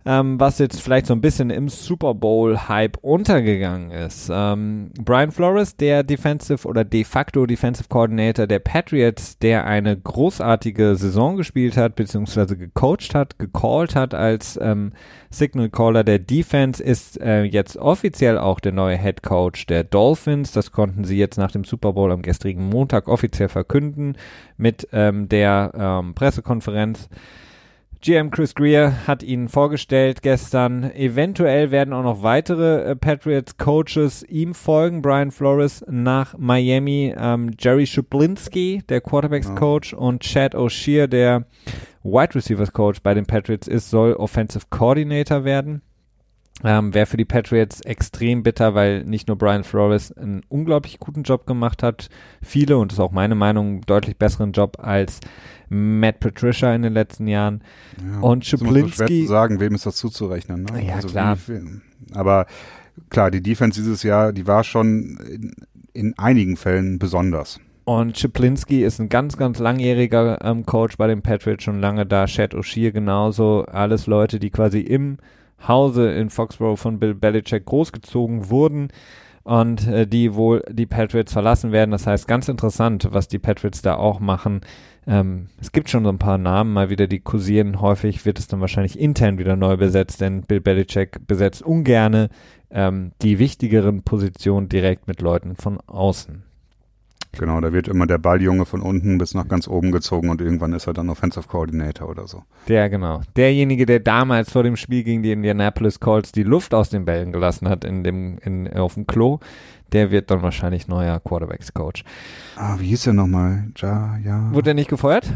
ähm, 0.07 0.39
was 0.39 0.59
jetzt 0.59 0.83
vielleicht 0.83 1.07
so 1.07 1.15
ein 1.15 1.21
bisschen 1.21 1.51
im 1.51 1.69
Super 1.69 2.15
Bowl-Hype 2.15 2.99
untergegangen 2.99 3.91
ist. 3.91 4.31
Ähm, 4.33 4.91
Brian 5.01 5.33
Flores, 5.33 5.77
der 5.77 6.03
Defensive 6.03 6.69
oder 6.69 6.85
de 6.85 7.05
facto 7.05 7.47
Defensive 7.47 7.89
Coordinator 7.89 8.47
der 8.47 8.59
Patriots, 8.59 9.39
der 9.39 9.65
eine 9.67 9.97
großartige 9.97 10.97
Saison 10.97 11.37
gespielt 11.37 11.77
hat, 11.77 11.97
beziehungsweise 11.97 12.57
gecoacht 12.57 13.15
hat, 13.15 13.39
gecallt 13.39 13.97
hat 13.97 14.15
als 14.15 14.59
ähm, 14.61 14.93
Signal 15.31 15.71
Caller 15.71 16.05
der 16.05 16.19
Defense, 16.19 16.83
ist 16.83 17.21
äh, 17.21 17.45
jetzt 17.45 17.77
offiziell 17.79 18.39
auch 18.39 18.61
der 18.61 18.73
neue 18.73 18.99
Head 18.99 19.23
Coach 19.23 19.67
der 19.67 19.85
Dolphins. 19.85 20.53
Das 20.53 20.71
konnten 20.71 21.05
sie 21.05 21.19
jetzt 21.19 21.39
nach 21.39 21.51
dem 21.51 21.65
Super 21.65 21.95
Bowl 21.95 22.13
am 22.13 22.23
gestrigen 22.23 22.69
Montag 22.69 23.09
offiziell 23.09 23.49
verkünden 23.49 24.17
mit 24.59 24.87
ähm, 24.93 25.29
der 25.29 25.73
ähm, 25.75 26.15
Pressekonferenz. 26.15 27.09
GM 28.05 28.31
Chris 28.31 28.55
Greer 28.55 29.07
hat 29.07 29.23
ihn 29.23 29.49
vorgestellt 29.49 30.21
gestern. 30.21 30.91
Eventuell 30.95 31.71
werden 31.71 31.95
auch 31.95 32.03
noch 32.03 32.23
weitere 32.23 32.83
äh, 32.83 32.97
Patriots 32.97 33.57
Coaches 33.57 34.23
ihm 34.25 34.53
folgen. 34.53 35.01
Brian 35.01 35.31
Flores 35.31 35.83
nach 35.89 36.37
Miami, 36.37 37.15
ähm, 37.17 37.53
Jerry 37.59 37.87
Schuplinski, 37.87 38.83
der 38.91 39.01
Quarterbacks 39.01 39.55
Coach, 39.55 39.95
und 39.95 40.23
Chad 40.23 40.55
O'Shea, 40.55 41.07
der 41.07 41.47
Wide 42.03 42.35
Receivers 42.35 42.75
Coach 42.75 43.01
bei 43.03 43.15
den 43.15 43.25
Patriots 43.25 43.69
ist, 43.69 43.89
soll 43.89 44.13
Offensive 44.13 44.67
Coordinator 44.69 45.45
werden. 45.45 45.81
Ähm, 46.63 46.95
Wäre 46.95 47.07
für 47.07 47.17
die 47.17 47.25
Patriots 47.25 47.81
extrem 47.81 48.43
bitter, 48.43 48.75
weil 48.75 49.05
nicht 49.05 49.29
nur 49.29 49.39
Brian 49.39 49.65
Flores 49.65 50.13
einen 50.13 50.43
unglaublich 50.49 50.99
guten 51.01 51.23
Job 51.23 51.47
gemacht 51.47 51.83
hat, 51.83 52.11
viele, 52.43 52.77
und 52.77 52.93
das 52.93 52.99
ist 52.99 53.03
auch 53.03 53.13
meine 53.13 53.35
Meinung, 53.35 53.81
deutlich 53.81 54.19
besseren 54.19 54.53
Job 54.53 54.77
als 54.79 55.21
Matt 55.75 56.21
Patricia 56.21 56.75
in 56.75 56.83
den 56.83 56.93
letzten 56.93 57.27
Jahren. 57.27 57.63
Ja, 58.03 58.21
und 58.21 58.47
Schuplinski. 58.47 58.97
schwer 58.97 59.09
zu 59.09 59.27
sagen, 59.27 59.61
wem 59.61 59.75
ist 59.75 59.87
das 59.87 59.97
zuzurechnen. 59.97 60.65
Ne? 60.65 60.87
Ja, 60.87 60.95
also 60.97 61.09
klar. 61.09 61.37
Wie, 61.47 61.61
aber 62.13 62.47
klar, 63.11 63.31
die 63.31 63.43
Defense 63.43 63.81
dieses 63.81 64.03
Jahr, 64.03 64.33
die 64.33 64.47
war 64.47 64.65
schon 64.65 65.19
in, 65.29 65.55
in 65.93 66.19
einigen 66.19 66.57
Fällen 66.57 66.99
besonders. 66.99 67.61
Und 67.85 68.19
Schiplinski 68.19 68.83
ist 68.83 68.99
ein 68.99 69.11
ganz, 69.11 69.37
ganz 69.37 69.59
langjähriger 69.59 70.39
ähm, 70.43 70.65
Coach 70.65 70.97
bei 70.97 71.07
den 71.07 71.21
Patriots, 71.21 71.65
schon 71.65 71.81
lange 71.81 72.07
da. 72.07 72.27
Chad 72.27 72.55
O'Shea 72.55 72.93
genauso. 72.93 73.67
Alles 73.67 74.07
Leute, 74.07 74.39
die 74.39 74.51
quasi 74.51 74.81
im 74.81 75.19
Hause 75.67 76.11
in 76.13 76.31
Foxborough 76.31 76.79
von 76.79 76.99
Bill 76.99 77.15
Belichick 77.15 77.67
großgezogen 77.67 78.49
wurden 78.49 78.89
und 79.45 79.87
äh, 79.87 80.07
die 80.07 80.35
wohl 80.35 80.63
die 80.71 80.87
Patriots 80.87 81.33
verlassen 81.33 81.71
werden. 81.71 81.91
Das 81.91 82.07
heißt, 82.07 82.27
ganz 82.27 82.49
interessant, 82.49 83.09
was 83.13 83.29
die 83.29 83.39
Patriots 83.39 83.83
da 83.83 83.95
auch 83.95 84.19
machen. 84.19 84.63
Ähm, 85.07 85.49
es 85.61 85.71
gibt 85.71 85.91
schon 85.91 86.05
so 86.05 86.11
ein 86.11 86.19
paar 86.19 86.39
Namen, 86.39 86.73
mal 86.73 86.91
wieder, 86.91 87.07
die 87.07 87.21
kursieren. 87.21 87.81
Häufig 87.81 88.25
wird 88.25 88.39
es 88.39 88.49
dann 88.49 88.61
wahrscheinlich 88.61 88.99
intern 88.99 89.39
wieder 89.39 89.55
neu 89.55 89.77
besetzt, 89.77 90.21
denn 90.21 90.43
Bill 90.43 90.61
Belichick 90.61 91.27
besetzt 91.27 91.63
ungerne 91.63 92.31
ähm, 92.71 93.13
die 93.23 93.39
wichtigeren 93.39 94.03
Positionen 94.03 94.69
direkt 94.69 95.07
mit 95.07 95.21
Leuten 95.21 95.57
von 95.57 95.79
außen. 95.81 96.43
Genau, 97.39 97.61
da 97.61 97.73
wird 97.73 97.89
immer 97.89 98.07
der 98.07 98.19
Balljunge 98.19 98.65
von 98.65 98.81
unten 98.81 99.19
bis 99.19 99.35
nach 99.35 99.49
ganz 99.49 99.69
oben 99.69 99.93
gezogen 99.93 100.29
und 100.29 100.41
irgendwann 100.41 100.73
ist 100.73 100.87
er 100.87 100.93
dann 100.93 101.11
Offensive 101.11 101.47
Coordinator 101.49 102.09
oder 102.09 102.27
so. 102.27 102.43
Der, 102.69 102.89
genau. 102.89 103.23
Derjenige, 103.37 103.87
der 103.87 104.01
damals 104.01 104.53
vor 104.53 104.63
dem 104.63 104.77
Spiel 104.77 105.03
gegen 105.05 105.23
die 105.23 105.33
Indianapolis 105.33 106.01
Colts 106.01 106.33
die 106.33 106.43
Luft 106.43 106.75
aus 106.75 106.91
den 106.91 107.05
Bällen 107.05 107.33
gelassen 107.33 107.69
hat 107.69 107.85
in 107.85 108.05
dem, 108.05 108.39
in, 108.39 108.73
auf 108.73 108.95
dem 108.95 109.07
Klo, 109.07 109.41
der 109.93 110.11
wird 110.11 110.31
dann 110.31 110.43
wahrscheinlich 110.43 110.89
neuer 110.89 111.21
Quarterbacks-Coach. 111.21 112.05
Ah, 112.57 112.77
wie 112.79 112.87
hieß 112.87 113.05
der 113.05 113.13
nochmal? 113.13 113.65
Ja, 113.77 114.19
ja. 114.25 114.53
Wurde 114.53 114.65
der 114.65 114.75
nicht 114.75 114.91
gefeuert? 114.91 115.33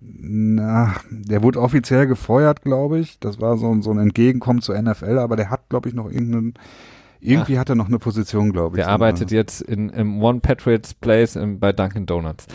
Na, 0.00 0.94
der 1.10 1.42
wurde 1.42 1.60
offiziell 1.60 2.06
gefeuert, 2.06 2.62
glaube 2.62 2.98
ich. 2.98 3.18
Das 3.20 3.40
war 3.40 3.56
so, 3.56 3.80
so 3.80 3.90
ein 3.90 3.98
Entgegenkommen 3.98 4.60
zur 4.60 4.80
NFL, 4.80 5.18
aber 5.18 5.36
der 5.36 5.50
hat, 5.50 5.68
glaube 5.68 5.88
ich, 5.88 5.94
noch 5.94 6.10
irgendeinen 6.10 6.54
irgendwie 7.20 7.56
Ach. 7.56 7.60
hat 7.60 7.68
er 7.68 7.74
noch 7.74 7.88
eine 7.88 7.98
Position, 7.98 8.52
glaube 8.52 8.76
ich. 8.76 8.84
Der 8.84 8.92
arbeitet 8.92 9.30
jetzt 9.30 9.60
in, 9.60 9.90
im 9.90 10.22
One 10.22 10.40
Patriots 10.40 10.94
Place 10.94 11.36
in, 11.36 11.60
bei 11.60 11.72
Dunkin' 11.72 12.06
Donuts. 12.06 12.46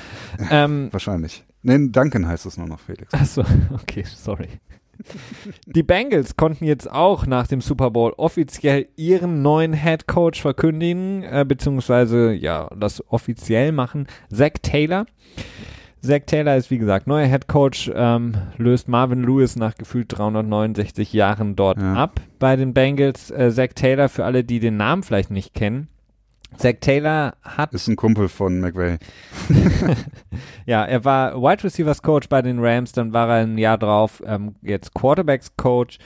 Ähm, 0.49 0.89
Wahrscheinlich. 0.91 1.43
Nein, 1.61 1.91
Duncan 1.91 2.27
heißt 2.27 2.45
es 2.45 2.57
nur 2.57 2.67
noch, 2.67 2.79
Felix. 2.79 3.13
Achso, 3.13 3.43
okay, 3.73 4.03
sorry. 4.05 4.49
Die 5.65 5.83
Bengals 5.83 6.37
konnten 6.37 6.65
jetzt 6.65 6.89
auch 6.89 7.25
nach 7.25 7.47
dem 7.47 7.59
Super 7.59 7.91
Bowl 7.91 8.13
offiziell 8.17 8.87
ihren 8.95 9.41
neuen 9.41 9.73
Head 9.73 10.07
Coach 10.07 10.41
verkündigen, 10.41 11.23
äh, 11.23 11.43
beziehungsweise 11.45 12.31
ja, 12.31 12.69
das 12.77 13.03
offiziell 13.11 13.71
machen. 13.71 14.07
Zach 14.31 14.53
Taylor. 14.61 15.05
Zach 16.05 16.21
Taylor 16.25 16.55
ist 16.55 16.71
wie 16.71 16.77
gesagt 16.77 17.07
neuer 17.07 17.27
Head 17.27 17.47
Coach, 17.47 17.91
ähm, 17.93 18.35
löst 18.57 18.87
Marvin 18.87 19.23
Lewis 19.23 19.55
nach 19.55 19.75
gefühlt 19.75 20.15
369 20.17 21.11
Jahren 21.13 21.55
dort 21.55 21.79
ja. 21.79 21.93
ab 21.95 22.21
bei 22.39 22.55
den 22.55 22.73
Bengals. 22.73 23.31
Äh, 23.31 23.51
Zach 23.51 23.69
Taylor, 23.75 24.09
für 24.09 24.25
alle, 24.25 24.43
die 24.43 24.59
den 24.59 24.77
Namen 24.77 25.03
vielleicht 25.03 25.31
nicht 25.31 25.53
kennen, 25.53 25.87
Zach 26.57 26.75
Taylor 26.79 27.33
hat. 27.41 27.73
Ist 27.73 27.87
ein 27.87 27.95
Kumpel 27.95 28.29
von 28.29 28.59
McVay. 28.59 28.97
ja, 30.65 30.83
er 30.85 31.03
war 31.03 31.41
Wide 31.41 31.63
Receivers 31.63 32.01
Coach 32.01 32.29
bei 32.29 32.41
den 32.41 32.63
Rams, 32.63 32.91
dann 32.91 33.13
war 33.13 33.27
er 33.29 33.43
ein 33.43 33.57
Jahr 33.57 33.77
drauf 33.77 34.21
ähm, 34.25 34.55
jetzt 34.61 34.93
Quarterbacks 34.93 35.55
Coach. 35.57 35.99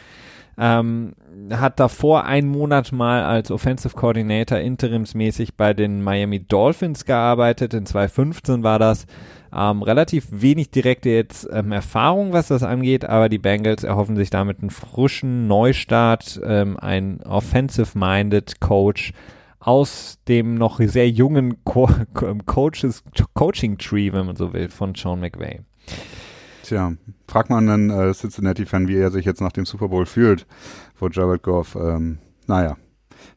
Ähm, 0.62 1.14
hat 1.52 1.80
davor 1.80 2.26
einen 2.26 2.50
Monat 2.50 2.92
mal 2.92 3.24
als 3.24 3.50
Offensive 3.50 3.96
Coordinator 3.96 4.58
interimsmäßig 4.58 5.56
bei 5.56 5.74
den 5.74 6.02
Miami 6.02 6.42
Dolphins 6.46 7.06
gearbeitet. 7.06 7.74
In 7.74 7.86
2015 7.86 8.62
war 8.62 8.78
das. 8.78 9.06
Ähm, 9.54 9.82
relativ 9.82 10.28
wenig 10.32 10.72
direkte 10.72 11.10
jetzt 11.10 11.48
ähm, 11.52 11.72
Erfahrung, 11.72 12.34
was 12.34 12.48
das 12.48 12.64
angeht, 12.64 13.06
aber 13.06 13.30
die 13.30 13.40
Bengals 13.40 13.84
erhoffen 13.84 14.16
sich 14.16 14.30
damit 14.30 14.60
einen 14.60 14.70
frischen 14.70 15.48
Neustart, 15.48 16.40
ähm, 16.44 16.78
ein 16.78 17.22
offensive-minded 17.24 18.60
Coach 18.60 19.14
aus 19.60 20.20
dem 20.28 20.56
noch 20.56 20.80
sehr 20.80 21.10
jungen 21.10 21.64
Co 21.64 21.90
Coaches, 22.46 23.04
Coaching-Tree, 23.34 24.14
wenn 24.14 24.26
man 24.26 24.36
so 24.36 24.54
will, 24.54 24.70
von 24.70 24.96
Sean 24.96 25.20
McVay. 25.20 25.62
Tja, 26.64 26.94
fragt 27.28 27.50
man 27.50 27.70
einen 27.70 27.90
äh, 27.90 28.14
Cincinnati-Fan, 28.14 28.88
wie 28.88 28.98
er 28.98 29.12
sich 29.12 29.26
jetzt 29.26 29.42
nach 29.42 29.52
dem 29.52 29.66
Super 29.66 29.90
Bowl 29.90 30.06
fühlt, 30.06 30.46
wo 30.98 31.08
Jared 31.08 31.42
Goff, 31.42 31.76
ähm, 31.76 32.20
naja, 32.48 32.78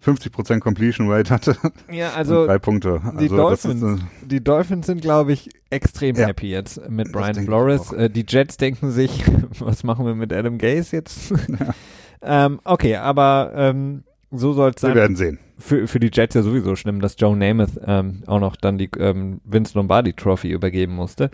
50% 0.04 0.60
Completion 0.60 1.10
Rate 1.10 1.30
hatte. 1.30 1.56
Ja, 1.90 2.12
also 2.12 2.46
drei 2.46 2.58
Punkte. 2.58 3.00
Also 3.04 3.18
die, 3.18 3.28
Dolphins, 3.28 3.82
ist, 3.82 4.00
äh, 4.00 4.26
die 4.26 4.42
Dolphins 4.42 4.86
sind, 4.86 5.00
glaube 5.00 5.32
ich, 5.32 5.50
extrem 5.70 6.16
ja, 6.16 6.26
happy 6.26 6.50
jetzt 6.50 6.88
mit 6.88 7.12
Brian 7.12 7.34
Flores. 7.34 7.92
Äh, 7.92 8.10
die 8.10 8.24
Jets 8.26 8.56
denken 8.56 8.90
sich, 8.90 9.24
was 9.60 9.84
machen 9.84 10.04
wir 10.06 10.14
mit 10.14 10.32
Adam 10.32 10.58
Gase 10.58 10.96
jetzt? 10.96 11.30
Ja. 11.30 11.74
ähm, 12.46 12.60
okay, 12.64 12.96
aber 12.96 13.52
ähm, 13.54 14.04
so 14.30 14.52
soll 14.52 14.72
es 14.74 14.80
sein. 14.80 14.94
Wir 14.94 15.02
werden 15.02 15.16
sehen. 15.16 15.38
Für, 15.62 15.86
für 15.86 16.00
die 16.00 16.10
Jets 16.12 16.34
ja 16.34 16.42
sowieso 16.42 16.74
schlimm, 16.74 17.00
dass 17.00 17.14
Joe 17.18 17.36
Namath 17.36 17.80
ähm, 17.86 18.22
auch 18.26 18.40
noch 18.40 18.56
dann 18.56 18.78
die 18.78 18.90
ähm, 18.98 19.40
Vince 19.44 19.78
Lombardi 19.78 20.12
Trophy 20.12 20.50
übergeben 20.50 20.94
musste. 20.94 21.30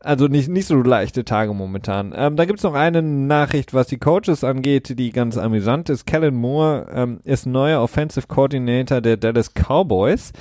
Also 0.00 0.28
nicht, 0.28 0.48
nicht 0.48 0.66
so 0.66 0.76
leichte 0.76 1.24
Tage 1.24 1.54
momentan. 1.54 2.14
Ähm, 2.14 2.36
da 2.36 2.44
gibt's 2.44 2.62
noch 2.62 2.74
eine 2.74 3.02
Nachricht, 3.02 3.72
was 3.72 3.86
die 3.86 3.98
Coaches 3.98 4.44
angeht, 4.44 4.98
die 4.98 5.10
ganz 5.10 5.38
amüsant 5.38 5.88
ist. 5.88 6.06
Kellen 6.06 6.34
Moore 6.34 6.86
ähm, 6.92 7.20
ist 7.24 7.46
neuer 7.46 7.82
Offensive 7.82 8.26
Coordinator 8.28 9.00
der 9.00 9.16
Dallas 9.16 9.52
Cowboys. 9.54 10.32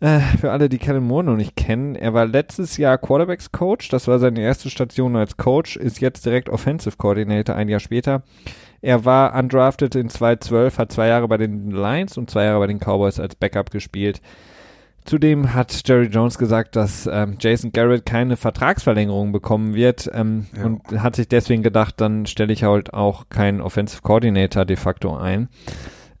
Äh, 0.00 0.20
für 0.40 0.52
alle, 0.52 0.68
die 0.68 0.78
Kellen 0.78 1.06
Moore 1.06 1.24
noch 1.24 1.36
nicht 1.36 1.54
kennen, 1.54 1.96
er 1.96 2.14
war 2.14 2.24
letztes 2.24 2.76
Jahr 2.78 2.98
Quarterbacks 2.98 3.52
Coach. 3.52 3.88
Das 3.90 4.08
war 4.08 4.18
seine 4.18 4.40
erste 4.40 4.70
Station 4.70 5.16
als 5.16 5.36
Coach, 5.36 5.76
ist 5.76 6.00
jetzt 6.00 6.24
direkt 6.24 6.48
Offensive 6.48 6.96
Coordinator 6.96 7.56
ein 7.56 7.68
Jahr 7.68 7.80
später. 7.80 8.22
Er 8.80 9.04
war 9.04 9.34
undrafted 9.34 9.94
in 9.94 10.08
2012, 10.08 10.78
hat 10.78 10.92
zwei 10.92 11.08
Jahre 11.08 11.28
bei 11.28 11.36
den 11.36 11.70
Lions 11.70 12.16
und 12.16 12.30
zwei 12.30 12.44
Jahre 12.44 12.60
bei 12.60 12.66
den 12.68 12.78
Cowboys 12.78 13.18
als 13.18 13.34
Backup 13.34 13.70
gespielt. 13.70 14.20
Zudem 15.04 15.54
hat 15.54 15.88
Jerry 15.88 16.06
Jones 16.06 16.36
gesagt, 16.36 16.76
dass 16.76 17.08
ähm, 17.10 17.38
Jason 17.40 17.72
Garrett 17.72 18.04
keine 18.04 18.36
Vertragsverlängerung 18.36 19.32
bekommen 19.32 19.74
wird 19.74 20.10
ähm, 20.12 20.46
ja. 20.54 20.66
und 20.66 20.82
hat 21.02 21.16
sich 21.16 21.28
deswegen 21.28 21.62
gedacht, 21.62 21.94
dann 21.98 22.26
stelle 22.26 22.52
ich 22.52 22.62
halt 22.62 22.92
auch 22.92 23.30
keinen 23.30 23.62
Offensive 23.62 24.02
Coordinator 24.02 24.66
de 24.66 24.76
facto 24.76 25.16
ein. 25.16 25.48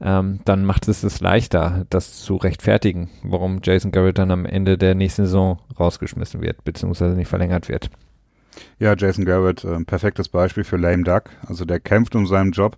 Ähm, 0.00 0.40
dann 0.46 0.64
macht 0.64 0.88
es 0.88 1.02
es 1.02 1.20
leichter, 1.20 1.84
das 1.90 2.20
zu 2.20 2.36
rechtfertigen, 2.36 3.10
warum 3.22 3.60
Jason 3.62 3.92
Garrett 3.92 4.16
dann 4.16 4.30
am 4.30 4.46
Ende 4.46 4.78
der 4.78 4.94
nächsten 4.94 5.26
Saison 5.26 5.58
rausgeschmissen 5.78 6.40
wird, 6.40 6.64
beziehungsweise 6.64 7.14
nicht 7.14 7.28
verlängert 7.28 7.68
wird. 7.68 7.90
Ja, 8.78 8.94
Jason 8.96 9.24
Garrett, 9.24 9.64
äh, 9.64 9.80
perfektes 9.84 10.28
Beispiel 10.28 10.64
für 10.64 10.76
Lame 10.76 11.04
Duck. 11.04 11.24
Also 11.46 11.64
der 11.64 11.80
kämpft 11.80 12.14
um 12.14 12.26
seinen 12.26 12.52
Job. 12.52 12.76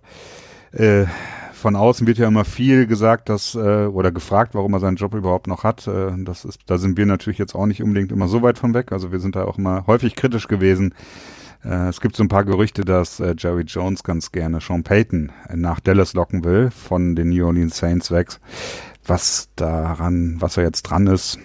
Äh, 0.71 1.05
von 1.53 1.75
außen 1.75 2.07
wird 2.07 2.17
ja 2.17 2.27
immer 2.27 2.43
viel 2.43 2.87
gesagt, 2.87 3.29
dass 3.29 3.53
äh, 3.53 3.85
oder 3.85 4.11
gefragt, 4.11 4.55
warum 4.55 4.73
er 4.73 4.79
seinen 4.79 4.95
Job 4.95 5.13
überhaupt 5.13 5.45
noch 5.45 5.63
hat. 5.63 5.87
Äh, 5.87 6.11
das 6.17 6.43
ist, 6.43 6.61
da 6.65 6.79
sind 6.79 6.97
wir 6.97 7.05
natürlich 7.05 7.37
jetzt 7.37 7.53
auch 7.53 7.67
nicht 7.67 7.83
unbedingt 7.83 8.11
immer 8.11 8.27
so 8.27 8.41
weit 8.41 8.57
von 8.57 8.73
weg. 8.73 8.91
Also 8.91 9.11
wir 9.11 9.19
sind 9.19 9.35
da 9.35 9.45
auch 9.45 9.59
immer 9.59 9.85
häufig 9.85 10.15
kritisch 10.15 10.47
gewesen. 10.47 10.95
Äh, 11.63 11.89
es 11.89 12.01
gibt 12.01 12.15
so 12.15 12.23
ein 12.23 12.29
paar 12.29 12.45
Gerüchte, 12.45 12.83
dass 12.83 13.19
äh, 13.19 13.35
Jerry 13.37 13.63
Jones 13.63 14.03
ganz 14.03 14.31
gerne 14.31 14.59
Sean 14.59 14.83
Payton 14.83 15.31
nach 15.53 15.79
Dallas 15.79 16.13
locken 16.13 16.43
will 16.43 16.71
von 16.71 17.15
den 17.15 17.29
New 17.29 17.45
Orleans 17.45 17.77
Saints 17.77 18.09
weg. 18.09 18.39
Was 19.05 19.49
daran, 19.55 20.37
was 20.39 20.57
er 20.57 20.63
jetzt 20.63 20.83
dran 20.83 21.07
ist, 21.07 21.37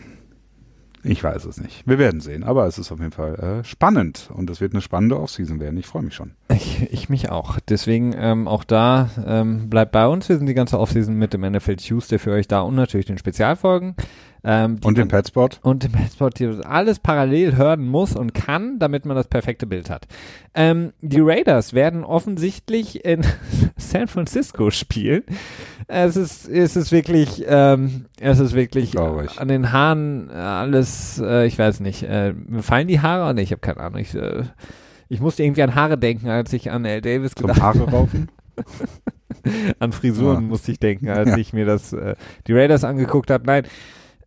ich 1.06 1.22
weiß 1.22 1.44
es 1.44 1.60
nicht. 1.60 1.86
Wir 1.86 1.98
werden 1.98 2.20
sehen. 2.20 2.42
Aber 2.44 2.66
es 2.66 2.78
ist 2.78 2.92
auf 2.92 2.98
jeden 2.98 3.12
Fall 3.12 3.34
äh, 3.34 3.64
spannend 3.64 4.30
und 4.34 4.50
es 4.50 4.60
wird 4.60 4.72
eine 4.72 4.82
spannende 4.82 5.20
Offseason 5.20 5.60
werden. 5.60 5.78
Ich 5.78 5.86
freue 5.86 6.02
mich 6.02 6.14
schon. 6.14 6.32
Ich, 6.48 6.82
ich 6.92 7.08
mich 7.08 7.30
auch. 7.30 7.58
Deswegen 7.68 8.14
ähm, 8.16 8.48
auch 8.48 8.64
da 8.64 9.10
ähm, 9.24 9.70
bleibt 9.70 9.92
bei 9.92 10.06
uns. 10.06 10.28
Wir 10.28 10.36
sind 10.36 10.46
die 10.46 10.54
ganze 10.54 10.78
Offseason 10.78 11.14
mit 11.14 11.32
dem 11.32 11.42
NFL 11.42 11.76
Tuesday 11.76 12.18
für 12.18 12.32
euch 12.32 12.48
da 12.48 12.60
und 12.60 12.74
natürlich 12.74 13.06
den 13.06 13.18
Spezialfolgen. 13.18 13.94
Ähm, 14.48 14.78
und 14.84 14.96
den 14.96 15.08
Petspot. 15.08 15.58
Und 15.62 15.82
den 15.82 15.90
Petspot, 15.90 16.38
die 16.38 16.46
alles 16.64 17.00
parallel 17.00 17.56
hören 17.56 17.84
muss 17.84 18.14
und 18.14 18.32
kann, 18.32 18.78
damit 18.78 19.04
man 19.04 19.16
das 19.16 19.26
perfekte 19.26 19.66
Bild 19.66 19.90
hat. 19.90 20.06
Ähm, 20.54 20.92
die 21.00 21.18
Raiders 21.18 21.74
werden 21.74 22.04
offensichtlich 22.04 23.04
in 23.04 23.22
San 23.76 24.06
Francisco 24.06 24.70
spielen. 24.70 25.24
Es 25.88 26.16
ist, 26.16 26.48
es 26.48 26.76
ist 26.76 26.92
wirklich, 26.92 27.44
ähm, 27.48 28.06
es 28.20 28.38
ist 28.38 28.54
wirklich 28.54 28.96
an 28.96 29.48
den 29.48 29.72
Haaren 29.72 30.30
alles, 30.30 31.20
äh, 31.20 31.46
ich 31.46 31.58
weiß 31.58 31.80
nicht, 31.80 32.04
äh, 32.04 32.32
fallen 32.60 32.86
die 32.86 33.00
Haare? 33.00 33.34
Nee, 33.34 33.42
ich 33.42 33.50
habe 33.50 33.60
keine 33.60 33.80
Ahnung. 33.80 33.98
Ich, 33.98 34.14
äh, 34.14 34.44
ich 35.08 35.20
musste 35.20 35.42
irgendwie 35.42 35.62
an 35.64 35.74
Haare 35.74 35.98
denken, 35.98 36.28
als 36.28 36.52
ich 36.52 36.70
an 36.70 36.84
L. 36.84 37.00
Davis 37.00 37.34
gedacht 37.34 37.60
habe. 37.60 37.80
Haare 37.80 37.90
raufen? 37.90 38.30
an 39.80 39.90
Frisuren 39.90 40.34
ja. 40.34 40.40
musste 40.40 40.70
ich 40.70 40.78
denken, 40.78 41.08
als 41.08 41.30
ja. 41.30 41.36
ich 41.36 41.52
mir 41.52 41.66
das, 41.66 41.92
äh, 41.92 42.14
die 42.46 42.52
Raiders 42.52 42.84
angeguckt 42.84 43.30
habe. 43.30 43.44
Nein, 43.44 43.64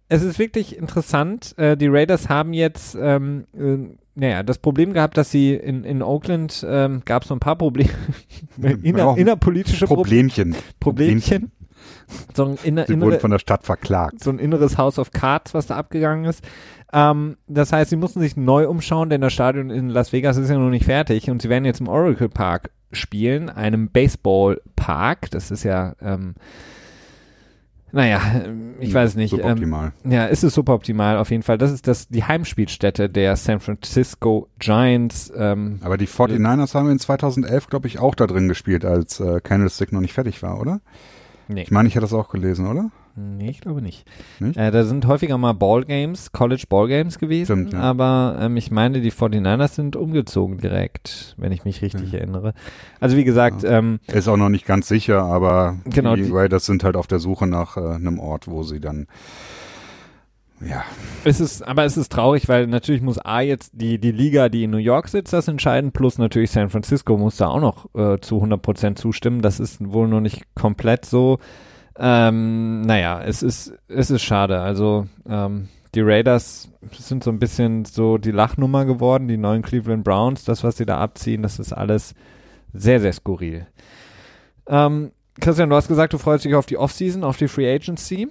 es 0.10 0.24
ist 0.24 0.40
wirklich 0.40 0.76
interessant. 0.76 1.58
Äh, 1.58 1.78
die 1.78 1.88
Raiders 1.88 2.30
haben 2.30 2.54
jetzt, 2.54 2.98
ähm, 3.00 3.46
äh, 3.56 3.96
naja, 4.16 4.44
das 4.44 4.58
Problem 4.58 4.92
gehabt, 4.94 5.18
dass 5.18 5.32
sie 5.32 5.54
in, 5.54 5.84
in 5.84 6.02
Oakland 6.02 6.66
ähm, 6.68 7.04
gab 7.06 7.22
es 7.22 7.30
so 7.30 7.36
ein 7.36 7.40
paar 7.40 7.56
Probleme, 7.56 7.92
inner, 8.84 9.16
innerpolitische 9.18 9.86
Problemchen. 9.86 10.56
Problemchen. 10.80 11.52
So 12.34 12.46
ein 12.46 12.58
inner, 12.64 12.88
sie 12.88 12.94
innere, 12.94 13.12
wurden 13.12 13.20
von 13.20 13.32
der 13.32 13.40
Stadt 13.40 13.64
verklagt. 13.64 14.24
So 14.24 14.32
ein 14.32 14.40
inneres 14.40 14.78
House 14.78 14.98
of 14.98 15.12
Cards, 15.12 15.54
was 15.54 15.68
da 15.68 15.76
abgegangen 15.76 16.26
ist. 16.26 16.44
Ähm, 16.92 17.38
das 17.48 17.72
heißt, 17.72 17.92
sie 17.92 17.96
mussten 17.96 18.20
sich 18.20 18.36
neu 18.36 18.68
umschauen, 18.68 19.10
denn 19.10 19.22
das 19.22 19.32
Stadion 19.32 19.70
in 19.70 19.90
Las 19.90 20.12
Vegas 20.12 20.38
ist 20.38 20.50
ja 20.50 20.58
noch 20.58 20.72
nicht 20.72 20.86
fertig 20.86 21.30
und 21.30 21.42
sie 21.42 21.50
werden 21.50 21.66
jetzt 21.66 21.82
im 21.82 21.88
Oracle 21.88 22.30
Park 22.30 22.72
spielen, 22.92 23.50
einem 23.50 23.90
Baseball 23.90 24.60
Park. 24.76 25.30
Das 25.30 25.52
ist 25.52 25.64
ja 25.64 25.96
ähm, 26.02 26.34
naja, 27.92 28.22
ich 28.80 28.94
weiß 28.94 29.16
nicht. 29.16 29.32
Suboptimal. 29.32 29.94
Ähm, 30.04 30.12
ja, 30.12 30.26
ist 30.26 30.44
es 30.44 30.54
suboptimal 30.54 31.18
auf 31.18 31.32
jeden 31.32 31.44
Fall. 31.44 31.58
Das 31.58 31.72
ist 31.72 31.88
das, 31.88 32.08
die 32.08 32.24
Heimspielstätte 32.24 33.10
der 33.10 33.36
San 33.36 33.60
Francisco 33.60 34.48
Giants. 34.60 35.32
Ähm, 35.36 35.80
Aber 35.82 35.98
die 35.98 36.08
49ers 36.08 36.74
haben 36.76 36.90
in 36.90 37.00
2011, 37.00 37.68
glaube 37.68 37.88
ich, 37.88 38.00
auch 38.00 38.16
da 38.16 38.28
drin 38.28 38.48
gespielt, 38.48 38.86
als 38.86 39.20
äh, 39.20 39.40
Candlestick 39.42 39.92
noch 39.92 40.02
nicht 40.02 40.14
fertig 40.14 40.42
war, 40.44 40.60
oder? 40.60 40.82
Nee. 41.48 41.64
Ich 41.64 41.72
meine, 41.72 41.88
ich 41.88 41.96
hätte 41.96 42.04
das 42.04 42.14
auch 42.14 42.30
gelesen, 42.30 42.68
oder? 42.68 42.92
Nee, 43.20 43.50
ich 43.50 43.62
glaube 43.62 43.82
nicht. 43.82 44.08
nicht? 44.40 44.58
Äh, 44.58 44.72
da 44.72 44.84
sind 44.84 45.06
häufiger 45.06 45.38
mal 45.38 45.54
Ballgames, 45.54 46.32
College 46.32 46.64
Ballgames 46.70 47.20
gewesen, 47.20 47.46
Stimmt, 47.46 47.74
ja. 47.74 47.82
aber 47.82 48.38
ähm, 48.42 48.58
ich 48.58 48.72
meine, 48.72 49.02
die 49.02 49.12
49ers 49.12 49.76
sind 49.76 49.96
umgezogen 49.96 50.58
direkt, 50.58 51.36
wenn 51.38 51.52
ich 51.52 51.66
mich 51.66 51.82
richtig 51.82 52.12
ja. 52.14 52.20
erinnere. 52.20 52.54
Also 53.00 53.18
wie 53.18 53.24
gesagt, 53.24 53.64
ja. 53.64 53.80
ähm, 53.80 54.00
ist 54.08 54.28
auch 54.28 54.38
noch 54.38 54.50
nicht 54.50 54.66
ganz 54.66 54.88
sicher, 54.88 55.24
aber 55.24 55.78
genau, 55.86 56.16
die 56.16 56.30
Raiders 56.30 56.66
sind 56.66 56.84
halt 56.84 56.96
auf 56.96 57.08
der 57.08 57.20
Suche 57.20 57.48
nach 57.48 57.78
äh, 57.78 57.82
einem 57.82 58.20
Ort, 58.20 58.48
wo 58.48 58.64
sie 58.64 58.80
dann 58.80 59.08
ja. 60.62 60.84
Es 61.24 61.40
ist, 61.40 61.66
aber 61.66 61.86
es 61.86 61.96
ist 61.96 62.12
traurig, 62.12 62.50
weil 62.50 62.68
natürlich 62.68 63.02
muss 63.02 63.18
A 63.18 63.42
jetzt 63.42 63.72
die, 63.74 63.98
die 63.98 64.12
Liga, 64.12 64.50
die 64.50 64.66
in 64.66 64.72
New 64.72 64.78
York 64.78 65.08
sitzt, 65.08 65.32
das 65.32 65.48
entscheiden, 65.48 65.92
plus 65.92 66.18
natürlich 66.18 66.52
San 66.52 66.70
Francisco 66.70 67.18
muss 67.18 67.38
da 67.38 67.48
auch 67.48 67.62
noch 67.62 67.96
äh, 67.96 68.20
zu 68.20 68.36
100 68.36 68.62
Prozent 68.62 69.00
zustimmen. 69.00 69.42
Das 69.42 69.60
ist 69.60 69.78
wohl 69.80 70.08
noch 70.08 70.20
nicht 70.20 70.44
komplett 70.56 71.06
so. 71.06 71.40
Ähm, 72.00 72.82
naja, 72.82 73.22
es 73.22 73.44
ist, 73.44 73.74
es 73.88 74.10
ist 74.10 74.22
schade. 74.22 74.62
Also, 74.62 75.08
ähm, 75.28 75.68
die 75.96 76.02
Raiders 76.02 76.70
sind 76.98 77.24
so 77.24 77.32
ein 77.32 77.40
bisschen 77.40 77.86
so 77.86 78.18
die 78.18 78.32
Lachnummer 78.32 78.86
geworden, 78.86 79.28
die 79.28 79.38
neuen 79.38 79.62
Cleveland 79.62 80.04
Browns, 80.04 80.44
das, 80.44 80.64
was 80.64 80.78
sie 80.78 80.86
da 80.86 81.00
abziehen, 81.00 81.42
das 81.42 81.60
ist 81.60 81.74
alles 81.74 82.14
sehr, 82.74 83.02
sehr 83.02 83.14
skurril. 83.14 83.68
Ähm, 84.68 85.12
Christian, 85.42 85.70
du 85.70 85.76
hast 85.76 85.88
gesagt, 85.88 86.14
du 86.14 86.18
freust 86.18 86.46
dich 86.46 86.56
auf 86.56 86.68
die 86.68 86.78
Offseason, 86.78 87.24
auf 87.24 87.38
die 87.38 87.48
Free 87.48 87.74
Agency. 87.74 88.28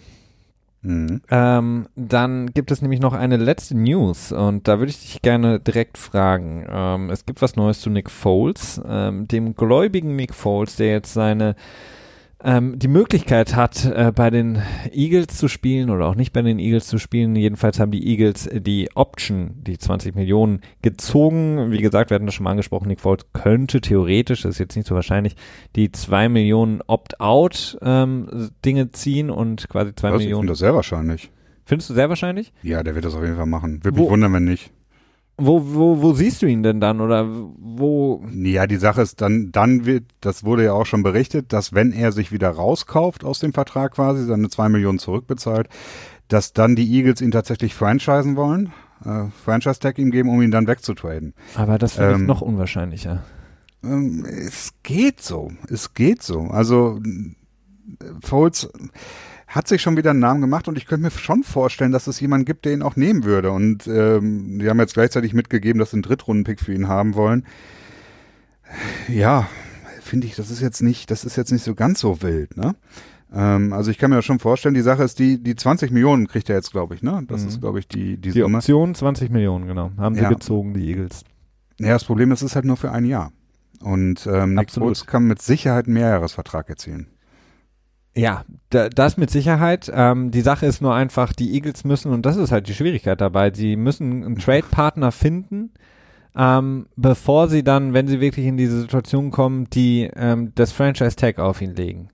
Mhm. 0.82 1.23
Ähm, 1.31 1.89
dann 1.97 2.53
gibt 2.53 2.70
es 2.70 2.82
nämlich 2.82 3.01
noch 3.01 3.12
eine 3.12 3.36
letzte 3.36 3.77
News 3.77 4.31
und 4.31 4.69
da 4.69 4.78
würde 4.78 4.90
ich 4.90 5.01
dich 5.01 5.23
gerne 5.23 5.59
direkt 5.59 5.99
fragen. 5.99 6.65
Ähm, 6.70 7.11
es 7.11 7.27
gibt 7.27 7.43
was 7.43 7.57
Neues 7.57 7.81
zu 7.81 7.90
Nick 7.90 8.11
Foles, 8.11 8.81
ähm, 8.86 9.27
dem 9.27 9.57
gläubigen 9.57 10.15
Nick 10.15 10.35
Foles, 10.35 10.77
der 10.77 10.93
jetzt 10.93 11.12
seine 11.12 11.57
ähm, 12.43 12.78
die 12.78 12.89
Möglichkeit 12.89 13.56
hat, 13.56 13.85
äh, 13.85 14.12
bei 14.15 14.31
den 14.31 14.62
Eagles 14.93 15.39
zu 15.39 15.48
spielen 15.48 15.90
oder 15.90 16.06
auch 16.06 16.15
nicht 16.15 16.32
bei 16.32 16.43
den 16.43 16.59
Eagles 16.59 16.86
zu 16.86 16.98
spielen. 16.98 17.35
Jedenfalls 17.35 17.81
haben 17.81 17.90
die 17.90 18.06
Eagles 18.06 18.48
die 18.52 18.89
Option, 18.94 19.56
die 19.62 19.78
20 19.78 20.15
Millionen, 20.15 20.60
gezogen. 20.82 21.70
Wie 21.70 21.78
gesagt, 21.78 22.10
wir 22.10 22.15
hatten 22.15 22.27
das 22.27 22.35
schon 22.35 22.44
mal 22.44 22.52
angesprochen, 22.52 22.89
Nick 22.89 23.01
Foles 23.01 23.27
könnte 23.32 23.81
theoretisch, 23.81 24.43
das 24.43 24.52
ist 24.52 24.59
jetzt 24.59 24.77
nicht 24.77 24.86
so 24.86 24.94
wahrscheinlich, 24.94 25.35
die 25.74 25.90
2 25.90 26.28
Millionen 26.28 26.81
Opt-out 26.86 27.78
ähm, 27.82 28.51
Dinge 28.65 28.93
ziehen 28.93 29.31
und 29.31 29.69
quasi 29.69 29.94
2 29.94 30.12
Millionen. 30.12 30.31
Ich 30.31 30.36
finde 30.36 30.52
das 30.52 30.59
sehr 30.59 30.74
wahrscheinlich. 30.74 31.31
Findest 31.65 31.90
du 31.90 31.94
sehr 31.94 32.09
wahrscheinlich? 32.09 32.52
Ja, 32.62 32.82
der 32.82 32.94
wird 32.94 33.05
das 33.05 33.15
auf 33.15 33.23
jeden 33.23 33.36
Fall 33.36 33.47
machen. 33.47 33.85
Würde 33.85 34.01
mich 34.01 34.09
wundern, 34.09 34.32
wenn 34.32 34.44
nicht. 34.44 34.70
Wo, 35.40 35.62
wo, 35.74 36.02
wo 36.02 36.12
siehst 36.15 36.43
du 36.43 36.47
ihn 36.47 36.65
denn 36.65 36.81
dann 36.81 37.01
oder 37.01 37.24
wo? 37.28 38.24
Ja, 38.35 38.66
die 38.66 38.77
Sache 38.77 39.02
ist 39.02 39.20
dann, 39.20 39.52
dann 39.52 39.86
wird, 39.86 40.05
das 40.20 40.43
wurde 40.43 40.65
ja 40.65 40.73
auch 40.73 40.86
schon 40.86 41.05
berichtet, 41.05 41.52
dass 41.52 41.73
wenn 41.73 41.93
er 41.93 42.10
sich 42.10 42.32
wieder 42.32 42.51
rauskauft 42.51 43.24
aus 43.24 43.39
dem 43.39 43.52
Vertrag 43.52 43.94
quasi, 43.94 44.24
seine 44.24 44.48
zwei 44.48 44.69
Millionen 44.69 44.98
zurückbezahlt, 44.98 45.69
dass 46.27 46.52
dann 46.52 46.74
die 46.74 46.93
Eagles 46.93 47.20
ihn 47.20 47.31
tatsächlich 47.31 47.74
franchisen 47.74 48.35
wollen, 48.35 48.73
äh, 49.05 49.27
Franchise-Tag 49.44 49.98
ihm 49.98 50.10
geben, 50.10 50.28
um 50.28 50.43
ihn 50.43 50.51
dann 50.51 50.66
wegzutraden. 50.66 51.35
Aber 51.55 51.78
das 51.78 51.98
wäre 51.98 52.15
ähm, 52.15 52.27
noch 52.27 52.40
unwahrscheinlicher. 52.40 53.23
Ähm, 53.85 54.27
es 54.28 54.73
geht 54.82 55.23
so, 55.23 55.52
es 55.70 55.94
geht 55.94 56.23
so. 56.23 56.40
Also 56.48 57.01
Foles, 58.23 58.69
hat 59.49 59.66
sich 59.66 59.81
schon 59.81 59.97
wieder 59.97 60.11
einen 60.11 60.20
Namen 60.20 60.43
gemacht 60.43 60.69
und 60.69 60.77
ich 60.77 60.87
könnte 60.87 61.05
mir 61.05 61.11
schon 61.11 61.43
vorstellen, 61.43 61.91
dass 61.91 62.07
es 62.07 62.20
jemanden 62.20 62.45
gibt, 62.45 62.66
der 62.66 62.75
ihn 62.75 62.83
auch 62.83 62.97
nehmen 62.97 63.25
würde. 63.25 63.51
Und 63.51 63.87
ähm, 63.87 64.59
die 64.59 64.69
haben 64.69 64.79
jetzt 64.79 64.95
gleichzeitig 64.95 65.33
mitgegeben, 65.33 65.79
dass 65.79 65.91
sie 65.91 65.97
einen 65.97 66.03
Drittrunden-Pick 66.03 66.61
für 66.61 66.75
ihn 66.75 66.87
haben 66.87 67.15
wollen. 67.15 67.47
Ja, 69.09 69.49
finde 70.03 70.27
ich, 70.27 70.37
das 70.37 70.51
ist 70.51 70.61
jetzt 70.61 70.83
nicht, 70.83 71.11
das 71.11 71.25
ist 71.25 71.37
jetzt 71.37 71.51
nicht 71.51 71.65
so 71.65 71.75
ganz 71.75 72.01
so 72.01 72.20
wild, 72.20 72.57
ne? 72.59 72.75
Ähm, 73.33 73.73
also 73.73 73.91
ich 73.91 73.99
kann 73.99 74.11
mir 74.11 74.23
schon 74.23 74.39
vorstellen, 74.39 74.75
die 74.75 74.83
Sache 74.83 75.03
ist, 75.03 75.19
die, 75.19 75.43
die 75.43 75.57
20 75.57 75.91
Millionen 75.91 76.29
kriegt 76.29 76.49
er 76.51 76.57
jetzt, 76.57 76.70
glaube 76.70 76.95
ich, 76.95 77.03
ne? 77.03 77.25
Das 77.29 77.43
mhm. 77.43 77.49
ist, 77.49 77.61
glaube 77.61 77.79
ich, 77.79 77.89
die, 77.89 78.19
die, 78.19 78.33
die 78.33 78.41
Summe. 78.41 78.59
Option 78.59 78.95
20 78.95 79.31
Millionen, 79.31 79.66
genau. 79.66 79.91
Haben 79.97 80.15
sie 80.15 80.23
ja. 80.23 80.29
gezogen, 80.29 80.75
die 80.75 80.89
Eagles. 80.89 81.25
Ja, 81.79 81.89
das 81.89 82.05
Problem 82.05 82.33
ist, 82.33 82.43
es 82.43 82.51
ist 82.51 82.55
halt 82.55 82.65
nur 82.66 82.77
für 82.77 82.91
ein 82.91 83.05
Jahr. 83.05 83.33
Und 83.81 84.27
ähm, 84.27 84.55
Nick 84.55 84.73
Foles 84.73 85.07
kann 85.07 85.25
mit 85.25 85.41
Sicherheit 85.41 85.87
einen 85.87 85.95
Mehrjahresvertrag 85.95 86.69
erzielen. 86.69 87.09
Ja, 88.16 88.44
da, 88.70 88.89
das 88.89 89.16
mit 89.16 89.30
Sicherheit. 89.30 89.90
Ähm, 89.94 90.30
die 90.30 90.40
Sache 90.40 90.66
ist 90.66 90.82
nur 90.82 90.94
einfach, 90.94 91.32
die 91.32 91.55
Eagles 91.55 91.85
müssen, 91.85 92.12
und 92.12 92.26
das 92.26 92.36
ist 92.36 92.51
halt 92.51 92.68
die 92.68 92.74
Schwierigkeit 92.74 93.20
dabei, 93.20 93.52
sie 93.52 93.76
müssen 93.76 94.24
einen 94.24 94.39
Trade-Partner 94.39 95.12
finden, 95.12 95.70
ähm, 96.36 96.86
bevor 96.97 97.48
sie 97.48 97.62
dann, 97.62 97.94
wenn 97.94 98.09
sie 98.09 98.20
wirklich 98.20 98.47
in 98.47 98.56
diese 98.56 98.80
Situation 98.80 99.30
kommen, 99.30 99.68
die 99.70 100.10
ähm, 100.16 100.52
das 100.55 100.72
Franchise-Tag 100.72 101.39
auf 101.39 101.60
ihn 101.60 101.74
legen. 101.74 102.10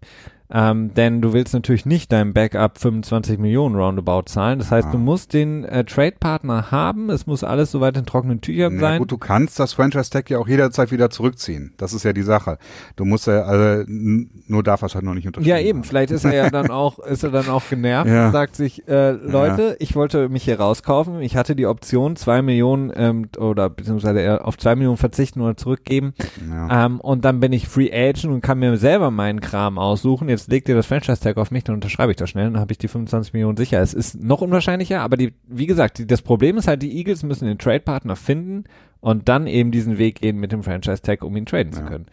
Ähm, 0.50 0.92
denn 0.92 1.22
du 1.22 1.32
willst 1.32 1.54
natürlich 1.54 1.86
nicht 1.86 2.12
deinem 2.12 2.34
Backup 2.34 2.78
25 2.78 3.38
Millionen 3.38 3.76
Roundabout 3.76 4.24
zahlen. 4.26 4.58
Das 4.58 4.70
heißt, 4.70 4.88
ah. 4.88 4.92
du 4.92 4.98
musst 4.98 5.32
den 5.32 5.64
äh, 5.64 5.84
Trade-Partner 5.84 6.70
haben. 6.70 7.08
Es 7.08 7.26
muss 7.26 7.42
alles 7.42 7.70
soweit 7.70 7.96
in 7.96 8.04
trockenen 8.04 8.42
Tüchern 8.42 8.78
sein. 8.78 8.98
Gut, 8.98 9.10
du 9.10 9.16
kannst 9.16 9.58
das 9.58 9.72
Franchise-Tag 9.72 10.28
ja 10.28 10.38
auch 10.38 10.46
jederzeit 10.46 10.92
wieder 10.92 11.08
zurückziehen. 11.08 11.72
Das 11.78 11.94
ist 11.94 12.04
ja 12.04 12.12
die 12.12 12.22
Sache. 12.22 12.58
Du 12.96 13.06
musst 13.06 13.26
ja, 13.26 13.42
also, 13.42 13.84
nur 13.88 14.62
darf 14.62 14.82
er 14.82 14.86
es 14.86 14.94
halt 14.94 15.04
noch 15.04 15.14
nicht 15.14 15.26
unterschreiben. 15.26 15.48
Ja, 15.48 15.58
eben. 15.58 15.82
Vielleicht 15.82 16.10
ist 16.10 16.24
er 16.24 16.34
ja 16.34 16.50
dann 16.50 16.70
auch, 16.70 16.98
ist 16.98 17.24
er 17.24 17.30
dann 17.30 17.48
auch 17.48 17.62
genervt 17.70 18.10
ja. 18.10 18.26
und 18.26 18.32
sagt 18.32 18.54
sich, 18.54 18.86
äh, 18.86 19.12
Leute, 19.12 19.62
ja. 19.62 19.74
ich 19.78 19.96
wollte 19.96 20.28
mich 20.28 20.44
hier 20.44 20.60
rauskaufen. 20.60 21.22
Ich 21.22 21.36
hatte 21.36 21.56
die 21.56 21.66
Option, 21.66 22.16
zwei 22.16 22.42
Millionen 22.42 22.92
ähm, 22.94 23.28
oder 23.38 23.70
beziehungsweise 23.70 24.44
auf 24.44 24.58
zwei 24.58 24.76
Millionen 24.76 24.98
verzichten 24.98 25.40
oder 25.40 25.56
zurückgeben. 25.56 26.12
Ja. 26.50 26.86
Ähm, 26.86 27.00
und 27.00 27.24
dann 27.24 27.40
bin 27.40 27.54
ich 27.54 27.66
Free 27.66 27.90
Agent 27.90 28.26
und 28.32 28.42
kann 28.42 28.58
mir 28.58 28.76
selber 28.76 29.10
meinen 29.10 29.40
Kram 29.40 29.78
aussuchen 29.78 30.28
jetzt 30.34 30.50
legt 30.50 30.68
ihr 30.68 30.74
das 30.74 30.86
Franchise-Tag 30.86 31.36
auf 31.36 31.50
mich, 31.50 31.64
dann 31.64 31.74
unterschreibe 31.74 32.12
ich 32.12 32.16
das 32.16 32.30
schnell, 32.30 32.44
dann 32.44 32.60
habe 32.60 32.72
ich 32.72 32.78
die 32.78 32.88
25 32.88 33.32
Millionen 33.32 33.56
sicher. 33.56 33.80
Es 33.80 33.94
ist 33.94 34.22
noch 34.22 34.40
unwahrscheinlicher, 34.40 35.00
aber 35.00 35.16
die, 35.16 35.32
wie 35.46 35.66
gesagt, 35.66 35.98
die, 35.98 36.06
das 36.06 36.22
Problem 36.22 36.56
ist 36.58 36.68
halt, 36.68 36.82
die 36.82 36.96
Eagles 36.96 37.22
müssen 37.22 37.46
den 37.46 37.58
Trade-Partner 37.58 38.16
finden 38.16 38.64
und 39.00 39.28
dann 39.28 39.46
eben 39.46 39.70
diesen 39.70 39.98
Weg 39.98 40.20
gehen 40.20 40.38
mit 40.38 40.52
dem 40.52 40.62
Franchise-Tag, 40.62 41.24
um 41.24 41.36
ihn 41.36 41.46
traden 41.46 41.72
ja. 41.72 41.78
zu 41.78 41.84
können. 41.84 42.06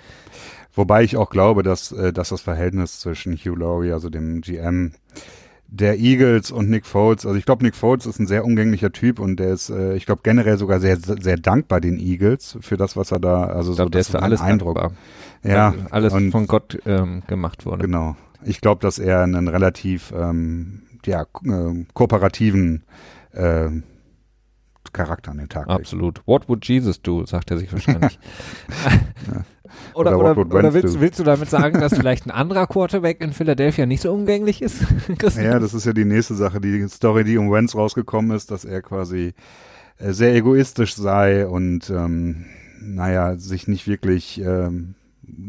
Wobei 0.74 1.04
ich 1.04 1.18
auch 1.18 1.30
glaube, 1.30 1.64
dass, 1.64 1.92
äh, 1.92 2.14
dass 2.14 2.30
das 2.30 2.42
Verhältnis 2.42 3.00
zwischen 3.00 3.36
Hugh 3.36 3.56
Laurie, 3.56 3.92
also 3.92 4.10
dem 4.10 4.42
GM, 4.42 4.94
der 5.68 5.98
Eagles 6.00 6.52
und 6.52 6.70
Nick 6.70 6.86
Foles, 6.86 7.26
also 7.26 7.38
ich 7.38 7.46
glaube, 7.46 7.64
Nick 7.64 7.76
Foles 7.76 8.06
ist 8.06 8.20
ein 8.20 8.28
sehr 8.28 8.44
umgänglicher 8.44 8.92
Typ 8.92 9.20
und 9.20 9.38
der 9.38 9.54
ist, 9.54 9.70
äh, 9.70 9.96
ich 9.96 10.06
glaube, 10.06 10.22
generell 10.24 10.58
sogar 10.58 10.82
sehr, 10.82 10.98
sehr 10.98 11.38
dankbar 11.38 11.80
den 11.80 11.98
Eagles 11.98 12.58
für 12.60 12.76
das, 12.76 12.98
was 12.98 13.12
er 13.12 13.20
da, 13.20 13.46
also 13.46 13.72
ich 13.72 13.78
glaub, 13.78 13.88
so, 13.88 13.90
der 13.90 14.02
ist 14.02 14.12
für 14.12 14.22
alles 14.22 14.42
Eindruck. 14.42 14.76
Dankbar. 14.76 14.98
Ja, 15.44 15.74
alles 15.90 16.14
und, 16.14 16.32
von 16.32 16.48
Gott 16.48 16.80
ähm, 16.86 17.24
gemacht 17.28 17.66
wurde. 17.66 17.86
Genau. 17.86 18.16
Ich 18.44 18.62
glaube, 18.62 18.82
dass 18.82 19.00
er 19.00 19.24
einen 19.24 19.48
relativ 19.48 20.14
ähm, 20.16 20.84
ja, 21.06 21.24
äh, 21.24 21.86
kooperativen 21.94 22.84
äh, 23.34 23.70
Charakter 24.94 25.32
an 25.32 25.38
den 25.38 25.50
Tag 25.50 25.70
Absolut. 25.70 26.18
Legt. 26.18 26.28
What 26.28 26.50
would 26.50 26.68
Jesus 26.68 27.02
do, 27.02 27.26
sagt 27.26 27.52
er 27.52 27.58
sich 27.58 27.72
wahrscheinlich. 27.72 28.20
ja. 29.34 29.44
Oder, 29.94 30.20
oder, 30.20 30.38
oder, 30.38 30.56
oder 30.56 30.74
willst, 30.74 31.00
willst, 31.00 31.20
du 31.20 31.24
damit 31.24 31.50
sagen, 31.50 31.80
dass 31.80 31.94
vielleicht 31.98 32.26
ein 32.26 32.32
anderer 32.32 32.68
Quarterback 32.68 33.22
in 33.22 33.32
Philadelphia 33.32 33.86
nicht 33.86 34.02
so 34.02 34.12
umgänglich 34.12 34.62
ist? 34.62 34.84
ja, 35.38 35.60
das 35.60 35.74
ist 35.74 35.86
ja 35.86 35.94
die 35.94 36.06
nächste 36.06 36.36
Sache. 36.36 36.60
Die 36.60 36.88
Story, 36.90 37.24
die 37.24 37.38
um 37.38 37.52
Wentz 37.52 37.76
rausgekommen 37.76 38.36
ist, 38.36 38.52
dass 38.52 38.66
er 38.66 38.82
quasi 38.82 39.34
äh, 39.98 40.12
sehr 40.12 40.36
egoistisch 40.36 40.96
sei 40.96 41.48
und 41.48 41.90
ähm, 41.90 42.46
naja, 42.82 43.38
sich 43.38 43.68
nicht 43.68 43.88
wirklich 43.88 44.42
ähm, 44.42 44.96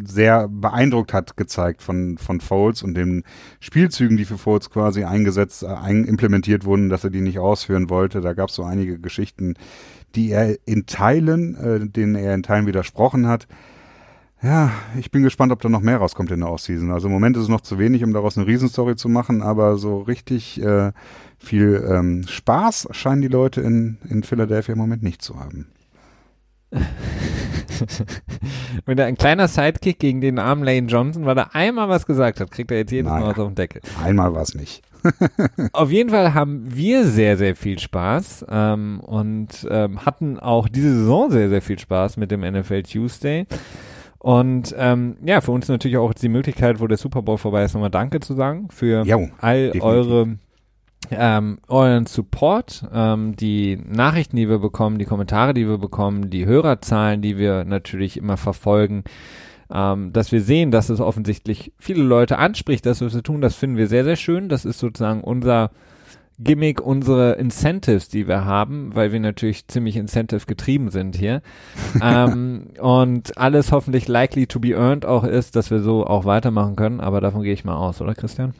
sehr 0.04 0.48
beeindruckt 0.48 1.12
hat 1.12 1.36
gezeigt 1.36 1.82
von, 1.82 2.18
von 2.18 2.40
Foles 2.40 2.82
und 2.82 2.94
den 2.94 3.24
Spielzügen, 3.60 4.16
die 4.16 4.24
für 4.24 4.38
Foles 4.38 4.70
quasi 4.70 5.04
eingesetzt, 5.04 5.62
äh, 5.62 5.66
ein, 5.66 6.04
implementiert 6.04 6.64
wurden, 6.64 6.88
dass 6.88 7.04
er 7.04 7.10
die 7.10 7.20
nicht 7.20 7.38
ausführen 7.38 7.90
wollte. 7.90 8.20
Da 8.20 8.32
gab 8.32 8.48
es 8.48 8.54
so 8.54 8.64
einige 8.64 8.98
Geschichten, 8.98 9.54
die 10.14 10.30
er 10.30 10.56
in 10.66 10.86
Teilen, 10.86 11.54
äh, 11.56 11.86
denen 11.88 12.14
er 12.14 12.34
in 12.34 12.42
Teilen 12.42 12.66
widersprochen 12.66 13.26
hat. 13.26 13.46
Ja, 14.42 14.72
ich 14.98 15.12
bin 15.12 15.22
gespannt, 15.22 15.52
ob 15.52 15.60
da 15.60 15.68
noch 15.68 15.82
mehr 15.82 15.98
rauskommt 15.98 16.32
in 16.32 16.40
der 16.40 16.50
Offseason. 16.50 16.90
Also 16.90 17.06
im 17.06 17.12
Moment 17.12 17.36
ist 17.36 17.44
es 17.44 17.48
noch 17.48 17.60
zu 17.60 17.78
wenig, 17.78 18.02
um 18.02 18.12
daraus 18.12 18.36
eine 18.36 18.48
Riesenstory 18.48 18.96
zu 18.96 19.08
machen, 19.08 19.40
aber 19.40 19.78
so 19.78 20.00
richtig 20.00 20.60
äh, 20.60 20.90
viel 21.38 21.86
ähm, 21.88 22.24
Spaß 22.26 22.88
scheinen 22.90 23.22
die 23.22 23.28
Leute 23.28 23.60
in, 23.60 23.98
in 24.08 24.24
Philadelphia 24.24 24.72
im 24.72 24.80
Moment 24.80 25.04
nicht 25.04 25.22
zu 25.22 25.38
haben. 25.38 25.68
Wenn 28.86 28.98
er 28.98 29.06
ein 29.06 29.16
kleiner 29.16 29.48
Sidekick 29.48 29.98
gegen 29.98 30.20
den 30.20 30.38
armen 30.38 30.64
Lane 30.64 30.86
Johnson, 30.86 31.24
weil 31.24 31.38
er 31.38 31.54
einmal 31.54 31.88
was 31.88 32.06
gesagt 32.06 32.40
hat, 32.40 32.50
kriegt 32.50 32.70
er 32.70 32.78
jetzt 32.78 32.92
jedes 32.92 33.10
naja, 33.10 33.26
Mal 33.26 33.30
was 33.32 33.38
auf 33.38 33.48
den 33.48 33.54
Deckel. 33.54 33.82
Einmal 34.02 34.34
war 34.34 34.42
es 34.42 34.54
nicht. 34.54 34.82
auf 35.72 35.90
jeden 35.90 36.10
Fall 36.10 36.34
haben 36.34 36.64
wir 36.74 37.04
sehr, 37.04 37.36
sehr 37.36 37.56
viel 37.56 37.78
Spaß 37.78 38.46
ähm, 38.48 39.00
und 39.00 39.66
ähm, 39.70 40.04
hatten 40.04 40.38
auch 40.38 40.68
diese 40.68 40.94
Saison 40.94 41.30
sehr, 41.30 41.48
sehr 41.48 41.62
viel 41.62 41.78
Spaß 41.78 42.16
mit 42.16 42.30
dem 42.30 42.40
NFL 42.40 42.82
Tuesday. 42.84 43.46
Und 44.18 44.72
ähm, 44.78 45.16
ja, 45.24 45.40
für 45.40 45.50
uns 45.50 45.66
natürlich 45.66 45.96
auch 45.96 46.14
die 46.14 46.28
Möglichkeit, 46.28 46.78
wo 46.78 46.86
der 46.86 46.96
Super 46.96 47.22
Bowl 47.22 47.38
vorbei 47.38 47.64
ist, 47.64 47.74
nochmal 47.74 47.90
Danke 47.90 48.20
zu 48.20 48.34
sagen 48.34 48.68
für 48.70 49.02
jo, 49.04 49.28
all 49.40 49.72
definitiv. 49.72 49.82
eure 49.82 50.38
ähm, 51.16 51.58
euren 51.68 52.06
Support, 52.06 52.84
ähm, 52.92 53.36
die 53.36 53.76
Nachrichten, 53.76 54.36
die 54.36 54.48
wir 54.48 54.58
bekommen, 54.58 54.98
die 54.98 55.04
Kommentare, 55.04 55.54
die 55.54 55.68
wir 55.68 55.78
bekommen, 55.78 56.30
die 56.30 56.46
Hörerzahlen, 56.46 57.22
die 57.22 57.38
wir 57.38 57.64
natürlich 57.64 58.16
immer 58.16 58.36
verfolgen, 58.36 59.04
ähm, 59.72 60.12
dass 60.12 60.32
wir 60.32 60.42
sehen, 60.42 60.70
dass 60.70 60.88
es 60.88 61.00
offensichtlich 61.00 61.72
viele 61.78 62.02
Leute 62.02 62.38
anspricht, 62.38 62.84
dass 62.86 63.00
wir 63.00 63.08
es 63.08 63.22
tun, 63.22 63.40
das 63.40 63.54
finden 63.54 63.76
wir 63.76 63.86
sehr, 63.86 64.04
sehr 64.04 64.16
schön. 64.16 64.48
Das 64.48 64.64
ist 64.64 64.78
sozusagen 64.78 65.22
unser 65.22 65.70
Gimmick, 66.38 66.80
unsere 66.80 67.32
Incentives, 67.32 68.08
die 68.08 68.26
wir 68.26 68.44
haben, 68.44 68.94
weil 68.94 69.12
wir 69.12 69.20
natürlich 69.20 69.68
ziemlich 69.68 69.96
incentive 69.96 70.46
getrieben 70.46 70.90
sind 70.90 71.16
hier. 71.16 71.42
ähm, 72.02 72.68
und 72.80 73.38
alles 73.38 73.72
hoffentlich 73.72 74.08
likely 74.08 74.46
to 74.46 74.60
be 74.60 74.74
earned 74.74 75.06
auch 75.06 75.24
ist, 75.24 75.56
dass 75.56 75.70
wir 75.70 75.80
so 75.80 76.06
auch 76.06 76.24
weitermachen 76.24 76.76
können, 76.76 77.00
aber 77.00 77.20
davon 77.20 77.42
gehe 77.42 77.52
ich 77.52 77.64
mal 77.64 77.76
aus, 77.76 78.00
oder 78.00 78.14
Christian? 78.14 78.54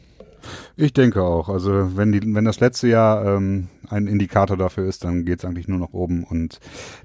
Ich 0.75 0.93
denke 0.93 1.21
auch. 1.23 1.49
Also 1.49 1.95
wenn 1.95 2.11
die, 2.11 2.21
wenn 2.33 2.45
das 2.45 2.59
letzte 2.59 2.87
Jahr 2.87 3.25
ähm, 3.25 3.67
ein 3.89 4.07
Indikator 4.07 4.57
dafür 4.57 4.87
ist, 4.87 5.03
dann 5.03 5.25
geht 5.25 5.39
es 5.39 5.45
eigentlich 5.45 5.67
nur 5.67 5.79
nach 5.79 5.93
oben 5.93 6.23
und 6.23 6.59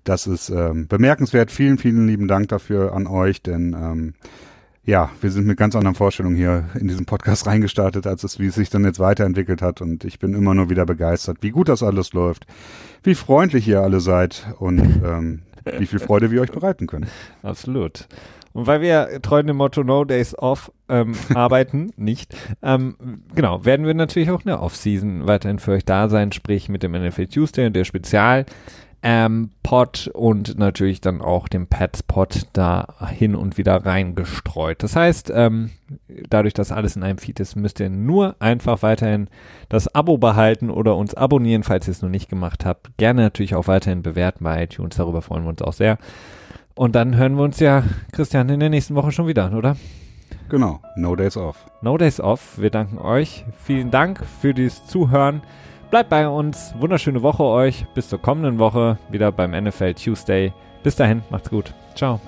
das 0.04 0.26
ist 0.26 0.50
ähm, 0.50 0.86
bemerkenswert. 0.88 1.50
Vielen, 1.50 1.78
vielen 1.78 2.06
lieben 2.06 2.28
Dank 2.28 2.48
dafür 2.48 2.92
an 2.94 3.06
euch, 3.06 3.42
denn 3.42 3.76
ähm, 3.78 4.14
ja, 4.84 5.10
wir 5.20 5.30
sind 5.30 5.46
mit 5.46 5.58
ganz 5.58 5.76
anderen 5.76 5.94
Vorstellungen 5.94 6.36
hier 6.36 6.64
in 6.80 6.88
diesen 6.88 7.04
Podcast 7.04 7.46
reingestartet, 7.46 8.06
als 8.06 8.24
es, 8.24 8.38
wie 8.38 8.46
es 8.46 8.54
sich 8.54 8.70
dann 8.70 8.84
jetzt 8.84 8.98
weiterentwickelt 8.98 9.60
hat. 9.60 9.82
Und 9.82 10.04
ich 10.04 10.18
bin 10.18 10.32
immer 10.32 10.54
nur 10.54 10.70
wieder 10.70 10.86
begeistert, 10.86 11.38
wie 11.42 11.50
gut 11.50 11.68
das 11.68 11.82
alles 11.82 12.14
läuft, 12.14 12.46
wie 13.02 13.14
freundlich 13.14 13.68
ihr 13.68 13.82
alle 13.82 14.00
seid 14.00 14.46
und 14.58 14.80
ähm, 15.04 15.42
wie 15.76 15.86
viel 15.86 15.98
Freude 15.98 16.30
wir 16.30 16.40
euch 16.40 16.52
bereiten 16.52 16.86
können. 16.86 17.06
Absolut. 17.42 18.08
Und 18.52 18.66
weil 18.66 18.80
wir 18.80 19.20
treu 19.22 19.42
dem 19.42 19.56
Motto 19.56 19.84
No 19.84 20.04
Days 20.04 20.36
Off 20.38 20.72
ähm, 20.88 21.14
arbeiten, 21.34 21.92
nicht, 21.96 22.36
ähm, 22.62 22.96
genau, 23.34 23.64
werden 23.64 23.86
wir 23.86 23.94
natürlich 23.94 24.30
auch 24.30 24.40
in 24.40 24.48
der 24.48 24.62
Off-Season 24.62 25.26
weiterhin 25.26 25.58
für 25.58 25.72
euch 25.72 25.84
da 25.84 26.08
sein, 26.08 26.32
sprich 26.32 26.68
mit 26.68 26.82
dem 26.82 26.92
NFL 26.92 27.26
Tuesday 27.26 27.66
und 27.66 27.76
der 27.76 27.84
Spezial 27.84 28.46
ähm, 29.02 29.50
Pod 29.62 30.10
und 30.12 30.58
natürlich 30.58 31.00
dann 31.00 31.20
auch 31.20 31.48
dem 31.48 31.66
Pets 31.68 32.02
Pod 32.02 32.46
da 32.52 32.96
hin 33.10 33.36
und 33.36 33.56
wieder 33.56 33.84
reingestreut. 33.86 34.82
Das 34.82 34.96
heißt, 34.96 35.30
ähm, 35.34 35.70
dadurch, 36.28 36.54
dass 36.54 36.72
alles 36.72 36.96
in 36.96 37.02
einem 37.02 37.18
Feed 37.18 37.38
ist, 37.38 37.54
müsst 37.54 37.80
ihr 37.80 37.90
nur 37.90 38.34
einfach 38.40 38.82
weiterhin 38.82 39.28
das 39.68 39.94
Abo 39.94 40.18
behalten 40.18 40.70
oder 40.70 40.96
uns 40.96 41.14
abonnieren, 41.14 41.62
falls 41.62 41.86
ihr 41.86 41.92
es 41.92 42.02
noch 42.02 42.08
nicht 42.08 42.28
gemacht 42.28 42.64
habt. 42.64 42.96
Gerne 42.96 43.22
natürlich 43.22 43.54
auch 43.54 43.68
weiterhin 43.68 44.02
bewerten 44.02 44.44
bei 44.44 44.64
iTunes, 44.64 44.96
darüber 44.96 45.22
freuen 45.22 45.44
wir 45.44 45.50
uns 45.50 45.62
auch 45.62 45.74
sehr. 45.74 45.98
Und 46.78 46.94
dann 46.94 47.16
hören 47.16 47.34
wir 47.36 47.42
uns 47.42 47.58
ja, 47.58 47.82
Christian, 48.12 48.48
in 48.50 48.60
der 48.60 48.70
nächsten 48.70 48.94
Woche 48.94 49.10
schon 49.10 49.26
wieder, 49.26 49.52
oder? 49.52 49.76
Genau, 50.48 50.80
No 50.94 51.16
Days 51.16 51.36
Off. 51.36 51.56
No 51.82 51.98
Days 51.98 52.20
Off. 52.20 52.56
Wir 52.56 52.70
danken 52.70 52.98
euch. 52.98 53.44
Vielen 53.64 53.90
Dank 53.90 54.24
für 54.40 54.54
dieses 54.54 54.86
Zuhören. 54.86 55.42
Bleibt 55.90 56.08
bei 56.08 56.28
uns. 56.28 56.72
Wunderschöne 56.78 57.20
Woche 57.20 57.42
euch. 57.42 57.84
Bis 57.94 58.08
zur 58.08 58.22
kommenden 58.22 58.60
Woche 58.60 58.96
wieder 59.10 59.32
beim 59.32 59.50
NFL 59.60 59.94
Tuesday. 59.94 60.52
Bis 60.84 60.94
dahin, 60.94 61.22
macht's 61.30 61.50
gut. 61.50 61.74
Ciao. 61.96 62.20